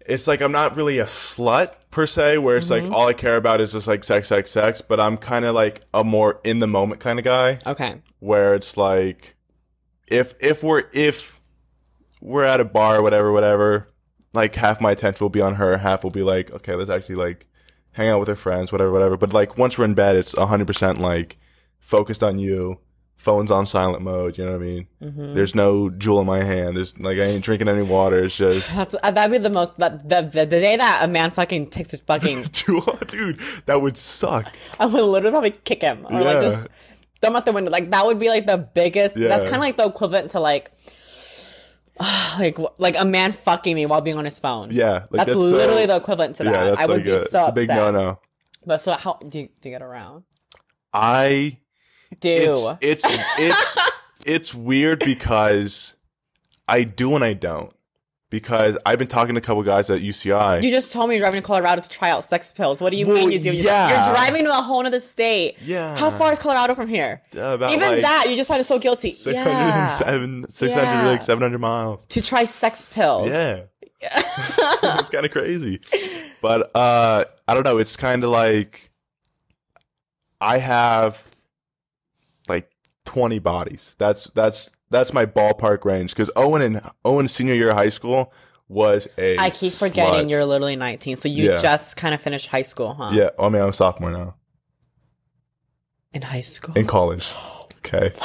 it's 0.05 0.28
like 0.28 0.41
I'm 0.41 0.51
not 0.53 0.76
really 0.76 0.99
a 0.99 1.05
slut 1.05 1.74
per 1.92 2.06
se, 2.06 2.38
where 2.38 2.58
it's 2.58 2.70
Mm-hmm. 2.70 2.88
like 2.88 2.94
all 2.96 3.08
I 3.08 3.14
care 3.14 3.38
about 3.38 3.62
is 3.62 3.72
just 3.74 3.88
like 3.88 4.04
sex, 4.04 4.28
sex, 4.28 4.52
sex. 4.52 4.82
But 4.82 5.00
I'm 5.00 5.18
kind 5.18 5.46
of 5.46 5.56
like 5.56 5.82
a 5.94 6.04
more 6.04 6.40
in 6.44 6.60
the 6.60 6.68
moment 6.68 7.02
kind 7.02 7.20
of 7.20 7.26
guy, 7.26 7.60
okay. 7.66 8.02
where 8.20 8.54
it's 8.56 8.78
like 8.78 9.36
if 10.08 10.34
if 10.40 10.64
we're 10.64 10.84
if 10.94 11.40
we're 12.22 12.44
at 12.44 12.60
a 12.60 12.66
bar, 12.66 13.02
whatever, 13.02 13.32
whatever. 13.32 13.88
Like 14.34 14.54
half 14.56 14.80
my 14.80 14.92
attention 14.92 15.24
will 15.24 15.30
be 15.30 15.42
on 15.42 15.56
her, 15.56 15.78
half 15.78 16.04
will 16.04 16.12
be 16.12 16.22
like, 16.22 16.52
okay, 16.52 16.76
let's 16.76 16.92
actually 16.92 17.16
like 17.16 17.48
hang 17.94 18.10
out 18.10 18.20
with 18.20 18.28
her 18.28 18.36
friends, 18.36 18.72
whatever, 18.72 18.92
whatever. 18.92 19.18
But 19.18 19.34
like 19.34 19.58
once 19.58 19.78
we're 19.78 19.86
in 19.86 19.96
bed, 19.96 20.16
it's 20.16 20.36
100% 20.36 21.00
like 21.00 21.38
focused 21.80 22.22
on 22.22 22.38
you. 22.38 22.80
Phone's 23.20 23.51
on 23.51 23.65
silent 23.65 24.01
mode. 24.01 24.38
You 24.38 24.45
know 24.45 24.53
what 24.53 24.61
I 24.61 24.63
mean? 24.63 24.88
Mm-hmm. 25.03 25.34
There's 25.34 25.53
no 25.53 25.89
Juul 25.89 26.22
in 26.22 26.26
my 26.26 26.41
hand. 26.41 26.78
There's 26.78 26.97
like 26.97 27.17
I 27.17 27.26
ain't 27.26 27.43
drinking 27.43 27.67
any 27.67 27.82
water. 27.82 28.24
It's 28.24 28.38
just 28.38 28.74
That's, 28.76 28.95
uh, 29.03 29.11
that'd 29.11 29.30
be 29.30 29.38
the 29.38 29.49
most. 29.49 29.78
That, 29.78 30.07
the, 30.07 30.22
the, 30.22 30.45
the 30.45 30.59
day 30.59 30.78
that 30.78 31.03
a 31.03 31.07
man 31.09 31.32
fucking 31.32 31.70
takes 31.70 31.91
his 31.91 32.01
fucking, 32.01 32.43
Juul, 32.45 33.07
dude. 33.09 33.41
That 33.65 33.82
would 33.82 33.97
suck. 33.97 34.47
I 34.80 34.86
would 34.86 35.03
literally 35.03 35.32
probably 35.32 35.51
kick 35.51 35.82
him 35.82 36.07
or 36.09 36.22
like 36.22 36.39
just 36.39 36.67
throw 37.20 37.32
him 37.32 37.36
out 37.36 37.45
the 37.45 37.51
window. 37.51 37.70
Like 37.70 37.91
that 37.91 38.05
would 38.05 38.20
be 38.20 38.30
like 38.30 38.45
the 38.45 38.57
biggest. 38.57 39.15
That's 39.15 39.43
kind 39.43 39.57
of 39.57 39.61
like 39.61 39.76
the 39.76 39.88
equivalent 39.88 40.32
to 40.32 40.39
like, 40.39 40.72
like 42.39 42.57
like 42.78 42.95
a 42.97 43.03
man 43.03 43.34
fucking 43.34 43.76
me 43.76 43.86
while 43.86 43.99
being 43.99 44.17
on 44.17 44.24
his 44.24 44.39
phone. 44.39 44.72
Yeah, 44.72 44.91
like, 44.91 45.09
that's, 45.11 45.26
that's 45.26 45.36
literally 45.36 45.88
the 45.88 45.97
equivalent 45.97 46.38
to 46.38 46.45
that. 46.45 46.53
Yeah, 46.53 46.63
that's 46.70 46.82
I 46.84 46.86
would 46.86 46.97
like 46.99 47.03
be 47.03 47.11
a, 47.11 47.20
so 47.20 47.41
it's 47.41 47.49
a 47.49 47.51
big 47.51 47.67
no 47.67 47.91
no. 47.91 48.20
But 48.65 48.78
so 48.78 48.93
how 48.93 49.20
do 49.28 49.39
you, 49.41 49.49
do 49.59 49.70
you 49.70 49.76
get 49.76 49.82
around? 49.82 50.24
I 50.93 51.59
Do 52.20 52.30
it's 52.82 53.03
it's 53.03 53.38
it's 53.39 53.78
it's 54.26 54.55
weird 54.55 54.99
because 54.99 55.95
I 56.68 56.84
do 56.84 57.16
and 57.16 57.24
I 57.24 57.34
don't. 57.34 57.72
Because 58.32 58.78
I've 58.86 58.99
been 58.99 59.07
talking 59.07 59.34
to 59.34 59.39
a 59.39 59.41
couple 59.41 59.64
guys 59.64 59.89
at 59.89 60.01
UCI. 60.01 60.62
you 60.62 60.70
just 60.70 60.93
told 60.93 61.10
me 61.10 61.16
you're 61.16 61.22
driving 61.24 61.41
to 61.41 61.45
Colorado 61.47 61.82
to 61.82 61.89
try 61.89 62.12
out 62.12 62.24
sex 62.24 62.53
pills. 62.53 62.80
What 62.80 62.91
do 62.91 62.97
you 62.97 63.07
Well, 63.07 63.16
mean 63.16 63.32
you 63.32 63.39
do? 63.39 63.49
You're- 63.51 63.66
yeah. 63.66 64.05
You're 64.05 64.14
driving 64.16 64.43
to 64.45 64.51
a 64.51 64.62
whole 64.62 64.86
other 64.86 64.99
state. 64.99 65.55
Yeah. 65.64 65.97
How 65.97 66.12
far 66.12 66.32
is 66.32 66.38
Colorado 66.38 66.76
from 66.76 66.88
here? 66.89 67.24
Uh, 67.36 67.55
Even 67.72 67.80
like 67.80 68.01
that, 68.03 68.26
you 68.30 68.36
just 68.36 68.47
sounded 68.47 68.66
so 68.66 68.78
guilty. 68.78 69.10
Yeah. 69.26 69.88
607, 69.88 70.51
600, 70.51 70.84
Yeah. 70.84 71.07
like 71.07 71.24
700 71.24 71.57
miles. 71.57 72.05
To 72.05 72.22
try 72.22 72.43
sex 72.45 72.88
pills. 72.91 73.30
Yeah. 73.32 73.62
it's 74.01 75.10
kind 75.10 75.26
of 75.26 75.32
crazy. 75.32 75.82
But 76.39 76.70
uh 76.76 77.26
I 77.47 77.53
don't 77.55 77.64
know, 77.64 77.80
it's 77.80 77.97
kind 77.97 78.24
of 78.24 78.30
like 78.30 78.91
I 80.39 80.60
have 80.60 81.32
20 83.10 83.39
bodies. 83.39 83.95
That's 83.97 84.26
that's 84.36 84.70
that's 84.91 85.14
my 85.14 85.26
ballpark 85.26 85.84
range 85.84 86.14
cuz 86.16 86.30
Owen 86.36 86.62
and 86.62 86.80
Owen 87.03 87.28
senior 87.28 87.55
year 87.55 87.72
of 87.72 87.76
high 87.76 87.89
school 87.89 88.32
was 88.68 89.07
a 89.18 89.36
I 89.38 89.49
keep 89.49 89.74
forgetting 89.74 90.28
slut. 90.28 90.30
you're 90.30 90.45
literally 90.45 90.76
19, 90.76 91.16
so 91.16 91.28
you 91.28 91.45
Yeah. 91.51 91.57
just 91.60 91.97
kind 91.97 92.14
of 92.14 92.22
finished 92.22 92.45
high 92.47 92.62
school, 92.62 92.93
huh? 92.93 93.10
Yeah, 93.14 93.30
oh, 93.39 93.47
I 93.47 93.49
mean 93.49 93.64
I'm 93.64 93.70
a 93.70 93.74
sophomore 93.74 94.12
now 94.12 94.36
In 96.14 96.22
high 96.22 96.41
school. 96.41 96.76
in 96.78 96.86
college. 96.86 97.28
Okay. 97.80 98.11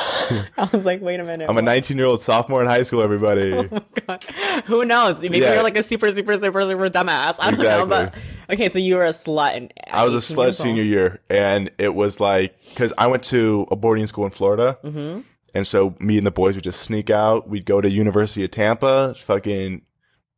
I 0.59 0.69
was 0.73 0.85
like, 0.85 1.01
wait 1.01 1.21
a 1.21 1.25
minute. 1.25 1.49
I'm 1.49 1.57
a 1.59 1.63
19-year-old 1.63 2.21
sophomore 2.21 2.61
in 2.61 2.67
high 2.69 2.83
school, 2.83 3.03
everybody. 3.03 3.53
Oh 3.73 3.81
God. 4.07 4.25
Who 4.67 4.85
knows? 4.85 5.23
Maybe 5.23 5.39
Yeah. 5.39 5.55
you're 5.55 5.63
like 5.63 5.77
a 5.77 5.83
super, 5.83 6.11
super, 6.11 6.37
super, 6.37 6.63
super 6.63 6.91
dumbass. 6.91 7.37
I 7.39 7.51
don't 7.53 7.61
know. 7.63 7.87
But 7.87 8.09
Exactly. 8.09 8.55
okay, 8.55 8.69
so 8.69 8.79
you 8.79 8.97
were 8.97 9.05
a 9.05 9.09
slut. 9.11 9.57
And 9.57 9.73
I 9.91 10.05
was 10.05 10.15
a 10.15 10.35
slut 10.35 10.55
senior 10.55 10.83
year, 10.83 11.21
and 11.31 11.71
it 11.79 11.95
was 11.95 12.21
like 12.21 12.57
because 12.71 12.93
I 12.99 13.07
went 13.07 13.23
to 13.25 13.67
a 13.71 13.77
boarding 13.77 14.07
school 14.07 14.25
in 14.25 14.31
Florida, 14.33 14.79
mm-hmm. 14.85 15.21
and 15.55 15.67
so 15.67 15.95
me 16.01 16.19
and 16.19 16.27
the 16.27 16.31
boys 16.31 16.55
would 16.57 16.65
just 16.65 16.81
sneak 16.83 17.09
out. 17.11 17.49
We'd 17.49 17.65
go 17.65 17.81
to 17.81 17.89
University 17.91 18.45
of 18.45 18.51
Tampa, 18.51 19.15
fucking 19.15 19.83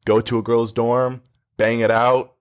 go 0.05 0.21
to 0.21 0.39
a 0.39 0.43
girl's 0.43 0.73
dorm, 0.73 1.23
bang 1.57 1.81
it 1.81 1.91
out. 1.91 2.35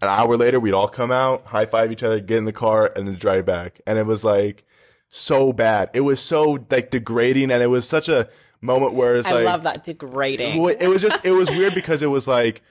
An 0.00 0.08
hour 0.08 0.36
later, 0.36 0.58
we'd 0.60 0.74
all 0.74 0.88
come 0.88 1.10
out, 1.12 1.44
high 1.46 1.66
five 1.66 1.92
each 1.92 2.02
other, 2.02 2.18
get 2.20 2.38
in 2.38 2.44
the 2.44 2.52
car, 2.52 2.90
and 2.96 3.06
then 3.06 3.16
drive 3.16 3.44
back. 3.46 3.80
And 3.86 3.98
it 3.98 4.06
was 4.06 4.24
like 4.24 4.64
so 5.12 5.52
bad. 5.52 5.90
It 5.92 6.00
was 6.00 6.20
so 6.20 6.58
like 6.70 6.90
degrading, 6.90 7.52
and 7.52 7.62
it 7.62 7.68
was 7.68 7.86
such 7.86 8.08
a 8.08 8.28
moment 8.60 8.94
where 8.94 9.16
it's 9.16 9.28
I 9.28 9.32
like 9.32 9.46
I 9.46 9.50
love 9.50 9.62
that 9.64 9.84
degrading. 9.84 10.60
well, 10.60 10.74
it 10.78 10.88
was 10.88 11.00
just 11.02 11.24
it 11.24 11.32
was 11.32 11.48
weird 11.50 11.74
because 11.74 12.02
it 12.02 12.08
was 12.08 12.26
like 12.26 12.62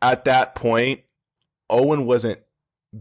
at 0.00 0.24
that 0.24 0.54
point 0.54 1.00
Owen 1.68 2.06
wasn't 2.06 2.38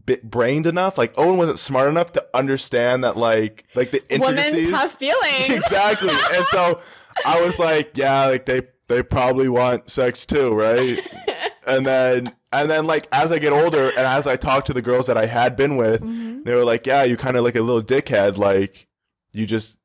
bit 0.06 0.30
brained 0.30 0.68
enough. 0.68 0.98
Like 0.98 1.14
Owen 1.18 1.38
wasn't 1.38 1.60
smart 1.60 1.90
enough 1.90 2.12
to 2.14 2.26
understand 2.34 3.04
that 3.04 3.16
like 3.16 3.66
like 3.76 3.92
the 3.92 4.04
intricacies. 4.12 4.54
Women 4.54 4.74
have 4.74 4.92
feelings. 4.92 5.50
exactly. 5.50 6.10
And 6.34 6.46
so 6.48 6.82
I 7.26 7.40
was 7.42 7.60
like, 7.60 7.92
yeah, 7.96 8.26
like 8.26 8.46
they 8.46 8.64
they 8.88 9.04
probably 9.04 9.48
want 9.48 9.90
sex 9.90 10.26
too, 10.26 10.54
right? 10.54 11.00
and 11.68 11.86
then 11.86 12.34
and 12.52 12.70
then 12.70 12.88
like 12.88 13.08
as 13.12 13.32
I 13.32 13.40
get 13.40 13.54
older 13.54 13.90
and 13.90 14.00
as 14.00 14.26
I 14.26 14.36
talk 14.38 14.66
to 14.66 14.74
the 14.74 14.82
girls 14.82 15.08
that 15.08 15.18
I 15.18 15.26
had 15.26 15.56
been 15.56 15.76
with, 15.78 16.02
Mm-hmm. 16.02 16.44
they 16.44 16.56
were 16.56 16.64
like, 16.66 16.88
yeah, 16.88 17.04
you 17.04 17.18
kind 17.18 17.38
of 17.38 17.44
like 17.44 17.56
a 17.56 17.62
little 17.62 17.84
dickhead, 17.84 18.38
like 18.38 18.88
you 19.34 19.46
just 19.46 19.78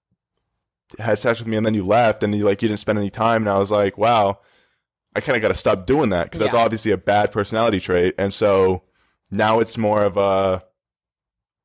had 0.99 1.19
sex 1.19 1.39
with 1.41 1.49
me 1.49 1.57
and 1.57 1.65
then 1.67 1.75
you 1.75 1.83
left 1.85 2.23
and 2.23 2.35
you 2.35 2.45
like 2.45 2.63
you 2.63 2.69
didn't 2.69 2.81
spend 2.81 2.99
any 2.99 3.11
time 3.11 3.43
and 3.43 3.51
I 3.51 3.59
was 3.59 3.71
like, 3.71 3.99
wow. 3.99 4.39
I 5.15 5.21
kind 5.21 5.37
of 5.37 5.43
got 5.43 5.49
to 5.49 5.55
stop 5.55 5.85
doing 5.85 6.09
that 6.11 6.25
because 6.25 6.41
that's 6.41 6.55
Yeah. 6.55 6.61
obviously 6.61 6.91
a 6.91 6.97
bad 6.97 7.33
personality 7.33 7.81
trait. 7.81 8.15
And 8.17 8.33
so 8.33 8.83
now 9.31 9.61
it's 9.61 9.77
more 9.77 10.03
of 10.05 10.17
a 10.17 10.65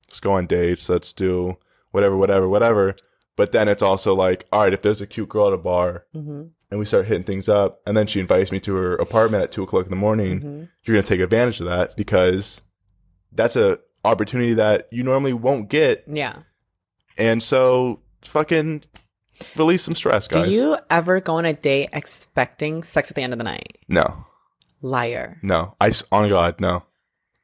let's 0.10 0.20
go 0.20 0.34
on 0.34 0.48
dates, 0.48 0.90
let's 0.90 1.14
do 1.14 1.58
whatever, 1.92 2.18
whatever, 2.18 2.50
whatever. 2.50 2.96
But 3.38 3.52
then 3.54 3.68
it's 3.70 3.84
also 3.84 4.14
like, 4.16 4.46
all 4.52 4.62
right, 4.64 4.74
if 4.74 4.82
there's 4.82 5.00
a 5.00 5.08
cute 5.08 5.30
girl 5.30 5.48
at 5.48 5.54
a 5.54 5.58
bar 5.58 6.06
hmm 6.14 6.44
and 6.70 6.80
we 6.80 6.86
start 6.86 7.06
hitting 7.08 7.24
things 7.24 7.48
up, 7.50 7.82
and 7.88 7.96
then 7.96 8.08
she 8.08 8.20
invites 8.20 8.52
me 8.52 8.60
to 8.62 8.76
her 8.76 8.96
apartment 8.96 9.44
at 9.44 9.52
two 9.52 9.64
o'clock 9.64 9.86
in 9.86 9.90
the 9.90 9.96
morning, 9.96 10.42
hmm 10.42 10.64
you're 10.84 10.96
gonna 10.96 11.06
take 11.06 11.20
advantage 11.20 11.60
of 11.60 11.66
that 11.68 11.98
because 11.98 12.62
that's 13.34 13.56
a 13.58 13.78
opportunity 14.06 14.54
that 14.54 14.88
you 14.92 15.04
normally 15.04 15.34
won't 15.34 15.70
get. 15.70 16.04
Yeah. 16.08 16.44
And 17.18 17.44
so 17.44 18.00
fucking 18.24 18.84
release 19.58 19.84
some 19.84 19.96
stress, 19.96 20.28
guys. 20.30 20.46
Do 20.48 20.52
you 20.54 20.78
ever 20.90 21.20
go 21.20 21.34
on 21.36 21.46
a 21.46 21.52
date 21.54 21.90
expecting 21.92 22.84
sex 22.84 23.12
at 23.12 23.16
the 23.16 23.22
end 23.22 23.34
of 23.34 23.40
the 23.40 23.44
night? 23.44 23.78
No, 23.90 24.26
Liar. 24.82 25.40
no. 25.44 25.76
I, 25.82 25.92
on 26.12 26.30
God, 26.30 26.60
no, 26.62 26.84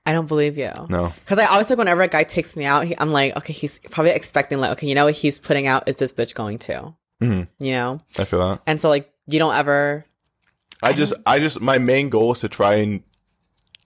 I 0.06 0.14
don't 0.14 0.28
believe 0.28 0.58
you. 0.58 0.72
no. 0.90 1.12
Because 1.24 1.38
I 1.40 1.46
always 1.48 1.70
like 1.70 1.80
whenever 1.80 2.02
a 2.02 2.08
guy 2.08 2.24
takes 2.24 2.56
me 2.56 2.66
out, 2.66 2.86
he, 2.86 2.96
I'm 2.98 3.12
like, 3.12 3.36
okay, 3.38 3.54
he's 3.54 3.80
probably 3.80 4.12
expecting 4.12 4.60
like, 4.60 4.72
okay, 4.74 4.88
you 4.88 4.96
know 4.96 5.06
what 5.06 5.16
he's 5.16 5.40
putting 5.40 5.68
out 5.68 5.88
is 5.88 5.96
this 5.98 6.14
bitch 6.14 6.34
going 6.36 6.60
to, 6.60 6.94
Mhm. 7.22 7.48
you 7.60 7.72
know? 7.72 8.00
I 8.18 8.24
feel 8.26 8.40
that. 8.50 8.62
And 8.68 8.80
so 8.80 8.90
like, 8.90 9.10
you 9.28 9.40
don't 9.40 9.56
ever, 9.56 10.06
I 10.82 10.94
just, 10.94 11.14
I 11.26 11.40
just, 11.40 11.62
my 11.62 11.78
main 11.78 12.10
goal 12.10 12.34
is 12.34 12.40
to 12.42 12.50
try 12.50 12.76
and 12.76 13.04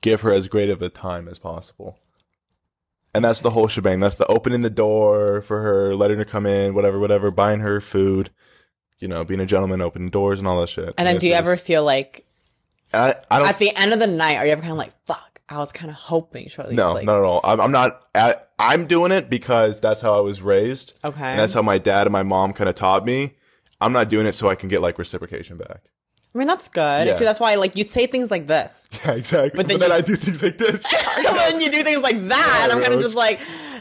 give 0.02 0.22
her 0.22 0.32
as 0.32 0.48
great 0.48 0.70
of 0.70 0.82
a 0.82 0.90
time 0.90 1.28
as 1.28 1.40
possible. 1.40 2.00
And 3.14 3.24
that's 3.24 3.42
the 3.42 3.50
whole 3.50 3.68
shebang. 3.68 4.00
That's 4.00 4.18
the 4.18 4.28
opening 4.28 4.62
the 4.62 4.70
door 4.70 5.42
for 5.42 5.62
her, 5.62 5.96
letting 5.96 6.18
her 6.18 6.26
come 6.26 6.46
in, 6.46 6.74
whatever, 6.74 7.00
whatever, 7.00 7.32
buying 7.32 7.62
her 7.62 7.82
food, 7.82 8.30
you 9.00 9.08
know, 9.08 9.24
being 9.24 9.40
a 9.40 9.46
gentleman, 9.46 9.82
opening 9.82 10.10
doors 10.10 10.40
and 10.40 10.48
all 10.48 10.60
that 10.62 10.70
shit. 10.70 10.94
and 10.98 11.08
then 11.08 11.18
do 11.18 11.28
you 11.28 11.34
ever 11.34 11.56
feel 11.56 11.84
like 11.84 12.26
I, 12.94 13.16
I 13.30 13.40
don't. 13.40 13.48
at 13.48 13.60
the 13.60 13.76
end 13.76 13.94
of 13.94 14.00
the 14.00 14.08
night, 14.08 14.38
are 14.38 14.46
you 14.46 14.52
ever 14.52 14.62
kind 14.62 14.72
of 14.72 14.78
like, 14.78 14.94
fuck, 15.06 15.42
I 15.50 15.58
was 15.58 15.72
kind 15.72 15.90
of 15.90 15.96
hoping 15.96 16.48
she 16.48 16.62
no, 16.72 16.94
like, 16.94 17.06
not 17.06 17.20
at 17.20 17.24
all. 17.24 17.42
I'm, 17.44 17.62
I'm 17.62 17.72
not. 17.72 18.02
I, 18.14 18.36
I'm 18.60 18.86
doing 18.86 19.12
it 19.12 19.30
because 19.30 19.80
that's 19.80 20.02
how 20.02 20.18
I 20.18 20.20
was 20.20 20.42
raised, 20.42 20.94
okay. 21.04 21.24
and 21.24 21.40
that's 21.40 21.54
how 21.54 21.62
my 21.62 21.78
dad 21.78 22.08
and 22.08 22.12
my 22.12 22.24
mom 22.24 22.54
kind 22.54 22.70
of 22.70 22.76
taught 22.76 23.06
me. 23.06 23.37
I'm 23.80 23.94
not 23.94 24.10
doing 24.10 24.26
it 24.26 24.36
so 24.36 24.50
I 24.50 24.56
can 24.56 24.70
get 24.70 24.82
like 24.82 24.98
reciprocation 24.98 25.58
back. 25.58 25.82
I 26.36 26.38
mean, 26.40 26.48
that's 26.48 26.68
good. 26.68 27.08
Yeah. 27.08 27.14
See, 27.14 27.24
that's 27.26 27.40
why 27.40 27.56
like 27.56 27.76
you 27.76 27.84
say 27.84 28.06
things 28.06 28.30
like 28.30 28.48
this. 28.48 28.88
Yeah, 29.06 29.14
exactly. 29.14 29.52
But 29.56 29.68
then 29.68 29.80
then, 29.80 29.90
you- 29.90 29.96
I 29.96 30.02
do 30.02 30.16
things 30.16 30.44
like 30.44 30.58
this. 30.58 30.86
and 31.18 31.26
then 31.26 31.60
you 31.60 31.72
do 31.72 31.84
things 31.84 32.02
like 32.02 32.28
that, 32.28 32.60
and 32.64 32.72
I'm 32.74 32.82
kind 32.82 32.94
of 32.94 33.02
just 33.02 33.16
like, 33.16 33.40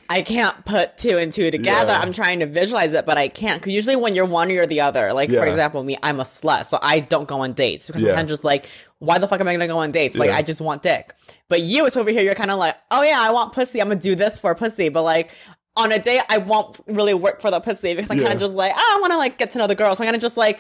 I 0.09 0.23
can't 0.23 0.65
put 0.65 0.97
two 0.97 1.19
and 1.19 1.33
two 1.33 1.51
together. 1.51 1.93
Yeah. 1.93 1.99
I'm 1.99 2.13
trying 2.13 2.39
to 2.39 2.47
visualize 2.47 2.95
it, 2.95 3.05
but 3.05 3.19
I 3.19 3.29
can't. 3.29 3.61
Because 3.61 3.73
usually 3.75 3.97
when 3.97 4.15
you're 4.15 4.25
one 4.25 4.49
or 4.51 4.55
you're 4.55 4.67
the 4.67 4.81
other, 4.83 5.13
like 5.13 5.31
for 5.31 5.45
example, 5.47 5.83
me, 5.83 5.99
I'm 6.03 6.21
a 6.21 6.23
slut, 6.23 6.65
so 6.65 6.79
I 6.81 7.01
don't 7.01 7.27
go 7.29 7.41
on 7.41 7.53
dates 7.55 7.89
because 7.89 8.05
I'm 8.05 8.11
kind 8.13 8.21
of 8.23 8.29
just 8.29 8.45
like, 8.45 8.71
why 9.01 9.19
the 9.19 9.27
fuck 9.27 9.41
am 9.41 9.49
I 9.49 9.53
gonna 9.53 9.67
go 9.67 9.79
on 9.79 9.91
dates? 9.91 10.17
Like 10.17 10.29
Yeah. 10.31 10.37
I 10.37 10.43
just 10.43 10.61
want 10.61 10.83
dick. 10.83 11.13
But 11.49 11.61
you, 11.63 11.85
it's 11.87 11.97
over 11.97 12.11
here. 12.11 12.23
You're 12.23 12.35
kind 12.35 12.51
of 12.53 12.59
like, 12.59 12.77
oh 12.91 13.03
yeah, 13.03 13.21
I 13.21 13.33
want 13.33 13.53
pussy. 13.53 13.81
I'm 13.83 13.89
gonna 13.89 14.01
do 14.01 14.15
this 14.15 14.39
for 14.39 14.55
pussy, 14.55 14.89
but 14.89 15.03
like. 15.03 15.33
On 15.77 15.93
a 15.93 15.99
date, 15.99 16.23
I 16.29 16.39
won't 16.39 16.81
really 16.87 17.15
work 17.15 17.41
for 17.43 17.51
the 17.51 17.61
pussy 17.61 17.95
because 17.95 18.11
I'm 18.11 18.17
Yeah. 18.19 18.25
kind 18.25 18.35
of 18.35 18.41
just 18.41 18.55
like, 18.55 18.73
oh, 18.75 18.95
I 18.97 19.01
want 19.01 19.13
to 19.13 19.19
like 19.19 19.37
get 19.39 19.51
to 19.53 19.59
know 19.59 19.67
the 19.67 19.75
girl. 19.75 19.95
So 19.95 20.03
I'm 20.03 20.07
kind 20.07 20.17
of 20.17 20.23
just 20.23 20.37
like, 20.37 20.59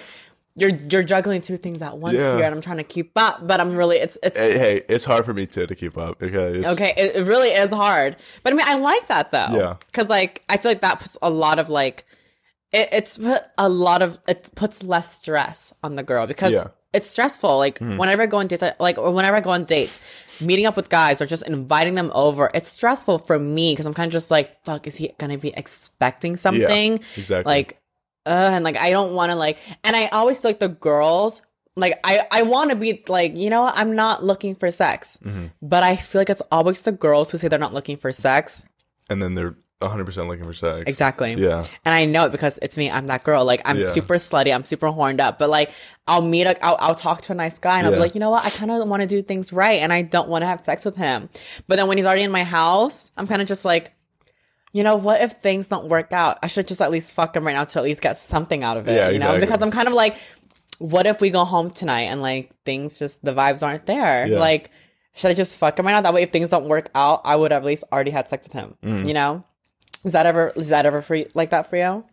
you're 0.58 0.70
you're 0.90 1.02
juggling 1.02 1.40
two 1.42 1.56
things 1.58 1.82
at 1.82 1.98
once 1.98 2.16
Yeah. 2.16 2.34
here, 2.36 2.44
and 2.44 2.54
I'm 2.54 2.60
trying 2.62 2.78
to 2.78 2.84
keep 2.84 3.12
up, 3.16 3.46
but 3.46 3.60
I'm 3.60 3.76
really 3.76 3.98
it's 3.98 4.18
it's 4.22 4.38
hey, 4.38 4.58
hey, 4.58 4.82
it's 4.88 5.04
hard 5.04 5.24
for 5.24 5.34
me 5.34 5.46
too 5.46 5.66
to 5.66 5.74
keep 5.74 5.98
up 5.98 6.18
because 6.18 6.64
Okay, 6.64 6.94
it, 6.96 7.16
it 7.16 7.26
really 7.26 7.48
is 7.50 7.72
hard. 7.72 8.16
But 8.42 8.52
I 8.52 8.56
mean, 8.56 8.66
I 8.66 8.76
like 8.76 9.06
that 9.08 9.30
though. 9.30 9.48
Yeah. 9.50 9.76
Because 9.86 10.08
like, 10.08 10.42
I 10.48 10.56
feel 10.56 10.70
like 10.70 10.80
that 10.82 11.00
puts 11.00 11.16
a 11.20 11.28
lot 11.30 11.58
of 11.58 11.68
like, 11.70 12.04
it, 12.72 12.88
it's 12.92 13.18
put 13.18 13.40
a 13.58 13.68
lot 13.68 14.02
of, 14.02 14.18
it 14.28 14.50
puts 14.54 14.82
less 14.82 15.12
stress 15.12 15.72
on 15.82 15.94
the 15.94 16.02
girl 16.02 16.26
because 16.26 16.52
Yeah. 16.54 16.64
It's 16.92 17.06
stressful. 17.06 17.58
Like, 17.58 17.78
whenever 17.78 18.22
I 18.22 18.26
go 18.26 18.38
on 18.38 18.46
dates, 18.46 18.62
I, 18.62 18.72
like, 18.78 18.96
or 18.96 19.10
whenever 19.10 19.36
I 19.36 19.40
go 19.40 19.50
on 19.50 19.64
dates, 19.64 20.00
meeting 20.40 20.64
up 20.66 20.76
with 20.76 20.88
guys 20.88 21.20
or 21.20 21.26
just 21.26 21.46
inviting 21.46 21.94
them 21.94 22.10
over, 22.14 22.50
it's 22.54 22.68
stressful 22.68 23.18
for 23.18 23.38
me 23.38 23.72
because 23.72 23.84
I'm 23.86 23.92
kind 23.92 24.08
of 24.08 24.12
just 24.12 24.30
like, 24.30 24.64
fuck, 24.64 24.86
is 24.86 24.96
he 24.96 25.12
going 25.18 25.30
to 25.32 25.36
be 25.38 25.50
expecting 25.54 26.36
something? 26.36 27.00
exactly. 27.16 27.44
Like, 27.50 27.78
uh, 28.24 28.50
and 28.54 28.64
like, 28.64 28.76
I 28.78 28.90
don't 28.90 29.14
want 29.14 29.30
to 29.30 29.36
like, 29.36 29.58
and 29.84 29.94
I 29.94 30.06
always 30.06 30.40
feel 30.40 30.50
like 30.50 30.58
the 30.58 30.68
girls, 30.68 31.42
like, 31.76 31.98
I, 32.02 32.26
I 32.32 32.42
want 32.42 32.70
to 32.70 32.76
be 32.76 33.02
like, 33.08 33.36
you 33.36 33.50
know, 33.50 33.62
what? 33.64 33.76
I'm 33.76 33.94
not 33.94 34.24
looking 34.24 34.54
for 34.54 34.70
sex, 34.70 35.18
Mm-hmm. 35.22 35.46
but 35.60 35.82
I 35.82 35.96
feel 35.96 36.20
like 36.22 36.30
it's 36.30 36.42
always 36.50 36.80
the 36.82 36.92
girls 36.92 37.30
who 37.30 37.36
say 37.38 37.48
they're 37.48 37.58
not 37.58 37.74
looking 37.74 37.98
for 37.98 38.10
sex. 38.12 38.64
and 39.10 39.20
then 39.22 39.34
they're 39.34 39.56
100 39.80 40.04
percent 40.06 40.26
looking 40.28 40.44
for 40.44 40.54
sex. 40.54 40.84
Exactly. 40.86 41.34
Yeah. 41.34 41.62
And 41.84 41.94
I 41.94 42.06
know 42.06 42.26
it 42.26 42.32
because 42.32 42.58
it's 42.62 42.76
me. 42.78 42.90
I'm 42.90 43.06
that 43.08 43.24
girl. 43.24 43.44
Like 43.44 43.60
I'm 43.64 43.76
Yeah. 43.78 43.82
super 43.90 44.14
slutty. 44.14 44.54
I'm 44.54 44.64
super 44.64 44.88
horned 44.88 45.20
up. 45.20 45.38
But 45.38 45.50
like 45.50 45.70
I'll 46.06 46.22
meet 46.22 46.46
a, 46.46 46.64
I'll, 46.64 46.76
I'll 46.80 46.94
talk 46.94 47.20
to 47.22 47.32
a 47.32 47.34
nice 47.34 47.58
guy 47.58 47.78
and 47.78 47.86
I'll 47.86 47.92
be 47.92 47.98
like, 47.98 48.14
you 48.14 48.20
know 48.20 48.30
what? 48.30 48.46
I 48.46 48.50
kind 48.50 48.70
of 48.70 48.88
want 48.88 49.02
to 49.02 49.08
do 49.08 49.20
things 49.22 49.52
right, 49.52 49.80
and 49.82 49.92
I 49.92 50.02
don't 50.02 50.28
want 50.28 50.42
to 50.42 50.46
have 50.46 50.60
sex 50.60 50.84
with 50.84 50.96
him. 50.96 51.28
But 51.66 51.76
then 51.76 51.88
when 51.88 51.98
he's 51.98 52.06
already 52.06 52.22
in 52.22 52.30
my 52.30 52.44
house, 52.44 53.10
I'm 53.18 53.26
kind 53.26 53.42
of 53.42 53.48
just 53.48 53.64
like, 53.66 53.92
you 54.72 54.82
know, 54.82 54.96
what 54.96 55.20
if 55.20 55.32
things 55.32 55.68
don't 55.68 55.88
work 55.88 56.12
out? 56.12 56.38
I 56.42 56.46
should 56.46 56.68
just 56.68 56.80
at 56.80 56.90
least 56.90 57.14
fuck 57.14 57.36
him 57.36 57.46
right 57.46 57.54
now 57.54 57.64
to 57.64 57.78
at 57.78 57.84
least 57.84 58.00
get 58.00 58.16
something 58.16 58.62
out 58.64 58.76
of 58.78 58.88
it. 58.88 58.94
Yeah, 58.94 59.08
you 59.10 59.18
know, 59.18 59.26
exactly. 59.34 59.40
because 59.40 59.62
I'm 59.62 59.70
kind 59.70 59.88
of 59.88 59.94
like, 59.94 60.16
what 60.78 61.06
if 61.06 61.20
we 61.20 61.30
go 61.30 61.44
home 61.44 61.70
tonight 61.70 62.02
and 62.04 62.22
like 62.22 62.50
things 62.64 62.98
just 62.98 63.24
the 63.24 63.32
vibes 63.34 63.66
aren't 63.66 63.84
there? 63.86 64.26
Yeah. 64.26 64.38
Like, 64.38 64.70
should 65.14 65.30
I 65.30 65.34
just 65.34 65.58
fuck 65.58 65.78
him 65.78 65.86
right 65.86 65.92
now? 65.92 66.02
That 66.02 66.14
way, 66.14 66.22
if 66.22 66.30
things 66.30 66.50
don't 66.50 66.66
work 66.68 66.90
out, 66.94 67.22
I 67.24 67.36
would 67.36 67.50
have 67.50 67.62
at 67.62 67.66
least 67.66 67.84
already 67.92 68.10
had 68.10 68.26
sex 68.26 68.46
with 68.46 68.54
him. 68.54 68.76
Mm. 68.82 69.06
You 69.08 69.14
know. 69.14 69.44
Is 70.06 70.12
that 70.12 70.24
ever 70.24 70.52
is 70.54 70.68
that 70.68 70.86
ever 70.86 71.04
like 71.34 71.50
that 71.50 71.68
for 71.68 71.76
you? 71.76 72.04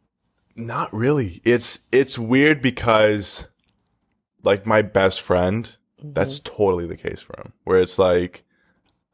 Not 0.56 0.92
really. 0.94 1.42
It's 1.46 1.80
it's 1.92 2.18
weird 2.18 2.60
because 2.60 3.48
like 4.42 4.66
my 4.66 4.82
best 4.82 5.22
friend, 5.22 5.64
mm-hmm. 6.00 6.14
that's 6.14 6.40
totally 6.40 6.88
the 6.88 6.98
case 6.98 7.22
for 7.22 7.40
him. 7.40 7.54
Where 7.66 7.80
it's 7.80 8.00
like 8.00 8.44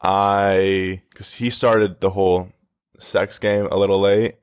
I 0.01 1.01
cuz 1.13 1.33
he 1.33 1.49
started 1.49 1.99
the 1.99 2.11
whole 2.11 2.53
sex 2.99 3.37
game 3.37 3.67
a 3.69 3.75
little 3.75 3.99
late. 3.99 4.37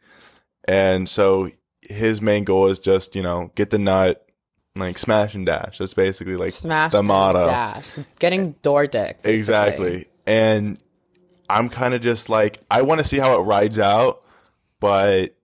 And 0.68 1.08
so 1.08 1.50
his 1.80 2.20
main 2.20 2.44
goal 2.44 2.68
is 2.68 2.78
just, 2.78 3.16
you 3.16 3.22
know, 3.22 3.52
get 3.54 3.70
the 3.70 3.78
nut, 3.78 4.26
like 4.74 4.98
smash 4.98 5.34
and 5.34 5.46
dash. 5.46 5.78
That's 5.78 5.94
basically 5.94 6.36
like 6.36 6.52
Smash 6.52 6.92
the 6.92 6.98
and 6.98 7.08
motto. 7.08 7.46
dash, 7.46 7.98
getting 8.18 8.52
door 8.62 8.86
dick. 8.86 9.22
basically. 9.22 9.34
Exactly. 9.34 10.08
And 10.26 10.78
I'm 11.48 11.68
kind 11.68 11.94
of 11.94 12.02
just 12.02 12.28
like, 12.28 12.58
I 12.70 12.82
want 12.82 12.98
to 12.98 13.04
see 13.04 13.18
how 13.18 13.38
it 13.38 13.44
rides 13.44 13.78
out, 13.78 14.22
but 14.80 15.36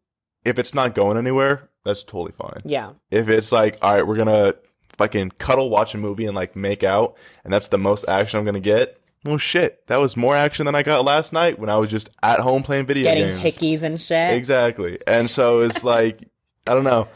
if 0.44 0.58
it's 0.58 0.74
not 0.74 0.94
going 0.94 1.16
anywhere, 1.16 1.68
that's 1.84 2.02
totally 2.02 2.32
fine. 2.32 2.60
Yeah, 2.64 2.92
If 3.10 3.28
it's 3.28 3.52
like, 3.52 3.78
all 3.82 3.94
right, 3.94 4.06
we're 4.06 4.16
going 4.16 4.28
to 4.28 4.56
fucking 4.98 5.32
cuddle, 5.38 5.70
watch 5.70 5.94
a 5.94 5.98
movie, 5.98 6.26
and 6.26 6.34
like 6.34 6.54
make 6.56 6.84
out, 6.84 7.16
and 7.44 7.52
that's 7.52 7.68
the 7.68 7.78
most 7.78 8.08
action 8.08 8.38
I'm 8.38 8.44
going 8.44 8.54
to 8.54 8.60
get, 8.60 8.98
well, 9.24 9.38
shit. 9.38 9.86
That 9.86 10.00
was 10.00 10.16
more 10.16 10.34
action 10.34 10.66
than 10.66 10.74
I 10.74 10.82
got 10.82 11.04
last 11.04 11.32
night 11.32 11.58
when 11.58 11.70
I 11.70 11.76
was 11.76 11.90
just 11.90 12.10
at 12.22 12.40
home 12.40 12.62
playing 12.62 12.86
video 12.86 13.04
getting 13.04 13.40
games. 13.40 13.42
hickeys 13.56 13.82
and 13.82 14.00
shit. 14.00 14.34
Exactly. 14.34 14.98
And 15.06 15.30
so 15.30 15.60
it's 15.60 15.84
like, 15.94 16.28
I 16.66 16.74
don't 16.74 16.84
know. 16.84 17.06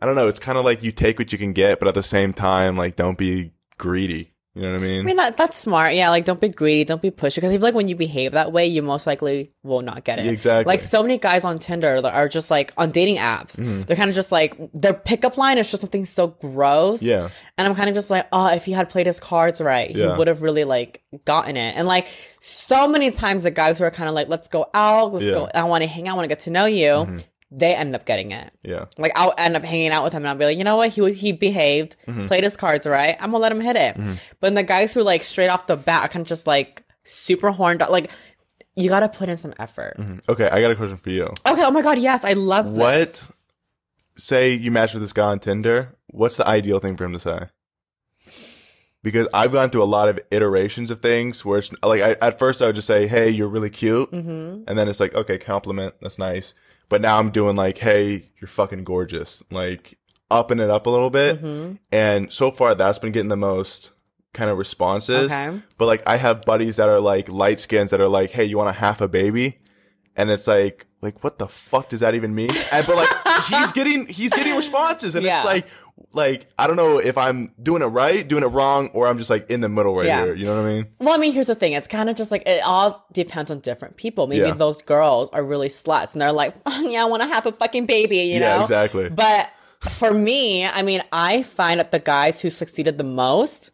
I 0.00 0.06
don't 0.06 0.14
know. 0.14 0.28
It's 0.28 0.38
kind 0.38 0.58
of 0.58 0.64
like 0.64 0.82
you 0.82 0.92
take 0.92 1.18
what 1.18 1.32
you 1.32 1.38
can 1.38 1.52
get, 1.52 1.78
but 1.78 1.88
at 1.88 1.94
the 1.94 2.02
same 2.02 2.32
time, 2.32 2.76
like, 2.76 2.96
don't 2.96 3.16
be 3.16 3.52
greedy. 3.78 4.31
You 4.54 4.62
know 4.62 4.72
what 4.72 4.80
I 4.80 4.82
mean? 4.82 5.00
I 5.00 5.02
mean 5.02 5.16
that 5.16 5.36
that's 5.38 5.56
smart. 5.56 5.94
Yeah, 5.94 6.10
like 6.10 6.26
don't 6.26 6.38
be 6.40 6.50
greedy, 6.50 6.84
don't 6.84 7.00
be 7.00 7.10
pushy. 7.10 7.36
Because 7.36 7.50
I 7.50 7.52
feel 7.54 7.62
like 7.62 7.74
when 7.74 7.88
you 7.88 7.96
behave 7.96 8.32
that 8.32 8.52
way, 8.52 8.66
you 8.66 8.82
most 8.82 9.06
likely 9.06 9.50
will 9.62 9.80
not 9.80 10.04
get 10.04 10.18
it. 10.18 10.26
Exactly. 10.26 10.70
Like 10.70 10.82
so 10.82 11.00
many 11.02 11.16
guys 11.16 11.44
on 11.46 11.58
Tinder 11.58 12.02
that 12.02 12.12
are 12.12 12.28
just 12.28 12.50
like 12.50 12.70
on 12.76 12.90
dating 12.90 13.16
apps. 13.16 13.58
Mm-hmm. 13.58 13.82
They're 13.82 13.96
kind 13.96 14.10
of 14.10 14.14
just 14.14 14.30
like 14.30 14.54
their 14.74 14.92
pickup 14.92 15.38
line 15.38 15.56
is 15.56 15.70
just 15.70 15.80
something 15.80 16.04
so 16.04 16.26
gross. 16.26 17.02
Yeah. 17.02 17.30
And 17.56 17.66
I'm 17.66 17.74
kind 17.74 17.88
of 17.88 17.94
just 17.94 18.10
like, 18.10 18.26
oh, 18.30 18.48
if 18.48 18.66
he 18.66 18.72
had 18.72 18.90
played 18.90 19.06
his 19.06 19.20
cards 19.20 19.58
right, 19.60 19.90
Yeah. 19.90 20.12
he 20.12 20.18
would 20.18 20.26
have 20.28 20.42
really 20.42 20.64
like 20.64 21.02
gotten 21.24 21.56
it. 21.56 21.74
And 21.74 21.88
like 21.88 22.06
so 22.38 22.86
many 22.88 23.10
times, 23.10 23.44
the 23.44 23.50
guys 23.50 23.78
who 23.78 23.84
are 23.84 23.90
kind 23.90 24.08
of 24.10 24.14
like, 24.14 24.28
let's 24.28 24.48
go 24.48 24.66
out, 24.74 25.14
let's 25.14 25.24
Yeah. 25.24 25.32
Mm-hmm. 25.32 25.44
go, 25.44 25.50
I 25.54 25.64
want 25.64 25.82
to 25.82 25.88
hang 25.88 26.08
out, 26.08 26.12
I 26.12 26.16
want 26.16 26.24
to 26.24 26.28
get 26.28 26.40
to 26.40 26.50
know 26.50 26.66
you. 26.66 27.06
They 27.54 27.74
end 27.74 27.94
up 27.94 28.06
getting 28.06 28.32
it. 28.32 28.50
yeah. 28.62 28.86
Like 28.96 29.12
I'll 29.14 29.34
end 29.36 29.56
up 29.56 29.62
hanging 29.62 29.90
out 29.90 30.04
with 30.04 30.14
him 30.14 30.22
and 30.22 30.28
I'll 30.28 30.36
be 30.36 30.46
like, 30.46 30.56
you 30.56 30.64
know 30.64 30.76
what? 30.76 30.88
He 30.88 31.12
he 31.12 31.32
behaved, 31.32 31.96
Mm-hmm. 32.06 32.26
played 32.26 32.44
his 32.44 32.56
cards 32.56 32.86
right. 32.86 33.14
I'm 33.20 33.30
gonna 33.30 33.42
let 33.42 33.52
him 33.52 33.60
hit 33.60 33.76
it. 33.76 33.94
But 34.40 34.46
then 34.48 34.54
the 34.54 34.62
guys 34.62 34.94
who 34.94 35.02
like 35.02 35.22
straight 35.22 35.48
off 35.48 35.66
the 35.66 35.76
bat 35.76 36.04
are 36.04 36.08
kind 36.08 36.22
of 36.22 36.28
just 36.28 36.46
like 36.46 36.82
super 37.04 37.50
horned 37.50 37.82
up. 37.82 37.90
Like 37.90 38.10
you 38.74 38.88
got 38.88 39.00
to 39.00 39.08
put 39.10 39.28
in 39.28 39.36
some 39.36 39.52
effort. 39.58 39.96
Okay, 40.30 40.48
I 40.48 40.62
got 40.62 40.70
a 40.70 40.76
question 40.76 40.96
for 40.96 41.10
you. 41.10 41.24
Okay. 41.46 41.62
Oh 41.62 41.70
my 41.70 41.82
god. 41.82 41.98
Yes, 41.98 42.24
I 42.24 42.32
love 42.32 42.70
this. 42.74 42.78
What? 42.78 43.24
Say 44.16 44.54
you 44.54 44.70
match 44.70 44.94
with 44.94 45.02
this 45.02 45.12
guy 45.12 45.26
on 45.26 45.38
Tinder. 45.38 45.94
What's 46.06 46.38
the 46.38 46.46
ideal 46.46 46.78
thing 46.78 46.96
for 46.96 47.04
him 47.04 47.12
to 47.12 47.18
say? 47.20 47.48
Because 49.02 49.26
I've 49.34 49.50
gone 49.50 49.70
through 49.70 49.82
a 49.82 49.84
lot 49.84 50.08
of 50.08 50.20
iterations 50.30 50.90
of 50.90 51.00
things 51.00 51.44
where 51.44 51.58
it's 51.58 51.72
like 51.82 52.00
I, 52.02 52.12
at 52.26 52.38
first 52.38 52.62
I 52.62 52.66
would 52.66 52.76
just 52.76 52.86
say, 52.86 53.08
"Hey, 53.08 53.30
you're 53.30 53.48
really 53.48 53.70
cute," 53.70 54.10
Mm-hmm. 54.12 54.64
and 54.68 54.78
then 54.78 54.88
it's 54.88 55.00
like, 55.00 55.14
"Okay, 55.14 55.38
compliment, 55.38 55.94
that's 56.00 56.18
nice." 56.18 56.54
But 56.92 57.00
now 57.00 57.18
I'm 57.18 57.30
doing 57.30 57.56
like, 57.56 57.78
"Hey, 57.78 58.26
you're 58.38 58.48
fucking 58.48 58.84
gorgeous," 58.84 59.42
like 59.50 59.96
upping 60.30 60.60
it 60.60 60.68
up 60.68 60.84
a 60.84 60.90
little 60.90 61.08
bit. 61.08 61.38
Mm-hmm. 61.38 61.76
And 61.90 62.30
so 62.30 62.50
far, 62.50 62.74
that's 62.74 62.98
been 62.98 63.12
getting 63.12 63.30
the 63.30 63.36
most 63.36 63.92
kind 64.34 64.50
of 64.50 64.58
responses. 64.58 65.32
Okay. 65.32 65.58
But 65.78 65.86
like, 65.86 66.02
I 66.06 66.18
have 66.18 66.42
buddies 66.42 66.76
that 66.76 66.90
are 66.90 67.00
like 67.00 67.30
light 67.30 67.60
skins 67.60 67.92
that 67.92 68.02
are 68.02 68.08
like, 68.08 68.28
"Hey, 68.28 68.44
you 68.44 68.58
want 68.58 68.68
a 68.68 68.74
half 68.74 69.00
a 69.00 69.08
baby?" 69.08 69.58
And 70.16 70.30
it's 70.30 70.46
like, 70.46 70.84
like 71.02 71.22
what 71.22 71.38
the 71.38 71.48
fuck 71.48 71.88
does 71.88 72.00
that 72.00 72.14
even 72.14 72.34
mean? 72.34 72.50
And 72.72 72.86
but 72.86 72.96
like 72.96 73.44
he's 73.48 73.72
getting 73.78 74.06
he's 74.06 74.30
getting 74.32 74.54
responses, 74.56 75.14
and 75.14 75.24
Yeah. 75.24 75.38
it's 75.38 75.44
like 75.44 75.66
like 76.12 76.46
I 76.58 76.66
don't 76.66 76.76
know 76.76 76.98
if 76.98 77.18
I'm 77.18 77.52
doing 77.62 77.82
it 77.82 77.86
right, 77.86 78.26
doing 78.26 78.42
it 78.44 78.48
wrong, 78.48 78.88
or 78.94 79.08
I'm 79.08 79.18
just 79.18 79.28
like 79.30 79.50
in 79.50 79.60
the 79.60 79.68
middle 79.68 79.94
right 79.94 80.06
Yeah. 80.06 80.24
here. 80.24 80.34
You 80.34 80.46
know 80.46 80.56
what 80.56 80.64
I 80.66 80.68
mean? 80.74 80.86
Well, 81.00 81.14
I 81.14 81.18
mean, 81.18 81.32
here's 81.32 81.46
the 81.48 81.54
thing. 81.54 81.72
It's 81.72 81.88
kind 81.88 82.08
of 82.08 82.16
just 82.16 82.30
like 82.30 82.46
it 82.46 82.62
all 82.64 83.06
depends 83.12 83.50
on 83.50 83.60
different 83.60 83.96
people. 83.96 84.26
Maybe 84.26 84.42
Yeah. 84.46 84.52
those 84.54 84.80
girls 84.82 85.28
are 85.30 85.42
really 85.42 85.68
sluts 85.68 86.12
and 86.12 86.20
they're 86.20 86.32
like, 86.32 86.54
yeah, 86.80 87.02
I 87.02 87.06
want 87.06 87.22
to 87.22 87.28
have 87.28 87.46
a 87.46 87.52
fucking 87.52 87.86
baby, 87.86 88.18
you 88.18 88.40
know? 88.40 88.46
Yeah, 88.46 88.56
know? 88.56 88.62
exactly. 88.62 89.08
But 89.08 89.50
for 89.88 90.12
me, 90.14 90.64
I 90.64 90.82
mean, 90.82 91.02
I 91.12 91.42
find 91.42 91.80
that 91.80 91.90
the 91.90 91.98
guys 91.98 92.40
who 92.40 92.50
succeeded 92.50 92.98
the 92.98 93.04
most 93.04 93.72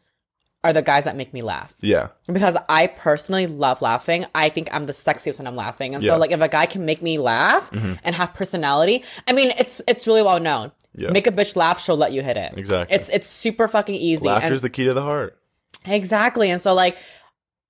are 0.64 0.72
the 0.72 0.82
guys 0.82 1.04
that 1.04 1.14
make 1.16 1.32
me 1.32 1.40
laugh. 1.42 1.72
Yeah, 1.80 2.08
Because 2.26 2.56
I 2.68 2.88
personally 2.88 3.46
love 3.46 3.80
laughing. 3.80 4.26
I 4.34 4.48
think 4.48 4.68
I'm 4.74 4.84
the 4.84 4.92
sexiest 4.92 5.38
when 5.38 5.46
I'm 5.46 5.54
laughing. 5.54 5.94
And 5.94 6.02
Yeah. 6.02 6.10
Mm-hmm. 6.10 6.16
so 6.16 6.20
like 6.20 6.30
if 6.32 6.40
a 6.40 6.48
guy 6.48 6.66
can 6.66 6.84
make 6.84 7.00
me 7.00 7.16
laugh 7.18 7.70
and 7.72 8.14
have 8.14 8.34
personality, 8.34 9.04
I 9.28 9.32
mean, 9.32 9.52
it's 9.58 9.80
it's 9.86 10.06
really 10.08 10.22
well 10.22 10.40
known. 10.40 10.72
Yeah. 10.96 11.10
Make 11.12 11.28
a 11.28 11.32
bitch 11.32 11.54
laugh, 11.54 11.80
she'll 11.80 11.96
let 11.96 12.12
you 12.12 12.22
hit 12.22 12.36
it. 12.36 12.54
Exactly. 12.56 12.94
It's 12.96 13.08
it's 13.08 13.28
super 13.28 13.68
fucking 13.68 13.94
easy. 13.94 14.26
laughter 14.26 14.46
And- 14.46 14.54
is 14.54 14.62
the 14.62 14.70
key 14.70 14.84
to 14.86 14.94
the 14.94 15.02
heart. 15.02 15.38
Exactly. 15.86 16.50
And 16.50 16.60
so 16.60 16.74
like 16.74 16.98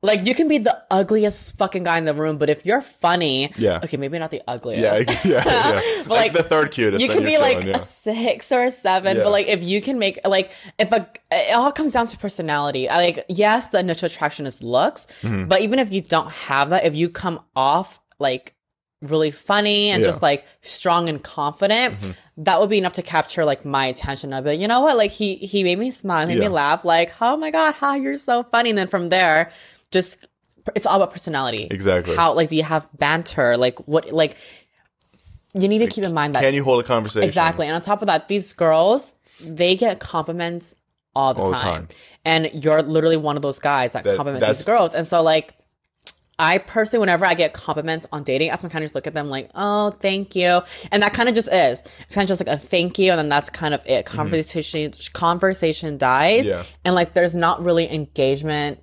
like 0.03 0.25
you 0.27 0.35
can 0.35 0.47
be 0.47 0.59
the 0.59 0.81
ugliest 0.91 1.57
fucking 1.59 1.83
guy 1.83 1.99
in 1.99 2.05
the 2.05 2.15
room, 2.15 2.39
but 2.39 2.49
if 2.51 2.65
you're 2.65 2.81
funny, 2.81 3.51
Yeah. 3.57 3.81
Okay, 3.83 3.97
maybe 3.97 4.19
not 4.19 4.31
the 4.31 4.43
ugliest. 4.47 5.25
Yeah, 5.25 5.43
yeah, 5.45 5.45
yeah. 5.45 5.81
But, 6.07 6.09
like, 6.09 6.19
like, 6.21 6.33
the 6.35 6.43
third 6.45 6.71
cutest. 6.71 7.03
You 7.03 7.09
can 7.11 7.25
be 7.25 7.37
like 7.39 7.61
chilling, 7.63 7.75
a 7.77 7.79
six 7.81 8.53
or 8.53 8.63
a 8.63 8.71
seven, 8.71 9.17
Yeah. 9.17 9.23
but 9.25 9.31
like 9.31 9.49
if 9.49 9.63
you 9.65 9.83
can 9.83 9.99
make 9.99 10.21
like 10.27 10.53
if 10.79 10.93
a 10.93 11.09
it 11.33 11.55
all 11.55 11.73
comes 11.73 11.93
down 11.93 12.07
to 12.07 12.17
personality. 12.17 12.87
Like 12.87 13.25
yes, 13.29 13.71
the 13.71 13.81
initial 13.81 14.07
attraction 14.07 14.47
is 14.47 14.63
looks, 14.63 15.07
Mm-hmm. 15.23 15.49
but 15.49 15.63
even 15.63 15.79
if 15.81 15.93
you 15.93 16.01
don't 16.01 16.31
have 16.31 16.71
that, 16.71 16.85
if 16.85 16.95
you 16.95 17.09
come 17.09 17.41
off 17.57 17.99
like 18.21 18.55
really 19.03 19.31
funny 19.33 19.91
and 19.91 20.01
Yeah. 20.01 20.05
Mm-hmm. 20.05 20.09
just 20.09 20.23
like 20.23 20.45
strong 20.61 21.09
and 21.09 21.23
confident, 21.23 21.95
that 22.39 22.61
would 22.61 22.71
be 22.71 22.79
enough 22.79 22.95
to 22.95 23.03
capture 23.03 23.45
like 23.45 23.65
my 23.65 23.87
attention. 23.87 24.33
I'd 24.33 24.45
be 24.45 24.51
like, 24.51 24.61
you 24.61 24.69
know 24.69 24.81
what? 24.81 24.97
Like 24.97 25.11
he 25.11 25.35
he 25.37 25.65
made 25.65 25.79
me 25.79 25.91
smile, 25.91 26.27
made 26.29 26.39
me 26.39 26.49
laugh. 26.49 26.85
Like 26.85 27.13
oh 27.21 27.37
my 27.37 27.51
god, 27.51 27.75
how 27.75 27.95
you're 27.97 28.17
so 28.17 28.45
funny. 28.45 28.71
And 28.71 28.79
then 28.79 28.87
from 28.87 29.09
there, 29.09 29.51
just 29.91 30.27
it's 30.75 30.87
all 30.87 30.97
about 30.97 31.13
personality. 31.13 31.67
Exactly. 31.71 32.15
How 32.17 32.35
like 32.35 32.49
do 32.49 32.57
you 32.57 32.63
have 32.63 32.89
banter? 32.97 33.57
Like 33.57 33.87
what 33.87 34.13
like. 34.13 34.37
You 35.55 35.67
need 35.67 35.79
to 35.79 35.87
keep 35.87 36.05
in 36.05 36.13
mind 36.13 36.35
that 36.35 36.43
Can 36.43 36.53
you 36.55 36.63
hold 36.63 36.85
a 36.85 36.87
conversation? 36.87 37.25
Exactly. 37.25 37.67
And 37.67 37.75
on 37.75 37.81
top 37.81 38.03
of 38.03 38.07
that, 38.07 38.29
these 38.29 38.53
girls, 38.53 39.15
they 39.41 39.77
get 39.77 39.99
compliments 39.99 40.75
all 41.17 41.33
the, 41.33 41.41
All 41.41 41.47
the 41.51 41.57
time. 41.57 41.87
time. 41.87 41.89
And 42.25 42.65
you're 42.65 42.83
literally 42.83 43.17
one 43.17 43.37
of 43.37 43.43
those 43.43 43.59
guys 43.59 43.95
that, 43.95 44.05
That- 44.05 44.17
compliment 44.17 44.47
these 44.47 44.65
girls. 44.65 44.95
And 44.95 45.07
so 45.07 45.23
like 45.23 45.55
I 46.39 46.59
personally, 46.59 47.01
whenever 47.01 47.27
I 47.27 47.35
get 47.35 47.53
compliments 47.53 48.07
on 48.13 48.23
dating 48.23 48.53
I 48.53 48.57
kind 48.57 48.75
of 48.77 48.83
just 48.83 48.95
look 48.95 49.09
at 49.09 49.15
them 49.15 49.29
like, 49.29 49.51
oh, 49.57 49.91
thank 49.91 50.37
you. 50.37 50.61
And 50.93 51.03
that 51.03 51.13
kind 51.13 51.29
of 51.29 51.35
just 51.35 51.49
is. 51.53 51.83
It's 52.03 52.15
kind 52.15 52.25
of 52.25 52.29
just 52.29 52.47
like 52.47 52.55
a 52.55 52.57
thank 52.59 52.99
you. 52.99 53.11
And 53.11 53.19
then 53.19 53.29
that's 53.29 53.51
kind 53.51 53.75
of 53.75 53.83
it. 53.87 54.07
Conversation, 54.07 54.93
conversation 55.15 55.99
dies. 55.99 56.43
Mm-hmm. 56.45 56.51
Yeah. 56.51 56.65
And 56.85 56.95
like, 56.95 57.15
there's 57.15 57.35
not 57.35 57.65
really 57.65 57.93
engagement 57.93 58.81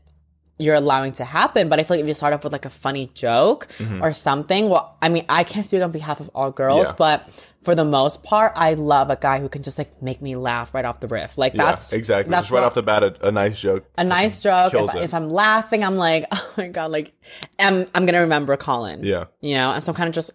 you're 0.57 0.75
allowing 0.75 1.11
to 1.13 1.25
happen. 1.25 1.67
But 1.69 1.79
I 1.79 1.83
feel 1.83 1.97
like 1.97 2.03
if 2.03 2.07
you 2.07 2.13
start 2.13 2.33
off 2.33 2.43
with 2.43 2.53
like 2.53 2.65
a 2.65 2.69
funny 2.69 3.09
joke 3.13 3.67
or 4.01 4.13
something, 4.13 4.69
well, 4.69 4.97
I 5.01 5.09
mean, 5.09 5.25
I 5.29 5.43
can't 5.43 5.65
speak 5.65 5.81
on 5.81 5.91
behalf 5.91 6.19
of 6.19 6.29
all 6.33 6.51
girls, 6.51 6.87
Mm-hmm. 6.87 7.01
Yeah. 7.03 7.17
but 7.25 7.47
for 7.63 7.73
the 7.73 7.83
most 7.83 8.23
part, 8.23 8.53
I 8.55 8.75
love 8.75 9.09
a 9.09 9.15
guy 9.15 9.39
who 9.39 9.49
can 9.49 9.63
just 9.63 9.77
like 9.79 9.99
make 10.01 10.21
me 10.21 10.35
laugh 10.35 10.73
right 10.75 10.85
off 10.85 10.99
the 10.99 11.07
riff. 11.07 11.37
Like 11.37 11.55
Yeah, 11.55 11.65
that's 11.65 11.93
exactly. 11.93 12.29
That's 12.29 12.43
Just 12.43 12.51
right 12.51 12.59
what- 12.61 12.67
off 12.67 12.73
the 12.75 12.83
bat, 12.83 13.03
a, 13.03 13.27
a 13.27 13.31
nice 13.31 13.59
joke. 13.59 13.85
a 13.97 14.03
nice 14.03 14.39
joke. 14.39 14.73
If, 14.75 14.95
if 14.95 15.13
I'm 15.15 15.29
laughing, 15.31 15.83
I'm 15.83 15.95
like, 15.97 16.27
oh 16.31 16.53
my 16.57 16.67
god, 16.67 16.91
like, 16.91 17.11
I'm 17.59 17.85
I'm 17.95 18.05
gonna 18.05 18.21
remember 18.21 18.55
Colin. 18.55 19.03
Yeah. 19.03 19.25
you 19.41 19.55
know, 19.55 19.71
and 19.71 19.81
so 19.83 19.91
I'm 19.91 19.95
kind 19.95 20.07
of 20.07 20.13
just, 20.13 20.31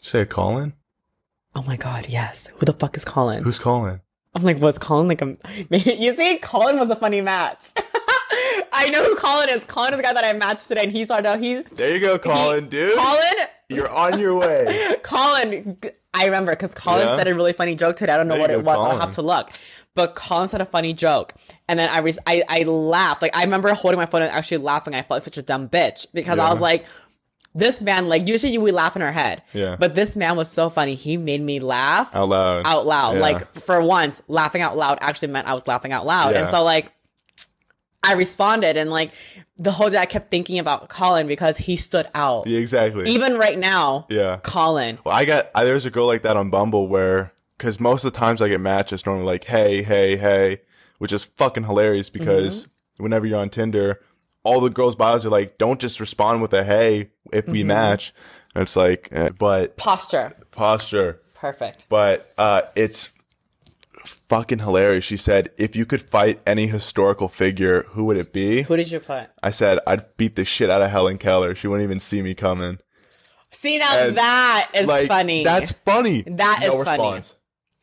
Say 0.00 0.24
Colin. 0.24 0.74
oh 1.54 1.62
my 1.66 1.76
god, 1.76 2.06
yes, 2.08 2.48
who 2.56 2.66
the 2.66 2.72
fuck 2.72 2.96
is 2.96 3.04
Colin? 3.04 3.42
Who's 3.44 3.58
Colin? 3.58 4.00
I'm 4.34 4.42
like, 4.42 4.60
was 4.60 4.78
Colin 4.78 5.08
like 5.08 5.22
a? 5.22 5.34
You 5.70 6.12
see, 6.12 6.38
Colin 6.38 6.78
was 6.78 6.90
a 6.90 6.96
funny 6.96 7.20
match. 7.22 7.68
I 8.76 8.90
know 8.90 9.04
who 9.04 9.16
Colin 9.16 9.48
is. 9.48 9.64
Colin 9.64 9.92
is 9.94 9.98
the 9.98 10.02
guy 10.02 10.12
that 10.12 10.24
I 10.24 10.32
matched 10.34 10.68
today, 10.68 10.82
and 10.84 10.92
he's 10.92 11.06
started 11.08 11.26
out. 11.28 11.40
He 11.40 11.62
There 11.62 11.94
you 11.94 12.00
go, 12.00 12.18
Colin, 12.18 12.68
dude. 12.68 12.96
Colin, 12.96 13.46
You're 13.68 13.90
on 13.90 14.20
your 14.20 14.34
way. 14.34 14.96
Colin, 15.02 15.78
I 16.14 16.26
remember 16.26 16.52
because 16.52 16.74
Colin 16.74 17.06
Yeah? 17.08 17.16
said 17.16 17.28
a 17.28 17.34
really 17.34 17.52
funny 17.52 17.74
joke 17.74 17.96
today. 17.96 18.12
I 18.12 18.16
don't 18.16 18.28
know 18.28 18.34
There 18.34 18.40
what 18.42 18.50
it 18.50 18.54
go, 18.54 18.60
was. 18.62 18.76
I'll 18.76 18.84
Colin. 18.90 19.00
have 19.00 19.12
to 19.14 19.22
look. 19.22 19.50
But 19.94 20.14
Colin 20.14 20.48
said 20.48 20.60
a 20.60 20.66
funny 20.66 20.92
joke, 20.92 21.32
and 21.68 21.78
then 21.78 21.88
I 21.90 22.00
was 22.00 22.18
I, 22.26 22.42
I 22.48 22.64
laughed. 22.64 23.22
Like 23.22 23.34
I 23.34 23.44
remember 23.44 23.72
holding 23.72 23.98
my 23.98 24.04
phone 24.06 24.20
and 24.22 24.30
actually 24.30 24.58
laughing. 24.58 24.94
I 24.94 24.98
felt 24.98 25.10
like 25.12 25.22
such 25.22 25.38
a 25.38 25.42
dumb 25.42 25.68
bitch 25.70 26.06
because 26.12 26.38
I 26.38 26.50
was 26.50 26.60
like, 26.60 26.84
this 27.54 27.80
man. 27.80 28.06
Like 28.06 28.28
usually 28.28 28.58
we 28.58 28.72
laugh 28.72 28.94
in 28.96 29.00
our 29.00 29.10
head, 29.12 29.42
Yeah. 29.54 29.76
But 29.78 29.94
this 29.94 30.14
man 30.14 30.36
was 30.36 30.50
so 30.50 30.68
funny. 30.68 30.96
He 30.96 31.16
made 31.16 31.40
me 31.40 31.60
laugh 31.60 32.14
Out 32.14 32.28
loud. 32.28 32.66
out 32.66 32.84
loud. 32.86 33.14
Yeah. 33.14 33.20
Like 33.20 33.52
for 33.54 33.80
once, 33.80 34.22
laughing 34.28 34.60
out 34.60 34.76
loud 34.76 34.98
actually 35.00 35.28
meant 35.28 35.48
I 35.48 35.54
was 35.54 35.66
laughing 35.66 35.92
out 35.92 36.04
loud. 36.04 36.34
And 36.34 36.46
so 36.46 36.62
like 36.62 36.92
I 38.06 38.14
responded 38.14 38.76
and 38.76 38.90
like 38.90 39.10
the 39.56 39.72
whole 39.72 39.90
day 39.90 39.98
I 39.98 40.06
kept 40.06 40.30
thinking 40.30 40.58
about 40.58 40.88
Colin 40.88 41.26
because 41.26 41.58
he 41.58 41.76
stood 41.76 42.06
out. 42.14 42.46
Yeah, 42.46 42.58
exactly. 42.58 43.08
Even 43.08 43.36
right 43.38 43.58
now, 43.58 44.06
yeah. 44.08 44.38
Colin. 44.42 44.98
Well, 45.04 45.14
I 45.16 45.24
got 45.24 45.50
I, 45.54 45.64
there's 45.64 45.86
a 45.86 45.90
girl 45.90 46.06
like 46.06 46.22
that 46.22 46.36
on 46.36 46.50
Bumble 46.50 46.88
where 46.88 47.32
because 47.58 47.80
most 47.80 48.04
of 48.04 48.12
the 48.12 48.18
times 48.18 48.40
I 48.42 48.48
get 48.48 48.60
matched, 48.60 48.92
it's 48.92 49.06
normally 49.06 49.26
like 49.26 49.44
hey, 49.44 49.82
hey, 49.82 50.16
hey, 50.16 50.60
which 50.98 51.12
is 51.12 51.24
fucking 51.36 51.64
hilarious 51.64 52.10
because 52.10 52.64
Mm-hmm. 52.64 53.02
whenever 53.02 53.26
you're 53.26 53.38
on 53.38 53.48
Tinder, 53.50 54.00
all 54.42 54.60
the 54.60 54.70
girls' 54.70 54.94
bios 54.96 55.24
are 55.24 55.30
like, 55.30 55.58
don't 55.58 55.80
just 55.80 56.00
respond 56.00 56.42
with 56.42 56.52
a 56.52 56.62
hey 56.64 57.10
if 57.32 57.46
we 57.48 57.60
Mm-hmm. 57.60 57.68
match. 57.68 58.14
And 58.54 58.62
it's 58.62 58.76
like, 58.76 59.08
eh, 59.12 59.30
but 59.38 59.76
Posture. 59.76 60.34
posture. 60.50 61.20
Perfect. 61.34 61.86
But 61.90 62.30
uh, 62.38 62.62
it's 62.74 63.10
fucking 64.06 64.60
hilarious. 64.60 65.04
She 65.04 65.16
said, 65.16 65.50
if 65.56 65.76
you 65.76 65.86
could 65.86 66.02
fight 66.02 66.40
any 66.46 66.66
historical 66.66 67.28
figure, 67.28 67.82
who 67.90 68.04
would 68.04 68.18
it 68.18 68.32
be? 68.32 68.62
Who 68.62 68.76
did 68.76 68.90
you 68.90 69.00
put? 69.00 69.28
I 69.42 69.50
said, 69.50 69.78
I'd 69.86 70.16
beat 70.16 70.36
the 70.36 70.44
shit 70.44 70.70
out 70.70 70.82
of 70.82 70.90
Helen 70.90 71.18
Keller. 71.18 71.54
She 71.54 71.66
wouldn't 71.68 71.84
even 71.84 72.00
see 72.00 72.22
me 72.22 72.34
coming. 72.34 72.78
See 73.52 73.78
now 73.78 73.98
And, 73.98 74.16
that 74.16 74.70
is 74.74 74.86
like, 74.86 75.08
funny. 75.08 75.44
That's 75.44 75.72
funny. 75.72 76.22
That 76.22 76.60
no 76.62 76.78
is 76.78 76.84
funny. 76.84 77.22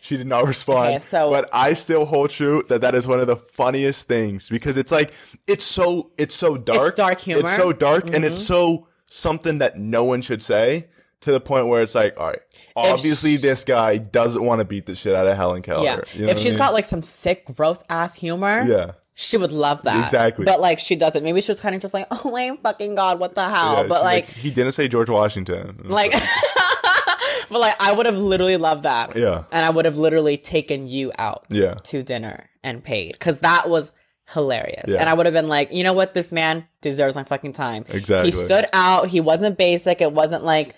She 0.03 0.17
did 0.17 0.27
not 0.27 0.45
respond. 0.45 0.89
Okay, 0.89 0.99
so- 0.99 1.29
but 1.29 1.49
I 1.53 1.73
still 1.73 2.05
hold 2.05 2.29
true 2.29 2.63
that 2.67 2.81
that 2.81 2.93
is 2.93 3.07
one 3.07 3.21
of 3.21 3.27
the 3.27 3.37
funniest 3.37 4.07
things 4.07 4.49
because 4.49 4.77
it's 4.77 4.91
like 4.91 5.13
it's 5.47 5.63
so 5.63 6.11
it's 6.17 6.35
so 6.35 6.57
dark. 6.57 6.97
dark 6.97 7.19
humor. 7.19 7.39
Mm-hmm. 7.43 7.47
It's 7.47 7.55
so 7.55 7.71
dark 7.71 8.13
and 8.13 8.25
it's 8.25 8.37
so 8.37 8.87
something 9.05 9.59
that 9.59 9.77
no 9.77 10.03
one 10.03 10.21
should 10.21 10.43
say 10.43 10.89
to 11.23 11.31
the 11.31 11.39
point 11.39 11.67
where 11.67 11.81
it's 11.81 11.95
like, 11.95 12.17
all 12.17 12.27
right, 12.27 12.41
obviously 12.75 13.37
sh- 13.37 13.41
this 13.41 13.63
guy 13.65 13.97
doesn't 13.97 14.43
want 14.43 14.59
to 14.59 14.65
beat 14.65 14.85
the 14.85 14.95
shit 14.95 15.15
out 15.15 15.25
of 15.25 15.35
Helen 15.35 15.61
Keller. 15.61 15.85
yeah. 15.85 16.01
You 16.13 16.25
know 16.25 16.31
if 16.31 16.37
she's 16.37 16.55
I 16.55 16.59
got 16.59 16.73
like 16.73 16.85
some 16.85 17.01
sick, 17.01 17.45
gross 17.55 17.81
ass 17.89 18.13
humor, 18.13 18.63
yeah. 18.67 18.91
she 19.13 19.37
would 19.37 19.53
love 19.53 19.83
that. 19.83 20.03
Exactly. 20.03 20.45
But 20.45 20.59
like 20.59 20.79
she 20.79 20.95
doesn't. 20.95 21.23
Maybe 21.23 21.39
she 21.41 21.51
was 21.51 21.61
kind 21.61 21.75
of 21.75 21.81
just 21.81 21.93
like, 21.93 22.07
oh 22.11 22.29
my 22.29 22.57
fucking 22.61 22.95
god, 22.95 23.19
what 23.19 23.35
the 23.35 23.47
hell? 23.47 23.83
Yeah, 23.83 23.87
but 23.87 23.97
she's 23.99 24.03
like, 24.03 24.27
he 24.27 24.51
didn't 24.51 24.73
say 24.73 24.87
George 24.87 25.09
Washington. 25.09 25.79
like, 25.85 26.11
but 27.49 27.59
like, 27.59 27.75
I 27.81 27.93
would 27.95 28.05
have 28.05 28.17
literally 28.17 28.57
loved 28.57 28.83
that. 28.83 29.15
Yeah. 29.15 29.43
And 29.51 29.65
I 29.65 29.69
would 29.69 29.85
have 29.85 29.97
literally 29.97 30.37
taken 30.37 30.87
you 30.87 31.11
out. 31.17 31.45
Yeah. 31.49 31.75
To 31.75 32.03
dinner 32.03 32.49
and 32.63 32.83
paid 32.83 33.13
because 33.13 33.39
that 33.39 33.69
was 33.69 33.93
hilarious. 34.29 34.85
Yeah. 34.89 34.97
And 34.97 35.09
I 35.09 35.13
would 35.13 35.25
have 35.25 35.33
been 35.33 35.47
like, 35.47 35.71
you 35.71 35.83
know 35.83 35.93
what, 35.93 36.13
this 36.13 36.31
man 36.31 36.67
deserves 36.81 37.15
my 37.15 37.23
fucking 37.23 37.53
time. 37.53 37.85
Exactly. 37.89 38.31
He 38.31 38.45
stood 38.45 38.65
out. 38.73 39.07
He 39.07 39.21
wasn't 39.21 39.57
basic. 39.57 40.01
It 40.01 40.11
wasn't 40.11 40.43
like. 40.43 40.75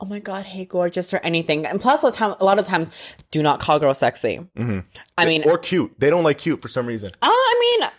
Oh 0.00 0.06
my 0.06 0.18
god, 0.18 0.46
hey 0.46 0.64
gorgeous 0.64 1.12
or 1.12 1.18
anything. 1.18 1.66
And 1.66 1.80
plus, 1.80 2.02
a 2.02 2.06
lot 2.06 2.12
of 2.12 2.16
time- 2.18 2.34
a 2.40 2.44
lot 2.44 2.58
of 2.58 2.64
times, 2.64 2.92
do 3.30 3.42
not 3.42 3.60
call 3.60 3.78
girls 3.78 3.98
sexy. 3.98 4.38
Mm-hmm. 4.56 4.80
I 5.18 5.26
mean, 5.26 5.44
or 5.44 5.58
cute. 5.58 5.94
They 5.98 6.08
don't 6.10 6.24
like 6.24 6.38
cute 6.38 6.62
for 6.62 6.68
some 6.68 6.86
reason. 6.86 7.10
oh, 7.22 7.28
I 7.56 7.78
mean, 7.80 7.90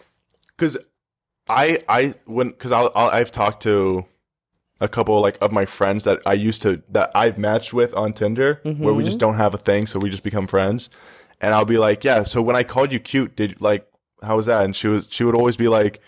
because 0.57 0.77
I 1.47 1.79
I 1.87 2.13
when 2.25 2.49
because 2.49 2.71
I'll, 2.71 2.91
I'll 2.95 3.09
I've 3.09 3.31
talked 3.31 3.63
to 3.63 4.05
a 4.79 4.87
couple 4.87 5.21
like 5.21 5.37
of 5.41 5.51
my 5.51 5.65
friends 5.65 6.05
that 6.05 6.19
I 6.25 6.33
used 6.33 6.63
to 6.63 6.81
that 6.89 7.11
I've 7.13 7.37
matched 7.37 7.71
with 7.73 7.93
on 7.95 8.13
Tinder 8.13 8.61
where 8.63 8.93
we 8.95 9.03
just 9.03 9.19
don't 9.19 9.35
have 9.35 9.53
a 9.53 9.59
thing, 9.59 9.85
so 9.85 9.99
we 9.99 10.09
just 10.09 10.23
become 10.23 10.47
friends. 10.47 10.89
And 11.39 11.53
I'll 11.53 11.65
be 11.65 11.77
like, 11.77 12.03
yeah. 12.03 12.23
So 12.23 12.41
when 12.41 12.55
I 12.55 12.63
called 12.63 12.91
you 12.91 12.99
cute, 12.99 13.35
did 13.35 13.61
like 13.61 13.87
how 14.23 14.37
was 14.37 14.47
that? 14.47 14.65
And 14.65 14.75
she 14.75 14.87
was 14.87 15.07
she 15.11 15.23
would 15.23 15.35
always 15.35 15.55
be 15.55 15.67
like, 15.67 16.01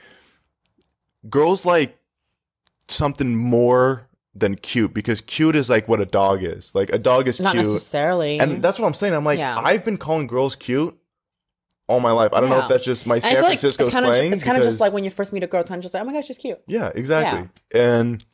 girls 1.30 1.66
like 1.66 2.00
something 2.88 3.36
more 3.36 4.08
than 4.36 4.56
cute 4.56 4.94
because 4.94 5.22
cute 5.22 5.56
is 5.56 5.70
like 5.70 5.88
what 5.88 6.02
a 6.02 6.06
dog 6.06 6.44
is. 6.44 6.74
Like 6.74 6.90
a 6.92 6.98
dog 6.98 7.28
is 7.28 7.40
not 7.40 7.54
cute, 7.54 7.66
necessarily. 7.66 8.40
and 8.40 8.62
that's 8.62 8.80
what 8.80 8.88
I'm 8.88 8.94
saying. 8.94 9.14
I'm 9.14 9.24
like, 9.26 9.40
Yeah. 9.40 9.58
I've 9.58 9.86
been 9.86 9.98
calling 9.98 10.28
girls 10.28 10.56
cute 10.56 10.98
all 11.88 12.00
my 12.00 12.12
life. 12.12 12.34
I 12.34 12.40
don't 12.40 12.50
know 12.50 12.60
if 12.60 12.68
that's 12.70 12.86
just 12.86 13.06
my 13.06 13.20
San 13.20 13.36
like 13.36 13.46
Francisco 13.60 13.84
it's 13.84 13.94
kind 13.94 14.06
of 14.06 14.16
slang. 14.16 14.34
it's 14.34 14.44
kind 14.44 14.58
of 14.58 14.64
just 14.64 14.80
like 14.80 14.94
when 14.94 15.04
you 15.04 15.10
first 15.10 15.34
meet 15.34 15.44
a 15.44 15.48
girl, 15.48 15.62
it's 15.62 15.70
just 15.70 15.94
like, 15.94 16.02
oh 16.02 16.06
my 16.06 16.14
gosh, 16.14 16.26
she's 16.28 16.38
cute. 16.38 16.60
yeah, 16.68 16.92
exactly. 16.96 17.50
And 17.74 18.26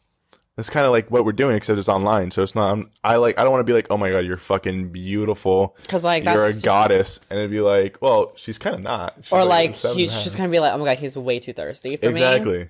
that's 0.55 0.69
kind 0.69 0.85
of 0.85 0.91
like 0.91 1.09
what 1.09 1.23
we're 1.23 1.31
doing, 1.31 1.55
except 1.55 1.79
it's 1.79 1.87
online. 1.87 2.31
So 2.31 2.43
it's 2.43 2.53
not. 2.53 2.71
I'm, 2.71 2.91
I 3.01 3.15
like. 3.15 3.39
I 3.39 3.43
don't 3.43 3.51
want 3.51 3.61
to 3.65 3.69
be 3.69 3.73
like, 3.73 3.87
oh 3.89 3.95
my 3.97 4.11
god, 4.11 4.19
you're 4.25 4.35
fucking 4.35 4.89
beautiful, 4.89 5.77
because 5.81 6.03
like, 6.03 6.25
you're 6.25 6.45
a 6.45 6.51
just- 6.51 6.65
goddess, 6.65 7.21
and 7.29 7.39
it'd 7.39 7.49
be 7.51 7.61
like, 7.61 8.01
well, 8.01 8.33
she's 8.35 8.57
kind 8.57 8.75
of 8.75 8.81
not. 8.81 9.15
She's 9.23 9.31
Or 9.31 9.45
like 9.45 9.73
seven 9.73 9.97
he's 9.97 10.11
just 10.23 10.35
gonna 10.37 10.49
be 10.49 10.59
like, 10.59 10.73
oh 10.73 10.77
my 10.77 10.83
god, 10.85 10.97
he's 10.99 11.17
way 11.17 11.39
too 11.39 11.53
thirsty 11.53 11.95
for 11.95 12.07
me. 12.11 12.21
exactly. 12.21 12.67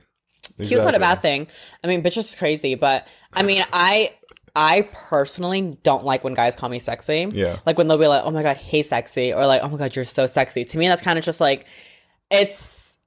Cute's 0.68 0.86
not 0.86 0.96
a 0.96 1.00
bad 1.00 1.22
thing. 1.22 1.48
I 1.84 1.88
mean, 1.88 2.04
bitch 2.04 2.18
is 2.18 2.36
crazy, 2.36 2.76
but 2.76 3.08
I 3.34 3.44
mean, 3.44 3.64
I 3.74 4.14
I 4.56 4.90
personally 5.10 5.78
don't 5.84 6.04
like 6.04 6.24
when 6.24 6.34
guys 6.34 6.56
call 6.56 6.70
me 6.70 6.80
sexy. 6.80 7.28
Yeah. 7.32 7.58
Like 7.66 7.78
when 7.78 7.88
they'll 7.88 7.98
be 7.98 8.08
like, 8.08 8.24
"Oh 8.26 8.32
my 8.32 8.42
god, 8.44 8.58
hey 8.58 8.84
sexy," 8.84 9.34
or 9.34 9.46
like, 9.48 9.62
"Oh 9.64 9.70
my 9.70 9.78
god, 9.78 9.96
you're 9.96 10.06
so 10.06 10.26
sexy." 10.26 10.66
To 10.66 10.78
me, 10.78 10.88
that's 10.88 11.02
kind 11.02 11.18
of 11.20 11.26
just 11.26 11.40
like, 11.42 11.66
it's. 12.30 12.98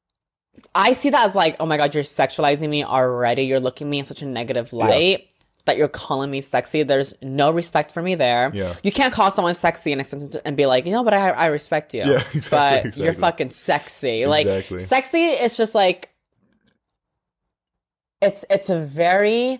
I 0.74 0.92
see 0.92 1.10
that 1.10 1.26
as 1.26 1.34
like, 1.34 1.56
"Oh 1.60 1.66
my 1.66 1.76
god, 1.76 1.94
you're 1.94 2.04
sexualizing 2.04 2.68
me 2.68 2.84
already. 2.84 3.42
You're 3.44 3.60
looking 3.60 3.88
me 3.88 3.98
in 3.98 4.04
such 4.04 4.22
a 4.22 4.26
negative 4.26 4.72
light." 4.72 5.28
That 5.64 5.76
you're 5.76 5.86
calling 5.86 6.28
me 6.28 6.40
sexy, 6.40 6.82
there's 6.82 7.14
no 7.22 7.52
respect 7.52 7.92
for 7.92 8.02
me 8.02 8.16
there. 8.16 8.50
Yeah. 8.52 8.74
You 8.82 8.90
can't 8.90 9.14
call 9.14 9.30
someone 9.30 9.54
sexy 9.54 9.92
and 9.92 10.00
expect 10.00 10.32
to, 10.32 10.44
and 10.44 10.56
be 10.56 10.66
like, 10.66 10.86
you 10.86 10.92
know, 10.92 11.04
but 11.04 11.14
I, 11.14 11.30
I 11.30 11.46
respect 11.46 11.94
you. 11.94 12.00
Yeah, 12.00 12.24
exactly, 12.34 12.50
but 12.50 12.96
you're 12.96 13.12
fucking 13.12 13.50
sexy. 13.50 14.26
Like 14.26 14.44
Exactly. 14.48 14.80
sexy 14.80 15.18
is 15.24 15.56
just 15.56 15.72
like 15.72 16.10
it's 18.22 18.46
it's 18.48 18.70
a 18.70 18.78
very 18.78 19.58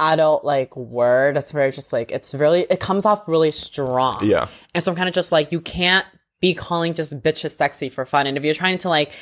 adult 0.00 0.44
like 0.44 0.76
word. 0.76 1.36
It's 1.36 1.52
very 1.52 1.72
just 1.72 1.92
like 1.92 2.10
it's 2.10 2.34
really 2.34 2.60
it 2.70 2.80
comes 2.80 3.04
off 3.04 3.28
really 3.28 3.50
strong. 3.50 4.18
Yeah. 4.22 4.48
And 4.74 4.82
so 4.82 4.90
I'm 4.90 4.96
kind 4.96 5.08
of 5.08 5.14
just 5.14 5.32
like 5.32 5.52
you 5.52 5.60
can't 5.60 6.06
be 6.40 6.54
calling 6.54 6.94
just 6.94 7.20
bitches 7.22 7.56
sexy 7.56 7.88
for 7.88 8.04
fun. 8.04 8.26
And 8.26 8.36
if 8.36 8.44
you're 8.44 8.54
trying 8.54 8.78
to 8.78 8.88
like 8.88 9.12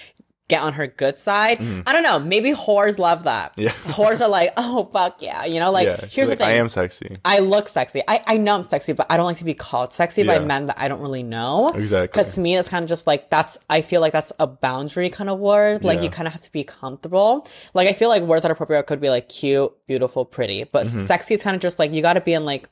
get 0.49 0.61
on 0.61 0.75
her 0.75 0.87
good 0.87 1.19
side, 1.19 1.59
I 1.87 1.93
don't 1.93 2.03
know, 2.03 2.19
maybe 2.19 2.53
whores 2.53 2.99
love 2.99 3.23
that. 3.25 3.53
Mm-hmm. 3.53 3.63
Yeah. 3.63 3.71
Whores 3.95 4.21
are 4.21 4.29
like, 4.29 4.53
oh 4.59 4.85
fuck 4.85 5.23
yeah. 5.23 5.45
You 5.47 5.61
know, 5.61 5.71
like 5.71 5.87
yeah. 5.87 6.05
Here's 6.07 6.29
like, 6.29 6.39
the 6.39 6.45
thing. 6.45 6.55
I 6.55 6.57
am 6.59 6.69
sexy. 6.69 7.17
I 7.25 7.39
look 7.39 7.69
sexy. 7.69 8.03
I, 8.07 8.23
I 8.27 8.37
know 8.37 8.57
I'm 8.57 8.65
sexy, 8.65 8.93
but 8.93 9.07
I 9.09 9.17
don't 9.17 9.25
like 9.25 9.39
to 9.39 9.45
be 9.45 9.55
called 9.55 9.93
sexy 9.95 10.25
by 10.25 10.41
men 10.41 10.67
that 10.67 10.79
I 10.79 10.89
don't 10.89 11.01
really 11.01 11.23
know. 11.23 11.71
Exactly. 11.71 12.09
Because 12.09 12.35
to 12.35 12.41
me, 12.41 12.57
it's 12.57 12.69
kind 12.69 12.83
of 12.83 12.89
just 12.89 13.07
like 13.07 13.31
that's. 13.31 13.59
I 13.71 13.81
feel 13.81 14.01
like 14.03 14.13
that's 14.13 14.33
a 14.39 14.47
boundary 14.47 15.09
kind 15.09 15.31
of 15.31 15.39
word. 15.39 15.85
Like 15.85 15.99
Yeah. 15.99 16.05
you 16.05 16.11
kind 16.11 16.27
of 16.27 16.33
have 16.33 16.43
to 16.43 16.53
be 16.53 16.65
comfortable. 16.65 17.47
Like 17.73 17.89
I 17.89 17.93
feel 17.95 18.09
like 18.11 18.23
words 18.23 18.43
that 18.43 18.51
are 18.51 18.55
appropriate 18.55 18.87
could 18.87 19.01
be 19.01 19.09
like 19.09 19.29
cute, 19.31 19.73
beautiful, 19.87 20.25
pretty, 20.27 20.65
but 20.65 20.85
sexy 20.87 21.35
is 21.35 21.43
kind 21.43 21.55
of 21.55 21.63
just 21.63 21.79
like 21.79 21.93
you 21.93 22.03
got 22.03 22.15
to 22.15 22.21
be 22.21 22.35
in 22.35 22.45
like 22.45 22.69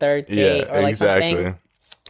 third 0.00 0.26
date 0.26 0.64
Mm-hmm. 0.64 0.72
Yeah. 0.72 0.78
or 0.78 0.82
like 0.82 0.90
exactly. 0.90 1.32
something. 1.34 1.58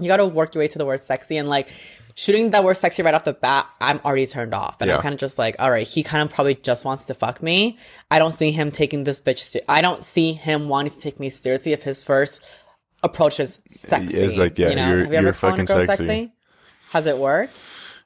You 0.01 0.07
got 0.09 0.19
to 0.19 0.27
work 0.27 0.55
your 0.55 0.61
way 0.61 0.69
to 0.69 0.78
the 0.78 0.87
word 0.87 1.03
sexy 1.03 1.37
and 1.37 1.47
like. 1.49 1.69
Shooting 2.16 2.51
that 2.51 2.65
word 2.65 2.74
sexy 2.74 3.03
right 3.03 3.15
off 3.15 3.24
the 3.24 3.32
bat, 3.32 3.66
I'm 3.81 3.99
already 4.05 4.27
turned 4.27 4.53
off. 4.55 4.81
And 4.81 4.91
I'm 4.91 5.01
kind 5.03 5.12
of 5.15 5.20
just 5.20 5.39
like, 5.39 5.57
all 5.59 5.70
right, 5.70 5.87
he 5.87 6.03
kind 6.03 6.23
of 6.23 6.35
probably 6.35 6.55
just 6.55 6.85
wants 6.85 7.07
to 7.07 7.15
fuck 7.15 7.43
me. 7.43 7.78
I 8.11 8.19
don't 8.19 8.32
see 8.32 8.51
him 8.51 8.70
taking 8.70 9.05
this 9.05 9.20
bitch, 9.20 9.39
se- 9.39 9.62
I 9.69 9.81
don't 9.81 10.03
see 10.03 10.32
him 10.32 10.69
wanting 10.69 10.93
to 10.93 11.01
take 11.01 11.19
me 11.20 11.28
seriously 11.31 11.73
if 11.73 11.82
his 11.82 12.03
first 12.05 12.45
approach 13.03 13.41
is 13.41 13.61
sexy. 13.69 14.19
It's 14.19 14.37
like, 14.37 14.59
yeah, 14.59 14.70
you 14.70 14.77
know? 14.77 14.89
you're- 14.91 15.03
Have 15.05 15.12
you 15.12 15.19
ever 15.19 15.24
you're 15.28 15.32
called 15.32 15.53
a 15.55 15.57
fucking 15.57 15.65
girl 15.66 15.81
sexy. 15.87 16.05
sexy? 16.07 16.32
Has 16.93 17.07
it 17.07 17.16
worked? 17.19 17.61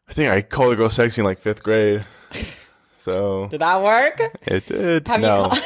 I 0.08 0.12
think 0.12 0.32
I 0.32 0.42
called 0.42 0.74
a 0.74 0.76
girl 0.76 0.90
sexy 0.90 1.20
in 1.22 1.24
like 1.24 1.38
fifth 1.40 1.62
grade. 1.62 2.04
So 2.98 3.48
Did 3.48 3.60
that 3.60 3.82
work? 3.82 4.20
it 4.46 4.66
did. 4.66 5.08
Have 5.08 5.20
no. 5.20 5.44
you 5.44 5.48
call- 5.50 5.58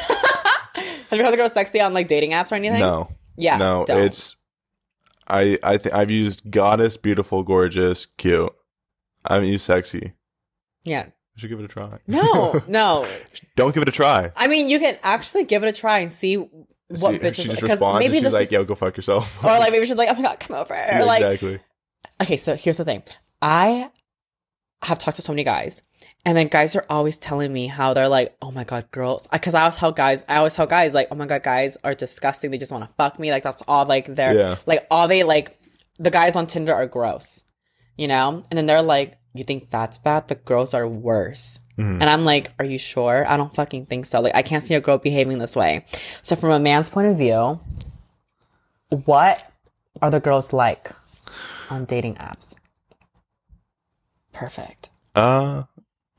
Have 0.75 1.13
you 1.13 1.21
called 1.21 1.33
a 1.33 1.37
girl 1.37 1.49
sexy 1.49 1.79
on 1.81 1.93
like 1.93 2.07
dating 2.07 2.31
apps 2.31 2.51
or 2.51 2.55
anything? 2.55 2.79
no. 2.79 3.09
Yeah. 3.37 3.57
No. 3.57 3.85
don't. 3.85 3.99
It's 4.01 4.35
I 5.29 5.57
I 5.63 5.77
think 5.77 5.95
I've 5.95 6.11
used 6.11 6.49
goddess, 6.49 6.97
beautiful, 6.97 7.43
gorgeous, 7.43 8.05
cute. 8.17 8.51
I 9.25 9.35
haven't 9.35 9.49
used 9.49 9.65
sexy. 9.65 10.13
yeah. 10.83 11.07
I 11.07 11.39
should 11.41 11.49
give 11.51 11.59
it 11.59 11.65
a 11.65 11.69
try. 11.69 11.99
No, 12.05 12.61
no. 12.67 13.07
Don't 13.55 13.73
give 13.73 13.81
it 13.83 13.87
a 13.87 13.93
try. 13.93 14.29
I 14.35 14.47
mean, 14.49 14.67
you 14.67 14.77
can 14.77 14.97
actually 15.03 15.45
give 15.45 15.63
it 15.63 15.67
a 15.69 15.71
try 15.71 15.99
and 15.99 16.11
see 16.11 16.35
what 16.35 16.49
See, 16.89 17.19
bitches 17.19 17.35
she 17.35 17.43
just 17.43 17.55
because 17.61 17.69
responds 17.69 17.99
maybe 17.99 18.17
and 18.17 18.25
she's 18.25 18.33
like, 18.33 18.43
is, 18.47 18.51
"Yo, 18.51 18.65
go 18.65 18.75
fuck 18.75 18.97
yourself." 18.97 19.41
or 19.41 19.47
like 19.57 19.71
maybe 19.71 19.85
she's 19.87 19.95
like, 19.95 20.09
oh 20.09 20.15
my 20.15 20.21
god, 20.21 20.39
come 20.41 20.57
over. 20.57 20.73
Yeah, 20.73 21.01
Or 21.01 21.05
like, 21.05 21.21
exactly. 21.23 21.59
okay, 22.21 22.35
so 22.35 22.55
here's 22.55 22.75
the 22.77 22.83
thing. 22.83 23.03
I 23.41 23.89
have 24.81 24.99
talked 24.99 25.15
to 25.15 25.21
so 25.21 25.31
many 25.31 25.43
guys, 25.45 25.81
and 26.25 26.37
then 26.37 26.47
guys 26.47 26.75
are 26.75 26.85
always 26.89 27.17
telling 27.17 27.51
me 27.53 27.67
how 27.67 27.93
they're 27.93 28.07
like, 28.09 28.35
oh 28.41 28.51
my 28.51 28.63
god, 28.63 28.91
girls. 28.91 29.27
Because 29.31 29.55
I 29.55 29.61
always 29.61 29.77
tell 29.77 29.91
guys, 29.91 30.25
I 30.27 30.37
always 30.37 30.53
tell 30.55 30.67
guys 30.67 30.93
like, 30.93 31.07
oh 31.11 31.15
my 31.15 31.25
god, 31.25 31.43
guys 31.43 31.77
are 31.83 31.93
disgusting. 31.93 32.51
They 32.51 32.57
just 32.57 32.71
want 32.71 32.83
to 32.85 32.91
fuck 32.95 33.17
me. 33.19 33.31
Like 33.31 33.43
that's 33.43 33.61
all 33.67 33.85
like 33.85 34.05
they're 34.07 34.33
Yeah. 34.33 34.55
like 34.65 34.85
all 34.91 35.07
they 35.07 35.23
like. 35.23 35.57
The 36.01 36.11
guys 36.11 36.35
on 36.37 36.47
Tinder 36.47 36.73
are 36.73 36.87
gross, 36.87 37.43
you 37.97 38.07
know. 38.07 38.43
And 38.49 38.57
then 38.57 38.65
they're 38.65 38.81
like, 38.81 39.17
you 39.33 39.43
think 39.43 39.69
that's 39.69 39.97
bad? 39.97 40.27
The 40.29 40.35
girls 40.35 40.73
are 40.73 40.87
worse. 40.87 41.59
Mm-hmm. 41.77 42.01
And 42.01 42.09
I'm 42.09 42.23
like, 42.23 42.51
are 42.59 42.65
you 42.65 42.77
sure? 42.77 43.25
I 43.27 43.35
don't 43.37 43.53
fucking 43.53 43.85
think 43.85 44.05
so. 44.05 44.19
Like, 44.21 44.35
I 44.35 44.41
can't 44.41 44.63
see 44.63 44.75
a 44.75 44.81
girl 44.81 44.97
behaving 44.97 45.37
this 45.39 45.55
way. 45.55 45.83
So, 46.21 46.35
from 46.35 46.51
a 46.51 46.59
man's 46.59 46.89
point 46.89 47.07
of 47.07 47.17
view, 47.17 47.59
what 49.05 49.49
are 50.01 50.09
the 50.09 50.19
girls 50.19 50.51
like 50.53 50.91
on 51.69 51.85
dating 51.85 52.15
apps? 52.15 52.55
Perfect. 54.33 54.89
Uh, 55.15 55.63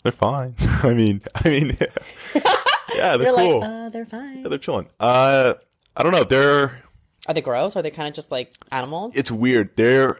they're 0.02 0.12
fine. 0.12 0.54
I 0.82 0.94
mean, 0.94 1.22
I 1.34 1.48
mean, 1.48 1.76
yeah, 2.94 3.16
they're 3.16 3.28
You're 3.28 3.36
cool. 3.36 3.60
like, 3.60 3.68
uh, 3.70 3.88
they're 3.90 4.04
fine. 4.06 4.42
yeah, 4.42 4.48
they're 4.48 4.58
chilling. 4.58 4.88
Uh, 4.98 5.54
I 5.96 6.02
don't 6.02 6.12
know. 6.12 6.24
They're 6.24 6.82
Are 7.26 7.34
they 7.34 7.40
gross? 7.42 7.76
Are 7.76 7.82
they 7.82 7.90
kind 7.90 8.08
of 8.08 8.14
just 8.14 8.30
like 8.30 8.52
animals? 8.72 9.16
it's 9.16 9.30
weird. 9.30 9.76
They're 9.76 10.18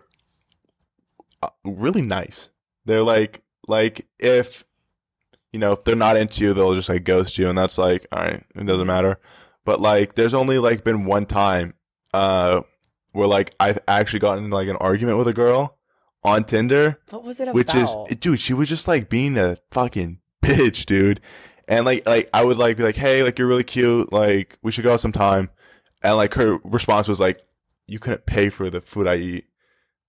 uh, 1.42 1.48
really 1.64 2.02
nice. 2.02 2.48
They're 2.84 3.02
like 3.02 3.42
like 3.68 4.06
if 4.18 4.64
you 5.52 5.58
know 5.58 5.72
if 5.72 5.84
they're 5.84 5.96
not 5.96 6.16
into 6.16 6.44
you, 6.44 6.52
they'll 6.54 6.74
just 6.74 6.88
like 6.88 7.04
ghost 7.04 7.38
you, 7.38 7.48
and 7.48 7.56
that's 7.56 7.78
like 7.78 8.06
all 8.12 8.20
right, 8.22 8.42
it 8.54 8.66
doesn't 8.66 8.86
matter. 8.86 9.18
But 9.64 9.80
like, 9.80 10.14
there's 10.14 10.34
only 10.34 10.58
like 10.58 10.84
been 10.84 11.04
one 11.04 11.26
time 11.26 11.74
uh 12.12 12.62
where 13.12 13.28
like 13.28 13.54
I've 13.60 13.78
actually 13.86 14.20
gotten 14.20 14.50
like 14.50 14.68
an 14.68 14.76
argument 14.76 15.18
with 15.18 15.28
a 15.28 15.32
girl 15.32 15.76
on 16.22 16.44
Tinder. 16.44 16.98
what 17.10 17.24
was 17.24 17.40
it 17.40 17.44
about? 17.44 17.54
which 17.54 17.74
is 17.74 17.94
dude 18.18 18.38
she 18.40 18.52
was 18.54 18.68
just 18.68 18.86
like 18.88 19.08
being 19.08 19.36
a 19.38 19.56
fucking 19.70 20.18
bitch 20.42 20.86
dude. 20.86 21.20
And 21.68 21.84
like 21.86 22.06
like 22.06 22.28
i 22.34 22.44
would 22.44 22.56
like 22.58 22.76
be 22.76 22.82
like 22.82 22.96
hey 22.96 23.22
like 23.22 23.38
you're 23.38 23.48
really 23.48 23.64
cute. 23.64 24.12
Like 24.12 24.58
we 24.62 24.72
should 24.72 24.84
go 24.84 24.92
out 24.94 25.00
sometime 25.00 25.50
and 26.02 26.16
like 26.16 26.34
her 26.34 26.58
response 26.64 27.08
was 27.08 27.20
like 27.20 27.40
you 27.86 27.98
couldn't 27.98 28.26
pay 28.26 28.50
for 28.50 28.70
the 28.70 28.80
food 28.80 29.06
i 29.06 29.14
eat. 29.16 29.44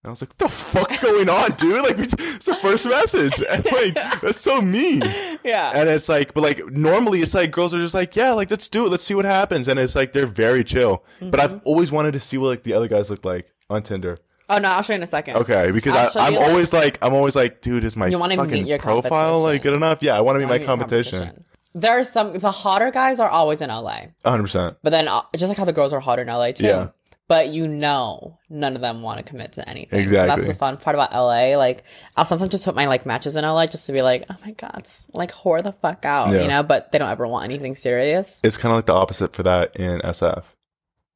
And 0.04 0.10
i 0.10 0.10
was 0.10 0.22
like 0.22 0.32
what 0.32 0.40
the 0.40 0.50
fuck's 0.50 1.00
going 1.00 1.30
on 1.30 1.52
dude? 1.58 1.84
Like 1.84 2.00
it's 2.00 2.46
the 2.46 2.56
first 2.56 2.88
message. 2.88 3.42
And 3.50 3.64
like 3.72 3.94
that's 4.22 4.42
so 4.42 4.62
mean. 4.62 5.02
Yeah. 5.44 5.72
and 5.74 5.88
it's 5.90 6.10
like 6.10 6.34
but 6.34 6.42
like 6.42 6.66
normally 6.72 7.22
it's 7.22 7.34
like 7.36 7.52
girls 7.52 7.74
are 7.74 7.80
just 7.80 7.94
like 7.94 8.16
yeah 8.16 8.34
like 8.34 8.50
let's 8.52 8.68
do 8.68 8.86
it. 8.86 8.90
Let's 8.90 9.04
see 9.04 9.14
what 9.16 9.26
happens. 9.26 9.68
And 9.68 9.80
it's 9.80 9.96
like 9.96 10.12
they're 10.14 10.26
very 10.28 10.64
chill. 10.66 11.04
But 11.22 11.40
Mm-hmm. 11.40 11.56
i've 11.56 11.62
always 11.64 11.92
wanted 11.92 12.14
to 12.14 12.20
see 12.20 12.38
what 12.38 12.48
like 12.50 12.64
the 12.64 12.74
other 12.74 12.88
guys 12.88 13.10
look 13.10 13.24
like 13.24 13.54
on 13.70 13.84
tinder 13.84 14.18
oh 14.52 14.60
no, 14.60 14.69
I'll 14.69 14.82
show 14.84 14.94
you 14.94 14.98
in 14.98 15.03
a 15.03 15.07
second. 15.07 15.38
Okay, 15.38 15.72
because 15.72 15.95
I'll 15.95 16.10
show 16.10 16.19
I, 16.19 16.28
I'm 16.28 16.34
you, 16.34 16.40
like- 16.40 16.49
always 16.49 16.73
like, 16.73 16.98
I'm 17.02 17.14
always 17.14 17.36
like, 17.36 17.61
dude, 17.61 17.84
is 17.84 17.95
my 17.98 18.07
You 18.07 18.19
wanna 18.19 18.36
fucking 18.36 18.52
meet 18.52 18.68
your 18.68 18.78
profile 18.80 19.40
like 19.41 19.61
competition. 19.64 19.64
good 19.64 19.73
enough? 19.78 20.03
Yeah, 20.03 20.18
I 20.18 20.22
want 20.22 20.36
to 20.36 20.40
meet 20.41 20.49
my 20.60 20.65
competition. 20.65 21.45
There 21.73 21.98
are 21.99 22.03
some 22.03 22.34
the 22.34 22.52
hotter 22.52 22.91
guys 22.91 23.19
are 23.19 23.30
always 23.30 23.61
in 23.61 23.69
LA, 23.69 24.07
100. 24.23 24.41
percent 24.44 24.78
but 24.84 24.90
then 24.91 25.07
uh, 25.07 25.22
just 25.36 25.48
like 25.49 25.57
how 25.57 25.65
the 25.65 25.73
girls 25.73 25.94
are 25.94 25.99
hotter 26.02 26.22
in 26.23 26.28
LA 26.28 26.52
too. 26.52 26.65
Yeah. 26.68 26.90
But 27.30 27.48
you 27.48 27.65
know, 27.65 28.40
none 28.49 28.76
of 28.76 28.82
them 28.82 29.02
want 29.02 29.19
to 29.19 29.23
commit 29.23 29.53
to 29.53 29.69
anything. 29.69 29.98
So 29.99 30.03
Exactly. 30.03 30.36
that's 30.36 30.48
the 30.48 30.53
fun 30.53 30.76
part 30.76 30.95
about 30.98 31.14
LA. 31.14 31.56
Like, 31.56 31.86
I'll 32.18 32.26
sometimes 32.26 32.52
just 32.52 32.65
put 32.65 32.76
my 32.76 32.88
like 32.88 33.06
matches 33.06 33.38
in 33.38 33.45
LA 33.45 33.68
just 33.68 33.86
to 33.86 33.94
be 33.94 34.02
like, 34.02 34.26
oh 34.30 34.36
my 34.45 34.52
god, 34.52 34.73
it's 34.80 35.07
like 35.14 35.32
whore 35.32 35.64
the 35.64 35.72
fuck 35.72 36.03
out, 36.03 36.34
Yeah. 36.34 36.41
you 36.41 36.49
know. 36.49 36.61
But 36.61 36.91
they 36.91 36.98
don't 36.98 37.07
ever 37.10 37.26
want 37.26 37.45
anything 37.45 37.76
serious. 37.76 38.41
It's 38.44 38.57
kind 38.57 38.73
of 38.73 38.80
like 38.80 38.88
the 38.88 38.95
opposite 38.95 39.34
for 39.34 39.44
that 39.44 39.78
in 39.78 40.02
SF. 40.02 40.44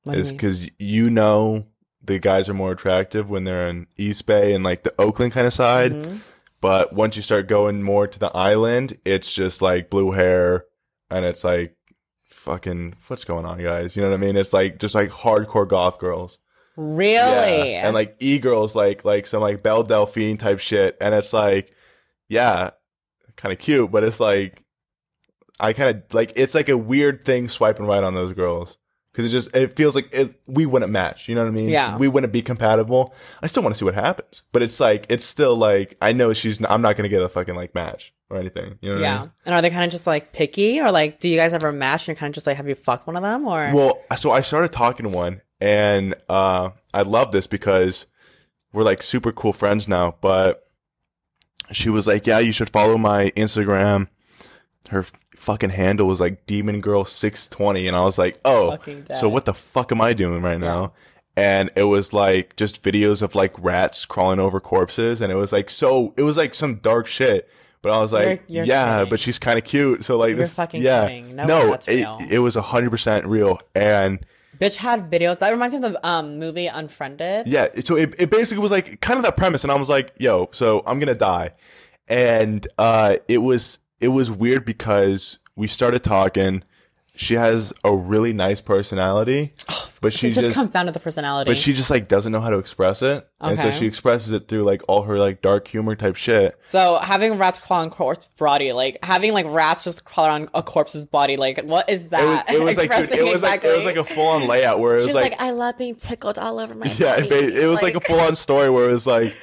What 0.03 0.13
do 0.13 0.19
you 0.19 0.21
Is 0.21 0.27
mean? 0.29 0.37
because 0.37 0.71
you 0.79 1.09
know 1.09 1.65
the 2.07 2.19
guys 2.19 2.47
are 2.49 2.53
more 2.53 2.71
attractive 2.71 3.29
when 3.29 3.43
they're 3.43 3.67
in 3.67 3.87
East 3.97 4.25
Bay 4.25 4.53
and 4.53 4.63
like 4.63 4.83
the 4.83 4.93
Oakland 4.99 5.33
kind 5.33 5.47
of 5.47 5.53
side, 5.53 5.93
Mhm. 5.93 6.19
but 6.61 6.93
once 6.93 7.15
you 7.15 7.21
start 7.21 7.47
going 7.47 7.81
more 7.83 8.07
to 8.07 8.19
the 8.19 8.35
island, 8.35 8.97
it's 9.05 9.33
just 9.33 9.61
like 9.61 9.89
blue 9.89 10.11
hair 10.11 10.65
and 11.09 11.25
it's 11.25 11.43
like 11.43 11.75
fucking 12.29 12.95
what's 13.07 13.25
going 13.25 13.45
on, 13.45 13.61
guys? 13.61 13.95
You 13.95 14.01
know 14.03 14.09
what 14.09 14.17
I 14.17 14.21
mean? 14.21 14.35
It's 14.35 14.53
like 14.53 14.79
just 14.79 14.95
like 14.95 15.09
hardcore 15.09 15.67
goth 15.67 15.97
girls. 15.99 16.37
Really? 16.77 17.71
Yeah. 17.71 17.85
And 17.87 17.93
like 17.93 18.15
e 18.19 18.37
girls, 18.37 18.75
like 18.75 19.05
like 19.05 19.27
some 19.27 19.41
like 19.41 19.63
Belle 19.63 19.83
Delphine 19.83 20.37
type 20.37 20.59
shit, 20.59 20.97
and 20.99 21.15
it's 21.15 21.31
like, 21.33 21.71
yeah, 22.27 22.71
kind 23.37 23.53
of 23.53 23.59
cute, 23.59 23.91
but 23.91 24.03
it's 24.03 24.19
like, 24.19 24.61
I 25.59 25.71
kind 25.73 25.95
of 25.97 26.13
like 26.13 26.33
it's 26.35 26.53
like 26.53 26.67
a 26.69 26.77
weird 26.77 27.23
thing 27.23 27.47
swiping 27.49 27.85
right 27.85 28.03
on 28.03 28.13
those 28.13 28.33
girls 28.33 28.77
because 29.15 29.25
it 29.25 29.29
just 29.29 29.55
it 29.55 29.77
feels 29.77 29.95
like 29.95 30.13
it, 30.13 30.37
we 30.45 30.65
wouldn't 30.65 30.91
match. 30.91 31.29
You 31.29 31.35
know 31.35 31.43
what 31.43 31.47
I 31.47 31.51
mean? 31.51 31.69
Yeah. 31.69 31.97
we 31.97 32.09
wouldn't 32.09 32.33
be 32.33 32.41
compatible. 32.41 33.13
I 33.41 33.47
still 33.47 33.63
want 33.63 33.73
to 33.73 33.79
see 33.79 33.85
what 33.85 33.95
happens, 33.95 34.43
but 34.51 34.61
it's 34.61 34.81
like 34.81 35.05
it's 35.07 35.23
still 35.23 35.55
like 35.55 35.95
I 36.01 36.11
know 36.11 36.33
she's. 36.33 36.59
Not, 36.59 36.69
I'm 36.69 36.81
not 36.81 36.97
gonna 36.97 37.07
get 37.07 37.21
a 37.21 37.29
fucking 37.29 37.55
like 37.55 37.73
match 37.73 38.13
or 38.29 38.37
anything. 38.37 38.77
You 38.81 38.89
know? 38.89 38.95
What 38.95 39.05
I 39.05 39.07
yeah. 39.07 39.19
mean? 39.21 39.31
And 39.45 39.55
are 39.55 39.61
they 39.61 39.69
kind 39.69 39.85
of 39.85 39.91
just 39.91 40.05
like 40.05 40.33
picky, 40.33 40.81
or 40.81 40.91
like, 40.91 41.19
do 41.19 41.29
you 41.29 41.37
guys 41.37 41.53
ever 41.53 41.71
match 41.71 42.09
and 42.09 42.17
kind 42.17 42.31
of 42.31 42.35
just 42.35 42.45
like 42.45 42.57
have 42.57 42.67
you 42.67 42.75
fucked 42.75 43.07
one 43.07 43.15
of 43.15 43.21
them, 43.21 43.47
or 43.47 43.71
Well, 43.73 44.01
so 44.17 44.31
I 44.31 44.41
started 44.41 44.73
talking 44.73 45.09
to 45.09 45.15
one, 45.15 45.41
and 45.61 46.15
uh, 46.27 46.71
I 46.93 47.03
love 47.03 47.31
this 47.31 47.47
because 47.47 48.07
we're 48.73 48.83
like 48.83 49.01
super 49.01 49.31
cool 49.31 49.53
friends 49.53 49.87
now. 49.87 50.15
But 50.19 50.67
she 51.71 51.89
was 51.89 52.05
like, 52.05 52.27
"Yeah, 52.27 52.39
you 52.39 52.51
should 52.51 52.69
follow 52.69 52.97
my 52.97 53.31
Instagram." 53.31 54.09
Her 54.89 55.05
fucking 55.45 55.69
handle 55.69 56.07
was 56.07 56.19
like 56.19 56.45
Demon 56.45 56.81
Girl 56.81 57.05
six 57.05 57.47
twenty, 57.47 57.87
and 57.87 57.95
I 57.95 58.03
was 58.03 58.17
like, 58.17 58.37
"Oh, 58.43 58.77
so 59.13 59.29
what 59.29 59.45
the 59.45 59.53
fuck 59.53 59.91
am 59.91 60.01
I 60.01 60.13
doing 60.13 60.41
right 60.41 60.59
now?" 60.59 60.93
And 61.37 61.69
it 61.75 61.83
was 61.83 62.13
like 62.13 62.55
just 62.55 62.83
videos 62.83 63.21
of 63.21 63.35
like 63.35 63.53
rats 63.61 64.05
crawling 64.05 64.39
over 64.39 64.59
corpses, 64.59 65.21
and 65.21 65.31
it 65.31 65.35
was 65.35 65.51
like 65.51 65.69
so. 65.69 66.13
It 66.17 66.23
was 66.23 66.37
like 66.37 66.55
some 66.55 66.75
dark 66.75 67.07
shit. 67.07 67.49
But 67.81 67.91
I 67.91 67.99
was 67.99 68.11
like, 68.11 68.25
You're- 68.25 68.41
you're 68.49 68.65
yeah, 68.65 68.95
kidding. 68.97 69.09
but 69.11 69.19
she's 69.19 69.37
kind 69.37 69.59
of 69.59 69.63
cute. 69.63 70.03
So 70.03 70.17
like, 70.17 70.29
You're 70.29 70.37
this, 70.39 70.55
fucking 70.55 70.81
yeah, 70.81 71.07
kidding. 71.07 71.35
No, 71.35 71.45
no, 71.45 71.73
it, 71.87 72.07
it 72.31 72.39
was 72.39 72.55
hundred 72.55 72.89
percent 72.89 73.27
real, 73.27 73.59
and 73.75 74.25
Bitch 74.57 74.77
had 74.77 75.11
videos. 75.11 75.37
That 75.37 75.51
reminds 75.51 75.75
me 75.75 75.85
of 75.85 75.93
the 75.93 76.07
um, 76.07 76.39
movie 76.39 76.65
Unfriended. 76.65 77.45
yeah, 77.47 77.67
so 77.83 77.95
it, 77.95 78.15
it 78.17 78.29
basically 78.31 78.61
was 78.63 78.71
like 78.71 79.01
kind 79.01 79.17
of 79.17 79.23
that 79.25 79.37
premise, 79.37 79.63
and 79.63 79.71
I 79.71 79.75
was 79.75 79.87
like, 79.89 80.13
yo, 80.17 80.49
so 80.51 80.81
I'm 80.87 80.97
gonna 80.97 81.13
die, 81.13 81.51
and 82.07 82.67
uh, 82.79 83.17
it 83.27 83.39
was 83.39 83.77
it 84.05 84.09
was 84.09 84.29
weird 84.29 84.65
because 84.65 85.39
we 85.55 85.65
started 85.67 86.03
talking. 86.03 86.63
She 87.17 87.35
has 87.35 87.71
a 87.85 87.95
really 87.95 88.33
nice 88.33 88.59
personality, 88.59 89.53
but 90.01 90.11
she 90.11 90.27
it 90.27 90.33
just, 90.33 90.47
just 90.47 90.53
comes 90.53 90.71
down 90.71 90.87
to 90.87 90.91
the 90.91 90.99
personality. 90.99 91.49
but 91.49 91.57
she 91.57 91.71
just 91.71 91.89
like 91.89 92.09
doesn't 92.09 92.31
know 92.33 92.41
how 92.41 92.49
to 92.49 92.57
express 92.57 93.01
it, 93.01 93.25
and 93.39 93.57
so 93.57 93.71
she 93.71 93.85
expresses 93.85 94.33
it 94.33 94.49
through 94.49 94.63
like 94.63 94.81
all 94.89 95.03
her 95.03 95.17
like 95.17 95.41
dark 95.41 95.65
humor 95.67 95.95
type 95.95 96.17
shit. 96.17 96.59
so 96.65 96.95
having 96.97 97.37
rats 97.37 97.57
crawl 97.57 97.81
on 97.83 97.89
corpse 97.89 98.27
body, 98.37 98.73
like 98.73 98.97
having 99.03 99.31
like 99.31 99.45
rats 99.47 99.85
just 99.85 100.03
crawl 100.03 100.29
on 100.29 100.49
a 100.53 100.61
corpse's 100.61 101.05
body, 101.05 101.37
like 101.37 101.61
what 101.63 101.89
is 101.89 102.07
It 102.07 102.11
was, 102.11 102.19
that? 102.21 102.51
it 102.53 102.61
was 102.61 102.77
like 102.77 102.89
dude, 103.09 103.17
it 103.19 103.23
was 103.31 103.41
like 103.41 103.63
it 103.63 103.73
was 103.73 103.85
like 103.85 103.95
a 103.95 104.03
full 104.03 104.27
on 104.27 104.45
layout 104.47 104.81
where 104.81 104.91
it 104.93 104.95
was 104.97 105.05
She's 105.05 105.15
like, 105.15 105.31
like, 105.31 105.41
I 105.41 105.51
love 105.51 105.77
being 105.77 105.95
tickled 105.95 106.37
all 106.37 106.59
over 106.59 106.75
my 106.75 106.87
yeah, 106.97 107.21
body. 107.21 107.29
it, 107.29 107.57
it 107.63 107.67
was 107.67 107.81
like, 107.81 107.95
a 107.95 108.01
full 108.01 108.19
on 108.19 108.35
story 108.35 108.69
where 108.69 108.89
it 108.89 108.91
was 108.91 109.07
like 109.07 109.33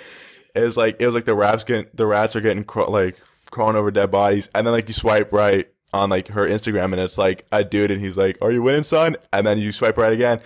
it 0.55 0.61
was 0.61 0.77
like 0.77 0.97
it 1.01 1.07
was 1.07 1.15
like 1.15 1.25
the 1.25 1.35
rats 1.35 1.65
getting 1.65 1.87
the 1.95 2.05
rats 2.07 2.37
are 2.37 2.43
getting 2.43 2.65
craw- 2.65 2.91
like 2.91 3.17
crawling 3.53 3.77
over 3.77 3.93
dead 3.93 4.11
bodies, 4.11 4.51
and 4.55 4.67
then 4.67 4.73
like 4.75 4.89
you 4.89 4.95
swipe 4.95 5.33
right 5.33 5.69
on 5.93 6.11
like 6.11 6.29
her 6.29 6.43
Instagram, 6.47 6.87
and 6.87 6.99
it's 6.99 7.19
like 7.19 7.47
a 7.53 7.63
dude, 7.63 7.93
and 7.93 8.01
he's 8.01 8.19
like, 8.19 8.39
"Are 8.43 8.51
you 8.51 8.63
winning, 8.63 8.83
son?" 8.83 9.17
And 9.33 9.47
then 9.47 9.59
you 9.59 9.71
swipe 9.71 9.97
right 9.97 10.13
again. 10.13 10.41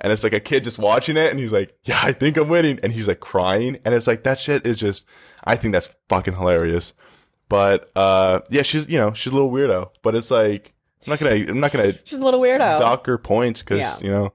And 0.00 0.12
it's 0.12 0.22
like 0.22 0.32
a 0.34 0.38
kid 0.40 0.62
just 0.62 0.78
watching 0.78 1.16
it, 1.16 1.30
and 1.30 1.40
he's 1.40 1.52
like, 1.52 1.74
"Yeah, 1.84 1.98
I 2.02 2.12
think 2.12 2.36
I'm 2.36 2.48
winning," 2.48 2.78
and 2.82 2.92
he's 2.92 3.08
like 3.08 3.20
crying, 3.20 3.78
and 3.84 3.94
it's 3.94 4.06
like 4.06 4.24
that 4.24 4.38
shit 4.38 4.64
is 4.66 4.76
just, 4.76 5.04
I 5.42 5.56
think 5.56 5.72
that's 5.72 5.90
fucking 6.08 6.34
hilarious. 6.34 6.92
But 7.48 7.90
uh, 7.96 8.40
yeah, 8.50 8.62
she's 8.62 8.88
you 8.88 8.98
know 8.98 9.12
she's 9.14 9.32
a 9.32 9.34
little 9.34 9.50
weirdo, 9.50 9.90
but 10.02 10.14
it's 10.14 10.30
like 10.30 10.74
I'm 11.06 11.10
not 11.10 11.18
gonna 11.20 11.34
I'm 11.50 11.60
not 11.60 11.72
gonna 11.72 11.92
She's 12.04 12.18
a 12.18 12.24
little 12.24 12.40
weirdo. 12.40 12.78
dock 12.78 13.06
her 13.06 13.18
points 13.18 13.62
because 13.62 13.78
Yeah. 13.80 13.96
you 14.00 14.10
know 14.10 14.32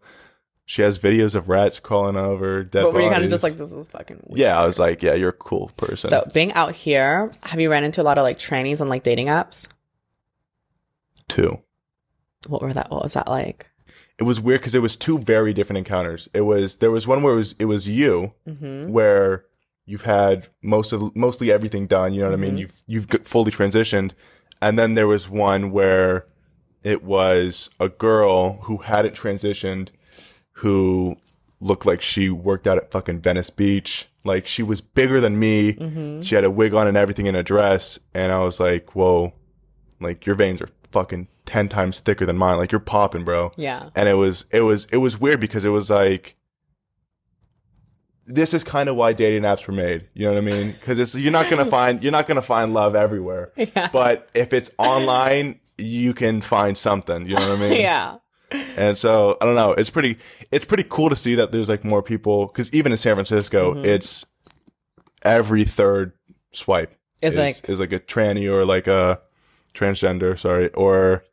she 0.65 0.81
has 0.81 0.97
videos 0.99 1.35
of 1.35 1.49
rats 1.49 1.79
crawling 1.79 2.15
over 2.15 2.63
dead 2.63 2.83
but 2.83 2.93
were 2.93 3.01
you 3.01 3.09
kind 3.09 3.23
of 3.23 3.29
just 3.29 3.43
like, 3.43 3.57
this 3.57 3.71
is 3.73 3.89
fucking 3.89 4.21
weird. 4.27 4.39
yeah, 4.39 4.57
I 4.59 4.65
was 4.65 4.79
like, 4.79 5.03
yeah, 5.03 5.13
you're 5.13 5.29
a 5.29 5.33
cool 5.33 5.69
person. 5.77 6.09
So 6.09 6.23
being 6.33 6.53
out 6.53 6.73
here, 6.73 7.31
have 7.43 7.59
you 7.59 7.69
ran 7.69 7.83
into 7.83 8.01
a 8.01 8.03
lot 8.03 8.17
of 8.17 8.23
like 8.23 8.37
trannies 8.39 8.79
on 8.79 8.87
like 8.89 9.03
dating 9.03 9.27
apps? 9.27 9.67
two. 11.27 11.59
What 12.47 12.61
were 12.61 12.73
that? 12.73 12.91
What 12.91 13.03
was 13.03 13.13
that 13.13 13.27
like? 13.27 13.69
It 14.19 14.23
was 14.23 14.39
weird 14.39 14.61
because 14.61 14.75
it 14.75 14.81
was 14.81 14.95
two 14.95 15.17
very 15.19 15.53
different 15.53 15.79
encounters. 15.79 16.29
It 16.33 16.41
was 16.41 16.77
there 16.77 16.91
was 16.91 17.07
one 17.07 17.23
where 17.23 17.33
it 17.33 17.37
was 17.37 17.55
it 17.59 17.65
was 17.65 17.87
you 17.87 18.33
Mm-hmm. 18.47 18.91
where 18.91 19.45
you've 19.85 20.03
had 20.03 20.47
most 20.61 20.91
of 20.91 21.15
mostly 21.15 21.51
everything 21.51 21.87
done. 21.87 22.13
You 22.13 22.21
know 22.21 22.27
what 22.29 22.37
I 22.39 22.41
mean? 22.41 22.55
Mhm. 22.55 22.59
You've 22.59 22.83
you've 22.87 23.07
fully 23.25 23.51
transitioned, 23.51 24.11
and 24.61 24.77
then 24.77 24.93
there 24.93 25.07
was 25.07 25.29
one 25.29 25.71
where 25.71 26.27
it 26.83 27.03
was 27.03 27.69
a 27.79 27.89
girl 27.89 28.59
who 28.63 28.77
hadn't 28.77 29.15
transitioned, 29.15 29.87
who 30.63 31.15
looked 31.61 31.85
like 31.85 32.01
she 32.01 32.29
worked 32.29 32.67
out 32.67 32.77
at 32.77 32.89
fucking 32.91 33.19
Venice 33.21 33.49
Beach. 33.49 34.07
Like 34.25 34.47
she 34.47 34.63
was 34.63 34.81
bigger 34.81 35.19
than 35.21 35.37
me. 35.37 35.73
Mm-hmm. 35.73 36.21
She 36.21 36.35
had 36.35 36.43
a 36.43 36.49
wig 36.51 36.73
on 36.73 36.87
and 36.87 36.97
everything 36.97 37.25
in 37.27 37.35
a 37.35 37.43
dress, 37.43 37.99
and 38.13 38.31
I 38.31 38.39
was 38.43 38.59
like, 38.59 38.95
whoa, 38.95 39.33
like 39.99 40.25
your 40.25 40.35
veins 40.35 40.61
are 40.61 40.69
fucking 40.91 41.27
ten 41.45 41.67
times 41.69 41.99
thicker 41.99 42.25
than 42.25 42.37
mine. 42.37 42.57
Like 42.57 42.71
you're 42.71 42.79
popping, 42.79 43.23
bro 43.25 43.51
Yeah. 43.57 43.89
and 43.95 44.07
it 44.09 44.13
was 44.13 44.45
it 44.51 44.61
was 44.61 44.85
it 44.91 44.97
was 44.97 45.19
weird 45.19 45.39
because 45.39 45.65
it 45.65 45.69
was 45.69 45.89
like 45.89 46.35
this 48.25 48.53
is 48.53 48.63
kind 48.63 48.87
of 48.87 48.95
why 48.95 49.11
dating 49.11 49.41
apps 49.43 49.67
were 49.67 49.73
made 49.73 50.07
you 50.13 50.25
know 50.25 50.31
what 50.31 50.37
i 50.37 50.41
mean 50.45 50.71
because 50.71 50.97
it's 50.97 51.13
you're 51.13 51.29
not 51.31 51.49
gonna 51.49 51.65
find 51.79 52.01
you're 52.01 52.11
not 52.13 52.25
gonna 52.25 52.41
find 52.41 52.73
love 52.73 52.95
everywhere 52.95 53.51
Yeah. 53.57 53.89
but 53.91 54.29
if 54.33 54.53
it's 54.53 54.71
online 54.77 55.59
you 55.77 56.13
can 56.13 56.39
find 56.39 56.77
something 56.77 57.27
you 57.27 57.35
know 57.35 57.49
what 57.49 57.57
i 57.59 57.69
mean 57.69 57.79
yeah. 57.81 58.15
And 58.77 58.97
so 58.97 59.37
i 59.41 59.45
don't 59.45 59.55
know 59.55 59.71
it's 59.73 59.89
pretty 59.89 60.17
it's 60.51 60.65
pretty 60.65 60.85
cool 60.89 61.09
to 61.09 61.15
see 61.15 61.35
that 61.35 61.51
there's 61.51 61.69
like 61.69 61.83
more 61.83 62.01
people 62.03 62.47
because 62.47 62.71
even 62.73 62.91
in 62.91 62.97
san 62.97 63.15
francisco 63.15 63.73
Mhm. 63.75 63.85
it's 63.85 64.25
every 65.23 65.63
third 65.63 66.13
swipe 66.51 66.95
is, 67.21 67.35
like 67.35 67.69
is 67.69 67.79
like 67.79 67.91
a 67.93 67.99
tranny 67.99 68.51
or 68.51 68.65
like 68.65 68.87
a 68.87 69.19
transgender, 69.73 70.37
sorry, 70.37 70.69
or 70.73 71.23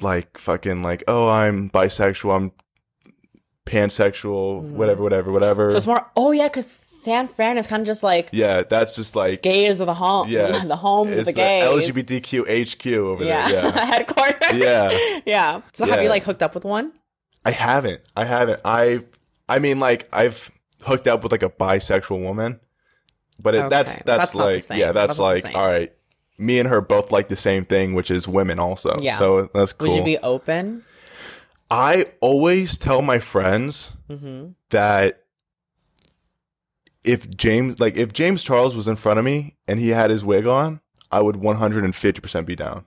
like 0.00 0.36
fucking 0.38 0.82
like 0.82 1.04
oh 1.08 1.28
I'm 1.28 1.70
bisexual, 1.70 2.34
I'm 2.36 2.52
pansexual, 3.70 4.62
Mhm. 4.62 4.70
whatever, 4.72 5.02
whatever, 5.02 5.32
whatever. 5.32 5.70
so 5.70 5.76
it's 5.76 5.86
more. 5.86 6.04
Oh 6.16 6.32
yeah, 6.32 6.48
because 6.48 6.66
San 6.66 7.28
Fran 7.28 7.56
is 7.56 7.66
kind 7.66 7.80
of 7.80 7.86
just 7.86 8.02
like 8.02 8.28
yeah, 8.32 8.62
that's 8.62 8.96
just 8.96 9.14
like 9.16 9.42
gays 9.42 9.80
of 9.80 9.86
the 9.86 9.94
home. 9.94 10.28
Yeah, 10.28 10.64
the 10.66 10.76
homes 10.76 11.12
of 11.12 11.18
the 11.18 11.24
the 11.24 11.32
gays. 11.32 11.64
LGBTQ 11.64 12.46
HQ 12.46 12.86
over 12.98 13.24
yeah, 13.24 13.48
there. 13.48 13.64
Yeah, 13.64 13.84
headquarters. 13.92 14.52
Yeah. 14.54 15.20
yeah. 15.24 15.60
So 15.72 15.86
have 15.86 16.02
you 16.02 16.08
like 16.08 16.24
hooked 16.24 16.42
up 16.42 16.54
with 16.54 16.64
one? 16.64 16.92
I 17.44 17.52
haven't, 17.52 18.00
I 18.16 18.24
haven't. 18.24 18.60
I, 18.66 19.04
I 19.48 19.60
mean, 19.60 19.80
like 19.80 20.08
I've 20.12 20.50
hooked 20.82 21.06
up 21.08 21.22
with 21.22 21.32
like 21.32 21.42
a 21.42 21.48
bisexual 21.48 22.22
woman, 22.22 22.60
but 23.38 23.54
it, 23.54 23.70
that's 23.70 23.94
Okay, 23.94 24.02
that's, 24.04 24.32
that's 24.32 24.32
the 24.32 24.38
like 24.38 24.78
yeah, 24.78 24.92
that's 24.92 25.16
That's 25.16 25.44
like 25.44 25.54
all 25.54 25.66
right. 25.66 25.92
Me 26.36 26.58
and 26.58 26.68
her 26.68 26.80
both 26.80 27.12
like 27.12 27.28
the 27.28 27.36
same 27.36 27.64
thing, 27.66 27.94
which 27.94 28.10
is 28.10 28.26
women 28.26 28.58
also. 28.58 28.96
Yeah. 29.00 29.18
So 29.18 29.48
that's 29.54 29.72
cool. 29.74 29.88
Would 29.88 29.96
you 29.96 30.04
be 30.04 30.18
open? 30.18 30.84
I 31.70 32.06
always 32.20 32.76
tell 32.76 33.02
my 33.02 33.18
friends 33.18 33.92
Mm-hmm. 34.10 34.48
that 34.70 35.22
if 37.04 37.30
James, 37.36 37.78
like 37.78 37.96
if 37.96 38.12
James 38.12 38.42
Charles 38.42 38.74
was 38.74 38.88
in 38.88 38.96
front 38.96 39.18
of 39.20 39.24
me 39.24 39.56
and 39.68 39.78
he 39.78 39.90
had 39.90 40.10
his 40.10 40.24
wig 40.24 40.46
on, 40.48 40.80
I 41.12 41.20
would 41.20 41.36
150% 41.36 42.44
be 42.46 42.56
down. 42.56 42.84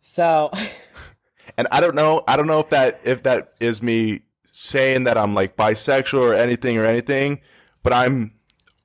So 0.00 0.50
And 1.58 1.68
I 1.70 1.80
don't 1.80 1.94
know, 1.94 2.22
I 2.26 2.36
don't 2.36 2.46
know 2.46 2.60
if 2.60 2.70
that, 2.70 3.00
if 3.04 3.24
that 3.24 3.52
is 3.60 3.82
me 3.82 4.20
saying 4.52 5.04
that 5.04 5.18
I'm 5.18 5.34
like 5.34 5.56
bisexual 5.56 6.20
or 6.20 6.34
anything 6.34 6.78
or 6.78 6.86
anything, 6.86 7.40
but 7.82 7.92
I'm 7.92 8.32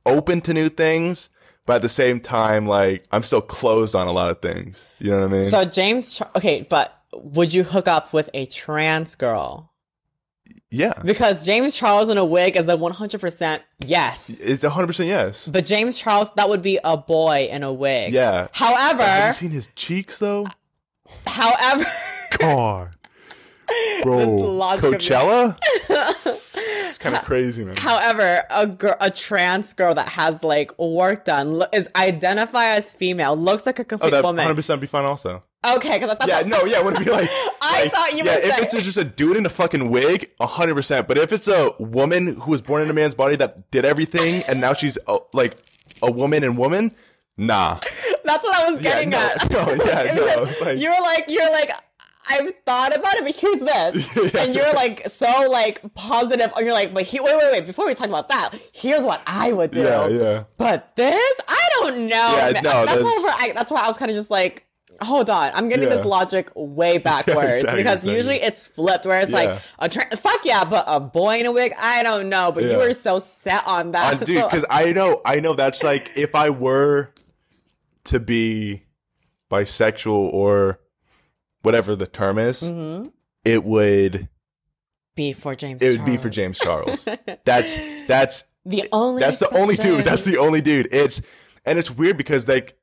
open 0.05 0.41
to 0.41 0.53
new 0.53 0.69
things. 0.69 1.29
But 1.65 1.77
at 1.77 1.81
the 1.83 1.89
same 1.89 2.19
time, 2.19 2.65
like 2.65 3.05
I'm 3.11 3.23
still 3.23 3.41
closed 3.41 3.93
on 3.95 4.07
a 4.07 4.11
lot 4.11 4.29
of 4.31 4.41
things. 4.41 4.85
You 4.99 5.11
know 5.11 5.17
what 5.17 5.23
I 5.25 5.37
mean? 5.39 5.49
so 5.49 5.65
James. 5.65 6.17
Char- 6.17 6.31
okay, 6.35 6.65
but 6.69 6.96
would 7.23 7.53
you 7.53 7.63
hook 7.63 7.87
up 7.87 8.13
with 8.13 8.29
a 8.33 8.45
trans 8.47 9.15
girl? 9.15 9.71
yeah, 10.69 10.93
Because 11.03 11.45
James 11.45 11.75
Charles 11.75 12.09
in 12.09 12.17
a 12.17 12.25
wig 12.25 12.55
is 12.57 12.67
a 12.69 12.75
one 12.77 12.91
hundred 12.91 13.21
percent 13.21 13.63
yes. 13.85 14.41
it's 14.41 14.63
100% 14.63 15.07
yes. 15.07 15.47
But 15.47 15.65
James 15.65 15.97
Charles, 15.97 16.31
that 16.33 16.49
would 16.49 16.61
be 16.61 16.79
a 16.83 16.97
boy 16.97 17.47
in 17.51 17.63
a 17.63 17.71
wig. 17.71 18.13
Yeah. 18.13 18.47
However. 18.51 19.03
Have 19.03 19.27
you 19.29 19.33
seen 19.47 19.51
his 19.51 19.67
cheeks 19.75 20.17
though? 20.17 20.45
however, 21.25 21.85
God. 22.37 22.89
Bro, 24.03 24.17
Coachella? 24.79 25.57
it's 25.89 26.97
kind 26.97 27.15
of 27.15 27.23
crazy, 27.23 27.63
man. 27.65 27.75
however, 27.75 28.43
a 28.49 28.65
girl, 28.67 28.95
a 29.01 29.11
trans 29.11 29.73
girl 29.73 29.93
that 29.93 30.07
has 30.09 30.43
like 30.43 30.77
work 30.79 31.25
done 31.25 31.53
lo- 31.59 31.67
is 31.73 31.89
identify 31.95 32.67
as 32.67 32.93
female, 32.95 33.35
looks 33.35 33.65
like 33.65 33.79
a 33.79 33.83
complete 33.83 34.13
Oh, 34.13 34.21
complete 34.21 34.43
that 34.45 34.47
woman. 34.47 34.63
100% 34.63 34.79
be 34.79 34.87
fine 34.87 35.05
also. 35.05 35.41
Okay, 35.67 35.93
because 35.97 36.09
I 36.09 36.15
thought 36.15 36.27
Yeah, 36.29 36.43
that- 36.43 36.47
no, 36.47 36.63
yeah, 36.65 36.81
would 36.81 36.93
it 36.95 37.05
be 37.05 37.11
like... 37.11 37.29
I 37.61 37.83
like, 37.83 37.91
thought 37.91 38.11
you 38.13 38.19
Yeah, 38.19 38.23
were 38.23 38.29
Yeah, 38.29 38.35
if 38.35 38.41
saying- 38.55 38.63
it's 38.77 38.85
just 38.85 38.97
a 38.97 39.03
dude 39.03 39.35
in 39.37 39.45
a 39.45 39.49
fucking 39.49 39.89
wig, 39.89 40.31
100%. 40.39 41.07
But 41.07 41.17
if 41.17 41.33
it's 41.33 41.47
a 41.47 41.73
woman 41.79 42.39
who 42.39 42.51
was 42.51 42.61
born 42.61 42.81
in 42.83 42.89
a 42.89 42.93
man's 42.93 43.15
body 43.15 43.35
that 43.37 43.69
did 43.71 43.83
everything, 43.83 44.43
and 44.47 44.61
now 44.61 44.73
she's, 44.73 44.97
uh, 45.07 45.17
like, 45.33 45.57
a 46.01 46.09
woman 46.11 46.43
and 46.43 46.57
woman, 46.57 46.95
nah. 47.37 47.79
that's 48.23 48.47
what 48.47 48.55
I 48.63 48.69
was 48.71 48.79
Yeah, 48.81 49.03
getting 49.03 49.09
no, 49.09 49.17
at. 49.17 49.51
no, 49.51 49.83
yeah, 49.85 50.13
no, 50.13 50.49
like... 50.65 50.79
you're 50.79 51.01
like 51.01 51.25
you're 51.29 51.51
like 51.51 51.71
I've 52.29 52.51
thought 52.65 52.95
about 52.95 53.13
it, 53.15 53.23
but 53.23 53.35
here's 53.35 53.59
this, 53.61 54.15
Yeah. 54.33 54.41
and 54.43 54.53
you're 54.55 54.73
like 54.73 55.07
so 55.07 55.49
like 55.49 55.81
positive, 55.93 56.51
and 56.55 56.65
you're 56.65 56.73
like, 56.73 56.93
but 56.93 57.03
he, 57.03 57.19
wait, 57.19 57.37
wait, 57.37 57.51
wait. 57.51 57.65
Before 57.65 57.85
we 57.85 57.93
talk 57.93 58.07
about 58.07 58.29
that, 58.29 58.51
here's 58.73 59.03
what 59.03 59.21
I 59.25 59.51
would 59.53 59.71
do. 59.71 59.81
Yeah, 59.81 60.07
yeah. 60.07 60.43
But 60.57 60.95
this, 60.95 61.39
I 61.47 61.69
don't 61.79 62.07
know. 62.07 62.35
Yeah, 62.37 62.61
no, 62.61 62.85
that's, 62.85 63.01
why 63.03 63.35
I, 63.39 63.51
that's 63.53 63.71
why 63.71 63.81
I 63.83 63.87
was 63.87 63.97
kind 63.97 64.11
of 64.11 64.15
just 64.17 64.29
like, 64.31 64.65
hold 65.01 65.29
on, 65.29 65.51
I'm 65.53 65.69
getting 65.69 65.89
this 65.89 66.03
logic 66.05 66.49
way 66.55 66.97
backwards 67.09 67.59
exactly, 67.59 67.77
because 67.83 67.97
exactly. 67.97 68.15
usually 68.15 68.41
it's 68.41 68.65
flipped, 68.67 69.05
where 69.05 69.21
it's 69.21 69.31
Yeah. 69.31 69.37
like 69.37 69.61
a 69.79 69.89
tra- 69.89 70.17
fuck 70.17 70.43
yeah, 70.43 70.65
but 70.65 70.85
a 70.87 70.99
boy 70.99 71.39
in 71.39 71.45
a 71.45 71.51
wig, 71.51 71.71
I 71.79 72.03
don't 72.03 72.29
know. 72.29 72.51
But 72.51 72.63
you 72.63 72.77
were 72.77 72.93
so 72.93 73.19
set 73.19 73.63
on 73.67 73.91
that, 73.91 74.15
Uh, 74.15 74.25
dude, 74.25 74.37
So- 74.39 74.47
because 74.49 74.65
I 74.69 74.91
know, 74.93 75.21
I 75.25 75.39
know 75.39 75.53
that's 75.53 75.83
like 75.83 76.11
if 76.15 76.33
I 76.35 76.49
were 76.49 77.13
to 78.05 78.19
be 78.19 78.83
bisexual 79.51 80.33
or 80.33 80.79
whatever 81.61 81.95
the 81.95 82.07
term 82.07 82.37
is, 82.37 82.61
Mhm. 82.63 83.11
it 83.45 83.63
would 83.63 84.27
be 85.15 85.33
for 85.33 85.55
James. 85.55 85.81
Charles. 85.81 85.95
It 85.95 85.99
would 85.99 86.05
be 86.05 86.17
for 86.17 86.29
James 86.29 86.59
Charles. 86.59 87.07
that's 87.45 87.79
that's 88.07 88.43
The 88.65 88.87
only 88.91 89.21
that's 89.21 89.37
the 89.37 89.49
only 89.57 89.75
dude. 89.75 90.05
That's 90.05 90.25
the 90.25 90.37
only 90.37 90.61
dude. 90.61 90.87
It's 90.91 91.21
and 91.65 91.77
it's 91.79 91.89
weird 91.91 92.17
because 92.17 92.47
like 92.47 92.77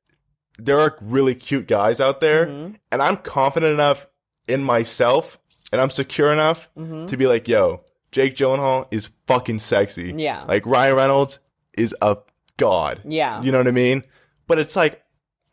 there 0.58 0.78
are 0.80 0.96
really 1.00 1.34
cute 1.34 1.66
guys 1.66 2.00
out 2.00 2.20
there, 2.20 2.46
Mhm. 2.46 2.76
and 2.92 3.02
I'm 3.02 3.16
confident 3.18 3.72
enough 3.74 4.06
in 4.46 4.62
myself, 4.62 5.38
and 5.72 5.80
I'm 5.80 5.90
secure 5.90 6.32
enough 6.32 6.68
Mhm. 6.78 7.08
to 7.08 7.16
be 7.16 7.26
like, 7.26 7.48
yo, 7.48 7.82
Jake 8.12 8.36
Gyllenhaal 8.36 8.86
is 8.90 9.10
fucking 9.26 9.58
sexy. 9.58 10.12
Yeah. 10.16 10.44
Like 10.44 10.64
Ryan 10.66 10.94
Reynolds 10.96 11.40
is 11.76 11.94
a 12.02 12.18
god. 12.56 13.00
Yeah. 13.04 13.42
You 13.42 13.50
know 13.52 13.58
what 13.58 13.66
I 13.68 13.72
mean? 13.72 14.04
But 14.46 14.58
it's 14.58 14.76
like 14.76 15.02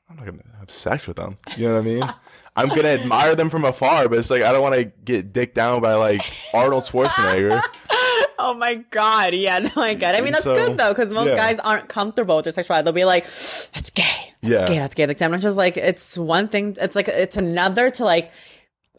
I'm 0.09 0.17
not 0.17 0.25
gonna 0.25 0.43
have 0.59 0.69
sex 0.69 1.07
with 1.07 1.17
them. 1.17 1.37
You 1.57 1.67
know 1.69 1.75
what 1.75 1.81
I 1.81 1.85
mean? 1.85 2.03
I'm 2.55 2.67
gonna 2.69 2.89
admire 2.89 3.35
them 3.35 3.49
from 3.49 3.63
afar, 3.65 4.09
but 4.09 4.19
it's 4.19 4.29
like 4.29 4.41
I 4.43 4.51
don't 4.51 4.61
want 4.61 4.75
to 4.75 4.85
get 5.05 5.31
dicked 5.33 5.55
down 5.55 5.81
by 5.81 5.93
like 5.95 6.21
Arnold 6.53 6.83
Schwarzenegger. 6.83 7.61
Oh 8.43 8.55
my 8.55 8.73
god, 8.89 9.35
yeah, 9.35 9.59
no, 9.59 9.69
I 9.83 9.93
get 9.93 10.15
it. 10.15 10.17
I 10.17 10.21
mean, 10.21 10.31
that's 10.31 10.45
So, 10.45 10.55
good 10.55 10.75
though, 10.75 10.89
because 10.89 11.13
most 11.13 11.27
yeah. 11.29 11.35
guys 11.35 11.59
aren't 11.59 11.87
comfortable 11.87 12.37
with 12.37 12.45
their 12.45 12.51
sexuality. 12.53 12.85
They'll 12.85 12.93
be 12.93 13.05
like, 13.05 13.23
"That's 13.25 13.91
gay, 13.91 14.33
that's 14.41 14.51
Yeah. 14.51 14.65
gay, 14.65 14.79
that's 14.79 14.95
gay." 14.95 15.05
Like, 15.05 15.21
I'm 15.21 15.39
just 15.39 15.57
like, 15.57 15.77
it's 15.77 16.17
one 16.17 16.47
thing. 16.47 16.75
It's 16.81 16.95
like 16.95 17.07
it's 17.07 17.37
another 17.37 17.91
to 17.91 18.03
like 18.03 18.31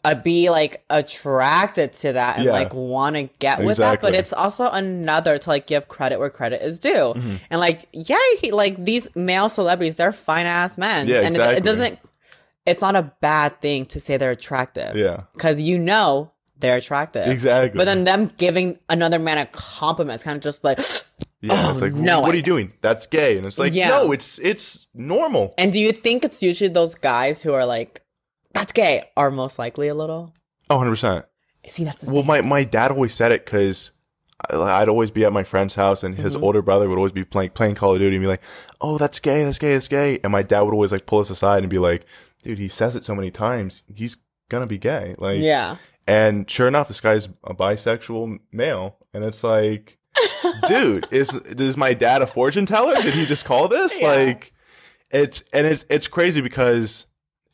uh, 0.05 0.15
be 0.15 0.49
like 0.49 0.85
attracted 0.89 1.91
to 1.93 2.13
that 2.13 2.37
and 2.37 2.45
Yeah. 2.45 2.51
like 2.51 2.73
want 2.73 3.17
to 3.17 3.23
get 3.39 3.61
with 3.63 3.77
that, 3.77 3.99
but 3.99 4.15
it's 4.15 4.31
also 4.31 4.69
another 4.69 5.37
to 5.37 5.49
like 5.49 5.67
give 5.67 5.89
credit 5.89 6.19
where 6.19 6.29
credit 6.29 6.61
is 6.61 6.79
due. 6.79 6.89
Mm-hmm. 6.91 7.35
And 7.49 7.59
like, 7.59 7.79
yeah, 7.91 8.17
he, 8.39 8.51
like 8.51 8.83
these 8.83 9.13
male 9.13 9.49
celebrities, 9.49 9.97
they're 9.97 10.11
fine 10.13 10.45
ass 10.45 10.77
men, 10.77 11.07
Yeah, 11.09 11.19
and 11.21 11.35
it- 11.35 11.57
it, 11.57 11.63
doesn't. 11.65 11.99
It's 12.65 12.81
not 12.81 12.95
a 12.95 13.11
bad 13.21 13.59
thing 13.61 13.85
to 13.87 13.99
say 13.99 14.17
they're 14.17 14.31
attractive, 14.31 14.95
Yeah. 14.95 15.23
because 15.33 15.61
you 15.61 15.77
know 15.77 16.31
they're 16.57 16.77
attractive, 16.77 17.27
Exactly. 17.27 17.77
But 17.77 17.85
then 17.85 18.05
them 18.05 18.31
giving 18.37 18.79
another 18.89 19.19
man 19.19 19.37
a 19.37 19.45
compliment 19.47 20.15
is 20.15 20.23
kind 20.23 20.37
of 20.37 20.41
just 20.43 20.63
like, 20.63 20.79
Yeah, 21.41 21.51
Oh, 21.67 21.71
it's 21.71 21.81
like, 21.81 21.91
no, 21.93 22.21
what 22.21 22.29
I- 22.29 22.33
are 22.33 22.35
you 22.37 22.41
doing? 22.41 22.71
That's 22.79 23.05
gay. 23.07 23.35
And 23.37 23.45
it's 23.45 23.59
like, 23.59 23.73
Yeah. 23.73 23.89
no, 23.89 24.13
it's 24.13 24.39
it's 24.39 24.87
normal. 24.93 25.53
and 25.57 25.73
do 25.73 25.79
you 25.79 25.91
think 25.91 26.23
it's 26.23 26.41
usually 26.41 26.69
those 26.69 26.95
guys 26.95 27.41
who 27.43 27.53
are 27.53 27.65
like, 27.65 28.01
that's 28.53 28.71
gay, 28.71 29.09
are 29.17 29.29
most 29.29 29.59
likely 29.59 29.89
a 29.89 29.93
little? 29.95 30.33
Oh, 30.69 30.77
100%. 30.77 31.25
See, 31.67 31.83
that's 31.83 32.01
the 32.01 32.11
Well, 32.13 32.21
thing. 32.21 32.27
my, 32.27 32.41
my 32.41 32.63
dad 32.63 32.91
always 32.91 33.13
said 33.13 33.33
it 33.33 33.43
because 33.45 33.91
I'd 34.49 34.87
always 34.87 35.11
be 35.11 35.25
at 35.25 35.33
my 35.33 35.43
friend's 35.43 35.75
house 35.75 36.03
and 36.03 36.15
Mm-hmm. 36.15 36.23
his 36.23 36.35
older 36.37 36.61
brother 36.61 36.87
would 36.87 36.97
always 36.97 37.11
be 37.13 37.25
playing 37.25 37.49
playing 37.51 37.75
Call 37.75 37.93
of 37.93 37.99
Duty 37.99 38.15
and 38.15 38.23
be 38.23 38.27
like, 38.27 38.41
"Oh, 38.79 38.97
that's 38.97 39.19
gay, 39.19 39.43
that's 39.43 39.59
gay, 39.59 39.73
that's 39.73 39.87
gay," 39.89 40.19
and 40.23 40.31
my 40.31 40.43
dad 40.43 40.61
would 40.61 40.73
always 40.73 40.91
like 40.93 41.05
pull 41.05 41.19
us 41.19 41.29
aside 41.29 41.59
and 41.63 41.69
be 41.69 41.77
like, 41.77 42.05
"Dude, 42.43 42.59
he 42.59 42.67
says 42.67 42.95
it 42.95 43.03
so 43.03 43.15
many 43.15 43.31
times, 43.31 43.83
he's 43.93 44.17
gonna 44.49 44.67
be 44.67 44.77
gay." 44.77 45.15
Like, 45.17 45.39
yeah. 45.39 45.77
And 46.05 46.49
sure 46.49 46.67
enough, 46.67 46.89
this 46.89 46.99
guy's 46.99 47.29
a 47.43 47.53
bisexual 47.53 48.39
male, 48.51 48.97
and 49.13 49.23
it's 49.23 49.43
like, 49.43 49.97
dude, 50.67 51.07
is 51.11 51.33
is 51.33 51.77
my 51.77 51.93
dad 51.93 52.21
a 52.21 52.27
fortune 52.27 52.65
teller? 52.65 52.95
Did 52.95 53.13
he 53.13 53.25
just 53.25 53.45
call 53.45 53.67
this? 53.67 54.01
Yeah. 54.01 54.07
Like, 54.09 54.53
it's 55.11 55.43
and 55.53 55.65
it's 55.65 55.85
it's 55.89 56.07
crazy 56.07 56.41
because 56.41 57.05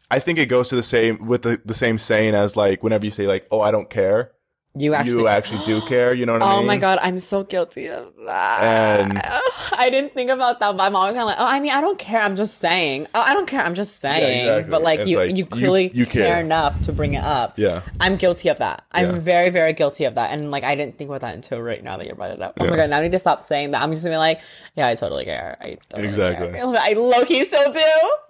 I 0.10 0.20
think 0.20 0.40
it 0.40 0.48
goes 0.48 0.70
to 0.70 0.76
the 0.76 0.84
same 0.84 1.28
with 1.28 1.44
the 1.44 1.62
the 1.64 1.74
same 1.74 2.00
saying 2.00 2.34
as 2.34 2.56
like 2.56 2.82
whenever 2.82 3.06
you 3.06 3.12
say 3.12 3.28
like, 3.28 3.48
oh, 3.52 3.62
I 3.62 3.72
don't 3.72 3.90
care, 3.90 4.32
You 4.76 4.94
actually. 4.94 5.18
you 5.24 5.28
actually 5.28 5.66
do 5.66 5.82
care. 5.82 6.14
You 6.14 6.26
know 6.26 6.34
what 6.34 6.44
I 6.44 6.50
mean? 6.56 6.60
Oh 6.64 6.64
my 6.66 6.78
god, 6.78 7.00
I'm 7.02 7.18
so 7.20 7.44
guilty 7.44 7.88
of 7.90 8.14
that. 8.26 9.00
And- 9.02 9.22
I 9.80 9.90
didn't 9.90 10.14
think 10.14 10.30
about 10.30 10.60
that, 10.60 10.76
but 10.78 10.84
I'm 10.84 10.96
always 10.96 11.16
kind 11.16 11.24
of 11.24 11.28
like, 11.30 11.38
oh, 11.40 11.46
I 11.48 11.60
mean, 11.60 11.72
I 11.72 11.80
don't 11.82 11.98
care. 11.98 12.22
I'm 12.22 12.36
just 12.36 12.58
saying. 12.60 13.08
Oh, 13.16 13.24
I 13.26 13.34
don't 13.34 13.48
care. 13.48 13.62
I'm 13.62 13.74
just 13.76 14.00
saying. 14.00 14.42
exactly. 14.42 14.70
But 14.72 14.82
like, 14.82 15.00
It's 15.02 15.10
you, 15.10 15.18
like, 15.18 15.32
you 15.32 15.38
you- 15.38 15.46
clearly 15.46 15.90
you 15.94 16.06
care. 16.06 16.28
care. 16.28 16.40
enough 16.40 16.82
to 16.82 16.92
bring 16.94 17.14
it 17.16 17.24
up. 17.24 17.58
Yeah. 17.58 17.82
I'm 18.00 18.16
guilty 18.18 18.50
of 18.50 18.58
that. 18.60 18.84
I'm 18.92 19.06
Yeah. 19.16 19.20
very, 19.20 19.50
very 19.50 19.74
guilty 19.74 20.04
of 20.06 20.16
that. 20.16 20.32
And 20.32 20.52
like, 20.52 20.64
I 20.64 20.76
didn't 20.76 20.98
think 20.98 21.10
about 21.10 21.22
that 21.22 21.34
until 21.34 21.62
right 21.62 21.84
now 21.84 21.98
that 21.98 22.06
you 22.08 22.14
brought 22.14 22.32
it 22.32 22.42
up. 22.42 22.54
Oh 22.60 22.68
my 22.68 22.76
god, 22.76 22.90
now 22.90 23.00
I 23.00 23.02
need 23.02 23.14
to 23.14 23.20
stop 23.20 23.40
saying 23.42 23.72
that. 23.72 23.82
I'm 23.82 23.92
just 23.92 24.04
gonna 24.04 24.14
be 24.16 24.18
like, 24.18 24.42
yeah, 24.76 24.88
I 24.88 24.94
totally 24.96 25.26
care. 25.26 25.58
I 25.62 25.76
totally 25.90 26.08
Exactly. 26.10 26.50
care. 26.52 26.66
I 26.68 26.94
low 26.94 27.26
key 27.26 27.44
still 27.46 27.72
do. 27.72 27.80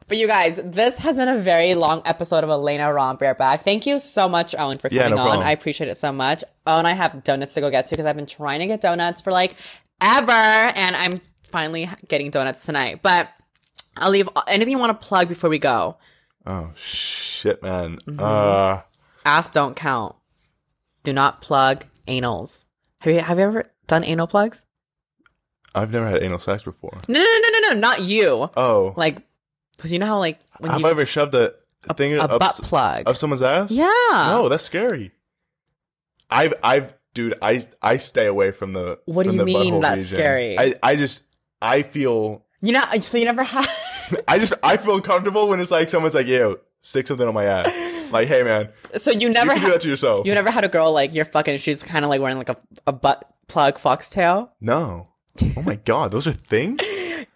But 0.09 0.17
you 0.17 0.27
guys, 0.27 0.59
this 0.63 0.97
has 0.97 1.17
been 1.17 1.27
a 1.29 1.37
very 1.37 1.75
long 1.75 2.01
episode 2.03 2.43
of 2.43 2.49
Elena 2.49 2.91
Romp 2.91 3.19
Bareback. 3.19 3.61
Thank 3.61 3.85
you 3.85 3.99
so 3.99 4.27
much, 4.27 4.55
Owen, 4.57 4.79
for 4.79 4.89
Yeah, 4.91 5.03
coming 5.03 5.15
no 5.17 5.21
on. 5.21 5.27
problem. 5.29 5.47
I 5.47 5.51
appreciate 5.51 5.87
it 5.87 5.95
so 5.95 6.11
much. 6.11 6.43
Oh, 6.65 6.79
and 6.79 6.87
I 6.87 6.93
have 6.93 7.23
donuts 7.23 7.53
to 7.53 7.61
go 7.61 7.69
get 7.69 7.85
to 7.85 7.91
because 7.91 8.05
I've 8.07 8.15
been 8.15 8.25
trying 8.25 8.59
to 8.59 8.65
get 8.67 8.81
donuts 8.81 9.21
for 9.21 9.29
like 9.31 9.55
ever, 10.01 10.31
and 10.31 10.95
I'm 10.95 11.13
finally 11.51 11.87
getting 12.07 12.31
donuts 12.31 12.65
tonight. 12.65 13.01
But 13.03 13.29
I'll 13.97 14.09
leave 14.09 14.27
anything 14.47 14.71
you 14.71 14.79
want 14.79 14.99
to 14.99 15.07
plug 15.07 15.27
before 15.27 15.49
we 15.49 15.59
go. 15.59 15.97
Oh 16.45 16.71
shit, 16.75 17.61
man. 17.61 17.97
Mm-hmm. 18.07 18.19
Uh, 18.19 18.81
Ass 19.25 19.49
don't 19.49 19.75
count. 19.75 20.15
Do 21.03 21.13
not 21.13 21.41
plug 21.41 21.85
anals. 22.07 22.65
Have 23.01 23.13
you 23.13 23.19
have 23.19 23.37
you 23.37 23.43
ever 23.43 23.71
done 23.87 24.03
anal 24.03 24.25
plugs? 24.25 24.65
I've 25.75 25.91
never 25.91 26.07
had 26.07 26.23
anal 26.23 26.39
sex 26.39 26.63
before. 26.63 26.97
No, 27.07 27.19
no, 27.19 27.25
no, 27.43 27.49
no, 27.59 27.73
no, 27.73 27.79
not 27.79 28.01
you. 28.01 28.49
Oh, 28.57 28.93
Like, 28.97 29.17
because 29.79 29.93
you 29.93 29.99
know 29.99 30.05
how 30.07 30.19
like 30.19 30.39
when 30.59 30.71
have 30.71 30.81
you 30.81 30.87
I 30.87 30.89
ever 30.91 31.05
shoved 31.05 31.33
a, 31.35 31.53
thing 31.95 32.15
a 32.17 32.23
up, 32.23 32.37
butt 32.39 32.55
plug. 32.63 33.03
of 33.07 33.15
someone's 33.17 33.41
ass? 33.41 33.71
yeah. 33.71 33.87
No, 34.11 34.49
that's 34.49 34.65
scary. 34.65 35.13
I've, 36.29 36.53
I've, 36.61 36.93
dude, 37.13 37.35
I, 37.41 37.65
I 37.81 37.97
stay 37.97 38.25
away 38.27 38.51
from 38.51 38.73
the. 38.73 38.99
What 39.05 39.25
do 39.25 39.33
you 39.33 39.43
mean 39.45 39.79
that's 39.79 39.97
region. 40.11 40.15
scary? 40.17 40.59
I, 40.59 40.75
I 40.83 40.95
just, 40.97 41.23
I 41.61 41.83
feel, 41.83 42.45
You 42.61 42.73
know, 42.73 42.83
so 42.99 43.17
you 43.17 43.25
never 43.25 43.43
had. 43.43 43.65
I 44.27 44.37
just, 44.37 44.53
I 44.61 44.77
feel 44.77 44.95
uncomfortable 44.95 45.47
when 45.47 45.59
it's 45.59 45.71
like 45.71 45.87
someone's 45.89 46.13
like, 46.15 46.27
"Yo, 46.27 46.57
stick 46.81 47.07
something 47.07 47.27
on 47.27 47.33
my 47.33 47.45
ass." 47.45 47.95
Like, 48.09 48.27
hey, 48.27 48.41
man, 48.41 48.69
so 48.95 49.11
you 49.11 49.19
you 49.27 49.29
never 49.29 49.53
can 49.53 49.65
do 49.65 49.71
that 49.71 49.81
to 49.81 49.87
yourself. 49.87 50.25
You 50.25 50.33
never 50.33 50.49
had 50.49 50.63
a 50.63 50.67
girl 50.67 50.91
like 50.91 51.13
you're 51.13 51.25
fucking. 51.25 51.57
She's 51.57 51.83
kind 51.83 52.03
of 52.03 52.09
like 52.09 52.19
wearing 52.19 52.39
like 52.39 52.49
a 52.49 52.57
a 52.87 52.91
butt 52.91 53.23
plug 53.47 53.77
foxtail. 53.77 54.51
no. 54.59 55.09
Oh 55.55 55.61
my 55.61 55.75
god, 55.75 56.09
those 56.11 56.25
are 56.27 56.33
things. 56.33 56.81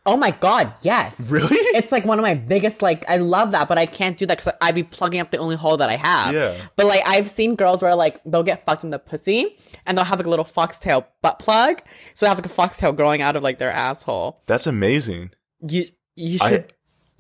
Oh 0.06 0.18
my 0.18 0.32
god, 0.32 0.74
yes. 0.82 1.32
Really? 1.32 1.56
It's 1.76 1.92
like 1.92 2.04
one 2.04 2.20
of 2.20 2.24
my 2.24 2.34
biggest 2.34 2.82
like 2.82 3.08
I 3.10 3.18
love 3.18 3.52
that, 3.52 3.68
but 3.68 3.78
I 3.78 3.86
can't 3.86 4.18
do 4.18 4.26
that 4.26 4.38
because 4.38 4.54
I'd 4.62 4.76
be 4.76 4.84
plugging 4.84 5.22
up 5.22 5.32
the 5.32 5.38
only 5.38 5.56
hole 5.56 5.78
that 5.78 5.90
I 5.90 5.96
have. 5.96 6.34
Yeah. 6.34 6.58
But 6.76 6.88
like 6.88 7.02
I've 7.06 7.28
seen 7.28 7.56
girls 7.56 7.82
where 7.82 7.96
like 7.96 8.22
they'll 8.26 8.44
get 8.44 8.66
fucked 8.66 8.84
in 8.84 8.90
the 8.90 9.00
pussy 9.00 9.58
and 9.86 9.98
they'll 9.98 10.06
have 10.06 10.20
like 10.20 10.28
a 10.28 10.30
little 10.30 10.46
foxtail 10.46 11.08
butt 11.22 11.40
plug, 11.40 11.82
so 12.14 12.26
they 12.26 12.30
have 12.30 12.38
like 12.38 12.46
a 12.46 12.50
foxtail 12.50 12.92
growing 12.92 13.22
out 13.22 13.36
of 13.36 13.44
like 13.44 13.60
their 13.60 13.72
asshole. 13.72 14.42
That's 14.46 14.68
amazing. 14.68 15.32
You 15.62 15.86
you 16.16 16.40
I, 16.42 16.50
should. 16.50 16.74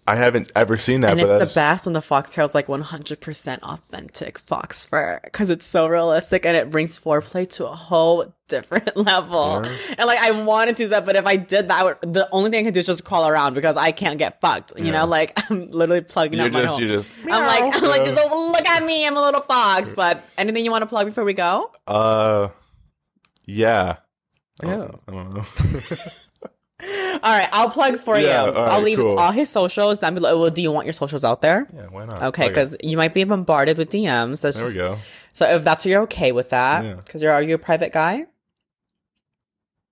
I 0.05 0.15
haven't 0.15 0.51
ever 0.53 0.75
seen 0.75 0.99
that, 1.01 1.11
and 1.11 1.21
but 1.21 1.41
it's 1.41 1.51
the 1.53 1.55
best 1.57 1.85
when 1.85 1.93
the 1.93 2.01
foxtail 2.01 2.43
is 2.43 2.53
like 2.53 2.67
100% 2.67 3.59
authentic 3.63 4.37
fox 4.37 4.83
fur 4.83 5.21
because 5.23 5.49
it's 5.49 5.65
so 5.65 5.87
realistic 5.87 6.45
and 6.45 6.57
it 6.57 6.69
brings 6.69 6.99
foreplay 6.99 7.47
to 7.55 7.65
a 7.67 7.73
whole 7.73 8.33
different 8.49 8.97
level. 8.97 9.63
And 9.63 10.05
like, 10.05 10.19
I 10.19 10.31
want 10.43 10.69
to 10.69 10.75
do 10.75 10.89
that, 10.89 11.05
but 11.05 11.15
if 11.15 11.25
I 11.25 11.37
did 11.37 11.69
that, 11.69 11.79
I 11.79 11.83
would, 11.85 11.97
the 12.13 12.27
only 12.33 12.49
thing 12.49 12.59
I 12.59 12.63
could 12.67 12.73
do 12.73 12.81
is 12.81 12.85
just 12.85 13.05
crawl 13.05 13.27
around 13.29 13.53
because 13.53 13.77
I 13.77 13.93
can't 13.93 14.17
get 14.17 14.41
fucked. 14.41 14.73
You 14.77 14.85
Yeah. 14.87 14.91
know, 14.91 15.05
like 15.05 15.39
I'm 15.49 15.71
literally 15.71 16.01
plugging 16.01 16.37
You're 16.39 16.47
up 16.47 16.53
my 16.53 16.61
just, 16.63 16.71
hole. 16.73 16.81
you're 16.81 16.97
just. 16.97 17.13
I'm 17.23 17.45
like, 17.47 17.75
I'm 17.75 17.89
like, 17.89 18.03
just 18.03 18.17
oh, 18.21 18.51
look 18.51 18.67
at 18.67 18.83
me, 18.83 19.07
I'm 19.07 19.15
a 19.15 19.21
little 19.21 19.41
fox. 19.41 19.93
But 19.93 20.25
anything 20.37 20.65
you 20.65 20.71
want 20.71 20.81
to 20.81 20.87
plug 20.87 21.05
before 21.05 21.23
we 21.23 21.33
go? 21.33 21.71
Uh, 21.87 22.49
yeah. 23.45 23.97
I 24.61 24.65
don't, 24.67 24.99
I 25.07 25.11
don't 25.11 25.33
know. 25.33 25.45
All 27.23 27.31
right, 27.37 27.47
I'll 27.51 27.69
plug 27.69 27.97
for 27.97 28.17
Yeah, 28.17 28.45
you. 28.45 28.51
right, 28.51 28.57
I'll 28.71 28.81
leave 28.81 28.97
cool. 28.99 29.17
all 29.17 29.31
his 29.31 29.49
socials 29.49 29.97
down 29.99 30.13
below. 30.15 30.39
Well, 30.39 30.49
do 30.49 30.61
you 30.61 30.71
want 30.71 30.85
your 30.85 30.93
socials 30.93 31.23
out 31.23 31.41
there? 31.41 31.67
yeah, 31.73 31.87
why 31.91 32.05
not? 32.05 32.21
Okay, 32.23 32.47
because 32.49 32.75
you 32.83 32.97
might 32.97 33.13
be 33.13 33.23
bombarded 33.23 33.77
with 33.77 33.89
DMs. 33.89 34.39
So 34.39 34.49
it's 34.49 34.57
there 34.57 34.67
we 34.67 34.73
go. 34.95 34.99
So 35.31 35.49
if 35.55 35.63
that's 35.63 35.85
you're 35.85 36.01
okay 36.03 36.31
with 36.31 36.49
that, 36.49 36.83
Yeah. 36.83 36.93
because 36.95 37.23
you're 37.23 37.31
are 37.31 37.41
you 37.41 37.55
a 37.55 37.57
private 37.57 37.93
guy? 37.93 38.25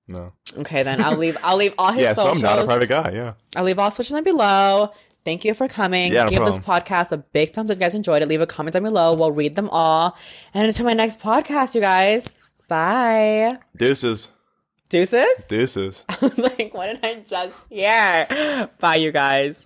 No. 0.08 0.34
Okay, 0.58 0.84
then 0.84 1.02
I'll 1.02 1.16
leave 1.18 1.38
I'll 1.44 1.56
leave 1.58 1.74
all 1.78 1.92
his 1.94 2.04
Yeah, 2.04 2.14
so 2.14 2.24
I'm 2.30 2.36
socials. 2.36 2.44
not 2.44 2.60
a 2.60 2.66
private 2.66 2.90
guy. 2.90 3.12
Yeah. 3.14 3.34
I'll 3.56 3.64
leave 3.64 3.80
all 3.80 3.92
socials 3.92 4.18
down 4.18 4.24
below. 4.24 4.92
Thank 5.24 5.46
you 5.46 5.54
for 5.54 5.68
coming. 5.68 6.12
Yeah, 6.12 6.24
no 6.24 6.30
Give 6.30 6.44
this 6.46 6.58
podcast 6.58 7.12
a 7.12 7.18
big 7.18 7.54
thumbs 7.54 7.70
up 7.70 7.76
if 7.76 7.80
you 7.80 7.86
guys 7.86 7.96
enjoyed 7.96 8.24
it. 8.24 8.28
Leave 8.28 8.42
a 8.42 8.48
comment 8.48 8.74
down 8.74 8.84
below. 8.84 9.16
We'll 9.16 9.32
read 9.32 9.56
them 9.56 9.70
all. 9.70 10.18
And 10.54 10.66
until 10.68 10.86
my 10.86 10.94
next 10.94 11.20
podcast, 11.22 11.76
you 11.76 11.82
guys. 11.82 12.30
Bye. 12.68 13.58
Deuces. 13.78 14.30
Deuces? 14.92 15.48
Deuces. 15.50 16.04
I 16.10 16.18
was 16.22 16.38
like, 16.38 16.74
what 16.74 16.88
did 16.88 17.00
I 17.02 17.24
just 17.26 17.56
hear? 17.70 18.70
Bye, 18.78 18.98
you 18.98 19.14
guys. 19.14 19.66